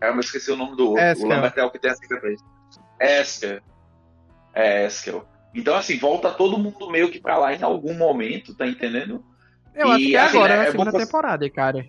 Eu 0.00 0.14
me 0.14 0.20
esqueci 0.20 0.50
o 0.50 0.56
nome 0.56 0.76
do 0.76 0.90
outro. 0.90 1.04
Eskel. 1.04 1.26
O 1.26 1.30
Lambert 1.30 1.54
é 1.56 1.64
o 1.64 1.70
que 1.70 1.78
tem 1.78 1.90
a 1.90 1.94
cicatriz. 1.94 2.40
Esker. 3.00 3.62
É, 4.54 4.86
Eskel. 4.86 5.26
Então, 5.54 5.74
assim, 5.74 5.98
volta 5.98 6.30
todo 6.30 6.58
mundo 6.58 6.90
meio 6.90 7.10
que 7.10 7.20
pra 7.20 7.36
lá 7.36 7.54
em 7.54 7.62
algum 7.62 7.94
momento, 7.94 8.54
tá 8.54 8.66
entendendo? 8.66 9.24
Eu 9.74 9.88
e, 9.88 9.90
acho 9.90 10.04
que 10.04 10.16
é 10.16 10.20
assim, 10.20 10.36
agora, 10.36 10.54
é, 10.54 10.56
na 10.58 10.70
segunda 10.70 10.92
temporada, 10.92 11.50
cara. 11.50 11.86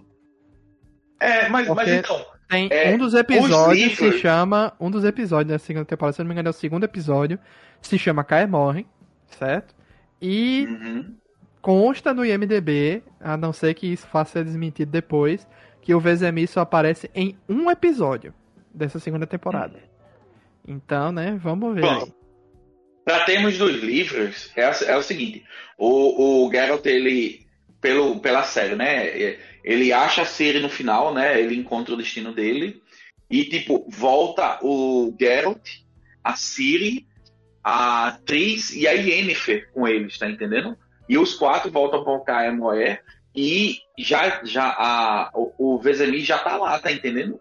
É, 1.19 1.49
mas, 1.49 1.67
mas 1.67 1.89
então. 1.89 2.25
Tem 2.49 2.67
é, 2.69 2.93
um 2.93 2.97
dos 2.97 3.13
episódios 3.13 3.95
se 3.95 4.19
chama. 4.19 4.73
Um 4.79 4.91
dos 4.91 5.03
episódios 5.03 5.51
da 5.51 5.59
segunda 5.59 5.85
temporada, 5.85 6.13
se 6.13 6.19
não 6.19 6.27
me 6.27 6.33
engano, 6.33 6.49
é 6.49 6.51
o 6.51 6.53
segundo 6.53 6.83
episódio. 6.83 7.39
Se 7.81 7.97
chama 7.97 8.23
Caia 8.23 8.45
Morre, 8.45 8.85
certo? 9.27 9.73
E 10.21 10.67
uhum. 10.69 11.15
consta 11.61 12.13
no 12.13 12.25
IMDB, 12.25 13.01
a 13.19 13.35
não 13.35 13.51
ser 13.51 13.73
que 13.73 13.87
isso 13.87 14.07
faça 14.07 14.33
ser 14.33 14.45
desmentido 14.45 14.91
depois, 14.91 15.47
que 15.81 15.93
o 15.93 15.99
Vezemir 15.99 16.47
só 16.47 16.61
aparece 16.61 17.09
em 17.15 17.37
um 17.49 17.71
episódio 17.71 18.33
dessa 18.73 18.99
segunda 18.99 19.25
temporada. 19.25 19.77
Uhum. 19.77 20.75
Então, 20.75 21.11
né, 21.11 21.37
vamos 21.41 21.75
ver. 21.75 21.81
Bom, 21.81 22.07
para 23.05 23.25
termos 23.25 23.57
dos 23.57 23.75
livros, 23.75 24.51
é, 24.55 24.61
é, 24.61 24.97
o 24.97 25.03
seguinte: 25.03 25.43
o, 25.77 26.45
o 26.45 26.51
Geralt 26.51 26.85
ele 26.85 27.45
pelo, 27.81 28.19
pela 28.19 28.43
série, 28.43 28.75
né? 28.75 29.37
Ele 29.63 29.91
acha 29.91 30.21
a 30.21 30.25
Siri 30.25 30.59
no 30.59 30.69
final, 30.69 31.13
né? 31.13 31.39
Ele 31.39 31.55
encontra 31.55 31.93
o 31.93 31.97
destino 31.97 32.33
dele. 32.33 32.81
E, 33.29 33.45
tipo, 33.45 33.85
volta 33.89 34.59
o 34.61 35.13
Geralt, 35.19 35.67
a 36.23 36.35
Siri, 36.35 37.07
a 37.63 38.07
atriz 38.07 38.73
e 38.73 38.87
a 38.87 38.91
Yennefer 38.91 39.71
com 39.73 39.87
eles, 39.87 40.17
tá 40.17 40.29
entendendo? 40.29 40.77
E 41.09 41.17
os 41.17 41.33
quatro 41.33 41.71
voltam 41.71 42.03
para 42.03 42.13
o 42.13 42.23
KMOE 42.23 42.99
e 43.35 43.77
já, 43.97 44.43
já 44.43 44.67
a, 44.77 45.31
o, 45.33 45.77
o 45.77 45.81
já 46.19 46.37
tá 46.37 46.57
lá, 46.57 46.77
tá 46.79 46.91
entendendo? 46.91 47.39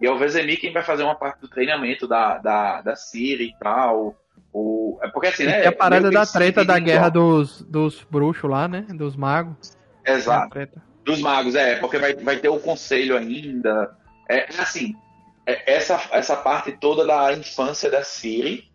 E 0.00 0.06
é 0.06 0.10
o 0.10 0.18
Vezemir 0.18 0.60
quem 0.60 0.72
vai 0.72 0.82
fazer 0.82 1.02
uma 1.02 1.14
parte 1.14 1.40
do 1.40 1.48
treinamento 1.48 2.06
da, 2.06 2.38
da, 2.38 2.80
da 2.80 2.96
Siri 2.96 3.48
e 3.48 3.58
tal. 3.58 4.19
O, 4.52 4.98
é 5.02 5.08
porque 5.08 5.28
assim, 5.28 5.44
né? 5.44 5.64
É 5.64 5.68
a 5.68 5.72
parada 5.72 6.10
da 6.10 6.26
treta 6.26 6.64
da 6.64 6.78
guerra 6.78 7.08
dos, 7.08 7.62
dos 7.62 8.04
bruxos 8.10 8.50
lá, 8.50 8.66
né? 8.66 8.84
Dos 8.90 9.16
magos. 9.16 9.76
Exato. 10.04 10.58
Dos 11.04 11.20
magos, 11.20 11.54
é, 11.54 11.76
porque 11.76 11.98
vai, 11.98 12.14
vai 12.14 12.36
ter 12.36 12.48
o 12.48 12.58
conselho 12.58 13.16
ainda. 13.16 13.96
É 14.28 14.46
assim, 14.58 14.94
é, 15.46 15.74
essa, 15.74 16.00
essa 16.12 16.36
parte 16.36 16.72
toda 16.72 17.06
da 17.06 17.32
infância 17.32 17.90
da 17.90 18.04
Siri, 18.04 18.70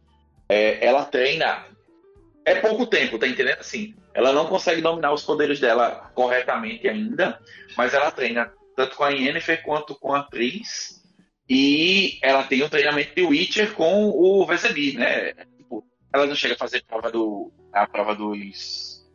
é, 0.49 0.85
ela 0.85 1.05
treina. 1.05 1.65
É 2.43 2.55
pouco 2.55 2.85
tempo, 2.85 3.17
tá 3.17 3.27
entendendo? 3.27 3.59
Assim, 3.59 3.95
ela 4.13 4.31
não 4.31 4.45
consegue 4.45 4.81
dominar 4.81 5.11
os 5.11 5.23
poderes 5.23 5.59
dela 5.59 6.11
corretamente 6.13 6.87
ainda, 6.87 7.39
mas 7.75 7.93
ela 7.93 8.11
treina 8.11 8.51
tanto 8.75 8.95
com 8.95 9.03
a 9.03 9.09
Yennefer 9.09 9.63
quanto 9.63 9.95
com 9.95 10.13
a 10.13 10.19
atriz. 10.19 11.01
E 11.49 12.17
ela 12.21 12.43
tem 12.43 12.61
o 12.63 12.69
treinamento 12.69 13.15
de 13.15 13.23
Witcher 13.23 13.73
com 13.73 14.09
o 14.09 14.45
Vesemir, 14.45 14.97
né? 14.97 15.33
Ela 16.15 16.27
não 16.27 16.35
chega 16.35 16.55
a 16.55 16.57
fazer 16.57 16.81
prova 16.85 17.11
do, 17.11 17.51
a 17.73 17.85
prova 17.85 18.15
dos 18.15 19.05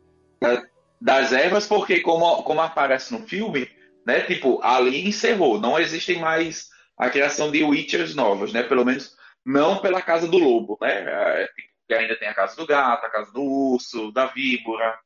das 1.01 1.33
ervas, 1.33 1.65
porque 1.67 2.01
como, 2.01 2.43
como 2.43 2.61
aparece 2.61 3.11
no 3.11 3.27
filme, 3.27 3.67
né? 4.05 4.21
Tipo, 4.21 4.61
ali 4.61 5.07
encerrou. 5.07 5.59
Não 5.59 5.79
existem 5.79 6.19
mais 6.19 6.69
a 6.95 7.09
criação 7.09 7.49
de 7.49 7.63
Witchers 7.63 8.13
novos, 8.13 8.53
né? 8.53 8.61
Pelo 8.61 8.85
menos 8.85 9.15
não 9.43 9.81
pela 9.81 10.01
Casa 10.01 10.27
do 10.27 10.37
Lobo, 10.37 10.77
né? 10.79 11.03
É, 11.07 11.49
que 11.87 11.93
ainda 11.95 12.15
tem 12.15 12.27
a 12.27 12.35
Casa 12.35 12.55
do 12.55 12.67
Gato, 12.67 13.03
a 13.03 13.09
Casa 13.09 13.31
do 13.33 13.41
Urso, 13.41 14.11
da 14.11 14.27
Víbora. 14.27 14.99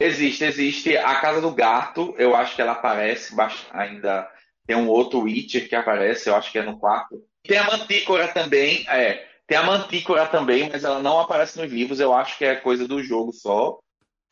Existe, 0.00 0.44
existe. 0.44 0.96
A 0.96 1.16
Casa 1.16 1.42
do 1.42 1.50
Gato, 1.50 2.14
eu 2.16 2.34
acho 2.34 2.56
que 2.56 2.62
ela 2.62 2.72
aparece 2.72 3.34
ainda. 3.72 4.30
Tem 4.66 4.74
um 4.74 4.88
outro 4.88 5.20
Witcher 5.20 5.68
que 5.68 5.76
aparece, 5.76 6.30
eu 6.30 6.34
acho 6.34 6.50
que 6.50 6.58
é 6.58 6.62
no 6.62 6.78
quarto. 6.78 7.22
Tem 7.44 7.58
a 7.58 7.64
Mantícora 7.64 8.26
também, 8.28 8.86
é. 8.88 9.35
Tem 9.46 9.56
a 9.56 9.62
Mantícora 9.62 10.26
também, 10.26 10.68
mas 10.68 10.82
ela 10.82 11.00
não 11.00 11.20
aparece 11.20 11.58
nos 11.58 11.70
livros, 11.70 12.00
eu 12.00 12.12
acho 12.12 12.36
que 12.36 12.44
é 12.44 12.56
coisa 12.56 12.86
do 12.88 13.02
jogo 13.02 13.32
só. 13.32 13.78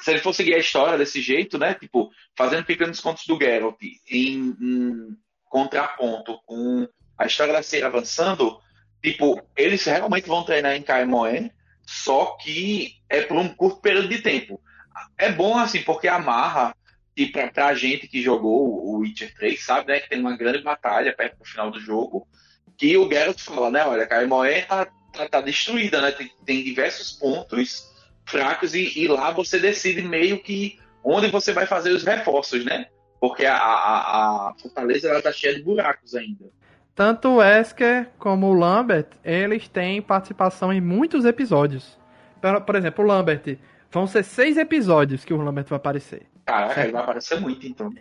Se 0.03 0.11
ele 0.11 0.19
for 0.19 0.35
seguir 0.35 0.55
a 0.55 0.59
história 0.59 0.99
desse 0.99 1.23
jeito, 1.23 1.57
né? 1.57 1.75
Tipo, 1.75 2.11
fazendo 2.37 2.65
pequenos 2.65 2.99
contos 2.99 3.25
do 3.27 3.39
Geralt 3.39 3.81
em, 4.11 4.57
em 4.61 5.17
contraponto 5.45 6.41
com 6.45 6.89
a 7.17 7.27
história 7.27 7.53
da 7.53 7.62
Cera 7.62 7.87
avançando, 7.87 8.59
tipo, 9.01 9.41
eles 9.57 9.85
realmente 9.85 10.27
vão 10.27 10.45
treinar 10.45 10.75
em 10.75 10.83
Caimoé, 10.83 11.53
só 11.87 12.37
que 12.43 12.97
é 13.09 13.23
por 13.23 13.37
um 13.37 13.49
curto 13.55 13.81
período 13.81 14.09
de 14.09 14.21
tempo. 14.21 14.61
É 15.17 15.31
bom, 15.31 15.57
assim, 15.57 15.83
porque 15.83 16.09
amarra, 16.09 16.75
e 17.17 17.27
pra, 17.27 17.49
pra 17.51 17.75
gente 17.75 18.09
que 18.09 18.21
jogou 18.21 18.85
o 18.85 18.99
Witcher 18.99 19.33
3, 19.35 19.65
sabe, 19.65 19.93
né, 19.93 20.01
que 20.01 20.09
tem 20.09 20.19
uma 20.19 20.37
grande 20.37 20.62
batalha 20.62 21.15
perto 21.15 21.39
do 21.39 21.45
final 21.45 21.71
do 21.71 21.79
jogo, 21.79 22.27
que 22.77 22.97
o 22.97 23.09
Geralt 23.09 23.41
fala, 23.41 23.71
né, 23.71 23.87
olha, 23.87 24.07
Caimoé 24.07 24.62
tá, 24.62 24.89
tá, 25.17 25.29
tá, 25.29 25.41
destruída, 25.41 26.01
né, 26.01 26.12
tem, 26.12 26.31
tem 26.45 26.65
diversos 26.65 27.12
pontos 27.12 27.93
fracos 28.27 28.75
e, 28.75 28.99
e, 28.99 29.09
lá 29.09 29.31
você 29.31 29.59
decide 29.59 30.03
meio 30.03 30.43
que 30.43 30.79
onde 31.03 31.29
você 31.29 31.53
vai 31.53 31.67
fazer 31.67 31.91
os 31.91 32.03
reforços, 32.03 32.65
né, 32.65 32.87
porque 33.21 33.45
a, 33.45 33.57
a, 33.57 34.49
a 34.51 34.55
fortaleza, 34.61 35.09
ela 35.09 35.23
tá 35.23 35.33
cheia 35.33 35.55
de 35.55 35.62
buracos 35.62 36.15
ainda. 36.15 36.45
Tanto 36.95 37.29
o 37.29 37.37
Wesker 37.37 38.09
como 38.19 38.47
o 38.47 38.55
Lambert, 38.55 39.09
eles 39.25 39.67
têm 39.69 40.01
participação 40.01 40.73
em 40.73 40.81
muitos 40.81 41.25
episódios. 41.25 41.99
Por, 42.65 42.77
exemplo, 42.77 43.05
o 43.05 43.09
Lambert, 43.09 43.59
vão 43.91 44.07
ser 44.07 44.23
seis 44.23 44.57
episódios 44.57 45.25
que 45.25 45.35
o 45.35 45.37
Lambert 45.37 45.67
vai 45.67 45.77
aparecer. 45.77 46.27
Caraca, 46.45 46.83
ele 46.83 46.93
vai 46.93 47.03
aparecer 47.03 47.41
muito, 47.41 47.67
então. 47.67 47.93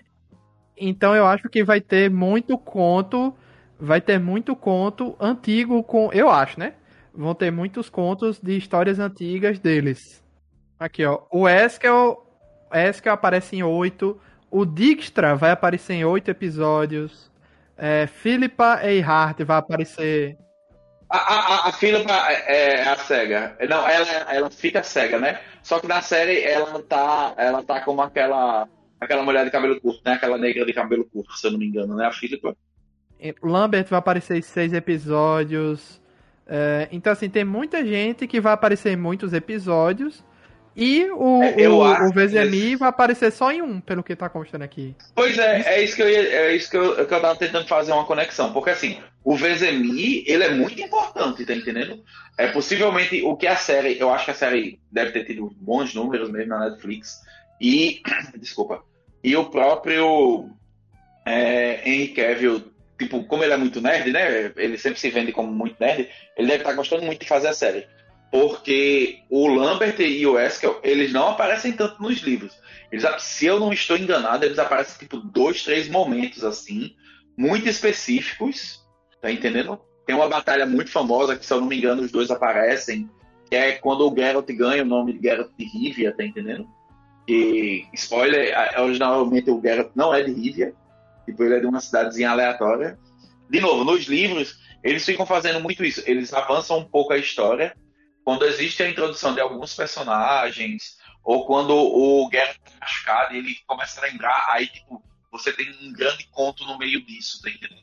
Então 0.77 1.15
eu 1.15 1.25
acho 1.25 1.49
que 1.49 1.63
vai 1.63 1.81
ter 1.81 2.09
muito 2.09 2.57
conto, 2.57 3.33
vai 3.79 4.01
ter 4.01 4.19
muito 4.19 4.55
conto 4.55 5.15
antigo 5.19 5.81
com, 5.83 6.11
eu 6.13 6.29
acho, 6.29 6.59
né? 6.59 6.73
Vão 7.15 7.35
ter 7.35 7.51
muitos 7.51 7.89
contos 7.89 8.39
de 8.39 8.57
histórias 8.57 8.99
antigas 8.99 9.59
deles. 9.59 10.23
Aqui, 10.79 11.05
ó, 11.05 11.21
o 11.31 11.47
Eskel, 11.47 12.25
Eskel 12.73 13.13
aparece 13.13 13.55
em 13.55 13.63
oito, 13.63 14.19
o 14.49 14.65
Dijkstra 14.65 15.35
vai 15.35 15.51
aparecer 15.51 15.93
em 15.93 16.05
oito 16.05 16.29
episódios. 16.29 17.31
É, 17.77 18.07
Philippa 18.07 18.79
Eihart 18.83 19.41
vai 19.43 19.57
aparecer. 19.57 20.37
A, 21.09 21.17
a, 21.17 21.69
a 21.69 21.71
Philippa 21.71 22.11
é, 22.11 22.81
é 22.81 22.87
a 22.87 22.95
cega. 22.97 23.55
Não, 23.69 23.87
ela, 23.87 24.07
ela 24.31 24.49
fica 24.49 24.81
cega, 24.81 25.19
né? 25.19 25.39
Só 25.61 25.79
que 25.79 25.87
na 25.87 26.01
série 26.01 26.41
ela 26.43 26.81
tá, 26.83 27.33
ela 27.37 27.63
tá 27.63 27.81
como 27.81 28.01
aquela, 28.01 28.67
aquela 28.99 29.23
mulher 29.23 29.45
de 29.45 29.51
cabelo 29.51 29.79
curto, 29.79 30.01
né? 30.05 30.13
Aquela 30.13 30.37
negra 30.37 30.65
de 30.65 30.73
cabelo 30.73 31.05
curto, 31.05 31.31
se 31.33 31.47
eu 31.47 31.51
não 31.51 31.59
me 31.59 31.67
engano, 31.67 31.95
né? 31.95 32.05
A 32.05 32.11
Philippa. 32.11 32.55
Lambert 33.41 33.87
vai 33.87 33.99
aparecer 33.99 34.37
em 34.37 34.41
seis 34.41 34.73
episódios. 34.73 36.01
É, 36.47 36.87
então, 36.91 37.13
assim, 37.13 37.29
tem 37.29 37.43
muita 37.43 37.85
gente 37.85 38.27
que 38.27 38.41
vai 38.41 38.53
aparecer 38.53 38.91
em 38.91 38.97
muitos 38.97 39.33
episódios. 39.33 40.23
E 40.75 41.05
o, 41.11 41.43
é, 41.43 41.69
o, 41.69 42.07
o 42.07 42.11
VZMI 42.11 42.75
vai 42.75 42.89
aparecer 42.89 43.31
só 43.31 43.51
em 43.51 43.61
um, 43.61 43.79
pelo 43.79 44.03
que 44.03 44.15
tá 44.15 44.27
constando 44.27 44.63
aqui. 44.63 44.95
Pois 45.13 45.37
é, 45.37 45.61
é 45.61 45.83
isso 45.83 45.95
que 45.95 46.01
eu 46.01 46.09
ia, 46.09 46.19
é 46.19 46.55
isso 46.55 46.69
que 46.69 46.77
eu, 46.77 46.95
que 47.05 47.13
eu 47.13 47.21
tava 47.21 47.35
tentando 47.35 47.67
fazer 47.67 47.91
uma 47.91 48.05
conexão. 48.05 48.51
Porque 48.51 48.71
assim, 48.71 48.97
o 49.23 49.35
VZMI, 49.35 50.23
ele 50.25 50.43
é 50.43 50.49
muito 50.49 50.81
importante, 50.81 51.45
tá 51.45 51.53
entendendo? 51.53 52.03
É 52.37 52.47
possivelmente 52.47 53.21
o 53.21 53.37
que 53.37 53.45
a 53.45 53.55
série, 53.55 53.99
eu 53.99 54.11
acho 54.11 54.25
que 54.25 54.31
a 54.31 54.35
série 54.35 54.79
deve 54.91 55.11
ter 55.11 55.25
tido 55.25 55.53
bons 55.61 55.93
números 55.93 56.31
mesmo 56.31 56.49
na 56.49 56.69
Netflix. 56.69 57.21
E, 57.61 58.01
desculpa, 58.39 58.83
e 59.23 59.35
o 59.35 59.45
próprio 59.45 60.49
é, 61.23 61.87
Henry 61.87 62.09
Cavill, 62.09 62.72
tipo, 62.97 63.23
como 63.25 63.43
ele 63.43 63.53
é 63.53 63.57
muito 63.57 63.81
nerd, 63.81 64.11
né? 64.11 64.51
Ele 64.55 64.77
sempre 64.77 64.99
se 64.99 65.09
vende 65.09 65.31
como 65.31 65.51
muito 65.51 65.75
nerd, 65.79 66.09
ele 66.37 66.47
deve 66.47 66.59
estar 66.59 66.71
tá 66.71 66.75
gostando 66.75 67.03
muito 67.03 67.21
de 67.21 67.27
fazer 67.27 67.47
a 67.47 67.53
série 67.53 67.85
porque 68.33 69.19
o 69.29 69.47
Lambert 69.47 69.99
e 69.99 70.25
o 70.25 70.39
Eskel, 70.39 70.79
eles 70.81 71.13
não 71.13 71.27
aparecem 71.27 71.71
tanto 71.71 72.01
nos 72.01 72.17
livros. 72.23 72.51
Eles, 72.91 73.05
se 73.19 73.45
eu 73.45 73.59
não 73.59 73.71
estou 73.71 73.95
enganado, 73.95 74.43
eles 74.43 74.57
aparecem 74.57 74.97
tipo 74.97 75.17
dois, 75.17 75.63
três 75.63 75.87
momentos 75.87 76.43
assim, 76.43 76.95
muito 77.37 77.69
específicos, 77.69 78.83
tá 79.21 79.31
entendendo? 79.31 79.79
Tem 80.07 80.15
uma 80.15 80.27
batalha 80.27 80.65
muito 80.65 80.89
famosa 80.89 81.35
que, 81.35 81.45
se 81.45 81.53
eu 81.53 81.61
não 81.61 81.67
me 81.67 81.77
engano, 81.77 82.01
os 82.01 82.11
dois 82.11 82.31
aparecem, 82.31 83.07
que 83.47 83.55
é 83.55 83.73
quando 83.73 84.11
o 84.11 84.15
Geralt 84.15 84.47
ganha 84.47 84.81
o 84.81 84.87
nome 84.87 85.13
de 85.13 85.21
Geralt 85.21 85.51
de 85.55 85.65
Rivia, 85.65 86.11
tá 86.11 86.25
entendendo? 86.25 86.67
E, 87.27 87.85
spoiler, 87.93 88.51
originalmente 88.79 89.51
o 89.51 89.61
Geralt 89.61 89.91
não 89.93 90.11
é 90.11 90.23
de 90.23 90.31
Rivia, 90.31 90.73
tipo, 91.25 91.43
ele 91.43 91.55
é 91.55 91.59
de 91.59 91.65
uma 91.65 91.79
cidadezinha 91.79 92.31
aleatória. 92.31 92.97
De 93.49 93.59
novo, 93.59 93.83
nos 93.83 94.05
livros, 94.05 94.59
eles 94.83 95.05
ficam 95.05 95.25
fazendo 95.25 95.59
muito 95.59 95.83
isso, 95.83 96.03
eles 96.05 96.33
avançam 96.33 96.79
um 96.79 96.85
pouco 96.85 97.13
a 97.13 97.17
história, 97.17 97.75
quando 98.23 98.45
existe 98.45 98.81
a 98.83 98.89
introdução 98.89 99.33
de 99.33 99.41
alguns 99.41 99.75
personagens, 99.75 100.97
ou 101.23 101.45
quando 101.45 101.73
o 101.73 102.29
Geralt 102.31 102.57
tá 102.57 102.71
machucado 102.81 103.35
ele 103.35 103.55
começa 103.65 103.99
a 103.99 104.03
lembrar, 104.03 104.45
aí 104.49 104.67
tipo, 104.67 105.01
você 105.31 105.53
tem 105.53 105.69
um 105.81 105.93
grande 105.93 106.27
conto 106.31 106.65
no 106.65 106.77
meio 106.77 107.03
disso, 107.05 107.41
tá 107.41 107.49
entendendo? 107.49 107.81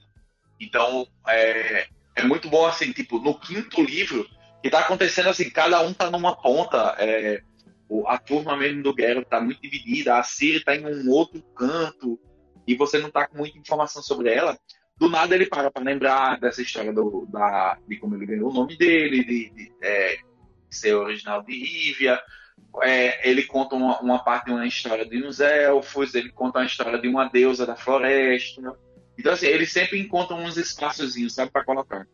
Então, 0.60 1.06
é, 1.26 1.88
é 2.16 2.24
muito 2.24 2.48
bom 2.48 2.66
assim, 2.66 2.92
tipo, 2.92 3.18
no 3.18 3.38
quinto 3.38 3.82
livro, 3.82 4.28
que 4.62 4.70
tá 4.70 4.80
acontecendo 4.80 5.30
assim, 5.30 5.48
cada 5.48 5.80
um 5.80 5.92
tá 5.92 6.10
numa 6.10 6.36
ponta, 6.36 6.94
é, 6.98 7.42
a 8.06 8.18
turma 8.18 8.56
mesmo 8.56 8.82
do 8.82 8.94
Geralt 8.96 9.26
tá 9.26 9.40
muito 9.40 9.60
dividida, 9.60 10.16
a 10.16 10.22
Ciri 10.22 10.62
tá 10.62 10.76
em 10.76 10.84
um 10.84 11.10
outro 11.10 11.42
canto, 11.54 12.20
e 12.66 12.74
você 12.74 12.98
não 12.98 13.10
tá 13.10 13.26
com 13.26 13.38
muita 13.38 13.58
informação 13.58 14.02
sobre 14.02 14.32
ela, 14.32 14.58
do 14.96 15.08
nada 15.08 15.34
ele 15.34 15.46
para 15.46 15.70
para 15.70 15.82
lembrar 15.82 16.38
dessa 16.38 16.60
história 16.60 16.92
do, 16.92 17.26
da, 17.30 17.78
de 17.88 17.96
como 17.96 18.14
ele 18.14 18.26
ganhou 18.26 18.50
o 18.50 18.54
nome 18.54 18.76
dele, 18.76 19.24
de, 19.24 19.50
de 19.50 19.72
é, 19.82 20.18
ser 20.68 20.94
original 20.94 21.42
de 21.42 21.52
Rivia. 21.52 22.20
É, 22.82 23.28
ele 23.28 23.44
conta 23.44 23.74
uma, 23.74 23.98
uma, 24.00 24.22
parte 24.22 24.46
de 24.46 24.52
uma 24.52 24.66
história 24.66 25.04
de 25.06 25.24
uns 25.24 25.40
elfos, 25.40 26.14
ele 26.14 26.30
conta 26.30 26.58
uma 26.58 26.66
história 26.66 26.98
de 26.98 27.08
uma 27.08 27.28
deusa 27.28 27.66
da 27.66 27.74
floresta. 27.74 28.76
Então, 29.18 29.32
assim, 29.32 29.46
eles 29.46 29.72
sempre 29.72 29.98
encontram 29.98 30.38
uns 30.38 30.56
espaçozinhos, 30.56 31.34
sabe, 31.34 31.50
para 31.50 31.64
colocar. 31.64 32.06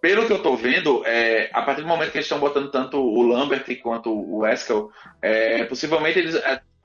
Pelo 0.00 0.26
que 0.26 0.32
eu 0.32 0.42
tô 0.42 0.56
vendo, 0.56 1.04
é, 1.06 1.50
a 1.52 1.62
partir 1.62 1.82
do 1.82 1.88
momento 1.88 2.10
que 2.10 2.18
eles 2.18 2.26
estão 2.26 2.40
botando 2.40 2.70
tanto 2.70 2.98
o 2.98 3.22
Lambert 3.22 3.64
quanto 3.82 4.12
o 4.12 4.46
Eskel, 4.46 4.90
é, 5.20 5.64
possivelmente 5.64 6.18
eles, 6.18 6.34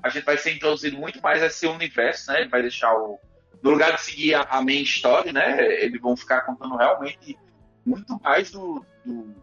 a, 0.02 0.10
gente 0.10 0.24
vai 0.24 0.38
ser 0.38 0.54
introduzido 0.54 0.98
muito 0.98 1.22
mais 1.22 1.42
a 1.42 1.48
esse 1.48 1.66
universo, 1.68 2.32
né? 2.32 2.42
Ele 2.42 2.50
vai 2.50 2.62
deixar 2.62 2.94
o. 2.94 3.20
No 3.62 3.72
lugar 3.72 3.96
de 3.96 4.02
seguir 4.02 4.36
a, 4.36 4.42
a 4.42 4.62
main 4.62 4.82
story, 4.84 5.32
né? 5.32 5.84
Eles 5.84 6.00
vão 6.00 6.16
ficar 6.16 6.42
contando 6.42 6.78
realmente 6.78 7.38
muito 7.86 8.20
mais 8.22 8.52
do, 8.52 8.86
do 9.04 9.36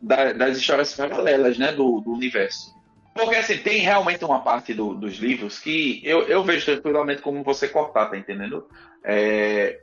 da, 0.00 0.32
das 0.32 0.58
histórias 0.58 0.94
paralelas 0.94 1.58
né, 1.58 1.72
do, 1.72 2.00
do, 2.00 2.12
universo. 2.12 2.74
Porque 3.14 3.34
assim, 3.34 3.58
tem 3.58 3.80
realmente 3.80 4.24
uma 4.24 4.42
parte 4.42 4.74
do, 4.74 4.94
dos 4.94 5.16
livros 5.16 5.58
que 5.58 6.00
eu, 6.04 6.22
eu 6.28 6.44
vejo 6.44 6.66
tranquilamente 6.66 7.22
como 7.22 7.42
você 7.42 7.66
cortar, 7.66 8.06
tá 8.06 8.16
entendendo? 8.16 8.68
É, 9.02 9.80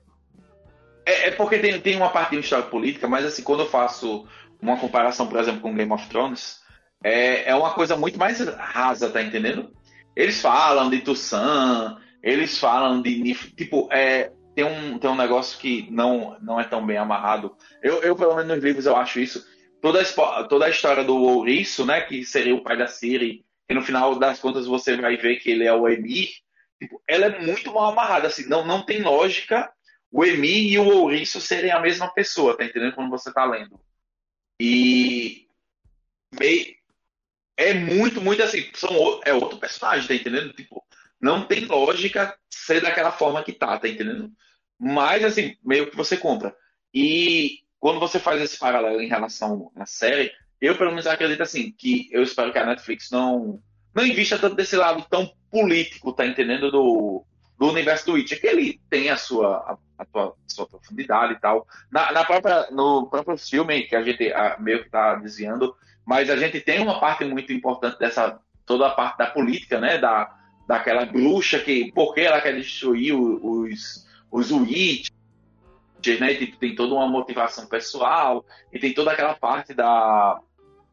é, 1.05 1.27
é, 1.27 1.31
porque 1.31 1.57
tem, 1.57 1.79
tem 1.81 1.95
uma 1.95 2.09
parte 2.09 2.31
de 2.31 2.39
história 2.39 2.65
política, 2.65 3.07
mas 3.07 3.25
assim, 3.25 3.43
quando 3.43 3.61
eu 3.61 3.69
faço 3.69 4.27
uma 4.61 4.77
comparação, 4.77 5.27
por 5.27 5.39
exemplo, 5.39 5.61
com 5.61 5.75
Game 5.75 5.91
of 5.91 6.07
Thrones, 6.07 6.61
é, 7.03 7.49
é 7.49 7.55
uma 7.55 7.73
coisa 7.73 7.97
muito 7.97 8.17
mais 8.17 8.39
rasa, 8.39 9.09
tá 9.09 9.21
entendendo? 9.21 9.73
Eles 10.15 10.41
falam 10.41 10.89
de 10.89 11.01
Tussan, 11.01 11.97
eles 12.21 12.57
falam 12.57 13.01
de. 13.01 13.33
Tipo, 13.55 13.87
é, 13.91 14.31
tem, 14.55 14.63
um, 14.63 14.97
tem 14.99 15.09
um 15.09 15.15
negócio 15.15 15.59
que 15.59 15.89
não, 15.91 16.37
não 16.41 16.59
é 16.59 16.63
tão 16.63 16.85
bem 16.85 16.97
amarrado. 16.97 17.55
Eu, 17.81 18.01
eu, 18.01 18.15
pelo 18.15 18.35
menos 18.35 18.55
nos 18.55 18.63
livros, 18.63 18.85
eu 18.85 18.95
acho 18.95 19.19
isso 19.19 19.43
toda 19.83 20.01
a, 20.01 20.43
toda 20.45 20.65
a 20.65 20.69
história 20.69 21.03
do 21.03 21.17
Ouriço, 21.17 21.85
né, 21.85 21.99
que 21.99 22.23
seria 22.23 22.55
o 22.55 22.63
pai 22.63 22.77
da 22.77 22.87
Siri, 22.87 23.43
e 23.69 23.73
no 23.73 23.81
final 23.81 24.17
das 24.17 24.39
contas 24.39 24.65
você 24.65 24.95
vai 24.95 25.17
ver 25.17 25.41
que 25.41 25.51
ele 25.51 25.65
é 25.65 25.73
o 25.73 25.89
Emir, 25.89 26.29
tipo, 26.79 27.03
ela 27.05 27.25
é 27.25 27.39
muito 27.41 27.73
mal 27.73 27.91
amarrada, 27.91 28.27
assim, 28.27 28.47
não, 28.47 28.65
não 28.65 28.85
tem 28.85 29.01
lógica 29.01 29.69
o 30.09 30.23
Emir 30.23 30.71
e 30.71 30.79
o 30.79 30.87
Ouriço 30.87 31.41
serem 31.41 31.71
a 31.71 31.81
mesma 31.81 32.07
pessoa, 32.13 32.55
tá 32.55 32.63
entendendo? 32.63 32.95
Quando 32.95 33.09
você 33.09 33.33
tá 33.33 33.43
lendo. 33.43 33.77
E 34.57 35.47
é 37.57 37.73
muito, 37.73 38.21
muito 38.21 38.41
assim, 38.41 38.69
são, 38.73 39.21
é 39.25 39.33
outro 39.33 39.57
personagem, 39.57 40.07
tá 40.07 40.15
entendendo? 40.15 40.53
Tipo, 40.53 40.83
não 41.21 41.45
tem 41.45 41.65
lógica 41.65 42.35
ser 42.49 42.81
daquela 42.81 43.11
forma 43.11 43.43
que 43.43 43.53
tá, 43.53 43.77
tá 43.77 43.87
entendendo? 43.87 44.31
Mas, 44.79 45.23
assim, 45.23 45.55
meio 45.63 45.89
que 45.89 45.95
você 45.95 46.17
compra. 46.17 46.55
E 46.93 47.59
quando 47.79 47.99
você 47.99 48.19
faz 48.19 48.41
esse 48.41 48.57
paralelo 48.57 49.01
em 49.01 49.07
relação 49.07 49.71
à 49.75 49.85
série, 49.85 50.31
eu 50.59 50.77
pelo 50.77 50.91
menos 50.91 51.07
acredito 51.07 51.41
assim, 51.41 51.71
que 51.71 52.09
eu 52.11 52.23
espero 52.23 52.51
que 52.51 52.57
a 52.57 52.65
Netflix 52.65 53.09
não, 53.11 53.61
não 53.93 54.05
invista 54.05 54.37
tanto 54.39 54.55
desse 54.55 54.75
lado 54.75 55.05
tão 55.09 55.31
político, 55.51 56.13
tá 56.13 56.25
entendendo? 56.25 56.71
Do, 56.71 57.25
do 57.57 57.67
universo 57.69 58.05
do 58.05 58.13
Witcher, 58.13 58.39
que 58.39 58.47
ele 58.47 58.81
tem 58.89 59.09
a 59.09 59.17
sua, 59.17 59.57
a, 59.57 59.77
a 59.97 60.05
tua, 60.05 60.35
sua 60.47 60.67
profundidade 60.67 61.33
e 61.33 61.39
tal. 61.39 61.67
Na, 61.91 62.11
na 62.11 62.23
própria, 62.23 62.69
no 62.71 63.09
próprio 63.09 63.37
filme, 63.37 63.83
que 63.83 63.95
a 63.95 64.03
gente 64.03 64.31
a, 64.33 64.57
meio 64.59 64.79
que 64.79 64.85
está 64.85 65.15
desviando, 65.15 65.75
mas 66.05 66.29
a 66.29 66.35
gente 66.35 66.59
tem 66.59 66.81
uma 66.81 66.99
parte 66.99 67.23
muito 67.25 67.51
importante 67.53 67.97
dessa, 67.97 68.39
toda 68.65 68.87
a 68.87 68.91
parte 68.91 69.17
da 69.17 69.27
política, 69.27 69.79
né? 69.79 69.97
Da, 69.97 70.35
daquela 70.67 71.05
bruxa 71.05 71.59
que, 71.59 71.91
por 71.91 72.13
que 72.13 72.21
ela 72.21 72.41
quer 72.41 72.55
destruir 72.55 73.13
os, 73.13 74.05
os 74.31 74.51
Witchers, 74.51 75.11
né? 76.19 76.33
Tipo, 76.35 76.57
tem 76.57 76.75
toda 76.75 76.95
uma 76.95 77.07
motivação 77.07 77.67
pessoal, 77.67 78.45
e 78.71 78.79
tem 78.79 78.93
toda 78.93 79.11
aquela 79.11 79.35
parte 79.35 79.73
da, 79.73 80.39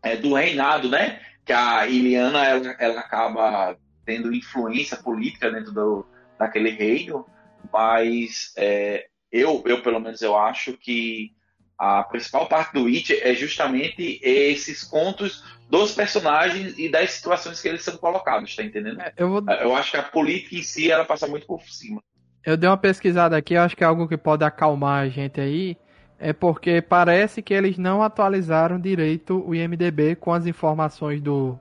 é, 0.02 0.16
do 0.16 0.34
reinado, 0.34 0.88
né? 0.88 1.20
Que 1.44 1.52
a 1.52 1.86
Iliana, 1.86 2.44
ela, 2.44 2.76
ela 2.78 3.00
acaba 3.00 3.76
tendo 4.04 4.34
influência 4.34 4.96
política 4.96 5.50
dentro 5.50 5.72
do, 5.72 6.06
daquele 6.38 6.70
reino, 6.70 7.26
mas 7.72 8.52
é, 8.56 9.08
eu, 9.30 9.62
eu, 9.66 9.82
pelo 9.82 10.00
menos, 10.00 10.22
eu 10.22 10.36
acho 10.36 10.72
que 10.76 11.32
a 11.80 12.02
principal 12.02 12.46
parte 12.46 12.74
do 12.74 12.86
It 12.86 13.18
é 13.22 13.32
justamente 13.34 14.20
esses 14.22 14.84
contos 14.84 15.42
dos 15.70 15.92
personagens 15.92 16.78
e 16.78 16.90
das 16.90 17.12
situações 17.12 17.62
que 17.62 17.68
eles 17.68 17.82
são 17.82 17.96
colocados, 17.96 18.54
tá 18.54 18.62
entendendo? 18.62 19.00
É, 19.00 19.14
eu, 19.16 19.30
vou... 19.30 19.42
eu 19.48 19.74
acho 19.74 19.92
que 19.92 19.96
a 19.96 20.02
política 20.02 20.56
em 20.56 20.62
si, 20.62 20.90
ela 20.90 21.06
passa 21.06 21.26
muito 21.26 21.46
por 21.46 21.62
cima. 21.62 22.02
Eu 22.44 22.54
dei 22.58 22.68
uma 22.68 22.76
pesquisada 22.76 23.34
aqui, 23.34 23.54
eu 23.54 23.62
acho 23.62 23.74
que 23.74 23.82
é 23.82 23.86
algo 23.86 24.06
que 24.06 24.18
pode 24.18 24.44
acalmar 24.44 25.04
a 25.04 25.08
gente 25.08 25.40
aí, 25.40 25.74
é 26.18 26.34
porque 26.34 26.82
parece 26.82 27.40
que 27.40 27.54
eles 27.54 27.78
não 27.78 28.02
atualizaram 28.02 28.78
direito 28.78 29.42
o 29.46 29.54
IMDB 29.54 30.16
com 30.16 30.34
as 30.34 30.46
informações 30.46 31.22
do, 31.22 31.58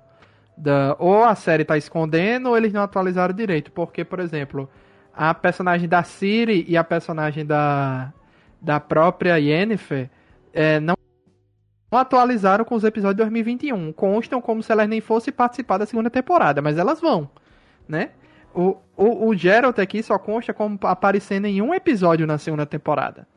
da, 0.58 0.98
ou 1.00 1.24
a 1.24 1.34
série 1.34 1.62
está 1.62 1.78
escondendo 1.78 2.50
ou 2.50 2.58
eles 2.58 2.74
não 2.74 2.82
atualizaram 2.82 3.34
direito. 3.34 3.72
Porque, 3.72 4.04
por 4.04 4.20
exemplo, 4.20 4.70
a 5.14 5.34
personagem 5.34 5.88
da 5.88 6.04
Siri 6.04 6.66
e 6.68 6.76
a 6.76 6.84
personagem 6.84 7.46
da, 7.46 8.14
da 8.62 8.80
própria 8.80 9.38
Yennefer 9.38 10.10
é, 10.54 10.80
não 10.80 10.96
atualizaram 11.92 12.66
com 12.66 12.76
os 12.76 12.84
episódios 12.84 13.16
de 13.16 13.24
2021. 13.24 13.92
Constam 13.94 14.42
como 14.42 14.62
se 14.62 14.72
elas 14.72 14.88
nem 14.88 15.02
fossem 15.02 15.34
participar 15.34 15.78
da 15.78 15.86
segunda 15.86 16.10
temporada, 16.10 16.62
mas 16.62 16.78
elas 16.78 17.02
vão, 17.02 17.30
né? 17.88 18.12
O, 18.54 18.78
o, 18.98 19.28
o 19.28 19.36
Geralt 19.36 19.78
aqui 19.80 20.02
só 20.02 20.18
consta 20.18 20.54
como 20.54 20.78
aparecendo 20.84 21.46
em 21.46 21.62
um 21.62 21.74
episódio 21.74 22.26
na 22.26 22.38
segunda 22.38 22.66
temporada. 22.66 23.28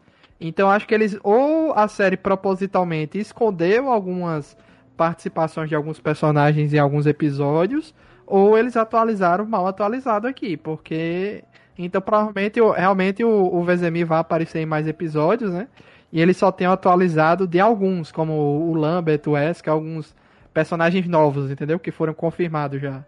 Então 0.41 0.71
acho 0.71 0.89
que 0.89 0.95
eles 0.95 1.17
ou 1.23 1.73
a 1.75 1.87
série 1.87 2.17
propositalmente 2.17 3.19
escondeu 3.19 3.89
algumas 3.91 4.57
participações 4.97 5.69
de 5.69 5.75
alguns 5.75 6.01
personagens 6.01 6.73
em 6.75 6.79
alguns 6.79 7.07
episódios, 7.07 7.95
ou 8.27 8.59
eles 8.59 8.77
atualizaram 8.77 9.47
mal 9.47 9.67
atualizado 9.67 10.27
aqui, 10.27 10.57
porque 10.57 11.45
então 11.79 12.01
provavelmente 12.01 12.61
realmente 12.61 13.25
o, 13.25 13.31
o 13.31 13.65
Vezemir 13.65 14.07
vai 14.07 14.19
aparecer 14.19 14.61
em 14.61 14.67
mais 14.67 14.87
episódios, 14.87 15.53
né? 15.53 15.69
E 16.13 16.21
eles 16.21 16.37
só 16.37 16.53
tem 16.53 16.67
atualizado 16.67 17.47
de 17.47 17.59
alguns, 17.59 18.13
como 18.13 18.33
o 18.33 18.75
Lambert, 18.75 19.23
o 19.27 19.31
Wesker, 19.31 19.73
alguns 19.73 20.15
personagens 20.53 21.09
novos, 21.09 21.51
entendeu? 21.51 21.79
Que 21.79 21.91
foram 21.91 22.13
confirmados 22.13 22.81
já. 22.81 23.03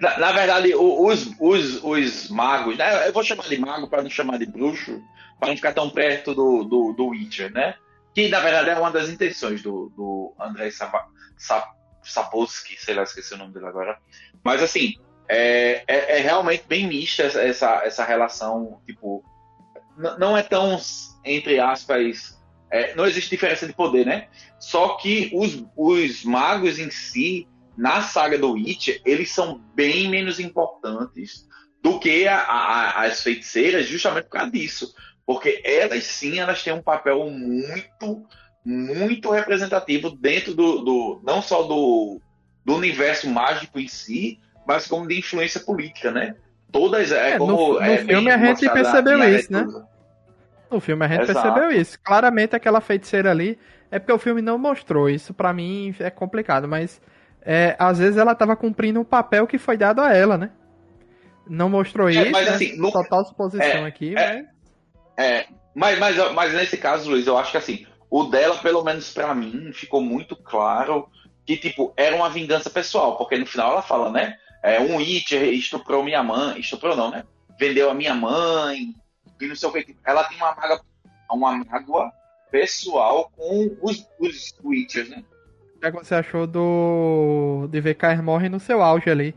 Na, 0.00 0.18
na 0.18 0.32
verdade, 0.32 0.74
os, 0.74 1.30
os, 1.38 1.84
os 1.84 2.28
magos, 2.28 2.76
né? 2.76 3.08
Eu 3.08 3.12
vou 3.12 3.22
chamar 3.22 3.48
de 3.48 3.58
mago 3.58 3.88
para 3.88 4.02
não 4.02 4.10
chamar 4.10 4.38
de 4.38 4.46
bruxo, 4.46 5.00
para 5.38 5.50
não 5.50 5.56
ficar 5.56 5.72
tão 5.72 5.88
perto 5.88 6.34
do, 6.34 6.64
do, 6.64 6.92
do 6.92 7.08
Witcher, 7.08 7.52
né? 7.52 7.74
que 8.14 8.28
na 8.28 8.40
verdade 8.40 8.70
é 8.70 8.78
uma 8.78 8.90
das 8.90 9.08
intenções 9.08 9.62
do, 9.62 9.90
do 9.96 10.34
Andrei 10.38 10.70
Sapolsky, 12.02 12.76
sei 12.78 12.94
lá, 12.94 13.02
esqueci 13.02 13.34
o 13.34 13.38
nome 13.38 13.52
dele 13.52 13.66
agora. 13.66 13.98
Mas 14.42 14.62
assim, 14.62 14.94
é, 15.30 15.84
é, 15.86 16.18
é 16.18 16.20
realmente 16.20 16.64
bem 16.66 16.88
mista 16.88 17.22
essa, 17.22 17.82
essa 17.84 18.04
relação, 18.04 18.80
tipo, 18.84 19.24
não 20.18 20.36
é 20.36 20.42
tão, 20.42 20.76
entre 21.24 21.60
aspas, 21.60 22.36
é, 22.68 22.96
não 22.96 23.06
existe 23.06 23.30
diferença 23.30 23.64
de 23.64 23.72
poder, 23.72 24.04
né? 24.04 24.28
Só 24.58 24.96
que 24.96 25.30
os, 25.32 25.64
os 25.76 26.24
magos 26.24 26.80
em 26.80 26.90
si, 26.90 27.46
na 27.76 28.02
saga 28.02 28.36
do 28.36 28.52
Witcher, 28.52 29.00
eles 29.04 29.30
são 29.30 29.60
bem 29.72 30.08
menos 30.08 30.40
importantes 30.40 31.46
do 31.80 32.00
que 32.00 32.26
a, 32.26 32.40
a, 32.40 33.04
as 33.04 33.22
feiticeiras, 33.22 33.86
justamente 33.86 34.24
por 34.24 34.32
causa 34.32 34.50
disso. 34.50 34.92
Porque 35.24 35.62
elas 35.64 36.04
sim, 36.04 36.40
elas 36.40 36.62
têm 36.62 36.72
um 36.72 36.82
papel 36.82 37.30
muito, 37.30 38.26
muito 38.64 39.30
representativo 39.30 40.10
dentro 40.10 40.54
do, 40.54 40.80
do 40.80 41.22
não 41.24 41.40
só 41.40 41.62
do, 41.62 42.20
do 42.64 42.74
universo 42.74 43.28
mágico 43.28 43.78
em 43.78 43.86
si, 43.86 44.40
mas 44.66 44.86
como 44.86 45.06
de 45.06 45.18
influência 45.18 45.60
política, 45.60 46.10
né? 46.10 46.34
Todas 46.70 47.10
é, 47.10 47.32
é 47.32 47.38
como 47.38 47.52
no, 47.52 47.72
no 47.74 47.82
é, 47.82 47.98
filme 47.98 48.30
a 48.30 48.38
gente 48.38 48.68
percebeu 48.70 49.24
isso, 49.28 49.52
né? 49.52 49.66
No 50.70 50.80
filme 50.80 51.04
a 51.04 51.08
gente 51.08 51.22
Exato. 51.22 51.42
percebeu 51.42 51.80
isso. 51.80 51.98
Claramente 52.00 52.54
aquela 52.54 52.80
feiticeira 52.80 53.30
ali 53.30 53.58
é 53.90 53.98
porque 53.98 54.12
o 54.12 54.18
filme 54.18 54.40
não 54.40 54.56
mostrou 54.56 55.10
isso. 55.10 55.34
Para 55.34 55.52
mim 55.52 55.94
é 55.98 56.10
complicado, 56.10 56.68
mas 56.68 57.00
é, 57.42 57.74
às 57.78 57.98
vezes 57.98 58.16
ela 58.16 58.34
tava 58.34 58.54
cumprindo 58.54 59.00
um 59.00 59.04
papel 59.04 59.46
que 59.46 59.58
foi 59.58 59.76
dado 59.76 60.00
a 60.00 60.14
ela, 60.14 60.38
né? 60.38 60.50
Não 61.48 61.68
mostrou 61.68 62.08
é, 62.08 62.12
isso, 62.12 62.30
mas, 62.30 62.46
né? 62.46 62.54
assim, 62.54 62.76
no... 62.76 62.92
total 62.92 63.24
suposição 63.24 63.64
é, 63.64 63.86
aqui, 63.86 64.14
é, 64.14 64.14
mas 64.14 64.46
é, 65.16 65.46
mas, 65.74 65.98
mas, 65.98 66.32
mas 66.32 66.52
nesse 66.54 66.76
caso, 66.76 67.10
Luiz, 67.10 67.26
eu 67.26 67.36
acho 67.36 67.50
que 67.50 67.56
assim, 67.56 67.86
o 68.10 68.24
dela, 68.24 68.56
pelo 68.58 68.82
menos 68.82 69.12
para 69.12 69.34
mim, 69.34 69.70
ficou 69.72 70.00
muito 70.00 70.34
claro 70.34 71.08
que, 71.44 71.56
tipo, 71.56 71.92
era 71.96 72.16
uma 72.16 72.30
vingança 72.30 72.70
pessoal, 72.70 73.16
porque 73.16 73.36
no 73.36 73.46
final 73.46 73.72
ela 73.72 73.82
fala, 73.82 74.10
né? 74.10 74.36
É, 74.62 74.80
um 74.80 74.96
Witcher 74.96 75.42
estuprou 75.52 76.04
minha 76.04 76.22
mãe, 76.22 76.60
estuprou 76.60 76.96
não, 76.96 77.10
né? 77.10 77.24
Vendeu 77.58 77.90
a 77.90 77.94
minha 77.94 78.14
mãe, 78.14 78.94
e 79.40 79.46
não 79.46 79.56
sei 79.56 79.68
o 79.68 79.72
que. 79.72 79.96
Ela 80.04 80.24
tem 80.24 80.36
uma 80.36 80.54
mágoa, 80.54 80.80
uma 81.30 81.64
mágoa 81.64 82.12
pessoal 82.50 83.30
com 83.36 83.76
os, 83.80 84.06
os 84.18 84.54
Witchers, 84.62 85.08
né? 85.08 85.24
O 85.76 85.80
que 85.80 85.90
você 85.90 86.14
achou 86.14 86.46
do. 86.46 87.66
de 87.70 87.80
ver 87.80 87.94
Cair 87.94 88.22
morre 88.22 88.48
no 88.48 88.60
seu 88.60 88.82
auge 88.82 89.08
ali? 89.08 89.34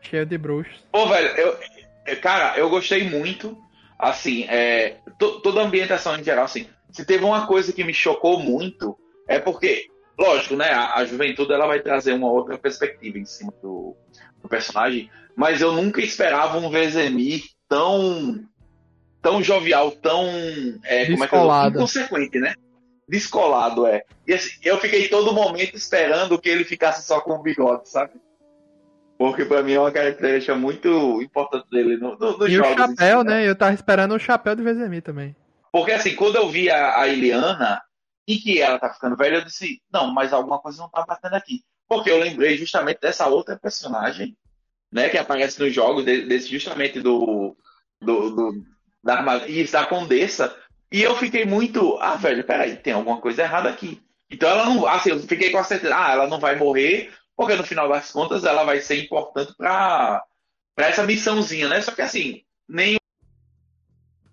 Cheio 0.00 0.26
de 0.26 0.36
bruxos. 0.36 0.84
Pô, 0.90 1.06
velho, 1.06 1.28
eu, 1.36 2.20
cara, 2.20 2.58
eu 2.58 2.68
gostei 2.68 3.08
muito 3.08 3.56
assim, 4.00 4.44
é, 4.44 4.96
toda 5.18 5.60
a 5.60 5.64
ambientação 5.64 6.18
em 6.18 6.24
geral, 6.24 6.46
assim, 6.46 6.66
se 6.90 7.04
teve 7.04 7.22
uma 7.22 7.46
coisa 7.46 7.72
que 7.72 7.84
me 7.84 7.92
chocou 7.92 8.40
muito, 8.40 8.96
é 9.28 9.38
porque, 9.38 9.88
lógico, 10.18 10.56
né, 10.56 10.70
a, 10.70 10.94
a 10.94 11.04
juventude 11.04 11.52
ela 11.52 11.66
vai 11.66 11.80
trazer 11.80 12.14
uma 12.14 12.30
outra 12.30 12.56
perspectiva 12.56 13.18
em 13.18 13.26
cima 13.26 13.52
do 13.62 13.94
personagem, 14.50 15.10
mas 15.36 15.60
eu 15.60 15.72
nunca 15.72 16.00
esperava 16.00 16.58
um 16.58 16.68
Vezemir 16.68 17.44
tão 17.68 18.44
tão 19.22 19.42
jovial, 19.42 19.90
tão 19.92 20.26
é, 20.84 21.06
como 21.10 21.24
é 21.24 21.28
que 21.28 21.34
eu 21.34 21.68
inconsequente, 21.68 22.38
né? 22.38 22.54
Descolado, 23.08 23.86
é. 23.86 24.04
E 24.26 24.34
assim, 24.34 24.50
eu 24.62 24.78
fiquei 24.78 25.08
todo 25.08 25.32
momento 25.32 25.76
esperando 25.76 26.38
que 26.38 26.48
ele 26.48 26.64
ficasse 26.64 27.06
só 27.06 27.20
com 27.20 27.32
o 27.32 27.42
bigode, 27.42 27.88
sabe? 27.88 28.12
Porque 29.18 29.44
pra 29.44 29.62
mim 29.62 29.72
é 29.72 29.80
uma 29.80 29.92
característica 29.92 30.54
muito 30.54 31.20
importante 31.20 31.68
dele 31.70 31.96
no, 31.98 32.16
no, 32.16 32.38
no 32.38 32.48
E 32.48 32.58
o 32.58 32.64
chapéu, 32.64 33.20
si, 33.20 33.26
né? 33.26 33.34
né? 33.40 33.48
Eu 33.48 33.54
tava 33.54 33.74
esperando 33.74 34.14
o 34.14 34.18
chapéu 34.18 34.56
do 34.56 34.62
Vezemir 34.62 35.02
também. 35.02 35.36
Porque 35.70 35.92
assim, 35.92 36.14
quando 36.14 36.36
eu 36.36 36.48
vi 36.48 36.70
a, 36.70 36.98
a 36.98 37.06
Iliana 37.06 37.82
e 38.26 38.36
que 38.36 38.60
ela 38.60 38.78
tá 38.78 38.90
ficando 38.92 39.16
velha, 39.16 39.36
eu 39.36 39.44
disse, 39.44 39.82
não, 39.92 40.12
mas 40.12 40.32
alguma 40.32 40.58
coisa 40.58 40.78
não 40.78 40.88
tá 40.88 41.04
batendo 41.06 41.34
aqui. 41.34 41.62
Porque 41.90 42.08
eu 42.08 42.18
lembrei 42.18 42.56
justamente 42.56 43.00
dessa 43.00 43.26
outra 43.26 43.58
personagem, 43.58 44.36
né, 44.92 45.08
que 45.08 45.18
aparece 45.18 45.58
nos 45.58 45.74
jogos, 45.74 46.04
desse 46.04 46.48
justamente 46.48 47.00
do, 47.00 47.56
do, 48.00 48.30
do 48.30 48.64
da, 49.02 49.48
isso, 49.48 49.72
da 49.72 49.84
Condessa. 49.84 50.56
E 50.92 51.02
eu 51.02 51.16
fiquei 51.16 51.44
muito, 51.44 51.98
ah, 52.00 52.14
velho, 52.14 52.44
peraí, 52.44 52.76
tem 52.76 52.92
alguma 52.92 53.20
coisa 53.20 53.42
errada 53.42 53.68
aqui. 53.68 54.00
Então 54.30 54.48
ela 54.48 54.66
não, 54.66 54.86
assim, 54.86 55.10
eu 55.10 55.18
fiquei 55.18 55.50
com 55.50 55.58
a 55.58 55.64
certeza, 55.64 55.96
ah, 55.96 56.12
ela 56.12 56.28
não 56.28 56.38
vai 56.38 56.54
morrer 56.54 57.12
porque 57.40 57.56
no 57.56 57.64
final 57.64 57.88
das 57.88 58.12
contas 58.12 58.44
ela 58.44 58.62
vai 58.64 58.80
ser 58.80 59.02
importante 59.02 59.52
para 59.56 60.22
essa 60.76 61.02
missãozinha, 61.02 61.68
né? 61.68 61.80
Só 61.80 61.90
que 61.90 62.02
assim, 62.02 62.44
nem 62.68 62.98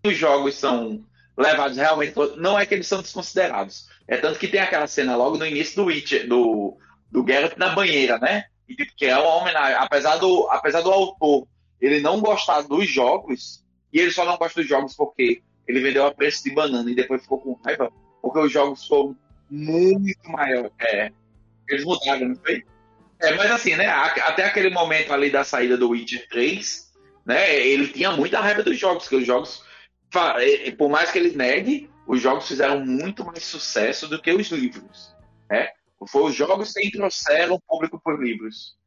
os 0.05 0.15
jogos 0.15 0.55
são 0.55 1.03
levados 1.37 1.77
realmente. 1.77 2.13
Não 2.35 2.59
é 2.59 2.65
que 2.65 2.73
eles 2.73 2.85
são 2.85 3.01
desconsiderados. 3.01 3.87
É 4.07 4.17
tanto 4.17 4.37
que 4.37 4.47
tem 4.47 4.59
aquela 4.59 4.87
cena 4.87 5.15
logo 5.15 5.37
no 5.37 5.45
início 5.45 5.77
do 5.77 5.85
Witcher, 5.85 6.27
do, 6.27 6.77
do 7.11 7.25
Geralt 7.25 7.57
na 7.57 7.69
banheira, 7.69 8.17
né? 8.17 8.45
E, 8.67 8.75
que 8.75 9.05
é 9.05 9.17
uma 9.17 9.35
homenagem. 9.35 9.77
Apesar 9.77 10.17
do, 10.17 10.47
apesar 10.49 10.81
do 10.81 10.91
autor 10.91 11.47
ele 11.79 11.99
não 11.99 12.19
gostar 12.19 12.61
dos 12.61 12.89
jogos, 12.89 13.63
e 13.93 13.99
ele 13.99 14.11
só 14.11 14.25
não 14.25 14.37
gosta 14.37 14.59
dos 14.59 14.69
jogos 14.69 14.95
porque 14.95 15.41
ele 15.67 15.79
vendeu 15.79 16.05
a 16.05 16.13
preço 16.13 16.43
de 16.43 16.53
banana 16.53 16.89
e 16.89 16.95
depois 16.95 17.21
ficou 17.21 17.39
com 17.39 17.59
raiva, 17.63 17.91
porque 18.21 18.39
os 18.39 18.51
jogos 18.51 18.85
foram 18.85 19.15
muito 19.49 20.29
maiores. 20.29 20.71
É, 20.79 21.11
eles 21.69 21.85
mudaram, 21.85 22.29
não 22.29 22.35
foi? 22.35 22.63
É, 23.21 23.33
mas 23.35 23.51
assim, 23.51 23.75
né? 23.75 23.87
Até 23.87 24.45
aquele 24.45 24.69
momento 24.69 25.13
ali 25.13 25.29
da 25.29 25.43
saída 25.43 25.77
do 25.77 25.89
Witcher 25.89 26.27
3, 26.29 26.93
né? 27.25 27.57
Ele 27.59 27.87
tinha 27.87 28.11
muita 28.11 28.39
raiva 28.39 28.63
dos 28.63 28.77
jogos, 28.77 29.07
que 29.07 29.15
os 29.15 29.25
jogos, 29.25 29.63
por 30.77 30.89
mais 30.89 31.11
que 31.11 31.19
ele 31.19 31.35
negue, 31.35 31.89
os 32.07 32.21
jogos 32.21 32.47
fizeram 32.47 32.85
muito 32.85 33.25
mais 33.25 33.43
sucesso 33.43 34.07
do 34.07 34.21
que 34.21 34.31
os 34.31 34.47
livros. 34.49 35.15
Né? 35.49 35.69
Foi 36.05 36.23
os 36.23 36.35
jogos 36.35 36.73
que 36.73 36.91
trouxeram 36.91 37.55
o 37.55 37.61
público 37.61 37.99
por 38.03 38.21
livros. 38.21 38.77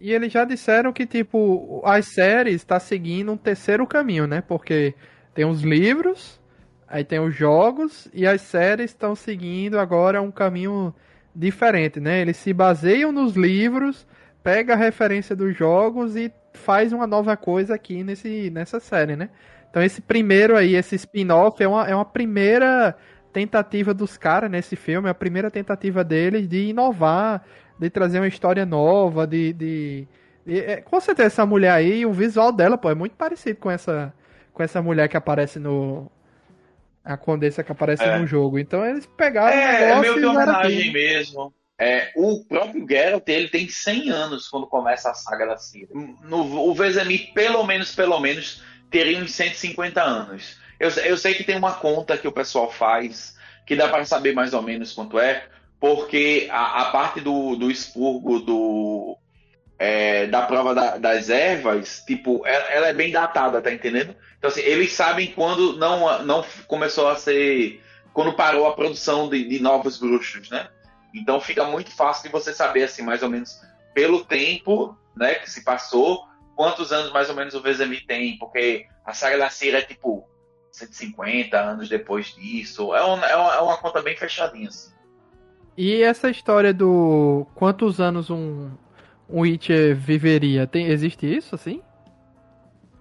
E 0.00 0.12
eles 0.12 0.32
já 0.32 0.44
disseram 0.44 0.92
que, 0.92 1.06
tipo, 1.06 1.80
as 1.84 2.06
séries 2.06 2.56
está 2.56 2.78
seguindo 2.78 3.32
um 3.32 3.36
terceiro 3.36 3.86
caminho, 3.86 4.26
né? 4.26 4.42
Porque 4.42 4.94
tem 5.34 5.44
os 5.44 5.62
livros, 5.62 6.40
aí 6.86 7.04
tem 7.04 7.18
os 7.18 7.34
jogos, 7.34 8.08
e 8.12 8.26
as 8.26 8.42
séries 8.42 8.90
estão 8.90 9.14
seguindo 9.14 9.78
agora 9.78 10.20
um 10.20 10.30
caminho 10.30 10.94
diferente, 11.34 12.00
né? 12.00 12.20
Eles 12.20 12.36
se 12.36 12.52
baseiam 12.52 13.10
nos 13.10 13.34
livros, 13.34 14.06
pega 14.42 14.74
a 14.74 14.76
referência 14.76 15.34
dos 15.34 15.56
jogos 15.56 16.16
e 16.16 16.32
faz 16.52 16.92
uma 16.92 17.06
nova 17.06 17.36
coisa 17.36 17.74
aqui 17.74 18.02
nesse, 18.02 18.50
nessa 18.50 18.80
série, 18.80 19.16
né? 19.16 19.30
Então 19.70 19.82
esse 19.82 20.00
primeiro 20.00 20.56
aí, 20.56 20.74
esse 20.74 20.94
spin-off, 20.96 21.62
é 21.62 21.68
uma, 21.68 21.86
é 21.86 21.94
uma 21.94 22.04
primeira 22.04 22.96
tentativa 23.36 23.92
dos 23.92 24.16
caras 24.16 24.50
nesse 24.50 24.76
filme, 24.76 25.10
a 25.10 25.14
primeira 25.14 25.50
tentativa 25.50 26.02
deles 26.02 26.48
de 26.48 26.68
inovar, 26.68 27.44
de 27.78 27.90
trazer 27.90 28.18
uma 28.18 28.26
história 28.26 28.64
nova, 28.64 29.26
de. 29.26 29.52
de, 29.52 30.08
de 30.46 30.58
é, 30.60 30.76
com 30.80 30.98
certeza 30.98 31.26
essa 31.26 31.44
mulher 31.44 31.72
aí, 31.72 32.06
o 32.06 32.14
visual 32.14 32.50
dela, 32.50 32.78
pô, 32.78 32.88
é 32.90 32.94
muito 32.94 33.14
parecido 33.14 33.60
com 33.60 33.70
essa, 33.70 34.10
com 34.54 34.62
essa 34.62 34.80
mulher 34.80 35.06
que 35.10 35.18
aparece 35.18 35.58
no. 35.58 36.10
A 37.04 37.18
Condessa 37.18 37.62
que 37.62 37.70
aparece 37.70 38.02
é. 38.02 38.18
no 38.18 38.26
jogo. 38.26 38.58
Então 38.58 38.84
eles 38.86 39.04
pegaram. 39.04 39.54
É, 39.54 39.90
é 39.90 40.00
meio 40.00 40.14
que 40.14 40.24
homenagem 40.24 40.90
mesmo. 40.90 41.52
É, 41.78 42.10
o 42.16 42.42
próprio 42.46 42.86
Geralt, 42.88 43.28
ele 43.28 43.48
tem 43.48 43.68
100 43.68 44.10
anos 44.10 44.48
quando 44.48 44.66
começa 44.66 45.10
a 45.10 45.14
saga 45.14 45.46
da 45.46 45.58
Ciri. 45.58 45.90
No, 46.24 46.70
o 46.70 46.74
Vezemir, 46.74 47.34
pelo 47.34 47.62
menos, 47.64 47.94
pelo 47.94 48.18
menos, 48.18 48.62
teria 48.90 49.18
uns 49.18 49.32
150 49.34 50.02
anos. 50.02 50.58
Eu, 50.78 50.90
eu 50.90 51.16
sei 51.16 51.34
que 51.34 51.44
tem 51.44 51.56
uma 51.56 51.74
conta 51.74 52.18
que 52.18 52.28
o 52.28 52.32
pessoal 52.32 52.70
faz, 52.70 53.36
que 53.66 53.76
dá 53.76 53.88
para 53.88 54.04
saber 54.04 54.34
mais 54.34 54.54
ou 54.54 54.62
menos 54.62 54.92
quanto 54.92 55.18
é, 55.18 55.46
porque 55.80 56.48
a, 56.50 56.82
a 56.82 56.84
parte 56.86 57.20
do, 57.20 57.56
do 57.56 57.70
expurgo 57.70 58.40
do, 58.40 59.18
é, 59.78 60.26
da 60.26 60.42
prova 60.42 60.74
da, 60.74 60.96
das 60.96 61.28
ervas, 61.28 62.02
tipo, 62.06 62.46
ela, 62.46 62.64
ela, 62.70 62.88
é 62.88 62.94
bem 62.94 63.10
datada, 63.10 63.60
tá 63.60 63.72
entendendo? 63.72 64.14
Então, 64.38 64.48
assim, 64.48 64.62
eles 64.62 64.92
sabem 64.92 65.28
quando 65.28 65.76
não, 65.76 66.22
não 66.22 66.44
começou 66.66 67.08
a 67.08 67.16
ser. 67.16 67.82
Quando 68.12 68.32
parou 68.32 68.66
a 68.66 68.74
produção 68.74 69.28
de, 69.28 69.46
de 69.46 69.60
novos 69.60 69.98
bruxos, 69.98 70.48
né? 70.48 70.68
Então 71.14 71.40
fica 71.40 71.64
muito 71.64 71.90
fácil 71.90 72.24
de 72.24 72.32
você 72.32 72.52
saber, 72.52 72.84
assim, 72.84 73.02
mais 73.02 73.22
ou 73.22 73.28
menos 73.28 73.60
pelo 73.94 74.24
tempo 74.24 74.96
né, 75.16 75.36
que 75.36 75.50
se 75.50 75.64
passou, 75.64 76.26
quantos 76.54 76.92
anos 76.92 77.12
mais 77.12 77.30
ou 77.30 77.34
menos 77.34 77.54
o 77.54 77.62
Vezemir 77.62 78.04
tem, 78.06 78.38
porque 78.38 78.86
a 79.04 79.14
saga 79.14 79.38
da 79.38 79.50
Cira 79.50 79.78
é 79.78 79.82
tipo 79.82 80.28
150 80.76 81.58
anos 81.58 81.88
depois 81.88 82.34
disso. 82.34 82.94
É, 82.94 83.04
um, 83.04 83.22
é, 83.24 83.36
uma, 83.36 83.54
é 83.54 83.60
uma 83.60 83.76
conta 83.78 84.02
bem 84.02 84.16
fechadinha. 84.16 84.68
Assim. 84.68 84.92
E 85.76 86.02
essa 86.02 86.30
história 86.30 86.72
do 86.72 87.46
quantos 87.54 88.00
anos 88.00 88.30
um, 88.30 88.70
um 89.28 89.40
Witcher 89.40 89.96
viveria, 89.96 90.66
tem, 90.66 90.86
existe 90.86 91.26
isso 91.26 91.54
assim? 91.54 91.82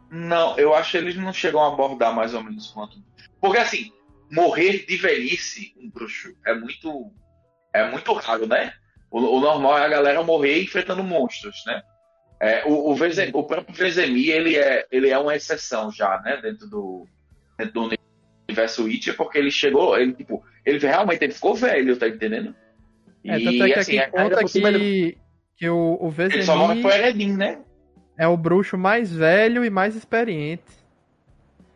Não, 0.10 0.58
eu 0.58 0.74
acho 0.74 0.92
que 0.92 0.98
eles 0.98 1.16
não 1.16 1.34
chegam 1.34 1.62
a 1.62 1.68
abordar 1.68 2.14
mais 2.14 2.34
ou 2.34 2.44
menos 2.44 2.68
quanto. 2.72 2.98
Porque 3.42 3.58
assim, 3.58 3.92
morrer 4.32 4.86
de 4.86 4.98
velhice, 4.98 5.74
um 5.78 5.90
bruxo, 5.90 6.34
é 6.46 6.54
muito 6.54 7.12
é 7.74 7.90
muito 7.90 8.14
raro, 8.14 8.48
né? 8.48 8.74
O, 9.12 9.20
o, 9.20 9.40
normal 9.40 9.78
é 9.78 9.86
a 9.86 9.90
galera 9.90 10.24
morrer 10.24 10.64
enfrentando 10.64 11.04
monstros, 11.04 11.62
né? 11.66 11.82
É, 12.40 12.66
o, 12.66 12.92
o, 12.92 12.96
Vezem, 12.96 13.32
o 13.34 13.44
próprio 13.44 13.76
Vezemir, 13.76 14.30
ele 14.30 14.58
é, 14.58 14.86
ele 14.92 15.10
é 15.10 15.18
uma 15.18 15.36
exceção 15.36 15.92
já, 15.92 16.22
né? 16.22 16.38
Dentro 16.38 16.70
do, 16.70 17.06
do 17.64 17.90
universo 18.50 18.84
Witcher, 18.84 19.16
porque 19.16 19.38
ele 19.38 19.52
chegou, 19.52 19.98
ele, 19.98 20.14
tipo, 20.14 20.44
ele 20.66 20.80
realmente 20.80 21.24
ele 21.24 21.34
ficou 21.34 21.56
velho, 21.56 21.98
tá 21.98 22.08
entendendo? 22.08 22.54
É, 23.24 23.40
tanto 23.40 23.64
é 23.64 23.68
que 23.70 23.80
assim, 23.80 23.98
aqui 23.98 24.12
conta 24.12 24.44
que, 24.44 24.64
ele, 24.64 25.18
que 25.56 25.70
o, 25.70 25.98
o 26.00 26.10
Vezemir... 26.10 26.38
Ele 26.38 26.46
só 26.46 26.56
morre 26.56 26.82
pro 26.82 26.92
Eredin, 26.92 27.34
né? 27.34 27.60
É 28.18 28.28
o 28.28 28.38
bruxo 28.38 28.78
mais 28.78 29.12
velho 29.12 29.64
e 29.64 29.70
mais 29.70 29.96
experiente. 29.96 30.64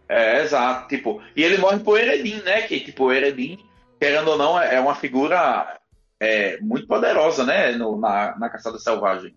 É, 0.08 0.42
exato, 0.42 0.88
tipo, 0.88 1.22
e 1.36 1.44
ele 1.44 1.58
morre 1.58 1.80
pro 1.80 1.98
Eredin, 1.98 2.42
né? 2.42 2.62
Que, 2.64 2.80
tipo, 2.80 3.06
o 3.06 3.14
Eredin, 3.14 3.60
querendo 4.00 4.30
ou 4.32 4.38
não, 4.38 4.60
é 4.60 4.80
uma 4.80 4.96
figura 4.96 5.80
é, 6.20 6.60
muito 6.62 6.88
poderosa, 6.88 7.46
né? 7.46 7.72
No, 7.74 8.00
na, 8.00 8.38
na 8.38 8.50
Caçada 8.50 8.78
Selvagem. 8.78 9.36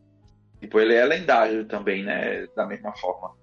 Tipo, 0.61 0.81
ele 0.81 0.95
é 0.95 1.05
lendário 1.05 1.65
também, 1.67 2.05
né? 2.05 2.47
Da 2.55 2.67
mesma 2.67 2.93
forma. 2.93 3.35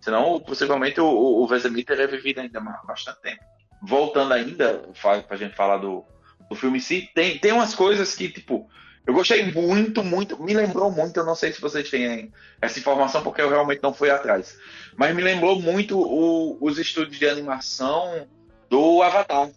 Senão, 0.00 0.40
possivelmente, 0.40 1.00
o, 1.00 1.06
o 1.06 1.46
Vesemir 1.46 1.84
teria 1.84 2.06
vivido 2.06 2.40
ainda 2.40 2.60
bastante 2.86 3.20
tempo. 3.20 3.42
Voltando 3.82 4.32
ainda, 4.32 4.82
pra 5.26 5.36
gente 5.36 5.54
falar 5.54 5.78
do, 5.78 6.04
do 6.48 6.56
filme 6.56 6.78
em 6.78 6.80
si, 6.80 7.08
tem, 7.14 7.38
tem 7.38 7.52
umas 7.52 7.74
coisas 7.74 8.14
que, 8.14 8.28
tipo, 8.28 8.68
eu 9.06 9.14
gostei 9.14 9.50
muito, 9.50 10.04
muito, 10.04 10.42
me 10.42 10.52
lembrou 10.52 10.90
muito, 10.90 11.18
eu 11.18 11.24
não 11.24 11.34
sei 11.34 11.52
se 11.52 11.60
vocês 11.60 11.88
têm 11.88 12.32
essa 12.60 12.78
informação, 12.78 13.22
porque 13.22 13.40
eu 13.40 13.48
realmente 13.48 13.82
não 13.82 13.94
fui 13.94 14.10
atrás, 14.10 14.58
mas 14.96 15.14
me 15.16 15.22
lembrou 15.22 15.58
muito 15.60 15.98
o, 15.98 16.58
os 16.60 16.78
estúdios 16.78 17.18
de 17.18 17.26
animação 17.26 18.26
do 18.68 19.02
Avatar. 19.02 19.48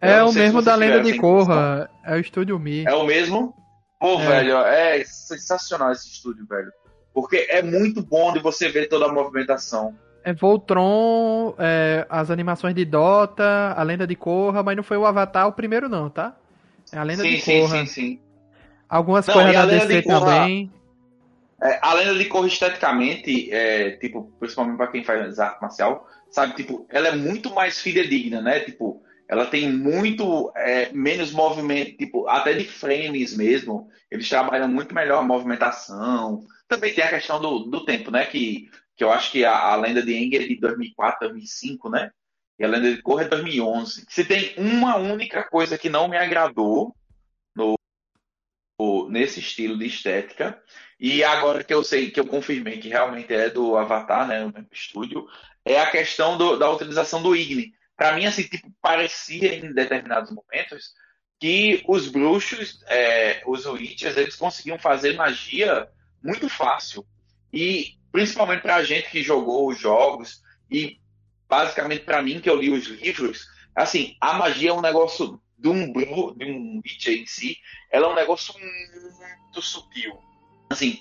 É 0.00 0.22
o 0.22 0.32
mesmo 0.32 0.62
da 0.62 0.74
Lenda 0.74 1.02
de 1.02 1.18
Korra. 1.18 1.90
É 2.04 2.14
o 2.14 2.20
estúdio 2.20 2.58
Mi. 2.58 2.84
É 2.86 2.94
o 2.94 3.04
mesmo? 3.04 3.54
Pô, 3.98 4.20
é. 4.20 4.26
velho, 4.26 4.56
é 4.58 5.04
sensacional 5.04 5.92
esse 5.92 6.08
estúdio, 6.08 6.46
velho. 6.46 6.72
Porque 7.16 7.46
é 7.48 7.62
muito 7.62 8.02
bom 8.02 8.30
de 8.30 8.40
você 8.40 8.68
ver 8.68 8.90
toda 8.90 9.06
a 9.06 9.08
movimentação. 9.10 9.96
É 10.22 10.34
Voltron, 10.34 11.54
é, 11.58 12.06
as 12.10 12.30
animações 12.30 12.74
de 12.74 12.84
Dota, 12.84 13.72
a 13.74 13.82
Lenda 13.82 14.06
de 14.06 14.14
Korra, 14.14 14.62
mas 14.62 14.76
não 14.76 14.82
foi 14.82 14.98
o 14.98 15.06
Avatar 15.06 15.48
o 15.48 15.52
primeiro 15.52 15.88
não, 15.88 16.10
tá? 16.10 16.36
É 16.92 16.98
a 16.98 17.02
Lenda 17.02 17.22
sim, 17.22 17.36
de 17.36 17.42
Korra. 17.42 17.78
Sim, 17.78 17.86
sim, 17.86 17.86
sim. 17.86 18.20
Algumas 18.86 19.26
não, 19.26 19.32
coisas 19.32 19.54
da 19.54 19.64
DC 19.64 20.02
Korra, 20.02 20.20
também. 20.20 20.70
É, 21.62 21.78
a 21.80 21.94
Lenda 21.94 22.18
de 22.18 22.26
Korra 22.26 22.48
esteticamente, 22.48 23.50
é, 23.50 23.92
tipo, 23.92 24.30
principalmente 24.38 24.76
pra 24.76 24.88
quem 24.88 25.02
faz 25.02 25.38
arte 25.38 25.62
marcial, 25.62 26.06
sabe, 26.30 26.54
tipo, 26.54 26.86
ela 26.90 27.08
é 27.08 27.16
muito 27.16 27.54
mais 27.54 27.80
fidedigna, 27.80 28.42
né? 28.42 28.60
Tipo, 28.60 29.02
ela 29.26 29.46
tem 29.46 29.72
muito 29.72 30.52
é, 30.54 30.92
menos 30.92 31.32
movimento, 31.32 31.96
tipo, 31.96 32.28
até 32.28 32.52
de 32.52 32.64
frames 32.64 33.34
mesmo. 33.34 33.88
Eles 34.10 34.28
trabalham 34.28 34.68
muito 34.68 34.94
melhor 34.94 35.20
a 35.20 35.26
movimentação. 35.26 36.44
Também 36.68 36.94
tem 36.94 37.04
a 37.04 37.10
questão 37.10 37.40
do, 37.40 37.60
do 37.60 37.84
tempo, 37.84 38.10
né? 38.10 38.26
Que, 38.26 38.70
que 38.96 39.04
eu 39.04 39.10
acho 39.10 39.30
que 39.30 39.44
a, 39.44 39.56
a 39.56 39.76
lenda 39.76 40.02
de 40.02 40.14
Aang 40.14 40.36
é 40.36 40.48
de 40.48 40.60
2004, 40.60 41.28
2005, 41.28 41.90
né? 41.90 42.10
E 42.58 42.64
a 42.64 42.68
lenda 42.68 42.94
de 42.94 43.02
Korra 43.02 43.24
é 43.24 43.28
2011. 43.28 44.06
Se 44.08 44.24
tem 44.24 44.54
uma 44.56 44.96
única 44.96 45.44
coisa 45.44 45.76
que 45.76 45.88
não 45.88 46.08
me 46.08 46.16
agradou 46.16 46.94
no, 47.54 47.74
no, 48.78 49.08
nesse 49.10 49.40
estilo 49.40 49.78
de 49.78 49.86
estética, 49.86 50.60
e 50.98 51.22
agora 51.22 51.62
que 51.62 51.74
eu 51.74 51.84
sei, 51.84 52.10
que 52.10 52.18
eu 52.18 52.26
confirmei 52.26 52.78
que 52.78 52.88
realmente 52.88 53.32
é 53.32 53.50
do 53.50 53.76
Avatar, 53.76 54.26
né? 54.26 54.44
O 54.44 54.52
mesmo 54.52 54.68
estúdio, 54.72 55.26
é 55.64 55.80
a 55.80 55.90
questão 55.90 56.38
do, 56.38 56.56
da 56.56 56.70
utilização 56.70 57.22
do 57.22 57.36
Igni 57.36 57.76
para 57.96 58.14
mim, 58.14 58.26
assim, 58.26 58.42
tipo, 58.42 58.70
parecia 58.80 59.54
em 59.54 59.72
determinados 59.72 60.30
momentos 60.30 60.92
que 61.40 61.82
os 61.88 62.08
bruxos, 62.08 62.82
é, 62.86 63.42
os 63.46 63.64
witches, 63.66 64.16
eles 64.16 64.36
conseguiam 64.36 64.78
fazer 64.78 65.14
magia 65.14 65.88
muito 66.26 66.48
fácil. 66.48 67.06
E 67.52 67.94
principalmente 68.12 68.62
para 68.62 68.76
a 68.76 68.82
gente 68.82 69.10
que 69.10 69.22
jogou 69.22 69.68
os 69.68 69.78
jogos 69.78 70.42
e 70.70 70.98
basicamente 71.48 72.04
para 72.04 72.22
mim 72.22 72.40
que 72.40 72.50
eu 72.50 72.56
li 72.56 72.70
os 72.70 72.86
livros, 72.86 73.46
assim, 73.74 74.16
a 74.20 74.34
magia 74.34 74.70
é 74.70 74.72
um 74.72 74.80
negócio 74.80 75.40
de 75.58 75.68
um 75.68 75.92
bruxo, 75.92 76.34
de 76.36 76.44
um 76.44 76.80
witcher 76.84 77.14
em 77.14 77.26
si, 77.26 77.56
ela 77.90 78.08
é 78.08 78.10
um 78.10 78.14
negócio 78.14 78.54
muito 78.58 79.62
sutil. 79.62 80.18
Assim, 80.70 81.00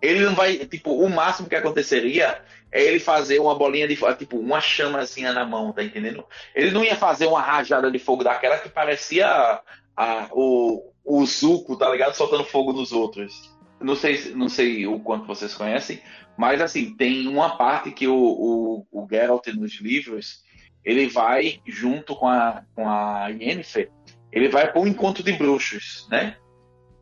ele 0.00 0.20
não 0.20 0.34
vai, 0.34 0.58
tipo, 0.66 0.92
o 0.92 1.08
máximo 1.08 1.48
que 1.48 1.56
aconteceria 1.56 2.42
é 2.70 2.82
ele 2.82 3.00
fazer 3.00 3.40
uma 3.40 3.54
bolinha 3.54 3.88
de 3.88 3.96
tipo, 4.18 4.38
uma 4.38 4.60
chamazinha 4.60 5.32
na 5.32 5.44
mão, 5.44 5.72
tá 5.72 5.82
entendendo? 5.82 6.24
Ele 6.54 6.70
não 6.70 6.84
ia 6.84 6.96
fazer 6.96 7.26
uma 7.26 7.40
rajada 7.40 7.90
de 7.90 7.98
fogo 7.98 8.22
daquela 8.22 8.58
que 8.58 8.68
parecia 8.68 9.26
a, 9.26 9.62
a, 9.96 10.28
o, 10.32 10.92
o 11.04 11.24
Zuko, 11.24 11.76
tá 11.76 11.88
ligado? 11.88 12.14
Soltando 12.14 12.44
fogo 12.44 12.72
nos 12.72 12.92
outros. 12.92 13.55
Não 13.80 13.94
sei, 13.94 14.34
não 14.34 14.48
sei 14.48 14.86
o 14.86 14.98
quanto 15.00 15.26
vocês 15.26 15.54
conhecem, 15.54 16.00
mas 16.36 16.60
assim, 16.60 16.94
tem 16.94 17.26
uma 17.28 17.56
parte 17.56 17.90
que 17.90 18.06
o, 18.06 18.14
o, 18.14 18.86
o 18.90 19.06
Geralt 19.08 19.46
nos 19.48 19.80
livros, 19.80 20.42
ele 20.84 21.08
vai 21.08 21.60
junto 21.66 22.14
com 22.14 22.28
a, 22.28 22.62
com 22.74 22.88
a 22.88 23.28
Yennefer, 23.28 23.90
ele 24.32 24.48
vai 24.48 24.70
para 24.70 24.80
um 24.80 24.86
encontro 24.86 25.22
de 25.22 25.32
bruxos, 25.32 26.06
né? 26.10 26.36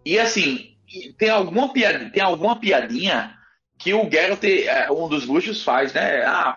E 0.05 0.19
assim, 0.19 0.77
tem 1.19 1.31
alguma 1.31 1.73
piadinha, 1.73 2.11
tem 2.11 2.23
alguma 2.23 2.59
piadinha 2.59 3.37
que 3.79 3.93
o 3.93 4.11
Geralt, 4.11 4.45
é, 4.45 4.91
um 4.91 5.09
dos 5.09 5.25
bruxos, 5.25 5.63
faz, 5.63 5.93
né? 5.93 6.25
Ah, 6.25 6.57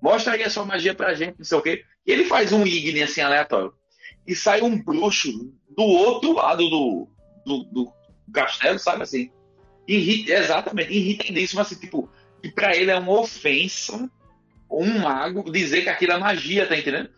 mostra 0.00 0.34
aí 0.34 0.42
a 0.42 0.50
sua 0.50 0.64
magia 0.64 0.94
pra 0.94 1.14
gente, 1.14 1.38
não 1.38 1.44
sei 1.44 1.58
o 1.58 1.62
quê. 1.62 1.84
E 2.06 2.12
ele 2.12 2.24
faz 2.24 2.52
um 2.52 2.66
Igni 2.66 3.02
assim 3.02 3.20
aleatório. 3.20 3.72
E 4.26 4.34
sai 4.34 4.62
um 4.62 4.80
bruxo 4.82 5.30
do 5.76 5.82
outro 5.82 6.32
lado 6.32 6.68
do, 6.68 7.08
do, 7.44 7.64
do 7.64 7.92
castelo, 8.32 8.78
sabe 8.78 9.02
assim? 9.02 9.30
Irrita, 9.86 10.32
exatamente, 10.32 10.92
irritadíssimo, 10.92 11.60
assim, 11.60 11.74
tipo, 11.74 12.08
que 12.40 12.50
pra 12.50 12.76
ele 12.76 12.90
é 12.90 12.98
uma 12.98 13.20
ofensa 13.20 14.10
um 14.72 15.00
mago 15.00 15.50
dizer 15.50 15.82
que 15.82 15.88
aquilo 15.88 16.12
é 16.12 16.18
magia, 16.18 16.66
tá 16.66 16.76
entendendo? 16.76 17.10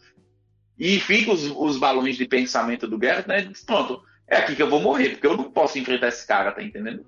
E 0.79 0.99
fica 0.99 1.33
os, 1.33 1.45
os 1.45 1.79
balões 1.79 2.17
de 2.17 2.27
pensamento 2.27 2.89
do 2.89 2.99
Garrett, 2.99 3.29
né? 3.29 3.49
Pronto, 3.65 4.03
é 4.29 4.39
aqui 4.39 4.57
que 4.57 4.63
eu 4.63 4.69
vou 4.69 4.81
morrer, 4.81 5.11
porque 5.11 5.27
eu 5.27 5.37
não 5.37 5.51
posso 5.51 5.79
enfrentar 5.79 6.09
esse 6.09 6.27
cara, 6.27 6.51
tá 6.51 6.63
entendendo? 6.63 7.07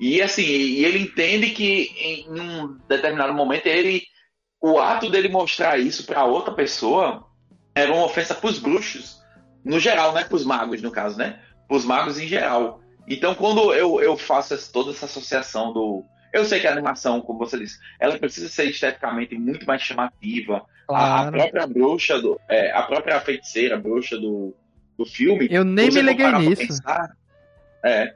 E 0.00 0.20
assim, 0.20 0.42
e 0.42 0.84
ele 0.84 0.98
entende 0.98 1.50
que 1.50 1.92
em 1.96 2.28
um 2.28 2.76
determinado 2.88 3.32
momento 3.32 3.66
ele 3.66 4.02
o 4.60 4.78
ato 4.78 5.10
dele 5.10 5.28
mostrar 5.28 5.78
isso 5.78 6.04
para 6.06 6.24
outra 6.24 6.52
pessoa 6.52 7.26
era 7.74 7.92
uma 7.92 8.06
ofensa 8.06 8.34
para 8.34 8.48
os 8.48 8.58
bruxos, 8.58 9.22
no 9.64 9.78
geral, 9.78 10.12
né? 10.12 10.24
Para 10.24 10.36
os 10.36 10.44
magos, 10.44 10.82
no 10.82 10.90
caso, 10.90 11.18
né? 11.18 11.40
Para 11.68 11.76
os 11.76 11.84
magos 11.84 12.18
em 12.18 12.26
geral. 12.26 12.80
Então, 13.08 13.34
quando 13.34 13.72
eu, 13.74 14.00
eu 14.00 14.16
faço 14.16 14.56
toda 14.72 14.90
essa 14.90 15.06
associação 15.06 15.72
do. 15.72 16.04
Eu 16.32 16.44
sei 16.44 16.58
que 16.58 16.66
a 16.66 16.72
animação, 16.72 17.20
como 17.20 17.38
você 17.38 17.58
disse, 17.58 17.78
ela 18.00 18.18
precisa 18.18 18.48
ser 18.48 18.64
esteticamente 18.64 19.36
muito 19.36 19.66
mais 19.66 19.82
chamativa. 19.82 20.64
A, 20.88 21.28
a 21.28 21.32
própria 21.32 21.66
bruxa, 21.66 22.20
do, 22.20 22.40
é, 22.48 22.72
a 22.72 22.82
própria 22.82 23.20
feiticeira, 23.20 23.76
a 23.76 23.78
bruxa 23.78 24.18
do, 24.18 24.54
do 24.98 25.06
filme. 25.06 25.48
Eu 25.50 25.64
nem 25.64 25.90
me 25.90 26.02
liguei 26.02 26.30
nisso. 26.32 26.66
Pensar, 26.66 27.16
é, 27.84 28.14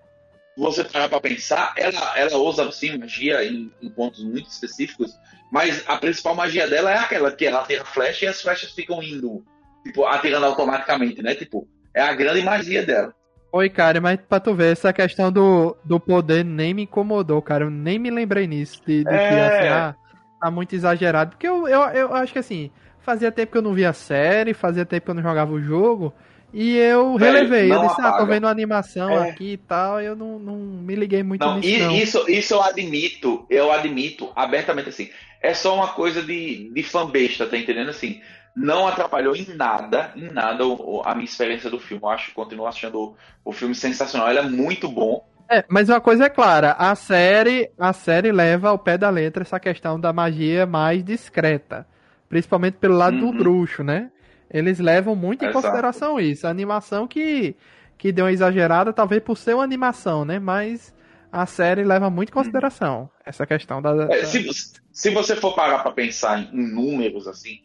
você 0.56 0.82
parar 0.82 1.09
para 1.09 1.20
pensar, 1.20 1.73
ela, 1.77 2.19
ela 2.19 2.36
usa 2.39 2.70
sim 2.73 2.98
magia 2.98 3.44
em, 3.44 3.73
em, 3.81 3.89
pontos 3.89 4.24
muito 4.24 4.48
específicos, 4.48 5.16
mas 5.52 5.85
a 5.86 5.97
principal 5.97 6.35
magia 6.35 6.66
dela 6.66 6.90
é 6.90 6.98
aquela 6.98 7.31
que 7.31 7.47
ela 7.47 7.62
tem 7.65 7.78
a 7.78 7.85
flecha 7.85 8.24
e 8.24 8.28
as 8.28 8.43
flechas 8.43 8.73
ficam 8.73 9.01
indo, 9.02 9.44
tipo, 9.85 10.05
atirando 10.05 10.47
automaticamente, 10.47 11.23
né? 11.23 11.35
Tipo, 11.35 11.69
é 11.94 12.02
a 12.02 12.12
grande 12.12 12.43
magia 12.43 12.85
dela. 12.85 13.15
Oi, 13.51 13.70
cara, 13.70 14.01
mas 14.01 14.19
pra 14.29 14.39
tu 14.39 14.55
ver, 14.55 14.73
essa 14.73 14.93
questão 14.93 15.33
do, 15.33 15.77
do 15.83 15.99
poder 15.99 16.45
nem 16.45 16.75
me 16.75 16.83
incomodou, 16.83 17.41
cara. 17.41 17.65
Eu 17.65 17.70
nem 17.70 17.99
me 17.99 18.11
lembrei 18.11 18.47
nisso, 18.47 18.83
de, 18.87 19.05
de 19.05 19.11
é... 19.11 19.29
que 19.29 19.35
assim, 19.35 19.69
ah, 19.69 19.95
tá 20.41 20.51
muito 20.51 20.75
exagerado. 20.75 21.31
Porque 21.31 21.49
eu, 21.49 21.66
eu, 21.66 21.81
eu 21.81 22.15
acho 22.15 22.33
que 22.33 22.39
assim, 22.39 22.70
fazia 23.01 23.33
tempo 23.33 23.53
que 23.53 23.59
eu 23.59 23.62
não 23.62 23.73
via 23.73 23.91
a 23.91 23.95
série, 23.95 24.53
fazia 24.53 24.85
tempo 24.85 25.07
que 25.07 25.11
eu 25.11 25.15
não 25.15 25.23
jogava 25.23 25.53
o 25.53 25.62
jogo. 25.62 26.12
E 26.53 26.77
eu 26.77 27.16
relevei, 27.16 27.70
eu 27.70 27.81
disse, 27.81 28.01
apaga. 28.01 28.09
ah, 28.09 28.19
tô 28.19 28.27
vendo 28.27 28.47
animação 28.47 29.11
é. 29.11 29.31
aqui 29.31 29.53
e 29.53 29.57
tal, 29.59 30.01
eu 30.01 30.16
não, 30.16 30.39
não 30.39 30.57
me 30.57 30.95
liguei 30.95 31.23
muito 31.23 31.45
não, 31.45 31.59
nisso. 31.59 31.85
Não. 31.85 31.93
Isso, 31.95 32.31
isso 32.31 32.55
eu 32.55 32.62
admito, 32.62 33.47
eu 33.51 33.70
admito 33.70 34.31
abertamente 34.35 34.89
assim. 34.89 35.11
É 35.43 35.55
só 35.55 35.75
uma 35.75 35.89
coisa 35.89 36.23
de, 36.23 36.70
de 36.73 36.83
fã 36.83 37.07
besta, 37.07 37.47
tá 37.47 37.57
entendendo? 37.57 37.91
Assim, 37.91 38.20
não 38.59 38.89
atrapalhou 38.89 39.36
em 39.36 39.55
nada, 39.55 40.12
em 40.16 40.30
nada 40.30 40.64
a 41.05 41.14
minha 41.14 41.24
experiência 41.24 41.70
do 41.70 41.78
filme. 41.78 42.02
Eu 42.02 42.09
acho, 42.09 42.35
continuo 42.35 42.66
achando 42.66 43.14
o 43.44 43.52
filme 43.52 43.74
sensacional, 43.74 44.28
ele 44.28 44.40
é 44.40 44.43
muito 44.43 44.89
bom. 44.89 45.24
É, 45.51 45.64
mas 45.68 45.89
uma 45.89 46.01
coisa 46.01 46.26
é 46.26 46.28
clara, 46.28 46.72
a 46.72 46.94
série, 46.94 47.70
a 47.78 47.93
série 47.93 48.30
leva 48.30 48.68
ao 48.68 48.78
pé 48.78 48.98
da 48.98 49.09
letra 49.09 49.43
essa 49.43 49.59
questão 49.59 49.98
da 49.98 50.12
magia 50.12 50.66
mais 50.66 51.02
discreta, 51.02 51.86
principalmente 52.28 52.74
pelo 52.74 52.97
lado 52.97 53.16
uhum. 53.16 53.30
do 53.30 53.39
bruxo, 53.39 53.82
né? 53.82 54.10
Eles 54.51 54.78
levam 54.78 55.14
muito 55.14 55.44
em 55.44 55.48
Exato. 55.48 55.62
consideração 55.62 56.20
isso. 56.20 56.47
A 56.47 56.51
animação 56.51 57.06
que, 57.06 57.56
que 57.97 58.12
deu 58.12 58.26
uma 58.26 58.32
exagerada, 58.32 58.93
talvez 58.93 59.22
por 59.22 59.36
ser 59.39 59.55
uma 59.55 59.64
animação, 59.64 60.24
né? 60.24 60.39
Mas 60.39 60.93
a 61.30 61.47
série 61.47 61.85
leva 61.85 62.10
muito 62.10 62.30
em 62.30 62.32
consideração 62.32 63.10
essa 63.24 63.47
questão 63.47 63.80
da. 63.80 64.06
É, 64.10 64.24
se, 64.24 64.47
se 64.90 65.10
você 65.10 65.36
for 65.36 65.55
parar 65.55 65.78
para 65.80 65.93
pensar 65.93 66.40
em, 66.40 66.74
números, 66.74 67.26
assim, 67.26 67.60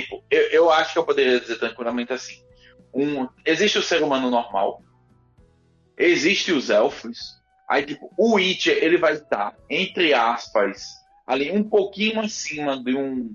tipo, 0.00 0.24
eu, 0.28 0.42
eu 0.50 0.70
acho 0.70 0.92
que 0.92 0.98
eu 0.98 1.04
poderia 1.04 1.40
dizer 1.40 1.58
tranquilamente 1.58 2.12
assim: 2.12 2.42
um, 2.92 3.28
existe 3.44 3.78
o 3.78 3.82
ser 3.82 4.02
humano 4.02 4.28
normal, 4.28 4.82
existe 5.96 6.52
os 6.52 6.68
elfos, 6.68 7.40
aí, 7.68 7.86
tipo, 7.86 8.12
o 8.16 8.34
Witcher, 8.34 8.76
ele 8.82 8.98
vai 8.98 9.12
estar, 9.14 9.54
entre 9.70 10.12
aspas, 10.12 10.84
ali 11.24 11.52
um 11.52 11.62
pouquinho 11.62 12.20
acima 12.20 12.82
de 12.82 12.96
um 12.96 13.34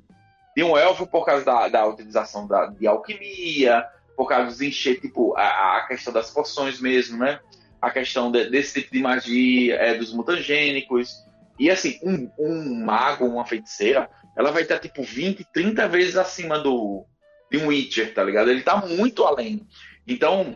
de 0.56 0.64
um 0.64 0.78
elfo 0.78 1.08
por 1.08 1.26
causa 1.26 1.46
da, 1.46 1.70
da 1.70 1.86
utilização 1.86 2.46
da, 2.46 2.66
de 2.66 2.86
alquimia, 2.86 3.86
por 4.18 4.28
causa 4.28 4.58
de 4.58 4.68
encher, 4.68 5.00
tipo, 5.00 5.34
a, 5.38 5.78
a 5.78 5.88
questão 5.88 6.12
das 6.12 6.32
poções 6.32 6.82
mesmo, 6.82 7.18
né? 7.18 7.40
A 7.82 7.90
questão 7.90 8.30
de, 8.30 8.50
desse 8.50 8.82
tipo 8.82 8.92
de 8.92 9.02
magia, 9.02 9.76
é, 9.76 9.94
dos 9.94 10.12
mutagênicos. 10.12 11.24
E 11.58 11.70
assim, 11.70 11.98
um, 12.04 12.30
um 12.38 12.84
mago, 12.84 13.26
uma 13.26 13.46
feiticeira, 13.46 14.10
ela 14.40 14.52
vai 14.52 14.62
estar 14.62 14.80
tipo 14.80 15.04
20, 15.04 15.46
30 15.54 15.86
vezes 15.90 16.16
acima 16.16 16.58
do 16.58 17.06
de 17.52 17.58
um 17.58 17.68
Witcher, 17.68 18.14
tá 18.14 18.24
ligado? 18.24 18.50
Ele 18.50 18.62
tá 18.62 18.78
muito 18.78 19.26
além. 19.26 19.68
Então, 20.08 20.56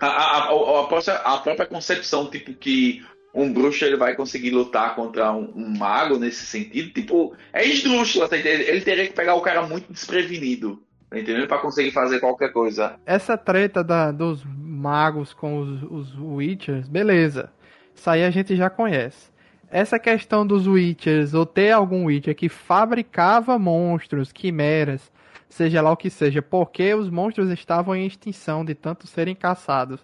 a, 0.00 0.06
a, 0.06 0.38
a, 0.44 0.86
própria, 0.86 1.14
a 1.16 1.38
própria 1.38 1.66
concepção, 1.66 2.30
tipo, 2.30 2.54
que 2.54 3.04
um 3.34 3.52
bruxo 3.52 3.84
ele 3.84 3.96
vai 3.96 4.14
conseguir 4.14 4.52
lutar 4.52 4.94
contra 4.94 5.32
um, 5.32 5.52
um 5.54 5.76
mago 5.76 6.18
nesse 6.18 6.46
sentido, 6.46 6.94
tipo, 6.94 7.36
é 7.52 7.66
esdrúxula, 7.66 8.26
tá 8.26 8.38
Ele 8.38 8.80
teria 8.80 9.06
que 9.06 9.12
pegar 9.12 9.34
o 9.34 9.42
cara 9.42 9.66
muito 9.66 9.92
desprevenido, 9.92 10.82
tá 11.10 11.18
entendendo? 11.18 11.46
Pra 11.46 11.58
conseguir 11.58 11.90
fazer 11.90 12.20
qualquer 12.20 12.52
coisa. 12.52 12.98
Essa 13.04 13.36
treta 13.36 13.84
da, 13.84 14.12
dos 14.12 14.42
magos 14.46 15.34
com 15.34 15.58
os, 15.58 15.82
os 15.82 16.18
Witchers, 16.18 16.88
beleza. 16.88 17.52
Isso 17.94 18.08
aí 18.08 18.24
a 18.24 18.30
gente 18.30 18.56
já 18.56 18.70
conhece. 18.70 19.33
Essa 19.74 19.98
questão 19.98 20.46
dos 20.46 20.66
Witchers, 20.66 21.34
ou 21.34 21.44
ter 21.44 21.72
algum 21.72 22.04
Witcher 22.04 22.36
que 22.36 22.48
fabricava 22.48 23.58
monstros, 23.58 24.30
quimeras, 24.30 25.10
seja 25.48 25.82
lá 25.82 25.90
o 25.90 25.96
que 25.96 26.08
seja, 26.08 26.40
porque 26.40 26.94
os 26.94 27.10
monstros 27.10 27.50
estavam 27.50 27.96
em 27.96 28.06
extinção 28.06 28.64
de 28.64 28.74
tanto 28.74 29.06
serem 29.06 29.34
caçados 29.34 30.00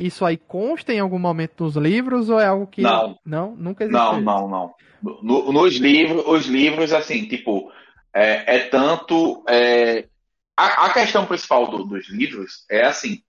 isso 0.00 0.24
aí 0.24 0.38
consta 0.38 0.94
em 0.94 0.98
algum 0.98 1.18
momento 1.18 1.62
nos 1.62 1.76
livros 1.76 2.30
ou 2.30 2.40
é 2.40 2.46
algo 2.46 2.66
que. 2.66 2.80
Não. 2.80 3.18
Não? 3.24 3.54
Nunca 3.54 3.84
existiu? 3.84 4.02
Não, 4.02 4.20
não, 4.20 4.48
não. 4.48 4.74
No, 5.22 5.52
nos 5.52 5.76
livros, 5.76 6.24
os 6.26 6.46
livros, 6.46 6.92
assim, 6.92 7.28
tipo, 7.28 7.70
é, 8.14 8.56
é 8.56 8.58
tanto. 8.60 9.44
É, 9.46 10.08
a, 10.56 10.86
a, 10.86 10.92
questão 10.94 11.26
principal 11.26 11.70
do, 11.70 11.84
dos 11.84 12.08
livros 12.08 12.64
é 12.70 12.86
assim: 12.86 13.22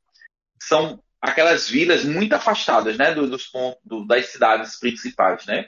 são 0.61 1.03
aquelas 1.21 1.69
vilas 1.69 2.05
muito 2.05 2.33
afastadas, 2.33 2.97
né, 2.97 3.13
do, 3.13 3.29
dos 3.29 3.47
pontos, 3.47 3.81
do, 3.83 4.07
das 4.07 4.27
cidades 4.27 4.79
principais, 4.79 5.45
né? 5.45 5.67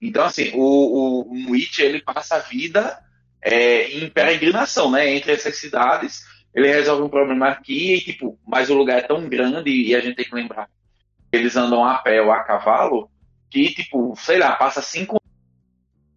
Então, 0.00 0.24
assim, 0.24 0.52
o, 0.54 1.30
o, 1.30 1.56
ele 1.78 2.02
passa 2.02 2.36
a 2.36 2.40
vida 2.40 2.98
é, 3.42 3.90
em 3.98 4.10
peregrinação, 4.10 4.90
né, 4.90 5.08
entre 5.14 5.32
essas 5.32 5.56
cidades 5.56 6.24
ele 6.56 6.68
resolve 6.68 7.02
um 7.02 7.08
problema 7.10 7.48
aqui 7.48 7.92
e, 7.92 8.00
tipo, 8.00 8.38
mas 8.46 8.70
o 8.70 8.74
lugar 8.74 8.98
é 8.98 9.02
tão 9.02 9.28
grande 9.28 9.70
e 9.70 9.94
a 9.94 10.00
gente 10.00 10.16
tem 10.16 10.24
que 10.24 10.34
lembrar 10.34 10.70
que 11.30 11.36
eles 11.36 11.54
andam 11.54 11.84
a 11.84 11.98
pé 11.98 12.22
ou 12.22 12.32
a 12.32 12.42
cavalo 12.42 13.10
que, 13.50 13.74
tipo, 13.74 14.14
sei 14.16 14.38
lá, 14.38 14.56
passa 14.56 14.80
cinco 14.80 15.20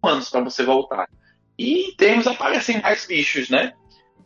anos 0.02 0.30
para 0.30 0.40
você 0.40 0.64
voltar. 0.64 1.10
E 1.58 1.94
temos 1.98 2.26
aparecem 2.26 2.80
mais 2.80 3.04
bichos, 3.06 3.50
né? 3.50 3.74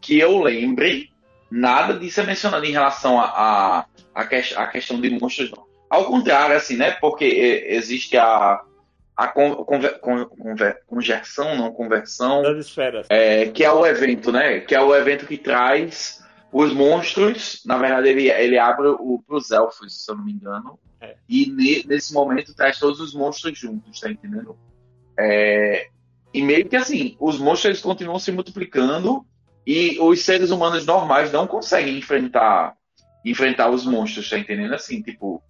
Que 0.01 0.17
eu 0.21 0.41
lembre, 0.41 1.11
nada 1.51 1.99
disso 1.99 2.21
é 2.21 2.27
mencionado 2.27 2.65
em 2.65 2.71
relação 2.71 3.21
a, 3.21 3.25
a, 3.25 3.87
a, 4.15 4.25
que, 4.25 4.37
a 4.37 4.69
questão 4.69 5.01
de 5.01 5.11
monstros, 5.11 5.51
não. 5.51 5.67
Ao 5.91 6.05
contrário, 6.05 6.57
assim, 6.57 6.77
né? 6.77 6.93
Porque 6.93 7.25
existe 7.67 8.17
a, 8.17 8.61
a 9.17 9.29
con, 9.29 9.55
conver, 9.65 10.01
con, 10.01 10.25
conver, 10.27 10.83
conversão, 10.87 11.57
não 11.57 11.73
conversão, 11.73 12.43
das 12.43 12.67
esferas. 12.67 13.07
É, 13.09 13.49
que 13.49 13.65
é 13.65 13.73
o 13.73 13.87
evento, 13.87 14.33
né? 14.33 14.61
Que 14.61 14.75
é 14.75 14.81
o 14.81 14.95
evento 14.95 15.27
que 15.27 15.39
traz 15.39 16.23
os 16.53 16.73
monstros. 16.73 17.63
Na 17.65 17.79
verdade, 17.79 18.09
ele, 18.09 18.31
ele 18.31 18.59
abre 18.59 18.89
para 19.27 19.37
os 19.37 19.51
elfos, 19.51 20.05
se 20.05 20.11
eu 20.11 20.17
não 20.17 20.25
me 20.25 20.33
engano. 20.33 20.79
É. 21.01 21.17
E 21.29 21.47
ne, 21.47 21.85
nesse 21.87 22.13
momento 22.13 22.55
traz 22.55 22.79
todos 22.79 23.01
os 23.01 23.15
monstros 23.15 23.59
juntos, 23.59 24.01
tá 24.01 24.11
entendendo? 24.11 24.57
É, 25.19 25.89
e 26.33 26.43
meio 26.43 26.69
que 26.69 26.77
assim, 26.77 27.17
os 27.21 27.39
monstros 27.39 27.67
eles 27.67 27.81
continuam 27.81 28.19
se 28.19 28.33
multiplicando 28.33 29.25
e 29.65 29.97
os 30.01 30.23
seres 30.23 30.51
humanos 30.51 30.85
normais 30.85 31.31
não 31.31 31.47
conseguem 31.47 31.97
enfrentar 31.97 32.75
enfrentar 33.25 33.71
os 33.71 33.87
monstros, 33.87 34.29
tá 34.29 34.39
entendendo? 34.39 34.75
Assim, 34.75 35.01
tipo, 35.01 35.43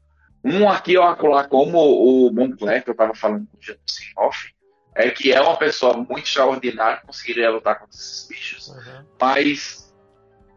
um 0.44 0.68
aqui 0.68 0.96
ou 0.98 1.04
acolá, 1.04 1.44
como 1.44 1.78
o 1.78 2.30
Moncler, 2.30 2.84
que 2.84 2.90
eu 2.90 2.92
estava 2.92 3.14
falando 3.14 3.46
com 3.46 3.56
o 3.56 3.60
Jason 3.60 3.78
off, 4.18 4.54
é 4.94 5.10
que 5.10 5.32
é 5.32 5.40
uma 5.40 5.56
pessoa 5.56 5.96
muito 5.96 6.18
extraordinária, 6.18 7.02
conseguiria 7.04 7.50
lutar 7.50 7.80
contra 7.80 7.96
esses 7.96 8.28
bichos. 8.28 8.68
Uhum. 8.68 9.04
Mas 9.20 9.92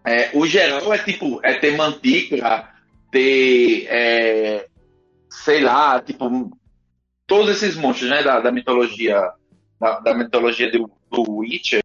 é, 0.06 0.30
o 0.34 0.46
geral 0.46 0.94
é 0.94 0.98
tipo, 0.98 1.40
é 1.44 1.54
ter 1.56 1.76
mantícora, 1.76 2.70
ter 3.10 3.88
é, 3.88 4.68
sei 5.30 5.62
lá, 5.62 6.02
tipo, 6.02 6.52
todos 7.26 7.50
esses 7.50 7.76
monstros, 7.76 8.10
né, 8.10 8.22
da, 8.22 8.40
da 8.40 8.52
mitologia, 8.52 9.32
da, 9.80 10.00
da 10.00 10.14
mitologia 10.14 10.70
do, 10.70 10.92
do 11.10 11.32
Witcher, 11.32 11.82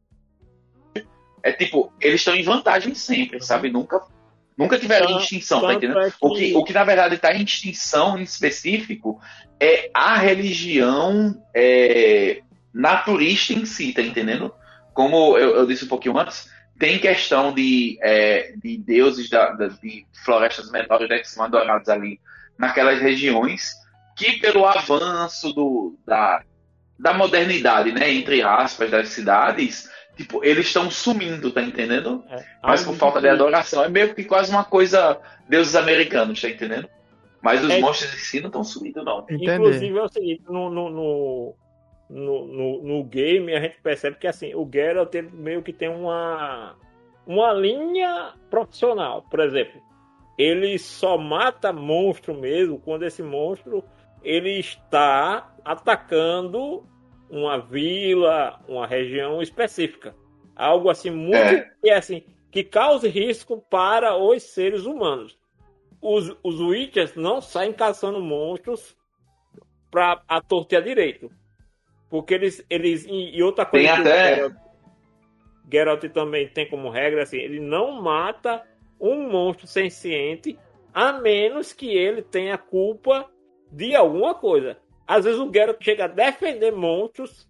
é 1.42 1.52
tipo, 1.52 1.92
eles 2.00 2.20
estão 2.20 2.34
em 2.34 2.42
vantagem 2.42 2.94
sempre, 2.94 3.42
sabe? 3.42 3.70
Nunca 3.70 4.00
Nunca 4.56 4.78
tiveram 4.78 5.10
em 5.10 5.18
extinção, 5.18 5.60
tá 5.62 5.74
entendendo? 5.74 6.00
É 6.00 6.10
que... 6.10 6.16
O, 6.20 6.34
que, 6.34 6.54
o 6.54 6.64
que 6.64 6.72
na 6.72 6.84
verdade 6.84 7.14
está 7.14 7.32
em 7.32 7.42
extinção 7.42 8.18
em 8.18 8.22
específico 8.22 9.20
é 9.58 9.90
a 9.94 10.16
religião 10.16 11.42
é, 11.54 12.42
naturista 12.72 13.52
em 13.52 13.64
si, 13.64 13.92
tá 13.92 14.02
entendendo? 14.02 14.52
Como 14.92 15.38
eu, 15.38 15.56
eu, 15.56 15.66
disse 15.66 15.84
um 15.84 15.88
pouquinho 15.88 16.18
antes, 16.18 16.50
tem 16.78 16.98
questão 16.98 17.52
de, 17.52 17.98
é, 18.02 18.52
de 18.62 18.76
deuses 18.76 19.30
da, 19.30 19.52
da, 19.52 19.68
de 19.68 20.06
florestas 20.24 20.70
menores 20.70 21.08
né, 21.08 21.18
que 21.18 21.28
são 21.28 21.44
adorados 21.44 21.88
ali 21.88 22.20
naquelas 22.58 23.00
regiões 23.00 23.72
que 24.16 24.38
pelo 24.38 24.66
avanço 24.66 25.52
do, 25.52 25.96
da, 26.06 26.42
da 26.98 27.14
modernidade, 27.14 27.92
né, 27.92 28.12
entre 28.12 28.42
aspas, 28.42 28.90
das 28.90 29.08
cidades, 29.08 29.88
tipo, 30.16 30.44
eles 30.44 30.66
estão 30.66 30.90
sumindo, 30.90 31.50
tá 31.50 31.62
entendendo? 31.62 32.24
É. 32.30 32.44
Mas 32.62 32.84
por 32.84 32.94
falta 32.96 33.20
de 33.20 33.28
adoração. 33.28 33.82
É 33.84 33.88
meio 33.88 34.14
que 34.14 34.24
quase 34.24 34.50
uma 34.50 34.64
coisa 34.64 35.20
deuses 35.48 35.74
americanos, 35.74 36.40
tá 36.40 36.48
entendendo? 36.48 36.88
Mas 37.40 37.64
os 37.64 37.70
É. 37.70 37.80
monstros 37.80 38.14
em 38.14 38.18
si 38.18 38.40
não 38.40 38.46
estão 38.48 38.62
sumindo, 38.64 39.02
não. 39.04 39.20
Entendi. 39.22 39.50
Inclusive 39.50 39.98
é 39.98 40.02
o 40.02 40.08
seguinte, 40.08 40.42
no, 40.48 40.70
no, 40.70 40.90
no, 40.90 41.54
no, 42.08 42.82
no- 42.82 43.04
game 43.04 43.52
a 43.54 43.60
gente 43.60 43.80
percebe 43.82 44.16
que 44.18 44.26
assim, 44.26 44.54
o 44.54 44.68
Geralt 44.72 45.12
meio 45.32 45.62
que 45.62 45.72
tem 45.72 45.88
uma, 45.88 46.76
uma 47.26 47.52
linha 47.52 48.34
profissional. 48.48 49.22
Por 49.28 49.40
exemplo, 49.40 49.80
ele 50.38 50.78
só 50.78 51.18
mata 51.18 51.72
monstro 51.72 52.34
mesmo 52.34 52.78
quando 52.78 53.04
esse 53.04 53.22
monstro 53.22 53.82
ele 54.22 54.60
está 54.60 55.52
atacando 55.64 56.84
uma 57.32 57.58
vila, 57.58 58.60
uma 58.68 58.86
região 58.86 59.40
específica. 59.40 60.14
Algo 60.54 60.90
assim 60.90 61.10
muito 61.10 61.34
É. 61.36 61.70
que 61.82 61.90
assim 61.90 62.22
que 62.50 62.62
cause 62.62 63.08
risco 63.08 63.64
para 63.70 64.14
os 64.14 64.42
seres 64.42 64.84
humanos. 64.84 65.38
Os, 66.02 66.36
os 66.42 66.60
Witchers 66.60 67.14
não 67.14 67.40
saem 67.40 67.72
caçando 67.72 68.20
monstros 68.20 68.94
para 69.90 70.22
a 70.28 70.40
torta 70.42 70.82
direito. 70.82 71.30
Porque 72.10 72.34
eles. 72.34 72.62
eles 72.68 73.06
e, 73.08 73.42
outra 73.42 73.64
coisa 73.64 73.86
Tem 73.88 74.00
até- 74.00 74.34
Geralt, 74.34 74.54
Geralt 75.72 76.04
também 76.12 76.46
tem 76.48 76.68
como 76.68 76.90
regra 76.90 77.22
assim: 77.22 77.38
ele 77.38 77.58
não 77.58 78.02
mata 78.02 78.62
um 79.00 79.30
monstro 79.30 79.66
senciente 79.66 80.58
a 80.92 81.14
menos 81.14 81.72
que 81.72 81.88
ele 81.88 82.20
tenha 82.20 82.58
culpa 82.58 83.30
de 83.70 83.94
alguma 83.96 84.34
coisa. 84.34 84.76
Às 85.06 85.24
vezes 85.24 85.38
o 85.40 85.52
Geralt 85.52 85.82
chega 85.82 86.04
a 86.04 86.08
defender 86.08 86.72
monstros, 86.72 87.48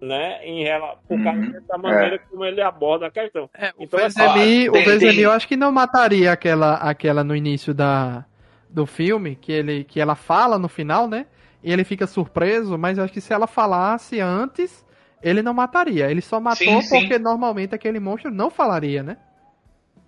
né? 0.00 0.44
Em 0.46 0.62
relação, 0.64 0.98
por 1.08 1.22
causa 1.22 1.40
Uhum, 1.40 1.60
da 1.68 1.78
maneira 1.78 2.18
como 2.28 2.44
ele 2.44 2.60
aborda 2.60 3.06
a 3.06 3.10
questão. 3.10 3.48
É, 3.54 3.72
o 3.76 3.82
Então, 3.84 4.00
Vezemi, 4.00 4.40
assim, 4.40 4.68
o 4.68 4.82
Vezemi 4.82 5.14
tem- 5.14 5.24
eu 5.24 5.30
acho 5.30 5.46
que 5.48 5.56
não 5.56 5.70
mataria 5.72 6.32
aquela, 6.32 6.74
aquela 6.74 7.22
no 7.22 7.36
início 7.36 7.74
da, 7.74 8.24
do 8.68 8.86
filme, 8.86 9.36
que, 9.36 9.52
ele, 9.52 9.84
que 9.84 10.00
ela 10.00 10.14
fala 10.14 10.58
no 10.58 10.68
final, 10.68 11.06
né? 11.06 11.26
E 11.62 11.72
ele 11.72 11.84
fica 11.84 12.06
surpreso, 12.06 12.76
mas 12.78 12.98
eu 12.98 13.04
acho 13.04 13.12
que 13.12 13.20
se 13.20 13.32
ela 13.32 13.46
falasse 13.46 14.20
antes, 14.20 14.84
ele 15.22 15.42
não 15.42 15.54
mataria. 15.54 16.10
Ele 16.10 16.20
só 16.20 16.40
matou 16.40 16.64
Sim, 16.64 16.82
sim. 16.82 16.88
porque 16.88 17.18
normalmente 17.18 17.74
aquele 17.74 18.00
monstro 18.00 18.30
não 18.30 18.50
falaria, 18.50 19.02
né? 19.02 19.16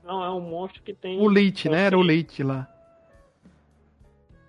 Não, 0.03 0.23
é 0.25 0.31
um 0.31 0.41
monstro 0.41 0.83
que 0.83 0.93
tem. 0.95 1.19
O 1.21 1.29
Lich, 1.29 1.69
né? 1.69 1.87
Era 1.87 1.97
o 1.99 2.03
Lich 2.03 2.43
lá. 2.43 2.69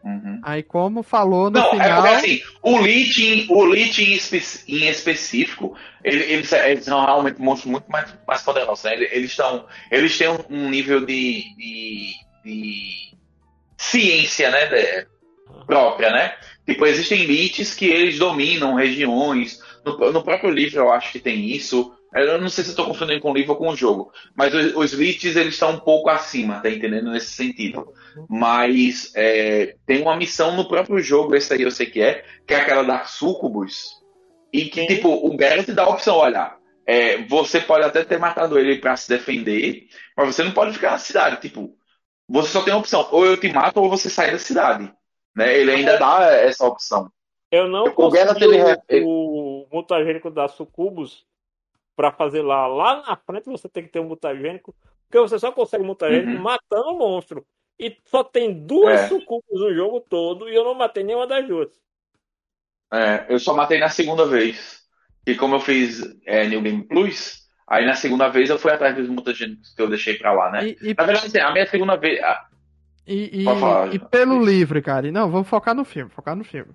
Uhum. 0.05 0.39
Aí 0.43 0.61
como 0.61 1.01
falou 1.01 1.49
no 1.49 1.59
Não, 1.59 1.67
é 1.67 1.71
final... 1.71 2.01
porque 2.03 2.15
assim, 2.15 2.41
o 2.61 2.79
Lich, 2.79 3.47
o 3.49 3.65
Lich 3.65 4.03
em, 4.03 4.13
espe- 4.13 4.63
em 4.71 4.87
específico, 4.87 5.75
ele- 6.03 6.23
eles, 6.31 6.51
eles 6.51 6.85
são 6.85 7.03
realmente 7.03 7.41
monstros 7.41 7.71
muito 7.71 7.89
mais, 7.91 8.13
mais 8.27 8.43
poderosos. 8.43 8.83
Né? 8.85 8.93
Eles, 8.93 9.09
eles, 9.11 9.31
estão, 9.31 9.65
eles 9.89 10.15
têm 10.15 10.29
um, 10.29 10.37
um 10.49 10.69
nível 10.69 10.99
de, 11.03 11.43
de, 11.57 12.11
de 12.45 13.15
ciência 13.77 14.51
né, 14.51 14.67
de- 14.67 15.07
própria, 15.65 16.11
né? 16.11 16.35
Tipo, 16.67 16.85
existem 16.85 17.25
Liches 17.25 17.73
que 17.73 17.85
eles 17.85 18.19
dominam 18.19 18.75
regiões. 18.75 19.59
No, 19.83 20.11
no 20.11 20.23
próprio 20.23 20.51
livro 20.51 20.79
eu 20.81 20.91
acho 20.91 21.11
que 21.11 21.19
tem 21.19 21.49
isso. 21.49 21.93
Eu 22.15 22.39
não 22.39 22.47
sei 22.49 22.63
se 22.63 22.71
eu 22.71 22.75
tô 22.75 22.85
confundindo 22.85 23.19
com 23.19 23.31
o 23.31 23.33
livro 23.33 23.51
ou 23.51 23.57
com 23.57 23.69
o 23.69 23.75
jogo. 23.75 24.11
Mas 24.35 24.53
os, 24.53 24.75
os 24.75 24.93
Liches, 24.93 25.35
eles 25.35 25.53
estão 25.55 25.71
um 25.71 25.79
pouco 25.79 26.09
acima, 26.09 26.61
tá 26.61 26.69
entendendo? 26.69 27.11
Nesse 27.11 27.33
sentido. 27.33 27.93
Mas 28.29 29.11
é, 29.15 29.75
tem 29.85 30.01
uma 30.01 30.15
missão 30.15 30.55
no 30.55 30.67
próprio 30.67 30.99
jogo, 30.99 31.35
esse 31.35 31.53
aí 31.53 31.61
eu 31.61 31.71
sei 31.71 31.87
que 31.87 32.01
é, 32.01 32.23
que 32.47 32.53
é 32.53 32.57
aquela 32.61 32.83
da 32.83 33.03
Sucubus. 33.03 34.01
E 34.53 34.65
que, 34.65 34.87
tipo, 34.87 35.09
o 35.09 35.37
Geralt 35.37 35.67
dá 35.71 35.83
a 35.83 35.89
opção, 35.89 36.15
olha, 36.15 36.55
é, 36.87 37.17
você 37.23 37.59
pode 37.59 37.83
até 37.83 38.05
ter 38.05 38.17
matado 38.17 38.57
ele 38.57 38.77
pra 38.77 38.95
se 38.95 39.09
defender, 39.09 39.87
mas 40.15 40.33
você 40.33 40.43
não 40.43 40.51
pode 40.51 40.71
ficar 40.73 40.91
na 40.91 40.97
cidade. 40.97 41.41
Tipo, 41.41 41.75
você 42.29 42.49
só 42.49 42.61
tem 42.61 42.73
a 42.73 42.77
opção, 42.77 43.07
ou 43.11 43.25
eu 43.25 43.35
te 43.37 43.51
mato 43.51 43.81
ou 43.81 43.89
você 43.89 44.09
sai 44.09 44.31
da 44.31 44.39
cidade. 44.39 44.89
Né? 45.35 45.57
Ele 45.57 45.71
ainda 45.71 45.97
dá 45.97 46.31
essa 46.31 46.65
opção. 46.65 47.11
Eu 47.51 47.67
não 47.67 47.83
O 47.85 48.15
ele- 48.15 48.81
ele- 48.87 49.05
o 49.05 49.67
mutagênico 49.71 50.31
da 50.31 50.47
Sucubus 50.47 51.25
pra 51.95 52.11
fazer 52.11 52.41
lá. 52.41 52.67
Lá 52.67 53.01
na 53.07 53.15
frente 53.15 53.45
você 53.49 53.67
tem 53.69 53.83
que 53.83 53.89
ter 53.89 53.99
um 53.99 54.07
mutagênico, 54.07 54.75
porque 55.07 55.19
você 55.19 55.37
só 55.39 55.51
consegue 55.51 55.83
um 55.83 55.87
mutagênico 55.87 56.33
Uhum. 56.33 56.41
matando 56.41 56.89
o 56.89 56.97
monstro. 56.97 57.45
E 57.79 57.95
só 58.05 58.23
tem 58.23 58.65
duas 58.65 59.11
É. 59.11 59.19
No 59.51 59.73
jogo 59.73 59.99
todo 60.01 60.47
e 60.49 60.55
eu 60.55 60.63
não 60.63 60.73
matei 60.73 61.03
nenhuma 61.03 61.27
das 61.27 61.45
duas. 61.47 61.69
É, 62.93 63.25
eu 63.29 63.39
só 63.39 63.53
matei 63.53 63.79
na 63.79 63.89
segunda 63.89 64.25
vez. 64.25 64.83
E 65.27 65.35
como 65.35 65.55
eu 65.55 65.59
fiz 65.59 66.01
é, 66.25 66.47
New 66.47 66.61
Game 66.61 66.83
Plus, 66.83 67.47
aí 67.67 67.85
na 67.85 67.95
segunda 67.95 68.27
vez 68.29 68.49
eu 68.49 68.59
fui 68.59 68.71
atrás 68.71 68.95
dos 68.95 69.09
mutagênicos 69.09 69.73
que 69.73 69.81
eu 69.81 69.89
deixei 69.89 70.17
pra 70.17 70.31
lá, 70.31 70.51
né? 70.51 70.67
E, 70.67 70.77
e, 70.81 70.93
Na 70.93 71.03
verdade, 71.03 71.27
assim, 71.27 71.39
a 71.39 71.51
minha 71.51 71.65
segunda 71.67 71.95
vez. 71.97 72.21
ah, 72.23 72.47
e, 73.07 73.41
e- 73.41 73.43
falar, 73.43 73.93
e 73.93 73.99
pelo 73.99 74.43
livro, 74.43 74.81
cara. 74.81 75.11
Não, 75.11 75.29
vamos 75.29 75.47
focar 75.49 75.73
no 75.75 75.83
filme, 75.83 76.09
focar 76.11 76.35
no 76.35 76.43
filme. 76.43 76.73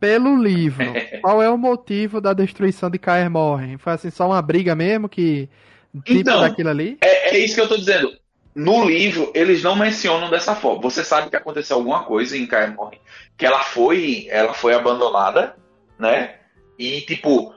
Pelo 0.00 0.42
livro, 0.42 0.94
qual 1.20 1.42
é 1.42 1.50
o 1.50 1.58
motivo 1.58 2.20
da 2.20 2.32
destruição 2.32 2.88
de 2.88 2.98
Kaer 2.98 3.30
Morhen? 3.30 3.76
Foi 3.76 3.92
assim, 3.92 4.10
só 4.10 4.26
uma 4.26 4.40
briga 4.40 4.74
mesmo 4.74 5.08
que. 5.08 5.48
Tipo 6.04 6.20
Então, 6.20 6.40
daquilo 6.40 6.70
ali? 6.70 6.96
É, 7.02 7.36
é 7.36 7.38
isso 7.38 7.54
que 7.54 7.60
eu 7.60 7.68
tô 7.68 7.76
dizendo. 7.76 8.10
No 8.54 8.84
livro, 8.84 9.30
eles 9.34 9.62
não 9.62 9.76
mencionam 9.76 10.30
dessa 10.30 10.54
forma. 10.54 10.80
Você 10.82 11.04
sabe 11.04 11.28
que 11.28 11.36
aconteceu 11.36 11.76
alguma 11.76 12.04
coisa 12.04 12.36
em 12.36 12.46
Kaer 12.46 12.74
Morhen, 12.74 13.00
que 13.36 13.44
ela 13.44 13.60
foi, 13.60 14.26
ela 14.30 14.54
foi 14.54 14.74
abandonada, 14.74 15.54
né? 15.98 16.36
E 16.78 17.02
tipo, 17.02 17.54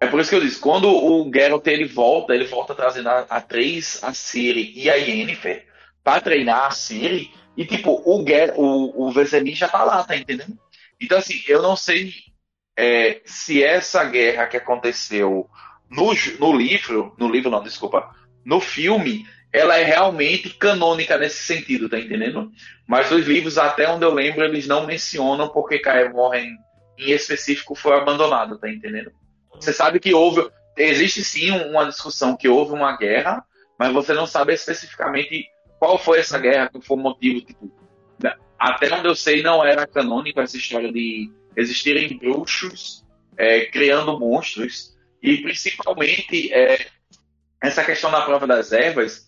é 0.00 0.06
por 0.06 0.20
isso 0.20 0.30
que 0.30 0.36
eu 0.36 0.40
disse, 0.40 0.58
quando 0.58 0.88
o 0.88 1.30
Geralt 1.32 1.66
ele 1.66 1.84
volta, 1.84 2.34
ele 2.34 2.46
volta 2.46 2.74
trazendo 2.74 3.08
a, 3.08 3.26
a 3.28 3.40
Triss, 3.40 4.02
a 4.02 4.12
Ciri 4.12 4.72
e 4.74 4.88
a 4.88 4.94
Yennefer 4.94 5.66
pra 6.02 6.20
treinar 6.20 6.66
a 6.66 6.70
Ciri, 6.70 7.30
e 7.56 7.64
tipo, 7.64 8.02
o 8.04 8.24
Ger, 8.26 8.54
o, 8.56 9.08
o 9.08 9.12
já 9.54 9.68
tá 9.68 9.84
lá, 9.84 10.02
tá 10.02 10.16
entendendo? 10.16 10.58
Então 11.00 11.18
assim, 11.18 11.42
eu 11.46 11.62
não 11.62 11.76
sei 11.76 12.12
é, 12.76 13.20
se 13.24 13.62
essa 13.62 14.04
guerra 14.04 14.46
que 14.46 14.56
aconteceu 14.56 15.48
no, 15.90 16.12
no 16.38 16.56
livro, 16.56 17.14
no 17.18 17.28
livro 17.30 17.50
não, 17.50 17.62
desculpa, 17.62 18.14
no 18.44 18.60
filme, 18.60 19.26
ela 19.52 19.78
é 19.78 19.84
realmente 19.84 20.50
canônica 20.50 21.16
nesse 21.16 21.44
sentido, 21.44 21.88
tá 21.88 21.98
entendendo? 21.98 22.50
Mas 22.86 23.10
os 23.12 23.26
livros, 23.26 23.56
até 23.56 23.88
onde 23.88 24.04
eu 24.04 24.12
lembro, 24.12 24.44
eles 24.44 24.66
não 24.66 24.86
mencionam 24.86 25.48
porque 25.48 25.78
Kaer 25.78 26.12
Morhen 26.12 26.56
em 26.98 27.10
específico 27.12 27.74
foi 27.74 27.96
abandonado, 27.96 28.58
tá 28.58 28.68
entendendo? 28.68 29.12
Você 29.54 29.72
sabe 29.72 30.00
que 30.00 30.12
houve, 30.12 30.48
existe 30.76 31.22
sim 31.22 31.50
uma 31.52 31.86
discussão 31.86 32.36
que 32.36 32.48
houve 32.48 32.72
uma 32.72 32.96
guerra, 32.96 33.44
mas 33.78 33.92
você 33.92 34.12
não 34.12 34.26
sabe 34.26 34.52
especificamente 34.52 35.46
qual 35.78 35.98
foi 35.98 36.18
essa 36.18 36.38
guerra, 36.38 36.68
qual 36.68 36.82
foi 36.82 36.96
o 36.96 37.00
motivo, 37.00 37.40
tipo? 37.40 37.72
Até 38.58 38.94
onde 38.94 39.06
eu 39.06 39.14
sei 39.14 39.42
não 39.42 39.64
era 39.64 39.86
canônico 39.86 40.40
essa 40.40 40.56
história 40.56 40.92
de 40.92 41.30
existirem 41.56 42.16
bruxos 42.16 43.04
é, 43.36 43.66
criando 43.66 44.18
monstros 44.18 44.96
e 45.22 45.38
principalmente 45.38 46.52
é, 46.52 46.86
essa 47.62 47.84
questão 47.84 48.10
da 48.10 48.22
prova 48.22 48.46
das 48.46 48.72
ervas 48.72 49.26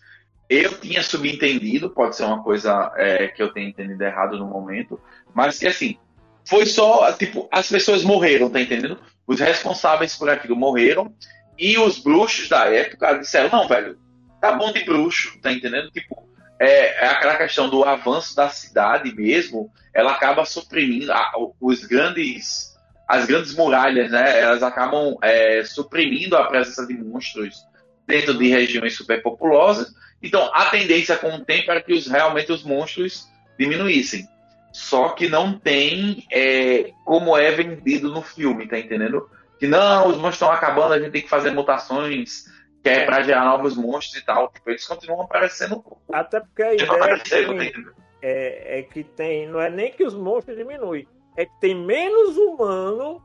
eu 0.49 0.79
tinha 0.79 1.03
subentendido, 1.03 1.89
pode 1.89 2.15
ser 2.15 2.23
uma 2.23 2.41
coisa 2.41 2.91
é, 2.95 3.27
que 3.27 3.41
eu 3.41 3.51
tenha 3.51 3.67
entendido 3.67 4.01
errado 4.01 4.37
no 4.37 4.47
momento, 4.47 4.99
mas 5.33 5.59
que 5.59 5.67
assim, 5.67 5.97
foi 6.45 6.65
só, 6.65 7.11
tipo, 7.11 7.49
as 7.51 7.69
pessoas 7.69 8.03
morreram, 8.03 8.49
tá 8.49 8.61
entendendo? 8.61 8.97
Os 9.25 9.41
responsáveis 9.41 10.15
por 10.15 10.29
aquilo 10.29 10.55
morreram 10.55 11.13
e 11.57 11.77
os 11.77 11.99
bruxos 11.99 12.47
da 12.47 12.65
época 12.65 13.19
disseram, 13.19 13.49
não, 13.49 13.67
velho, 13.67 13.99
tá 14.39 14.53
bom 14.53 14.71
de 14.71 14.85
bruxo, 14.85 15.37
tá 15.41 15.51
entendendo? 15.51 15.91
Tipo, 15.91 16.25
é, 16.59 17.05
é 17.05 17.07
aquela 17.07 17.35
questão 17.35 17.69
do 17.69 17.83
avanço 17.83 18.35
da 18.35 18.49
cidade 18.49 19.13
mesmo, 19.13 19.71
ela 19.93 20.11
acaba 20.11 20.45
suprimindo 20.45 21.11
a- 21.11 21.31
os 21.59 21.83
grandes, 21.83 22.75
as 23.07 23.25
grandes 23.25 23.55
muralhas, 23.55 24.11
né? 24.11 24.39
Elas 24.41 24.63
acabam 24.63 25.17
é, 25.21 25.63
suprimindo 25.63 26.35
a 26.35 26.45
presença 26.45 26.85
de 26.85 26.93
monstros 26.93 27.65
dentro 28.05 28.37
de 28.37 28.47
regiões 28.47 28.95
superpopulosas. 28.95 29.93
Então, 30.21 30.49
a 30.53 30.65
tendência 30.65 31.15
com 31.17 31.35
o 31.35 31.45
tempo 31.45 31.69
era 31.69 31.81
que 31.81 31.93
os, 31.93 32.07
realmente 32.07 32.51
os 32.51 32.63
monstros 32.63 33.27
diminuíssem. 33.57 34.27
Só 34.71 35.09
que 35.09 35.27
não 35.27 35.57
tem 35.57 36.25
é, 36.31 36.91
como 37.05 37.35
é 37.37 37.51
vendido 37.51 38.09
no 38.09 38.21
filme, 38.21 38.67
tá 38.67 38.77
entendendo? 38.77 39.29
Que 39.59 39.67
não, 39.67 40.07
os 40.07 40.15
monstros 40.15 40.33
estão 40.35 40.51
acabando, 40.51 40.93
a 40.93 40.99
gente 40.99 41.11
tem 41.11 41.21
que 41.21 41.29
fazer 41.29 41.51
mutações, 41.51 42.45
que 42.93 43.01
é 43.01 43.05
pra 43.05 43.21
gerar 43.21 43.45
novos 43.45 43.75
monstros 43.75 44.21
e 44.21 44.25
tal. 44.25 44.49
Tipo, 44.49 44.69
eles 44.69 44.85
continuam 44.85 45.21
aparecendo. 45.21 45.83
Até 46.11 46.39
porque 46.39 46.63
a 46.63 46.73
ideia 46.73 46.87
é 46.87 47.19
que, 47.19 47.29
tem, 47.29 47.43
entendendo? 47.43 47.93
é, 48.21 48.79
é 48.79 48.83
que 48.83 49.03
tem. 49.03 49.47
Não 49.47 49.59
é 49.59 49.69
nem 49.69 49.91
que 49.91 50.03
os 50.03 50.13
monstros 50.13 50.57
diminuem, 50.57 51.07
é 51.35 51.45
que 51.45 51.59
tem 51.59 51.75
menos 51.75 52.37
humano 52.37 53.21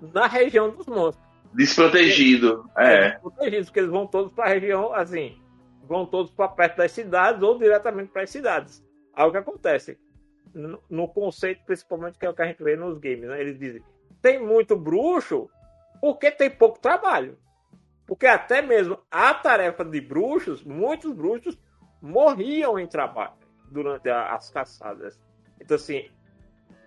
na 0.00 0.26
região 0.26 0.70
dos 0.70 0.86
monstros. 0.86 1.26
Desprotegido. 1.54 2.68
É. 2.76 3.10
protegidos, 3.12 3.66
porque 3.66 3.80
eles 3.80 3.90
vão 3.90 4.06
todos 4.06 4.32
para 4.32 4.44
a 4.44 4.48
região, 4.48 4.92
assim, 4.92 5.40
vão 5.84 6.04
todos 6.04 6.30
para 6.30 6.48
perto 6.48 6.76
das 6.76 6.92
cidades 6.92 7.42
ou 7.42 7.58
diretamente 7.58 8.12
para 8.12 8.22
as 8.22 8.30
cidades. 8.30 8.84
Aí 9.14 9.26
o 9.26 9.30
que 9.30 9.38
acontece? 9.38 9.98
No, 10.54 10.80
no 10.88 11.08
conceito, 11.08 11.64
principalmente, 11.64 12.18
que 12.18 12.26
é 12.26 12.30
o 12.30 12.34
que 12.34 12.42
a 12.42 12.46
gente 12.46 12.62
vê 12.62 12.76
nos 12.76 12.98
games, 12.98 13.28
né? 13.28 13.40
Eles 13.40 13.58
dizem: 13.58 13.82
tem 14.20 14.38
muito 14.38 14.76
bruxo 14.76 15.48
porque 16.00 16.30
tem 16.30 16.50
pouco 16.50 16.78
trabalho. 16.78 17.36
Porque 18.08 18.26
até 18.26 18.62
mesmo 18.62 18.98
a 19.10 19.34
tarefa 19.34 19.84
de 19.84 20.00
bruxos, 20.00 20.64
muitos 20.64 21.12
bruxos 21.12 21.58
morriam 22.00 22.78
em 22.78 22.86
trabalho 22.86 23.34
durante 23.70 24.08
as 24.08 24.48
caçadas. 24.48 25.20
Então, 25.60 25.74
assim, 25.74 26.08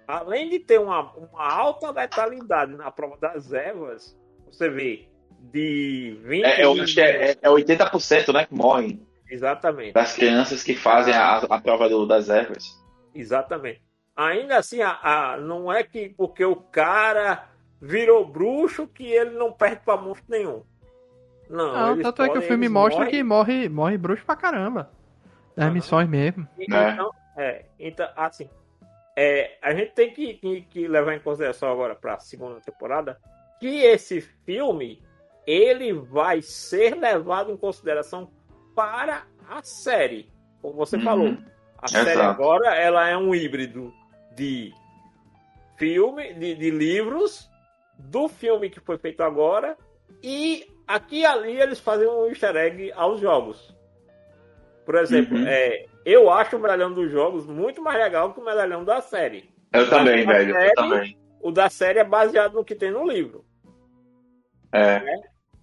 além 0.07 0.49
de 0.49 0.57
ter 0.57 0.79
uma, 0.79 1.13
uma 1.13 1.47
alta 1.47 1.91
letalidade 1.91 2.75
na 2.75 2.89
prova 2.89 3.17
das 3.17 3.53
ervas, 3.53 4.17
você 4.47 4.67
vê 4.67 5.07
de 5.39 6.17
20. 6.23 6.43
É, 6.43 6.65
eu 6.65 6.73
acho 6.81 6.95
que 6.95 7.01
é, 7.01 7.37
é 7.39 7.49
80%, 7.49 8.33
né? 8.33 8.45
Que 8.47 8.55
morrem. 8.55 9.07
Exatamente. 9.29 9.93
Das 9.93 10.15
crianças 10.15 10.63
que 10.63 10.75
fazem 10.75 11.13
a, 11.13 11.37
a 11.37 11.61
prova 11.61 11.87
do, 11.87 12.07
das 12.07 12.29
ervas. 12.29 12.83
Exatamente. 13.13 13.79
Ainda 14.15 14.57
assim, 14.57 14.81
a, 14.81 14.99
a, 15.03 15.37
não 15.37 15.71
é 15.71 15.83
que 15.83 16.09
porque 16.09 16.43
o 16.43 16.55
cara 16.55 17.47
virou 17.79 18.25
bruxo 18.25 18.87
que 18.87 19.05
ele 19.05 19.37
não 19.37 19.53
perde 19.53 19.81
pra 19.85 19.95
monstro 19.95 20.25
nenhum. 20.27 20.63
Não, 21.51 21.73
Não, 21.73 21.91
eles 21.91 22.03
tanto 22.03 22.23
é 22.23 22.29
que 22.29 22.37
o 22.37 22.41
filme 22.41 22.69
mostra 22.69 22.99
morrem- 23.03 23.11
que 23.11 23.23
morre, 23.23 23.69
morre 23.69 23.97
bruxo 23.97 24.25
pra 24.25 24.35
caramba. 24.35 24.89
Das 25.55 25.65
Aham. 25.65 25.73
missões 25.73 26.07
mesmo. 26.09 26.47
Então, 26.57 27.11
é, 27.37 27.65
então 27.77 28.07
assim, 28.15 28.49
é, 29.17 29.57
a 29.61 29.73
gente 29.75 29.91
tem 29.91 30.13
que, 30.13 30.35
que- 30.35 30.61
que 30.61 30.87
levar 30.87 31.13
em 31.13 31.19
consideração 31.19 31.69
agora 31.71 31.93
para 31.93 32.13
a 32.15 32.19
segunda 32.19 32.59
temporada 32.61 33.19
que 33.59 33.81
esse 33.81 34.21
filme 34.21 35.03
ele 35.45 35.91
vai 35.91 36.41
ser 36.41 36.95
levado 36.95 37.51
em 37.51 37.57
consideração 37.57 38.31
para 38.75 39.23
a 39.49 39.61
série, 39.61 40.31
como 40.61 40.75
você 40.75 40.95
Uhum. 40.95 41.03
falou. 41.03 41.37
A 41.77 41.87
série 41.89 42.11
Exato. 42.11 42.29
agora 42.41 42.73
ela 42.75 43.09
é 43.09 43.17
um 43.17 43.35
híbrido 43.35 43.93
de 44.35 44.71
filme, 45.77 46.33
de, 46.33 46.55
de 46.55 46.71
livros, 46.71 47.49
do 47.97 48.27
filme 48.29 48.69
que 48.69 48.79
foi 48.79 48.97
feito 48.97 49.21
agora 49.21 49.77
e 50.23 50.65
aqui 50.95 51.19
e 51.21 51.25
ali 51.25 51.59
eles 51.59 51.79
fazem 51.79 52.07
um 52.07 52.27
easter 52.27 52.55
egg 52.55 52.91
aos 52.93 53.19
jogos. 53.19 53.75
Por 54.85 54.95
exemplo, 54.95 55.37
Uhum. 55.37 55.47
é, 55.47 55.85
eu 56.05 56.29
acho 56.29 56.55
o 56.57 56.59
medalhão 56.59 56.91
dos 56.93 57.09
jogos 57.11 57.45
muito 57.45 57.81
mais 57.81 57.97
legal 57.97 58.33
que 58.33 58.39
o 58.39 58.45
medalhão 58.45 58.83
da 58.83 59.01
série. 59.01 59.49
Eu 59.73 59.89
também, 59.89 60.25
velho. 60.25 60.53
série- 60.53 60.69
Eu 60.69 60.75
também. 60.75 61.17
O 61.39 61.51
da 61.51 61.69
série 61.69 61.99
é 61.99 62.03
baseado 62.03 62.53
no 62.53 62.65
que 62.65 62.75
tem 62.75 62.91
no 62.91 63.07
livro. 63.07 63.45
É. 64.73 65.01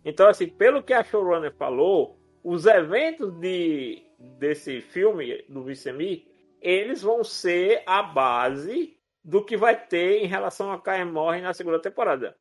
Então, 0.05 0.29
assim, 0.29 0.47
pelo 0.49 0.83
que 0.83 0.93
a 0.93 1.03
showrunner 1.05 1.53
falou, 1.55 2.19
os 2.43 2.67
eventos 2.67 3.33
de, 3.39 4.03
desse 4.39 4.81
filme, 4.81 5.45
do 5.49 5.63
Vicemi, 5.65 6.27
eles 6.61 7.03
vão 7.03 7.23
ser 7.23 7.83
a 7.87 8.03
base 8.03 8.97
do 9.25 9.45
que 9.45 9.57
vai 9.57 9.77
ter 9.77 10.23
em 10.23 10.27
relação 10.27 10.73
a 10.73 10.81
Kaer 10.81 11.07
Morhen 11.07 11.43
na 11.43 11.53
segunda 11.53 11.79
temporada. 11.79 12.37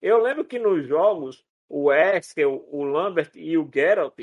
Eu 0.00 0.18
lembro 0.20 0.44
que 0.44 0.58
nos 0.58 0.86
jogos, 0.86 1.44
o 1.74 1.84
Wesker, 1.84 2.46
o 2.48 2.84
Lambert 2.84 3.30
e 3.34 3.56
o 3.56 3.66
Geralt, 3.72 4.18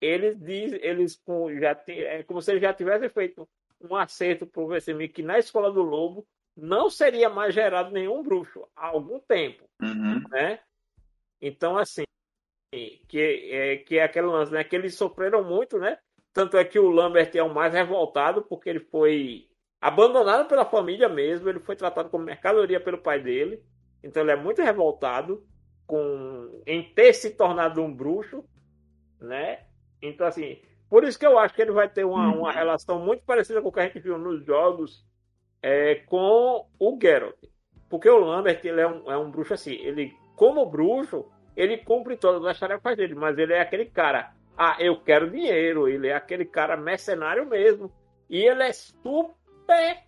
eles 0.00 0.36
diz, 0.36 0.72
eles 0.82 1.14
com- 1.16 1.48
já 1.58 1.72
tem, 1.74 2.00
é 2.00 2.22
como 2.24 2.42
se 2.42 2.50
eles 2.50 2.60
já 2.62 2.74
tivessem 2.74 3.08
feito 3.08 3.48
um 3.80 3.94
acerto 3.94 4.44
para 4.46 4.60
o 4.62 4.66
Vicemi 4.68 5.08
que 5.08 5.22
na 5.22 5.38
Escola 5.38 5.70
do 5.70 5.80
Lobo 5.82 6.26
não 6.56 6.90
seria 6.90 7.28
mais 7.30 7.54
gerado 7.54 7.92
nenhum 7.92 8.20
bruxo 8.22 8.66
há 8.74 8.86
algum 8.88 9.20
tempo 9.20 9.64
Uhum. 9.80 10.20
né? 10.28 10.58
Então, 11.40 11.78
assim, 11.78 12.02
que 12.72 13.20
é, 13.20 13.76
que 13.76 13.96
é 13.98 14.02
aquele 14.02 14.26
lance, 14.26 14.52
né? 14.52 14.64
Que 14.64 14.74
eles 14.74 14.96
sofreram 14.96 15.44
muito, 15.44 15.78
né? 15.78 15.98
Tanto 16.32 16.56
é 16.56 16.64
que 16.64 16.78
o 16.80 16.90
Lambert 16.90 17.30
é 17.34 17.42
o 17.42 17.54
mais 17.54 17.72
revoltado, 17.72 18.42
porque 18.42 18.68
ele 18.68 18.80
foi 18.80 19.48
abandonado 19.80 20.48
pela 20.48 20.64
família 20.64 21.08
mesmo, 21.08 21.48
ele 21.48 21.60
foi 21.60 21.76
tratado 21.76 22.10
como 22.10 22.24
mercadoria 22.24 22.80
pelo 22.80 22.98
pai 22.98 23.20
dele. 23.20 23.62
Então 24.02 24.22
ele 24.22 24.32
é 24.32 24.36
muito 24.36 24.60
revoltado 24.62 25.46
com 25.88 26.62
em 26.66 26.84
ter 26.92 27.14
se 27.14 27.30
tornado 27.30 27.82
um 27.82 27.92
bruxo, 27.92 28.44
né? 29.18 29.64
Então, 30.00 30.26
assim, 30.26 30.60
por 30.88 31.02
isso 31.02 31.18
que 31.18 31.26
eu 31.26 31.38
acho 31.38 31.54
que 31.54 31.62
ele 31.62 31.72
vai 31.72 31.88
ter 31.88 32.04
uma, 32.04 32.28
uma 32.28 32.52
relação 32.52 33.00
muito 33.00 33.24
parecida 33.24 33.60
com 33.60 33.68
o 33.68 33.72
que 33.72 33.80
a 33.80 33.84
gente 33.84 33.98
viu 33.98 34.18
nos 34.18 34.44
jogos 34.44 35.04
é, 35.62 35.96
com 36.06 36.66
o 36.78 36.98
Geralt. 37.00 37.34
Porque 37.88 38.08
o 38.08 38.18
Lambert 38.18 38.60
ele 38.62 38.82
é, 38.82 38.86
um, 38.86 39.10
é 39.10 39.16
um 39.16 39.30
bruxo 39.30 39.54
assim. 39.54 39.72
Ele, 39.72 40.14
como 40.36 40.66
bruxo, 40.66 41.24
ele 41.56 41.78
cumpre 41.78 42.16
todas 42.16 42.44
as 42.44 42.60
tarefas 42.60 42.96
dele, 42.96 43.14
mas 43.14 43.38
ele 43.38 43.54
é 43.54 43.60
aquele 43.60 43.86
cara. 43.86 44.32
Ah, 44.56 44.76
eu 44.78 45.00
quero 45.00 45.30
dinheiro. 45.30 45.88
Ele 45.88 46.08
é 46.08 46.14
aquele 46.14 46.44
cara 46.44 46.76
mercenário 46.76 47.46
mesmo. 47.46 47.90
E 48.28 48.38
ele 48.38 48.62
é 48.62 48.72
super 48.72 50.02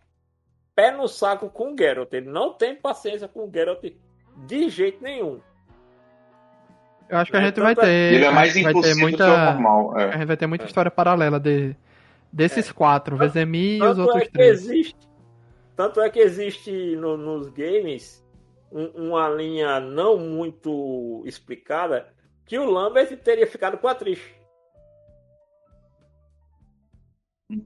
pé 0.75 0.91
no 0.91 1.09
saco 1.09 1.49
com 1.49 1.73
o 1.73 1.77
Geralt. 1.77 2.13
Ele 2.13 2.29
não 2.29 2.53
tem 2.53 2.77
paciência 2.77 3.27
com 3.27 3.47
o 3.47 3.51
Geralt 3.51 3.83
de 4.47 4.69
jeito 4.69 5.03
nenhum. 5.03 5.41
Eu 7.11 7.19
acho 7.19 7.31
que 7.31 7.37
a 7.37 7.41
É, 7.41 7.47
gente 7.47 7.61
vai 7.61 7.75
tanto 7.75 7.87
é- 7.87 7.89
ter. 7.91 8.15
Ele 8.15 8.25
é 8.25 8.31
mais 8.31 8.55
vai 8.55 8.73
ter 8.73 8.95
muita, 8.95 9.25
que 9.25 9.31
o 9.31 9.37
normal. 9.37 9.97
A 9.97 10.03
É. 10.03 10.13
gente 10.13 10.27
vai 10.27 10.37
ter 10.37 10.47
muita 10.47 10.65
história 10.65 10.91
paralela 10.91 11.41
de, 11.41 11.75
desses 12.33 12.71
quatro, 12.71 13.17
Vezemi 13.17 13.79
e 13.79 13.83
os 13.83 13.89
Tanto 13.89 14.01
outros 14.03 14.23
é 14.23 14.27
que 14.27 14.33
três. 14.33 14.51
existe, 14.63 15.09
tanto 15.77 16.01
é 16.01 16.09
que 16.09 16.21
existe 16.21 16.71
no- 16.97 17.17
nos 17.17 17.49
games 17.49 18.25
um- 18.71 19.09
uma 19.09 19.29
linha 19.29 19.81
não 19.81 20.17
muito 20.19 21.23
explicada 21.27 22.07
que 22.47 22.57
o 22.57 22.65
Lambert 22.71 23.17
teria 23.17 23.47
ficado 23.47 23.77
com 23.79 23.89
a 23.89 23.95
Trish. 23.95 24.23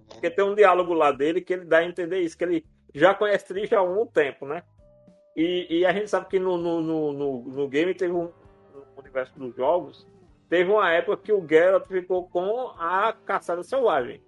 Porque 0.08 0.30
tem 0.30 0.44
um 0.44 0.54
diálogo 0.54 0.94
lá 0.94 1.12
dele 1.12 1.42
que 1.42 1.52
ele 1.52 1.66
dá 1.66 1.78
a 1.78 1.84
entender 1.84 2.20
isso, 2.20 2.38
que 2.38 2.44
ele 2.44 2.64
já 2.94 3.12
conhece 3.14 3.46
Trish 3.46 3.72
há 3.74 3.78
algum 3.80 4.06
tempo, 4.06 4.46
né? 4.46 4.62
E, 5.36 5.66
e 5.80 5.84
a 5.86 5.92
gente 5.92 6.08
sabe 6.08 6.26
que 6.28 6.38
no, 6.38 6.56
no, 6.56 6.80
no, 6.80 7.12
no, 7.12 7.42
no 7.42 7.68
game 7.68 7.92
teve 7.92 8.14
um 8.14 8.30
universo 9.04 9.38
dos 9.38 9.54
jogos, 9.56 10.06
teve 10.48 10.70
uma 10.70 10.90
época 10.90 11.16
que 11.22 11.32
o 11.32 11.46
Geralt 11.46 11.86
ficou 11.86 12.28
com 12.28 12.68
a 12.78 13.12
caçada 13.24 13.62
selvagem. 13.62 14.20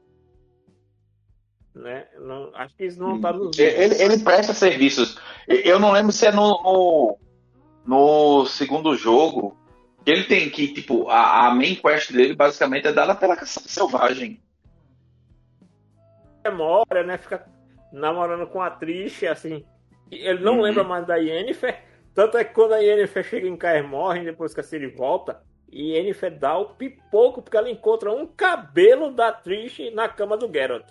Né? 1.74 2.06
Não, 2.20 2.50
acho 2.54 2.74
que 2.76 2.86
isso 2.86 2.98
não 2.98 3.20
tá 3.20 3.32
nos 3.32 3.58
Ele, 3.58 4.02
ele 4.02 4.18
presta 4.20 4.54
serviços. 4.54 5.18
Eu 5.46 5.78
não 5.78 5.92
lembro 5.92 6.10
se 6.12 6.26
é 6.26 6.32
no, 6.32 6.48
no, 6.62 7.18
no 7.84 8.46
segundo 8.46 8.96
jogo. 8.96 9.56
Ele 10.06 10.24
tem 10.24 10.48
que, 10.48 10.72
tipo, 10.72 11.08
a, 11.10 11.46
a 11.48 11.54
main 11.54 11.74
quest 11.74 12.12
dele 12.12 12.34
basicamente 12.34 12.86
é 12.86 12.92
dada 12.92 13.14
pela 13.14 13.36
caçada 13.36 13.68
selvagem. 13.68 14.40
memória, 16.44 17.02
né? 17.02 17.18
Fica 17.18 17.44
namorando 17.92 18.46
com 18.46 18.62
a 18.62 18.70
Trish, 18.70 19.24
assim. 19.26 19.64
Ele 20.10 20.38
não 20.44 20.56
Uhum. 20.56 20.62
lembra 20.62 20.84
mais 20.84 21.06
da 21.06 21.16
Yennefer. 21.16 21.82
Tanto 22.16 22.38
é 22.38 22.44
que 22.44 22.54
quando 22.54 22.72
a 22.72 22.78
Yennefer 22.78 23.22
chega 23.22 23.46
em 23.46 23.56
Kaer 23.56 23.86
Morhen, 23.86 24.24
depois 24.24 24.54
que 24.54 24.60
a 24.60 24.62
Ciri 24.62 24.86
volta, 24.88 25.38
e 25.70 25.92
Yennefer 25.92 26.38
dá 26.38 26.56
o 26.56 26.70
pipoco, 26.74 27.42
porque 27.42 27.56
ela 27.58 27.70
encontra 27.70 28.10
um 28.10 28.26
cabelo 28.26 29.12
da 29.12 29.30
Trish 29.30 29.90
na 29.92 30.08
cama 30.08 30.34
do 30.36 30.50
Geralt. 30.50 30.86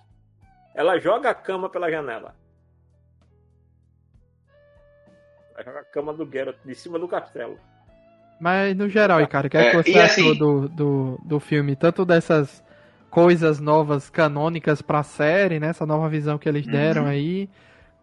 Ela 0.76 0.99
joga 0.99 1.31
a 1.31 1.34
cama 1.34 1.68
pela 1.68 1.89
janela. 1.89 2.35
Ela 5.56 5.64
joga 5.64 5.80
a 5.80 5.84
cama 5.84 6.14
do 6.14 6.30
Geralt 6.31 6.57
de 6.64 6.76
cima 6.76 6.99
do 6.99 7.07
castelo. 7.07 7.57
Mas 8.39 8.76
no 8.76 8.88
geral, 8.88 9.26
cara, 9.27 9.47
o 9.47 9.49
que 9.49 9.57
é, 9.57 9.61
É, 9.61 9.69
que 9.72 9.76
você 9.77 9.97
achou 9.97 10.30
assim- 10.31 10.38
do, 10.38 10.68
do, 10.69 11.19
do 11.23 11.39
filme? 11.39 11.76
Tanto 11.76 12.06
dessas 12.06 12.64
coisas 13.10 13.60
novas 13.60 14.10
canônicas 14.11 14.81
pra 14.81 15.02
série, 15.02 15.60
né? 15.60 15.69
Essa 15.69 15.85
nova 15.88 16.07
visão 16.10 16.38
que 16.38 16.47
eles 16.47 16.68
deram 16.68 17.03
Uhum. 17.03 17.07
aí, 17.07 17.49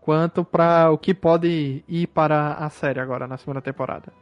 quanto 0.03 0.45
pra 0.45 0.91
o 0.91 0.99
que 0.99 1.15
pode 1.15 1.83
ir 1.89 2.07
para 2.09 2.55
a 2.55 2.69
série 2.69 3.01
agora, 3.01 3.27
na 3.27 3.39
segunda 3.39 3.63
temporada. 3.63 4.13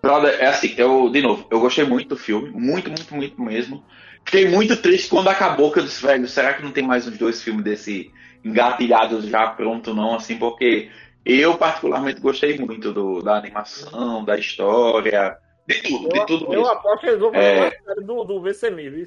Brother, 0.00 0.38
é 0.40 0.46
assim, 0.46 0.74
eu, 0.76 1.10
de 1.10 1.20
novo, 1.20 1.44
eu 1.50 1.58
gostei 1.58 1.84
muito 1.84 2.10
do 2.10 2.16
filme, 2.16 2.50
muito, 2.50 2.88
muito, 2.88 3.14
muito 3.14 3.42
mesmo. 3.42 3.84
Fiquei 4.24 4.48
muito 4.48 4.76
triste 4.76 5.08
quando 5.08 5.28
acabou 5.28 5.72
que 5.72 5.80
eu 5.80 5.84
disse, 5.84 6.04
velho, 6.06 6.28
será 6.28 6.54
que 6.54 6.62
não 6.62 6.70
tem 6.70 6.86
mais 6.86 7.08
uns 7.08 7.18
dois 7.18 7.42
filmes 7.42 7.64
desse 7.64 8.12
engatilhados 8.44 9.26
já 9.26 9.48
pronto, 9.48 9.92
não, 9.94 10.14
assim, 10.14 10.36
porque 10.38 10.88
eu 11.24 11.56
particularmente 11.58 12.20
gostei 12.20 12.56
muito 12.58 12.92
do, 12.92 13.20
da 13.22 13.36
animação, 13.36 14.24
da 14.24 14.38
história, 14.38 15.36
de 15.66 15.82
tudo, 15.82 16.08
de 16.10 16.18
Eu, 16.18 16.26
tudo 16.26 16.44
eu 16.44 16.50
mesmo. 16.50 16.66
aposto 16.68 17.00
que 17.00 17.06
eles 17.08 17.18
vão 17.20 17.32
fazer 17.32 17.44
É. 17.44 17.60
uma 17.60 17.70
série 17.70 18.04
do, 18.06 18.24
do 18.24 18.40
VCM, 18.40 18.90
viu? 18.90 19.06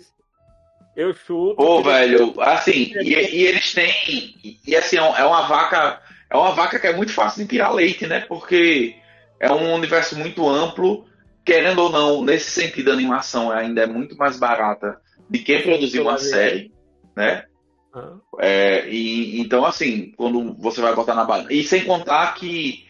Eu 0.95 1.13
chuto. 1.13 1.55
Pô, 1.55 1.81
que- 1.81 1.89
velho, 1.89 2.33
assim, 2.41 2.91
e, 3.01 3.13
e 3.13 3.47
eles 3.47 3.73
têm. 3.73 4.35
E, 4.65 4.75
assim, 4.75 4.97
é 4.97 4.99
é 5.21 5.25
uma 5.25 5.43
vaca. 5.47 6.01
É 6.29 6.35
uma 6.37 6.51
vaca 6.51 6.79
que 6.79 6.87
é 6.87 6.95
muito 6.95 7.11
fácil 7.13 7.43
de 7.43 7.49
tirar 7.49 7.71
leite, 7.71 8.07
né? 8.07 8.21
Porque 8.21 8.95
é 9.39 9.51
um 9.51 9.73
universo 9.73 10.17
muito 10.17 10.47
amplo. 10.47 11.05
Querendo 11.43 11.79
ou 11.79 11.89
não, 11.89 12.23
nesse 12.23 12.51
sentido, 12.51 12.91
a 12.91 12.93
animação 12.93 13.51
ainda 13.51 13.81
é 13.81 13.87
muito 13.87 14.15
mais 14.15 14.37
barata 14.37 15.01
de 15.29 15.39
que 15.39 15.59
produzir 15.59 15.99
uma 15.99 16.17
série, 16.17 16.71
né? 17.15 17.45
Ah. 17.93 18.13
É, 18.39 18.87
e, 18.87 19.41
então, 19.41 19.65
assim, 19.65 20.11
quando 20.15 20.53
você 20.59 20.79
vai 20.81 20.93
botar 20.93 21.15
na 21.15 21.25
balança. 21.25 21.51
E 21.51 21.63
sem 21.63 21.83
contar 21.83 22.33
que, 22.35 22.85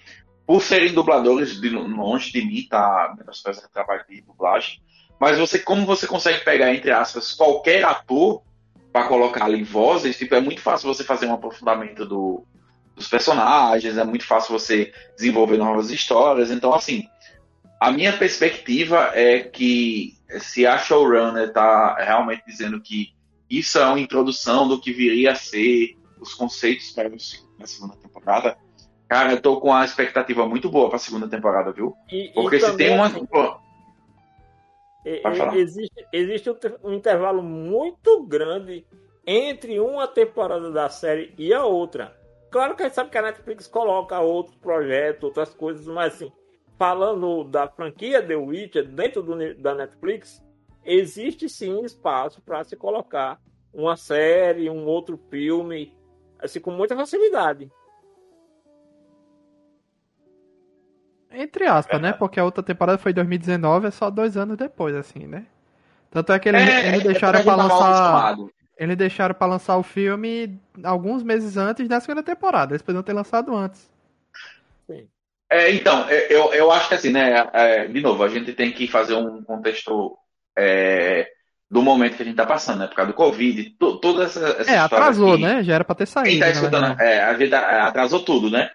por 0.45 0.61
serem 0.61 0.93
dubladores 0.93 1.59
de 1.59 1.69
longe 1.69 2.31
de 2.31 2.45
mim, 2.45 2.67
tá? 2.69 3.15
Menosprezando 3.17 3.67
o 3.67 3.71
trabalho 3.71 4.03
de 4.09 4.21
dublagem. 4.21 4.79
Mas 5.21 5.37
você, 5.37 5.59
como 5.59 5.85
você 5.85 6.07
consegue 6.07 6.43
pegar, 6.43 6.73
entre 6.73 6.89
aspas, 6.89 7.35
qualquer 7.35 7.85
ator 7.85 8.41
para 8.91 9.07
colocar 9.07 9.45
ali 9.45 9.63
vozes, 9.63 10.17
tipo, 10.17 10.33
é 10.33 10.41
muito 10.41 10.61
fácil 10.61 10.91
você 10.91 11.03
fazer 11.03 11.27
um 11.27 11.33
aprofundamento 11.33 12.07
do, 12.07 12.43
dos 12.95 13.07
personagens, 13.07 13.99
é 13.99 14.03
muito 14.03 14.25
fácil 14.25 14.51
você 14.51 14.91
desenvolver 15.15 15.57
novas 15.57 15.91
histórias. 15.91 16.49
Então, 16.49 16.73
assim, 16.73 17.07
a 17.79 17.91
minha 17.91 18.17
perspectiva 18.17 19.11
é 19.13 19.41
que 19.41 20.17
se 20.39 20.65
a 20.65 20.79
showrunner 20.79 21.49
está 21.49 21.97
realmente 21.99 22.41
dizendo 22.47 22.81
que 22.81 23.13
isso 23.47 23.77
é 23.77 23.85
uma 23.85 23.99
introdução 23.99 24.67
do 24.67 24.81
que 24.81 24.91
viria 24.91 25.33
a 25.33 25.35
ser 25.35 25.99
os 26.19 26.33
conceitos 26.33 26.89
para 26.89 27.09
a 27.09 27.67
segunda 27.67 27.95
temporada, 27.95 28.57
cara, 29.07 29.33
eu 29.33 29.39
tô 29.39 29.61
com 29.61 29.71
a 29.71 29.85
expectativa 29.85 30.47
muito 30.47 30.67
boa 30.67 30.87
para 30.87 30.95
a 30.95 30.99
segunda 30.99 31.27
temporada, 31.27 31.71
viu? 31.71 31.93
E, 32.11 32.31
Porque 32.33 32.55
e 32.55 32.59
se 32.59 32.75
tem 32.75 32.89
uma. 32.89 33.11
Existe, 35.55 36.07
existe 36.13 36.49
um, 36.49 36.55
te- 36.55 36.75
intervalo 36.85 37.41
muito 37.41 38.23
grande 38.25 38.85
entre 39.25 39.79
uma 39.79 40.07
temporada 40.07 40.71
da 40.71 40.89
série 40.89 41.33
e 41.37 41.53
a 41.53 41.65
outra. 41.65 42.15
Claro 42.51 42.75
que 42.75 42.83
a 42.83 42.85
gente 42.85 42.95
sabe 42.95 43.09
que 43.09 43.17
a 43.17 43.21
Netflix 43.21 43.67
coloca 43.67 44.19
outros 44.19 44.55
projetos, 44.57 45.23
outras 45.23 45.53
coisas, 45.53 45.85
mas 45.87 46.15
assim, 46.15 46.31
falando 46.77 47.43
da 47.45 47.67
franquia 47.67 48.21
The 48.21 48.35
Witcher 48.35 48.87
dentro 48.87 49.21
do 49.23 49.55
da 49.55 49.73
Netflix, 49.73 50.43
existe 50.83 51.47
sim 51.47 51.83
espaço 51.83 52.41
para 52.41 52.63
se 52.63 52.75
colocar 52.75 53.39
uma 53.73 53.95
série, 53.95 54.69
um 54.69 54.85
outro 54.85 55.17
filme, 55.29 55.95
assim, 56.39 56.59
com 56.59 56.71
muita 56.71 56.95
facilidade. 56.95 57.71
Entre 61.33 61.65
aspas, 61.65 61.99
É. 61.99 62.01
né? 62.01 62.13
Porque 62.13 62.39
a 62.39 62.43
outra 62.43 62.61
temporada 62.63 62.97
foi 62.97 63.11
em 63.11 63.15
2019, 63.15 63.87
é 63.87 63.91
só 63.91 64.09
dois 64.09 64.35
anos 64.37 64.57
depois, 64.57 64.95
assim, 64.95 65.27
né? 65.27 65.45
Tanto 66.09 66.33
é 66.33 66.39
que 66.39 66.49
eles, 66.49 66.61
é, 66.67 66.87
eles 66.89 67.01
é 67.01 67.07
deixaram 67.07 67.39
a 67.39 67.43
pra 67.43 67.55
lançar. 67.55 68.35
Eles 68.77 68.97
deixaram 68.97 69.35
pra 69.35 69.47
lançar 69.47 69.77
o 69.77 69.83
filme 69.83 70.59
alguns 70.83 71.23
meses 71.23 71.55
antes 71.55 71.87
da 71.87 71.99
segunda 71.99 72.23
temporada. 72.23 72.73
Eles 72.73 72.81
poderiam 72.81 73.03
ter 73.03 73.13
lançado 73.13 73.55
antes. 73.55 73.89
É, 75.49 75.69
então, 75.71 76.05
é, 76.09 76.33
eu, 76.33 76.53
eu 76.53 76.71
acho 76.71 76.87
que 76.87 76.95
assim, 76.95 77.11
né? 77.11 77.45
é, 77.53 77.85
de 77.87 77.99
novo, 78.01 78.23
a 78.23 78.29
gente 78.29 78.53
tem 78.53 78.71
que 78.71 78.87
fazer 78.87 79.15
um 79.15 79.43
contexto 79.43 80.17
é, 80.57 81.29
do 81.69 81.81
momento 81.81 82.15
que 82.15 82.23
a 82.23 82.25
gente 82.25 82.37
tá 82.37 82.45
passando, 82.45 82.79
né? 82.79 82.87
Por 82.87 82.95
causa 82.95 83.11
do 83.11 83.15
Covid, 83.15 83.69
to, 83.71 83.99
toda 83.99 84.23
essa, 84.23 84.39
essa 84.59 84.71
É, 84.71 84.77
atrasou, 84.77 85.33
aqui. 85.33 85.41
né? 85.43 85.61
Já 85.63 85.75
era 85.75 85.83
pra 85.83 85.93
ter 85.95 86.05
saído. 86.05 86.29
Quem 86.29 86.39
tá 86.39 86.45
na 86.45 86.51
escutando, 86.53 87.01
é, 87.01 87.21
a 87.21 87.37
gente 87.37 87.53
atrasou 87.53 88.23
tudo, 88.23 88.49
né? 88.49 88.69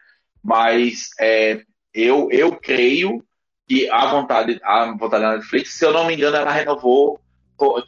Mas 0.44 1.08
é, 1.18 1.62
eu, 1.96 2.28
eu 2.30 2.56
creio 2.56 3.24
que 3.68 3.88
a 3.90 4.06
vontade, 4.06 4.60
a 4.62 4.84
vontade 4.92 5.22
da 5.24 5.32
Netflix, 5.32 5.70
se 5.74 5.84
eu 5.84 5.92
não 5.92 6.06
me 6.06 6.14
engano, 6.14 6.36
ela 6.36 6.52
renovou, 6.52 7.20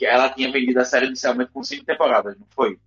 ela 0.00 0.28
tinha 0.30 0.50
vendido 0.50 0.80
a 0.80 0.84
série 0.84 1.06
inicialmente 1.06 1.50
com 1.52 1.62
cinco 1.62 1.84
temporadas, 1.84 2.36
não 2.38 2.46
foi? 2.54 2.78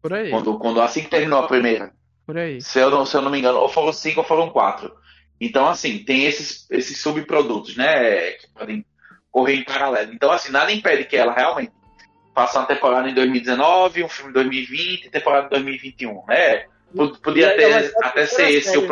Por 0.00 0.12
aí, 0.12 0.30
Quando, 0.30 0.58
quando 0.58 0.80
assim 0.80 1.02
que 1.02 1.08
terminou 1.10 1.40
a 1.40 1.46
primeira. 1.48 1.92
por 2.26 2.36
aí. 2.36 2.60
Se 2.60 2.78
eu 2.78 2.90
não, 2.90 3.04
se 3.04 3.16
eu 3.16 3.22
não 3.22 3.30
me 3.30 3.38
engano, 3.38 3.58
ou 3.58 3.68
foram 3.68 3.92
cinco 3.92 4.20
ou 4.20 4.26
foram 4.26 4.50
quatro. 4.50 4.92
Então, 5.40 5.68
assim, 5.68 5.98
tem 6.04 6.24
esses, 6.26 6.68
esses 6.70 7.00
subprodutos, 7.00 7.76
né? 7.76 8.32
Que 8.32 8.48
podem 8.52 8.84
correr 9.30 9.54
em 9.54 9.64
paralelo. 9.64 10.12
Então, 10.12 10.30
assim, 10.30 10.50
nada 10.52 10.70
impede 10.72 11.04
que 11.04 11.16
ela 11.16 11.32
realmente 11.32 11.72
faça 12.34 12.58
uma 12.60 12.66
temporada 12.66 13.08
em 13.08 13.14
2019, 13.14 14.04
um 14.04 14.08
filme 14.08 14.30
em 14.30 14.34
2020, 14.34 15.10
temporada 15.10 15.46
em 15.46 15.50
2021, 15.50 16.24
né? 16.28 16.66
Pod- 16.94 17.18
Podia 17.20 17.56
ter, 17.56 17.64
a 18.02 18.06
até 18.08 18.26
ser 18.26 18.36
primeira 18.36 18.58
esse 18.58 18.66
série, 18.70 18.78
o 18.78 18.82
né? 18.82 18.86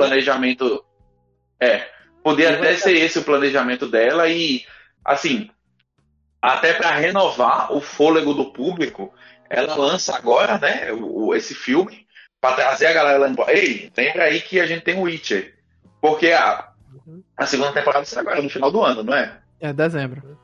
É, 1.61 1.89
vai 2.25 2.47
até 2.47 2.75
ser- 2.75 2.79
ser 2.79 2.97
esse 2.97 3.19
o 3.19 3.25
planejamento 3.25 3.87
dela 3.89 4.29
e, 4.29 4.65
assim, 5.05 5.51
até 6.43 6.73
para 6.75 6.91
renovar 6.91 7.73
o 7.73 7.81
fôlego 7.81 8.35
do 8.35 8.53
público, 8.53 9.13
ela 9.49 9.75
lança 9.75 10.17
agora, 10.17 10.59
né, 10.59 10.93
o, 10.93 11.35
esse 11.35 11.55
filme 11.55 12.07
para 12.41 12.57
trazer 12.57 12.87
a 12.87 12.93
galera 12.93 13.19
lembrar. 13.19 13.49
Ei, 13.55 13.91
lembra 13.97 14.25
aí 14.25 14.41
que 14.41 14.61
a 14.61 14.67
gente 14.67 14.83
tem 14.83 14.97
o 14.99 15.03
Witcher. 15.03 15.55
Porque 16.01 16.31
a, 16.33 16.69
Uhum. 17.07 17.23
a 17.37 17.47
segunda 17.47 17.73
temporada 17.73 18.05
será 18.05 18.21
agora 18.23 18.43
no 18.43 18.51
final 18.51 18.71
do 18.71 18.83
ano, 18.83 19.03
não 19.03 19.15
é? 19.15 19.41
É 19.61 19.73
dezembro. 19.73 20.39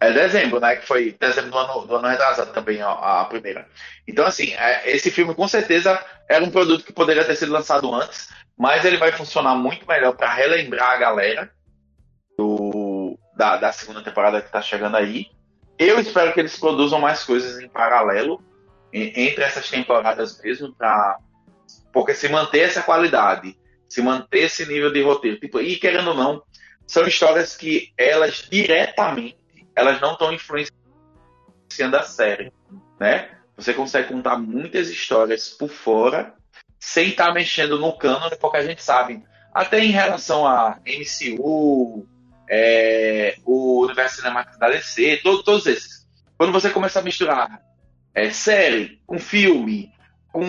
É 0.00 0.12
dezembro, 0.12 0.60
né? 0.60 0.76
Que 0.76 0.86
foi 0.86 1.16
dezembro 1.18 1.50
do 1.50 1.58
ano, 1.58 1.86
do 1.86 1.96
ano 1.96 2.08
retrasado 2.08 2.52
também, 2.52 2.82
ó, 2.82 2.92
a 2.92 3.24
primeira. 3.24 3.66
Então, 4.06 4.26
assim, 4.26 4.52
é, 4.54 4.90
esse 4.90 5.10
filme 5.10 5.34
com 5.34 5.48
certeza 5.48 5.98
era 6.28 6.44
um 6.44 6.50
produto 6.50 6.84
que 6.84 6.92
poderia 6.92 7.24
ter 7.24 7.36
sido 7.36 7.52
lançado 7.52 7.92
antes, 7.94 8.28
mas 8.58 8.84
ele 8.84 8.96
vai 8.96 9.12
funcionar 9.12 9.54
muito 9.54 9.86
melhor 9.86 10.16
para 10.16 10.32
relembrar 10.32 10.90
a 10.90 10.96
galera 10.96 11.52
do, 12.38 13.18
da, 13.36 13.56
da 13.56 13.72
segunda 13.72 14.02
temporada 14.02 14.40
que 14.40 14.50
tá 14.50 14.62
chegando 14.62 14.96
aí. 14.96 15.26
Eu 15.78 15.98
espero 15.98 16.32
que 16.32 16.40
eles 16.40 16.58
produzam 16.58 17.00
mais 17.00 17.24
coisas 17.24 17.60
em 17.60 17.68
paralelo 17.68 18.42
entre 18.92 19.42
essas 19.42 19.68
temporadas 19.68 20.40
mesmo, 20.40 20.72
pra, 20.72 21.18
porque 21.92 22.14
se 22.14 22.28
manter 22.28 22.60
essa 22.60 22.80
qualidade, 22.80 23.58
se 23.88 24.00
manter 24.00 24.44
esse 24.44 24.64
nível 24.66 24.92
de 24.92 25.02
roteiro, 25.02 25.40
tipo, 25.40 25.60
e 25.60 25.76
querendo 25.76 26.10
ou 26.10 26.14
não, 26.14 26.42
são 26.86 27.06
histórias 27.06 27.56
que 27.56 27.92
elas 27.98 28.46
diretamente 28.48 29.36
elas 29.74 30.00
não 30.00 30.12
estão 30.12 30.32
influenciando 30.32 31.96
a 31.96 32.02
série, 32.02 32.52
né? 33.00 33.30
Você 33.56 33.74
consegue 33.74 34.08
contar 34.08 34.38
muitas 34.38 34.88
histórias 34.88 35.48
por 35.48 35.68
fora 35.68 36.34
sem 36.84 37.08
estar 37.08 37.32
mexendo 37.32 37.78
no 37.78 37.96
cânone, 37.96 38.36
porque 38.36 38.58
a 38.58 38.62
gente 38.62 38.82
sabe, 38.82 39.22
até 39.54 39.80
em 39.82 39.90
relação 39.90 40.46
a 40.46 40.78
MCU, 40.86 42.06
é, 42.48 43.36
o 43.44 43.80
universo 43.84 44.16
cinemático 44.16 44.58
da 44.58 44.68
DC, 44.68 45.16
to- 45.22 45.42
todos 45.42 45.66
esses. 45.66 46.06
Quando 46.36 46.52
você 46.52 46.68
começa 46.68 47.00
a 47.00 47.02
misturar 47.02 47.62
é, 48.14 48.30
série 48.30 49.00
com 49.06 49.18
filme, 49.18 49.90
com, 50.30 50.42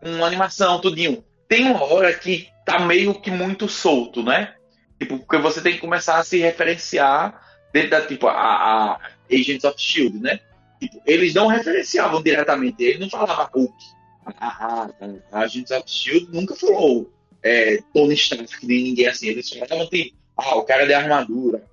com 0.00 0.24
animação, 0.24 0.78
tudinho, 0.78 1.24
tem 1.48 1.64
uma 1.70 1.82
hora 1.84 2.12
que 2.12 2.48
tá 2.66 2.78
meio 2.80 3.14
que 3.18 3.30
muito 3.30 3.66
solto, 3.66 4.22
né? 4.22 4.54
Tipo, 4.98 5.18
porque 5.18 5.38
você 5.38 5.62
tem 5.62 5.72
que 5.72 5.78
começar 5.80 6.18
a 6.18 6.24
se 6.24 6.38
referenciar 6.38 7.40
dentro 7.72 7.90
da, 7.90 8.02
tipo, 8.06 8.26
a, 8.26 8.32
a 8.34 9.00
Agents 9.32 9.64
of 9.64 9.76
S.H.I.E.L.D., 9.76 10.18
né? 10.18 10.40
Tipo, 10.78 11.00
eles 11.06 11.32
não 11.32 11.46
referenciavam 11.46 12.22
diretamente, 12.22 12.82
ele 12.84 12.98
não 12.98 13.08
falava 13.08 13.48
Hulk. 13.54 13.95
A, 14.26 14.48
a, 14.48 14.90
a 15.32 15.40
Agents 15.40 15.70
of 15.70 15.84
S.H.I.E.L.D. 15.86 16.32
nunca 16.32 16.56
falou 16.56 17.12
é, 17.42 17.78
Tony 17.94 18.14
Stark, 18.14 18.66
nem 18.66 18.82
ninguém 18.82 19.06
assim. 19.06 19.28
Eles 19.28 19.48
falavam, 19.48 19.86
tipo, 19.88 20.16
ah, 20.36 20.56
o 20.56 20.64
cara 20.64 20.84
de 20.84 20.92
armadura, 20.92 21.64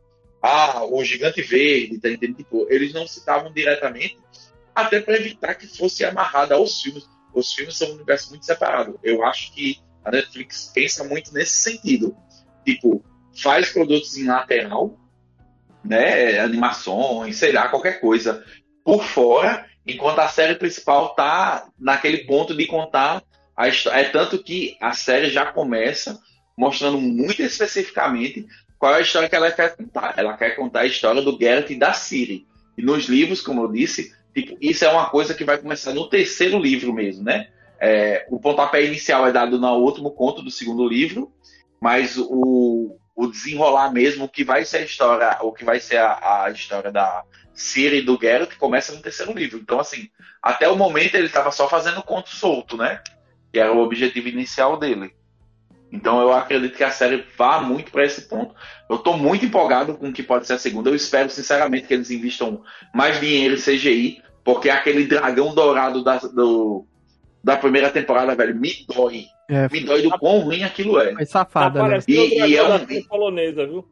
ah, 0.41 0.85
o 0.85 1.03
gigante 1.03 1.41
verde, 1.41 1.99
tá 1.99 2.09
entendendo? 2.09 2.37
Tipo, 2.37 2.67
eles 2.69 2.93
não 2.93 3.07
citavam 3.07 3.51
diretamente, 3.51 4.19
até 4.75 4.99
para 5.01 5.15
evitar 5.15 5.55
que 5.55 5.67
fosse 5.67 6.05
amarrado 6.05 6.53
aos 6.53 6.81
filmes. 6.81 7.09
Os 7.33 7.51
filmes 7.53 7.75
são 7.75 7.89
um 7.89 7.95
universo 7.95 8.29
muito 8.29 8.45
separado. 8.45 8.99
Eu 9.01 9.23
acho 9.25 9.51
que 9.53 9.79
a 10.05 10.11
Netflix 10.11 10.71
pensa 10.73 11.03
muito 11.03 11.33
nesse 11.33 11.55
sentido. 11.55 12.15
Tipo, 12.63 13.03
faz 13.35 13.69
produtos 13.69 14.15
em 14.15 14.25
lateral, 14.25 14.95
né, 15.83 16.39
animações, 16.39 17.37
sei 17.37 17.51
lá, 17.51 17.67
qualquer 17.67 17.99
coisa 17.99 18.45
por 18.85 19.03
fora, 19.03 19.65
enquanto 19.85 20.19
a 20.19 20.27
série 20.27 20.55
principal 20.55 21.13
tá 21.15 21.67
naquele 21.79 22.19
ponto 22.19 22.55
de 22.55 22.65
contar 22.65 23.21
a 23.55 23.67
história. 23.67 23.99
É 23.99 24.03
tanto 24.05 24.41
que 24.41 24.77
a 24.81 24.93
série 24.93 25.29
já 25.29 25.45
começa 25.45 26.19
mostrando 26.57 26.99
muito 26.99 27.41
especificamente 27.41 28.45
qual 28.77 28.93
é 28.95 28.97
a 28.97 29.01
história 29.01 29.29
que 29.29 29.35
ela 29.35 29.51
quer 29.51 29.75
contar. 29.75 30.13
Ela 30.17 30.35
quer 30.37 30.55
contar 30.55 30.81
a 30.81 30.85
história 30.85 31.21
do 31.21 31.37
Geralt 31.37 31.69
e 31.69 31.75
da 31.75 31.93
Ciri. 31.93 32.45
E 32.77 32.81
nos 32.81 33.05
livros, 33.05 33.41
como 33.41 33.63
eu 33.63 33.71
disse, 33.71 34.13
tipo, 34.33 34.57
isso 34.59 34.83
é 34.83 34.89
uma 34.89 35.09
coisa 35.09 35.33
que 35.33 35.43
vai 35.43 35.57
começar 35.57 35.93
no 35.93 36.09
terceiro 36.09 36.59
livro 36.59 36.93
mesmo, 36.93 37.23
né? 37.23 37.47
É, 37.79 38.25
o 38.29 38.39
pontapé 38.39 38.85
inicial 38.85 39.27
é 39.27 39.31
dado 39.31 39.59
no 39.59 39.75
último 39.77 40.11
conto 40.11 40.41
do 40.41 40.49
segundo 40.49 40.87
livro, 40.87 41.31
mas 41.81 42.17
o, 42.17 42.97
o 43.15 43.27
desenrolar 43.27 43.91
mesmo, 43.91 44.25
o 44.25 44.29
que 44.29 44.43
vai 44.43 44.65
ser 44.65 44.77
a 44.77 44.83
história, 44.83 45.37
o 45.41 45.51
que 45.51 45.63
vai 45.63 45.79
ser 45.79 45.97
a, 45.97 46.43
a 46.45 46.51
história 46.51 46.91
da 46.91 47.23
Ciri 47.53 47.99
e 47.99 48.01
do 48.01 48.17
Geralt, 48.19 48.55
começa 48.57 48.93
no 48.93 49.01
terceiro 49.01 49.33
livro. 49.33 49.59
Então, 49.59 49.79
assim, 49.79 50.09
até 50.41 50.67
o 50.67 50.75
momento 50.75 51.15
ele 51.15 51.27
estava 51.27 51.51
só 51.51 51.69
fazendo 51.69 52.01
conto 52.01 52.29
solto, 52.29 52.75
né? 52.75 53.01
Que 53.51 53.59
era 53.59 53.71
o 53.71 53.79
objetivo 53.79 54.27
inicial 54.27 54.77
dele. 54.77 55.13
Então 55.93 56.19
eu 56.19 56.33
acredito 56.33 56.75
que 56.75 56.83
a 56.83 56.89
série 56.89 57.23
vá 57.37 57.61
muito 57.61 57.91
para 57.91 58.03
esse 58.03 58.23
ponto. 58.23 58.55
Eu 58.89 58.95
estou 58.95 59.15
muito 59.15 59.45
empolgado 59.45 59.93
com 59.93 60.09
o 60.09 60.13
que 60.13 60.23
pode 60.23 60.47
ser 60.47 60.53
a 60.53 60.57
segunda. 60.57 60.89
Eu 60.89 60.95
espero 60.95 61.29
sinceramente 61.29 61.85
que 61.85 61.93
eles 61.93 62.09
investam 62.09 62.63
mais 62.91 63.19
dinheiro 63.19 63.53
em 63.53 63.61
CGI, 63.61 64.23
porque 64.43 64.71
aquele 64.71 65.05
dragão 65.05 65.53
dourado 65.53 66.03
da, 66.03 66.17
do, 66.17 66.87
da 67.43 67.57
primeira 67.57 67.89
temporada, 67.89 68.33
velho, 68.35 68.55
me 68.55 68.71
dói. 68.87 69.25
É, 69.49 69.67
Me 69.69 69.81
dói 69.81 70.01
do 70.01 70.17
quão 70.17 70.39
ruim 70.39 70.63
aquilo 70.63 70.97
é. 70.99 71.13
foi 71.13 71.25
Tá 71.25 71.31
safada, 71.31 71.81
né? 71.83 71.89
parecendo 71.89 72.17
E- 72.17 72.39
e 72.51 72.57
é 72.57 72.63
um- 72.63 73.03
polonesa, 73.09 73.67
viu? 73.67 73.85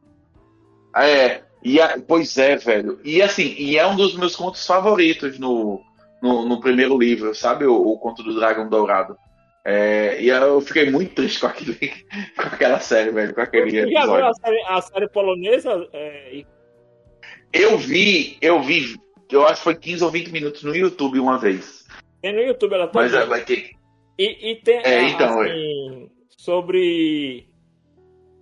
É, 0.95 1.41
e 1.63 1.79
a- 1.81 1.99
pois 2.07 2.37
é, 2.37 2.55
velho. 2.55 2.99
E 3.03 3.21
assim, 3.21 3.53
e 3.57 3.77
é 3.77 3.85
um 3.85 3.95
dos 3.95 4.15
meus 4.15 4.35
contos 4.35 4.65
favoritos 4.65 5.37
no, 5.37 5.81
no, 6.21 6.47
no 6.47 6.59
primeiro 6.61 6.97
livro, 6.97 7.35
sabe? 7.35 7.65
O, 7.65 7.75
o 7.75 7.97
conto 7.99 8.23
do 8.23 8.33
Dragão 8.35 8.69
Dourado. 8.69 9.17
É, 9.63 10.19
e 10.21 10.29
eu 10.29 10.59
fiquei 10.61 10.89
muito 10.89 11.13
triste 11.13 11.39
com, 11.39 11.47
aquele, 11.47 11.75
com 12.35 12.41
aquela 12.43 12.79
série, 12.79 13.11
velho, 13.11 13.33
com 13.35 13.41
aquele 13.41 13.91
Já 13.91 14.05
viu 14.05 14.25
a 14.25 14.33
série, 14.33 14.61
a 14.67 14.81
série 14.81 15.09
polonesa? 15.09 15.87
É, 15.93 16.43
Eu 17.53 17.77
vi, 17.77 18.37
eu 18.41 18.61
vi, 18.63 18.95
eu 19.29 19.45
acho 19.45 19.57
que 19.57 19.63
foi 19.65 19.75
15 19.75 20.03
ou 20.03 20.09
20 20.09 20.31
minutos 20.31 20.63
no 20.63 20.75
YouTube 20.75 21.19
uma 21.19 21.37
vez. 21.37 21.80
Tem 22.21 22.33
no 22.33 22.41
YouTube 22.41 22.73
ela 22.73 22.87
também. 22.87 23.09
Mas 23.09 23.13
é, 23.13 23.25
vai 23.25 23.43
ter. 23.43 23.71
E, 24.17 24.51
e 24.51 24.55
tem 24.57 24.77
É, 24.79 25.03
então, 25.09 25.41
assim, 25.41 26.11
sobre 26.37 27.47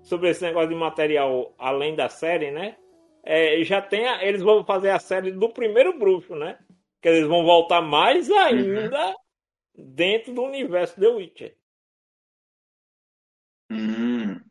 sobre 0.03 0.29
esse 0.29 0.41
negócio 0.41 0.69
de 0.69 0.75
material 0.75 1.53
além 1.57 1.95
da 1.95 2.09
série, 2.09 2.51
né? 2.51 2.75
É, 3.23 3.63
já 3.63 3.81
tem 3.81 4.07
a, 4.07 4.23
eles 4.23 4.41
vão 4.41 4.65
fazer 4.65 4.89
a 4.89 4.99
série 4.99 5.31
do 5.31 5.49
primeiro 5.49 5.97
bruxo, 5.97 6.35
né? 6.35 6.57
Que 7.01 7.09
eles 7.09 7.27
vão 7.27 7.43
voltar 7.43 7.81
mais 7.81 8.29
ainda 8.31 9.15
dentro 9.77 10.33
do 10.33 10.41
universo 10.41 10.99
The 10.99 11.07
Witcher. 11.07 11.55
Hum. 13.71 14.41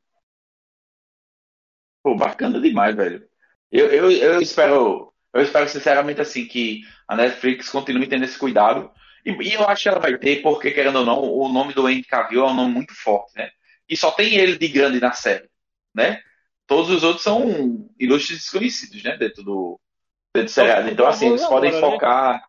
Pô, 2.02 2.14
bacana 2.14 2.60
demais, 2.60 2.94
velho. 2.94 3.28
Eu, 3.70 3.86
eu, 3.88 4.10
eu 4.10 4.40
espero, 4.40 5.12
eu 5.34 5.42
espero 5.42 5.68
sinceramente 5.68 6.20
assim 6.20 6.46
que 6.46 6.82
a 7.06 7.16
Netflix 7.16 7.68
continue 7.68 8.06
tendo 8.06 8.24
esse 8.24 8.38
cuidado. 8.38 8.90
E, 9.28 9.48
e 9.48 9.54
eu 9.54 9.68
acho 9.68 9.82
que 9.82 9.88
ela 9.88 9.98
vai 10.00 10.16
ter, 10.16 10.40
porque 10.42 10.70
querendo 10.70 11.00
ou 11.00 11.04
não, 11.04 11.22
o 11.22 11.48
nome 11.48 11.74
do 11.74 11.86
Henry 11.88 12.02
Cavill 12.04 12.40
é 12.46 12.50
um 12.50 12.54
nome 12.54 12.72
muito 12.72 12.94
forte, 12.94 13.32
né? 13.36 13.50
E 13.88 13.96
só 13.96 14.10
tem 14.10 14.34
ele 14.34 14.56
de 14.56 14.68
grande 14.68 15.00
na 15.00 15.12
série, 15.12 15.48
né? 15.94 16.22
Todos 16.66 16.90
os 16.90 17.02
outros 17.02 17.22
são 17.22 17.88
ilustres 17.98 18.38
desconhecidos, 18.40 19.02
né? 19.02 19.16
Dentro 19.18 19.42
do, 19.42 19.78
dentro 20.34 20.48
do 20.48 20.54
seriado. 20.54 20.88
Então, 20.88 21.06
assim, 21.06 21.26
eles 21.28 21.44
podem 21.46 21.70
né? 21.72 21.80
focar. 21.80 22.42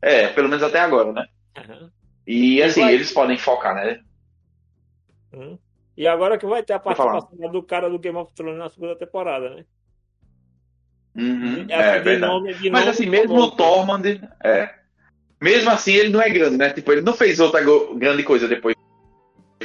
É, 0.00 0.28
pelo 0.28 0.48
menos 0.48 0.62
até 0.62 0.80
agora, 0.80 1.12
né? 1.12 1.26
E 2.26 2.62
assim, 2.62 2.80
vai- 2.82 2.94
eles 2.94 3.12
podem 3.12 3.36
focar, 3.36 3.74
né? 3.74 4.00
E 5.96 6.06
agora 6.06 6.38
que 6.38 6.46
vai 6.46 6.62
ter 6.62 6.74
a 6.74 6.78
participação 6.78 7.50
do 7.50 7.62
cara 7.62 7.90
do 7.90 7.98
Game 7.98 8.16
of 8.16 8.32
Thrones 8.34 8.58
na 8.58 8.68
segunda 8.68 8.96
temporada, 8.96 9.50
né? 9.50 9.64
Uhum, 11.16 11.62
Assim, 11.62 11.72
é 11.72 11.98
de 11.98 12.04
verdade. 12.04 12.32
nome- 12.32 12.54
de 12.54 12.70
Mas 12.70 12.80
nome 12.80 12.90
assim, 12.90 13.06
mesmo 13.06 13.34
o 13.34 13.50
Tormund, 13.50 14.20
é. 14.44 14.77
Mesmo 15.40 15.70
assim, 15.70 15.92
ele 15.92 16.08
não 16.10 16.20
é 16.20 16.28
grande, 16.30 16.56
né? 16.56 16.70
Tipo, 16.70 16.92
ele 16.92 17.00
não 17.00 17.12
fez 17.14 17.38
outra 17.38 17.60
grande 17.94 18.22
coisa 18.24 18.48
depois 18.48 18.74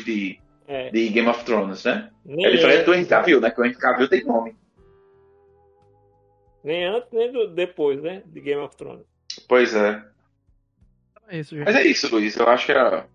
de, 0.05 0.39
É, 0.67 0.89
de 0.91 1.09
Game 1.09 1.27
of 1.27 1.43
Thrones, 1.43 1.83
né? 1.83 2.09
nem, 2.25 2.45
É 2.45 2.51
diferente 2.51 2.75
antes, 2.79 2.85
do 2.85 2.93
Henry 2.93 3.05
Cavill, 3.07 3.41
né? 3.41 3.49
Que 3.51 3.59
o 3.61 3.65
Henry 3.65 3.75
Cavill 3.75 4.07
tem 4.07 4.23
nome. 4.23 4.55
nem 6.63 6.85
antes, 6.85 7.09
nem 7.11 7.31
do- 7.31 7.47
depois, 7.53 8.01
né? 8.01 8.21
De 8.25 8.39
Game 8.39 8.61
of 8.61 8.75
Thrones. 8.77 9.05
Pois 9.47 9.73
é. 9.75 10.01
É 11.27 11.39
isso, 11.39 11.55
gente. 11.55 11.65
Mas 11.65 11.75
é 11.75 11.83
isso, 11.83 12.13
Luiz. 12.13 12.35
Eu 12.37 12.47
acho 12.47 12.65
que 12.65 12.71
era. 12.71 13.05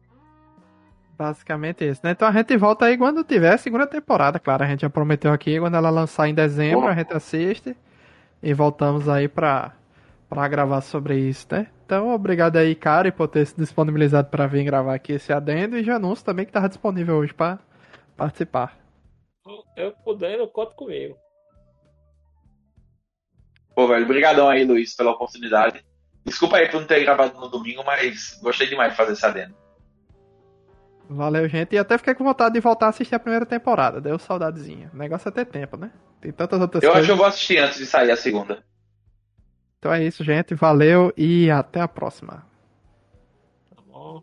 Basicamente 1.17 1.85
isso, 1.89 2.01
né? 2.05 2.13
Então 2.13 2.29
a 2.29 2.33
gente 2.33 2.57
volta 2.57 2.87
aí 2.87 2.97
quando 2.97 3.25
tiver 3.25 3.53
a 3.53 3.59
segunda 3.59 3.87
temporada, 3.87 4.39
claro. 4.39 4.65
A 4.65 4.67
gente 4.67 4.83
já 4.83 4.91
prometeu 4.91 5.33
aqui, 5.33 5.59
quando 5.59 5.77
ela 5.77 5.91
lançar 5.91 6.29
em 6.29 6.35
dezembro, 6.35 6.81
Boa. 6.83 6.93
a 6.93 6.95
gente 6.95 7.13
assiste 7.13 7.77
e 8.43 8.55
voltamos 8.55 9.09
aí 9.09 9.27
pra, 9.29 9.73
pra 10.29 10.47
gravar 10.47 10.81
sobre 10.81 11.19
isso, 11.19 11.47
né? 11.51 11.67
Então, 11.89 12.11
obrigado 12.15 12.59
aí, 12.59 12.75
Kari, 12.75 13.11
por 13.11 13.29
ter 13.29 13.47
se 13.47 13.57
disponibilizado 13.57 14.29
pra 14.29 14.47
vir 14.47 14.63
gravar 14.63 14.95
aqui 14.95 15.15
esse 15.15 15.33
adendo 15.33 15.75
e 15.75 15.83
já 15.83 15.97
anúncio 15.97 16.23
também 16.23 16.45
que 16.45 16.53
tava 16.53 16.69
disponível 16.69 17.17
hoje 17.17 17.33
pra 17.33 17.59
participar. 18.15 18.79
Eu 19.75 19.93
podendo, 20.05 20.47
conta 20.49 20.75
comigo. 20.75 21.17
Pô, 23.75 23.89
velho, 23.89 24.07
brigadão 24.07 24.51
aí, 24.51 24.67
Luiz, 24.67 24.95
pela 24.95 25.13
oportunidade. 25.13 25.83
Desculpa 26.27 26.59
aí 26.59 26.69
por 26.69 26.79
não 26.79 26.87
ter 26.87 27.01
gravado 27.01 27.41
no 27.41 27.49
domingo, 27.49 27.83
mas 27.83 28.39
gostei 28.43 28.67
demais 28.67 28.91
de 28.91 28.97
fazer 28.99 29.15
esse 29.15 29.25
adendo. 29.25 29.55
Valeu, 31.09 31.49
gente. 31.49 31.75
E 31.75 31.79
até 31.79 31.97
fiquei 31.97 32.15
com 32.15 32.23
vontade 32.23 32.53
de 32.53 32.61
voltar 32.61 32.85
a 32.85 32.89
assistir 32.91 33.15
a 33.15 33.19
primeira 33.19 33.47
temporada. 33.47 33.99
Deu 33.99 34.19
saudadezinha. 34.19 34.91
O 34.93 34.97
negócio 34.99 35.27
é 35.31 35.33
ter 35.33 35.47
tempo, 35.47 35.79
né? 35.79 35.91
Tem 36.21 36.33
tantas 36.33 36.61
outras 36.61 36.83
Eu 36.83 36.91
acho 36.91 36.97
coisas. 36.97 37.07
que 37.07 37.13
eu 37.13 37.17
vou 37.17 37.25
assistir 37.25 37.57
antes 37.57 37.79
de 37.79 37.87
sair 37.87 38.11
a 38.11 38.17
segunda. 38.17 38.63
Então 39.79 39.93
é 39.93 40.05
isso, 40.05 40.25
gente. 40.25 40.55
Valeu 40.55 41.13
e 41.17 41.51
até 41.51 41.81
a 41.81 41.89
próxima. 41.89 42.45
Tá 43.75 43.83
bom? 43.87 44.23